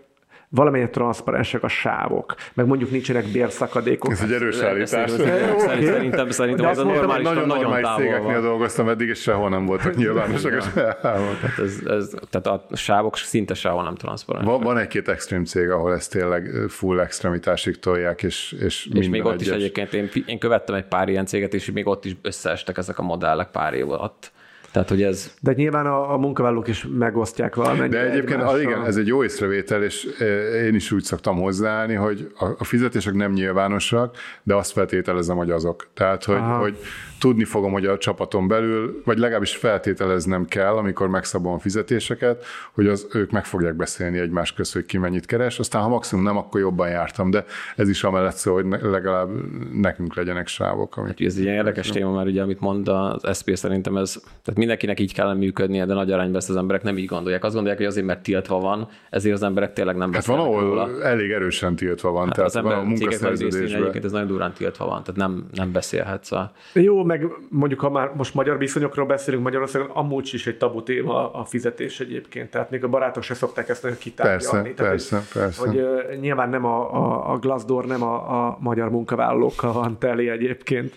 valamilyen 0.54 0.90
transzparensek 0.90 1.62
a 1.62 1.68
sávok, 1.68 2.34
meg 2.54 2.66
mondjuk 2.66 2.90
nincsenek 2.90 3.26
bérszakadékok. 3.26 4.12
Ez 4.12 4.20
egy 4.20 4.32
erős 4.32 4.60
állítás. 4.60 5.10
Szerintem, 5.10 6.30
szerintem 6.30 6.66
az 6.66 6.78
a 6.78 6.84
normális, 6.84 7.26
nagyon, 7.26 7.46
nagyon 7.46 7.62
normális 7.62 7.88
cégeknél 7.96 8.40
dolgoztam 8.40 8.88
eddig, 8.88 9.08
és 9.08 9.20
sehol 9.20 9.48
nem 9.48 9.66
voltak 9.66 9.96
nyilvánosak 9.96 10.52
a 10.52 10.60
sávok. 10.60 11.38
Tehát, 11.40 11.58
ez, 11.58 11.78
ez, 11.86 12.10
tehát 12.30 12.46
a 12.46 12.76
sávok 12.76 13.16
szinte 13.16 13.54
sehol 13.54 13.82
nem 13.82 13.94
transzparens. 13.94 14.46
Van, 14.46 14.60
van 14.60 14.78
egy-két 14.78 15.08
extrém 15.08 15.44
cég, 15.44 15.70
ahol 15.70 15.94
ezt 15.94 16.10
tényleg 16.10 16.50
full 16.68 17.00
extremitásig 17.00 17.78
tolják, 17.78 18.22
és, 18.22 18.56
és, 18.60 18.88
és 18.92 19.08
még 19.08 19.24
ott 19.24 19.32
egyes. 19.32 19.46
is 19.46 19.52
egyébként, 19.52 19.92
én, 19.92 20.08
én 20.26 20.38
követtem 20.38 20.74
egy 20.74 20.86
pár 20.86 21.08
ilyen 21.08 21.26
céget, 21.26 21.54
és 21.54 21.70
még 21.70 21.86
ott 21.86 22.04
is 22.04 22.16
összeestek 22.22 22.78
ezek 22.78 22.98
a 22.98 23.02
modellek 23.02 23.50
pár 23.50 23.74
év 23.74 23.90
alatt. 23.90 24.32
Tehát, 24.72 24.88
hogy 24.88 25.02
ez... 25.02 25.34
De 25.40 25.52
nyilván 25.52 25.86
a, 25.86 26.12
a 26.12 26.16
munkavállalók 26.16 26.68
is 26.68 26.86
megosztják 26.98 27.54
valamennyire. 27.54 28.02
De 28.02 28.10
egyébként, 28.10 28.38
egymással. 28.38 28.60
igen, 28.60 28.84
ez 28.84 28.96
egy 28.96 29.06
jó 29.06 29.24
észrevétel, 29.24 29.82
és 29.82 30.08
eh, 30.18 30.64
én 30.64 30.74
is 30.74 30.92
úgy 30.92 31.02
szoktam 31.02 31.36
hozzáállni, 31.36 31.94
hogy 31.94 32.32
a, 32.38 32.46
a 32.58 32.64
fizetések 32.64 33.14
nem 33.14 33.32
nyilvánosak, 33.32 34.16
de 34.42 34.54
azt 34.54 34.72
feltételezem, 34.72 35.36
hogy 35.36 35.50
azok. 35.50 35.88
Tehát, 35.94 36.24
hogy, 36.24 36.40
hogy 36.60 36.78
tudni 37.22 37.44
fogom, 37.44 37.72
hogy 37.72 37.86
a 37.86 37.98
csapaton 37.98 38.48
belül, 38.48 39.02
vagy 39.04 39.18
legalábbis 39.18 39.56
feltételeznem 39.56 40.44
kell, 40.44 40.74
amikor 40.76 41.08
megszabom 41.08 41.52
a 41.52 41.58
fizetéseket, 41.58 42.44
hogy 42.72 42.86
az, 42.86 43.06
ők 43.12 43.30
meg 43.30 43.44
fogják 43.44 43.74
beszélni 43.74 44.18
egymás 44.18 44.52
közt, 44.52 44.72
hogy 44.72 44.86
ki 44.86 44.98
mennyit 44.98 45.26
keres, 45.26 45.58
aztán 45.58 45.82
ha 45.82 45.88
maximum 45.88 46.24
nem, 46.24 46.36
akkor 46.36 46.60
jobban 46.60 46.88
jártam, 46.88 47.30
de 47.30 47.44
ez 47.76 47.88
is 47.88 48.04
amellett 48.04 48.34
szó, 48.34 48.54
hogy 48.54 48.66
legalább 48.82 49.28
nekünk 49.72 50.14
legyenek 50.14 50.46
sávok. 50.46 50.96
Amit... 50.96 51.08
Hát, 51.08 51.20
ez 51.20 51.36
egy 51.36 51.42
ilyen 51.42 51.54
érdekes 51.54 51.88
téma, 51.88 52.12
mert 52.12 52.26
ugye, 52.28 52.42
amit 52.42 52.60
mond 52.60 52.88
az 52.88 53.36
SP 53.38 53.50
szerintem 53.54 53.96
ez, 53.96 54.12
tehát 54.22 54.58
mindenkinek 54.58 55.00
így 55.00 55.14
kellene 55.14 55.38
működnie, 55.38 55.84
de 55.86 55.94
nagy 55.94 56.12
arányban 56.12 56.36
ezt 56.36 56.50
az 56.50 56.56
emberek 56.56 56.82
nem 56.82 56.98
így 56.98 57.06
gondolják. 57.06 57.44
Azt 57.44 57.52
gondolják, 57.54 57.78
hogy 57.80 57.88
azért, 57.90 58.06
mert 58.06 58.22
tiltva 58.22 58.60
van, 58.60 58.88
ezért 59.10 59.34
az 59.34 59.42
emberek 59.42 59.72
tényleg 59.72 59.96
nem 59.96 60.12
Hát 60.12 60.24
van, 60.24 60.36
beszélnek 60.36 60.62
ahol 60.64 60.86
róla. 60.86 61.04
elég 61.04 61.30
erősen 61.30 61.76
tiltva 61.76 62.10
van, 62.10 62.24
Hát 62.26 62.34
tehát 62.34 62.50
az 62.50 62.56
ember 62.56 62.74
van 62.76 62.84
a 62.84 62.88
munkaszerződésben. 62.88 63.80
egyébként 63.80 64.04
ez 64.04 64.12
nagyon 64.12 64.26
durán 64.26 64.52
tiltva 64.52 64.84
van, 64.86 65.02
tehát 65.02 65.20
nem, 65.20 65.46
nem 65.52 65.72
beszélhetsz 65.72 66.32
a... 66.32 66.52
Jó, 66.72 67.04
meg 67.12 67.26
mondjuk, 67.48 67.80
ha 67.80 67.90
már 67.90 68.12
most 68.14 68.34
magyar 68.34 68.58
viszonyokról 68.58 69.06
beszélünk 69.06 69.42
Magyarországon, 69.42 69.90
amúgy 69.90 70.30
is 70.32 70.46
egy 70.46 70.56
tabu 70.56 70.82
téma 70.82 71.32
a 71.32 71.44
fizetés 71.44 72.00
egyébként. 72.00 72.50
Tehát 72.50 72.70
még 72.70 72.84
a 72.84 72.88
barátok 72.88 73.22
se 73.22 73.34
szokták 73.34 73.68
ezt 73.68 73.82
nagyon 73.82 73.98
kitárgyalni. 73.98 74.72
Persze, 74.72 74.76
Tehát, 74.76 74.90
persze, 74.92 75.16
hogy, 75.16 75.42
persze. 75.42 75.66
Hogy 75.66 75.76
uh, 75.76 76.20
nyilván 76.20 76.48
nem 76.50 76.64
a, 76.64 76.94
a, 76.94 77.32
a 77.32 77.38
Glassdoor, 77.38 77.86
nem 77.86 78.02
a, 78.02 78.46
a 78.46 78.56
magyar 78.60 78.90
munkavállalókkal 78.90 79.72
van 79.72 79.98
teli 79.98 80.28
egyébként. 80.28 80.94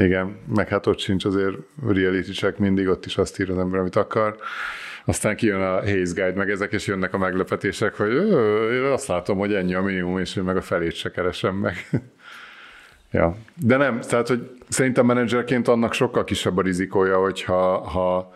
Igen, 0.00 0.36
meg 0.54 0.68
hát 0.68 0.86
ott 0.86 0.98
sincs 0.98 1.24
azért 1.24 1.56
reality 1.86 2.30
check 2.32 2.58
mindig, 2.58 2.88
ott 2.88 3.06
is 3.06 3.18
azt 3.18 3.40
ír 3.40 3.50
az 3.50 3.58
ember, 3.58 3.80
amit 3.80 3.96
akar. 3.96 4.36
Aztán 5.04 5.36
kijön 5.36 5.60
a 5.60 5.74
Haze 5.74 6.22
Guide, 6.22 6.32
meg 6.34 6.50
ezek, 6.50 6.72
és 6.72 6.86
jönnek 6.86 7.14
a 7.14 7.18
meglepetések, 7.18 7.94
hogy 7.94 8.12
"Ö, 8.12 8.92
azt 8.92 9.06
látom, 9.06 9.38
hogy 9.38 9.54
ennyi 9.54 9.74
a 9.74 9.82
minimum, 9.82 10.18
és 10.18 10.36
én 10.36 10.42
meg 10.44 10.56
a 10.56 10.60
felét 10.60 10.94
se 10.94 11.10
keresem 11.10 11.54
meg. 11.54 11.74
Ja. 13.12 13.36
De 13.54 13.76
nem, 13.76 14.00
tehát, 14.00 14.28
hogy 14.28 14.50
szerintem 14.68 15.06
menedzserként 15.06 15.68
annak 15.68 15.92
sokkal 15.92 16.24
kisebb 16.24 16.56
a 16.56 16.62
rizikója, 16.62 17.18
hogyha 17.18 17.88
ha, 17.88 18.32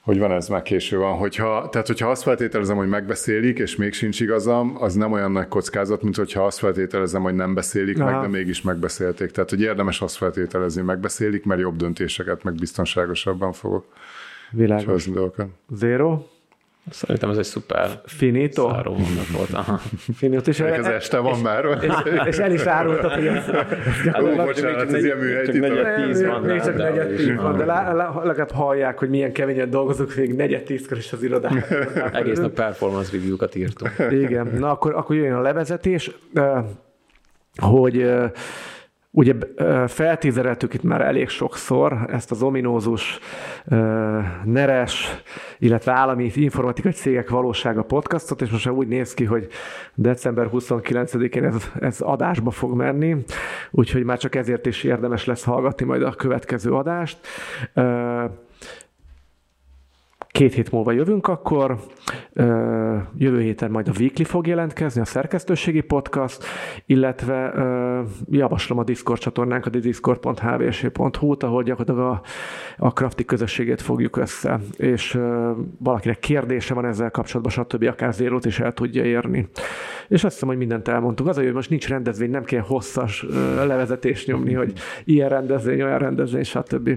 hogy 0.00 0.18
van 0.18 0.32
ez, 0.32 0.48
már 0.48 0.62
késő 0.62 0.98
van, 0.98 1.16
hogyha, 1.16 1.68
tehát 1.68 1.86
hogyha 1.86 2.10
azt 2.10 2.22
feltételezem, 2.22 2.76
hogy 2.76 2.88
megbeszélik, 2.88 3.58
és 3.58 3.76
még 3.76 3.92
sincs 3.92 4.20
igazam, 4.20 4.76
az 4.80 4.94
nem 4.94 5.12
olyan 5.12 5.32
nagy 5.32 5.48
kockázat, 5.48 6.02
mint 6.02 6.16
hogyha 6.16 6.44
azt 6.44 6.58
feltételezem, 6.58 7.22
hogy 7.22 7.34
nem 7.34 7.54
beszélik 7.54 8.00
Aha. 8.00 8.10
meg, 8.10 8.20
de 8.20 8.38
mégis 8.38 8.62
megbeszélték. 8.62 9.30
Tehát, 9.30 9.50
hogy 9.50 9.60
érdemes 9.60 10.00
azt 10.00 10.16
feltételezni, 10.16 10.82
megbeszélik, 10.82 11.44
mert 11.44 11.60
jobb 11.60 11.76
döntéseket, 11.76 12.42
meg 12.42 12.54
biztonságosabban 12.54 13.52
fogok 13.52 13.84
Világos. 14.50 15.08
Zero. 15.68 16.22
Szerintem 16.90 17.30
ez 17.30 17.36
egy 17.36 17.44
szuper 17.44 18.00
Finito. 18.04 18.68
záró 18.68 18.92
mondat 18.92 19.28
volt. 19.36 19.52
Aha. 19.52 19.80
Finito. 20.16 20.50
És, 20.50 20.60
Ez 20.60 20.86
este 20.86 21.18
van 21.18 21.40
már. 21.40 21.64
és 22.26 22.36
el 22.38 22.52
is 22.52 22.64
árultad, 22.64 23.12
hogy 23.12 23.26
ez, 23.26 23.48
ez 24.14 24.22
Ó, 24.22 24.34
bocsánat, 24.44 24.92
ez 24.92 25.04
ilyen 25.04 25.16
műhely 25.16 25.44
csak 25.44 25.54
negyed 25.58 25.94
tíz 26.06 26.26
van. 26.26 26.42
Még 26.42 26.60
csak 26.62 26.76
de- 26.76 26.82
negyed 26.82 27.14
tíz 27.14 27.36
van, 27.36 27.56
de 27.56 27.64
lá, 27.64 27.92
lá, 27.92 28.22
legalább 28.24 28.50
hallják, 28.50 28.98
hogy 28.98 29.08
milyen 29.08 29.32
keményen 29.32 29.70
dolgozunk, 29.70 30.14
még 30.16 30.34
negyed 30.34 30.62
tízkor 30.62 30.96
is 30.96 31.12
az 31.12 31.22
irodában. 31.22 31.62
Egész 32.12 32.38
nap 32.38 32.52
performance 32.52 33.10
review-kat 33.12 33.54
írtunk. 33.54 33.94
Igen, 34.10 34.46
na 34.58 34.70
akkor, 34.70 34.94
akkor 34.94 35.16
jöjjön 35.16 35.34
a 35.34 35.40
levezetés, 35.40 36.10
hogy 37.56 38.10
ugye 39.10 39.34
feltézereltük 39.86 40.74
itt 40.74 40.82
már 40.82 41.00
elég 41.00 41.28
sokszor 41.28 42.06
ezt 42.08 42.30
az 42.30 42.42
ominózus 42.42 43.18
neres, 44.44 45.22
illetve 45.58 45.92
állami 45.92 46.30
informatikai 46.34 46.92
cégek 46.92 47.30
valósága 47.30 47.82
podcastot, 47.82 48.40
és 48.40 48.50
most 48.50 48.64
már 48.64 48.74
úgy 48.74 48.88
néz 48.88 49.14
ki, 49.14 49.24
hogy 49.24 49.48
december 49.94 50.48
29-én 50.52 51.44
ez, 51.44 51.70
ez 51.80 52.00
adásba 52.00 52.50
fog 52.50 52.74
menni, 52.74 53.16
úgyhogy 53.70 54.04
már 54.04 54.18
csak 54.18 54.34
ezért 54.34 54.66
is 54.66 54.84
érdemes 54.84 55.24
lesz 55.24 55.44
hallgatni 55.44 55.86
majd 55.86 56.02
a 56.02 56.10
következő 56.10 56.72
adást. 56.72 57.18
Két 60.32 60.54
hét 60.54 60.70
múlva 60.70 60.92
jövünk 60.92 61.28
akkor, 61.28 61.76
jövő 63.16 63.40
héten 63.40 63.70
majd 63.70 63.88
a 63.88 63.92
Weekly 63.98 64.22
fog 64.22 64.46
jelentkezni, 64.46 65.00
a 65.00 65.04
szerkesztőségi 65.04 65.80
podcast, 65.80 66.44
illetve 66.86 67.52
javaslom 68.30 68.78
a 68.78 68.84
Discord 68.84 69.20
csatornánkat, 69.20 69.74
a 69.74 69.78
discord.hvs.hu-t, 69.78 71.42
ahol 71.42 71.62
gyakorlatilag 71.62 72.10
a, 72.10 72.22
a 72.76 72.88
crafti 72.88 73.24
közösségét 73.24 73.80
fogjuk 73.80 74.16
össze, 74.16 74.60
és 74.76 75.18
valakinek 75.78 76.18
kérdése 76.18 76.74
van 76.74 76.84
ezzel 76.84 77.10
kapcsolatban, 77.10 77.52
stb. 77.52 77.84
akár 77.84 78.12
zérót 78.12 78.44
is 78.44 78.60
el 78.60 78.72
tudja 78.72 79.04
érni. 79.04 79.48
És 80.08 80.24
azt 80.24 80.32
hiszem, 80.32 80.48
hogy 80.48 80.58
mindent 80.58 80.88
elmondtuk. 80.88 81.26
Az 81.26 81.36
hogy 81.36 81.52
most 81.52 81.70
nincs 81.70 81.88
rendezvény, 81.88 82.30
nem 82.30 82.44
kell 82.44 82.60
hosszas 82.60 83.24
ö, 83.30 83.66
levezetést 83.66 84.26
nyomni, 84.26 84.52
hogy 84.52 84.72
ilyen 85.04 85.28
rendezvény, 85.28 85.82
olyan 85.82 85.98
rendezvény, 85.98 86.42
stb. 86.42 86.90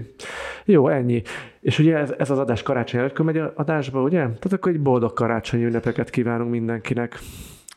Jó, 0.64 0.88
ennyi. 0.88 1.22
És 1.64 1.78
ugye 1.78 1.96
ez, 1.96 2.14
ez 2.18 2.30
az 2.30 2.38
adás 2.38 2.62
karácsony 2.62 3.00
előtt 3.00 3.18
megy 3.18 3.38
a 3.38 3.52
adásba, 3.56 4.02
ugye? 4.02 4.18
Tehát 4.18 4.52
akkor 4.52 4.72
egy 4.72 4.80
boldog 4.80 5.12
karácsonyi 5.12 5.64
ünnepeket 5.64 6.10
kívánunk 6.10 6.50
mindenkinek. 6.50 7.18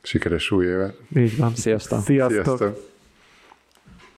Sikeres 0.01 0.51
új 0.51 0.65
évet. 0.65 0.97
Így 1.15 1.37
van. 1.37 1.55
Sziasztok! 1.55 1.99
Sziasztok! 2.01 2.43
Sziasztok! 2.43 2.96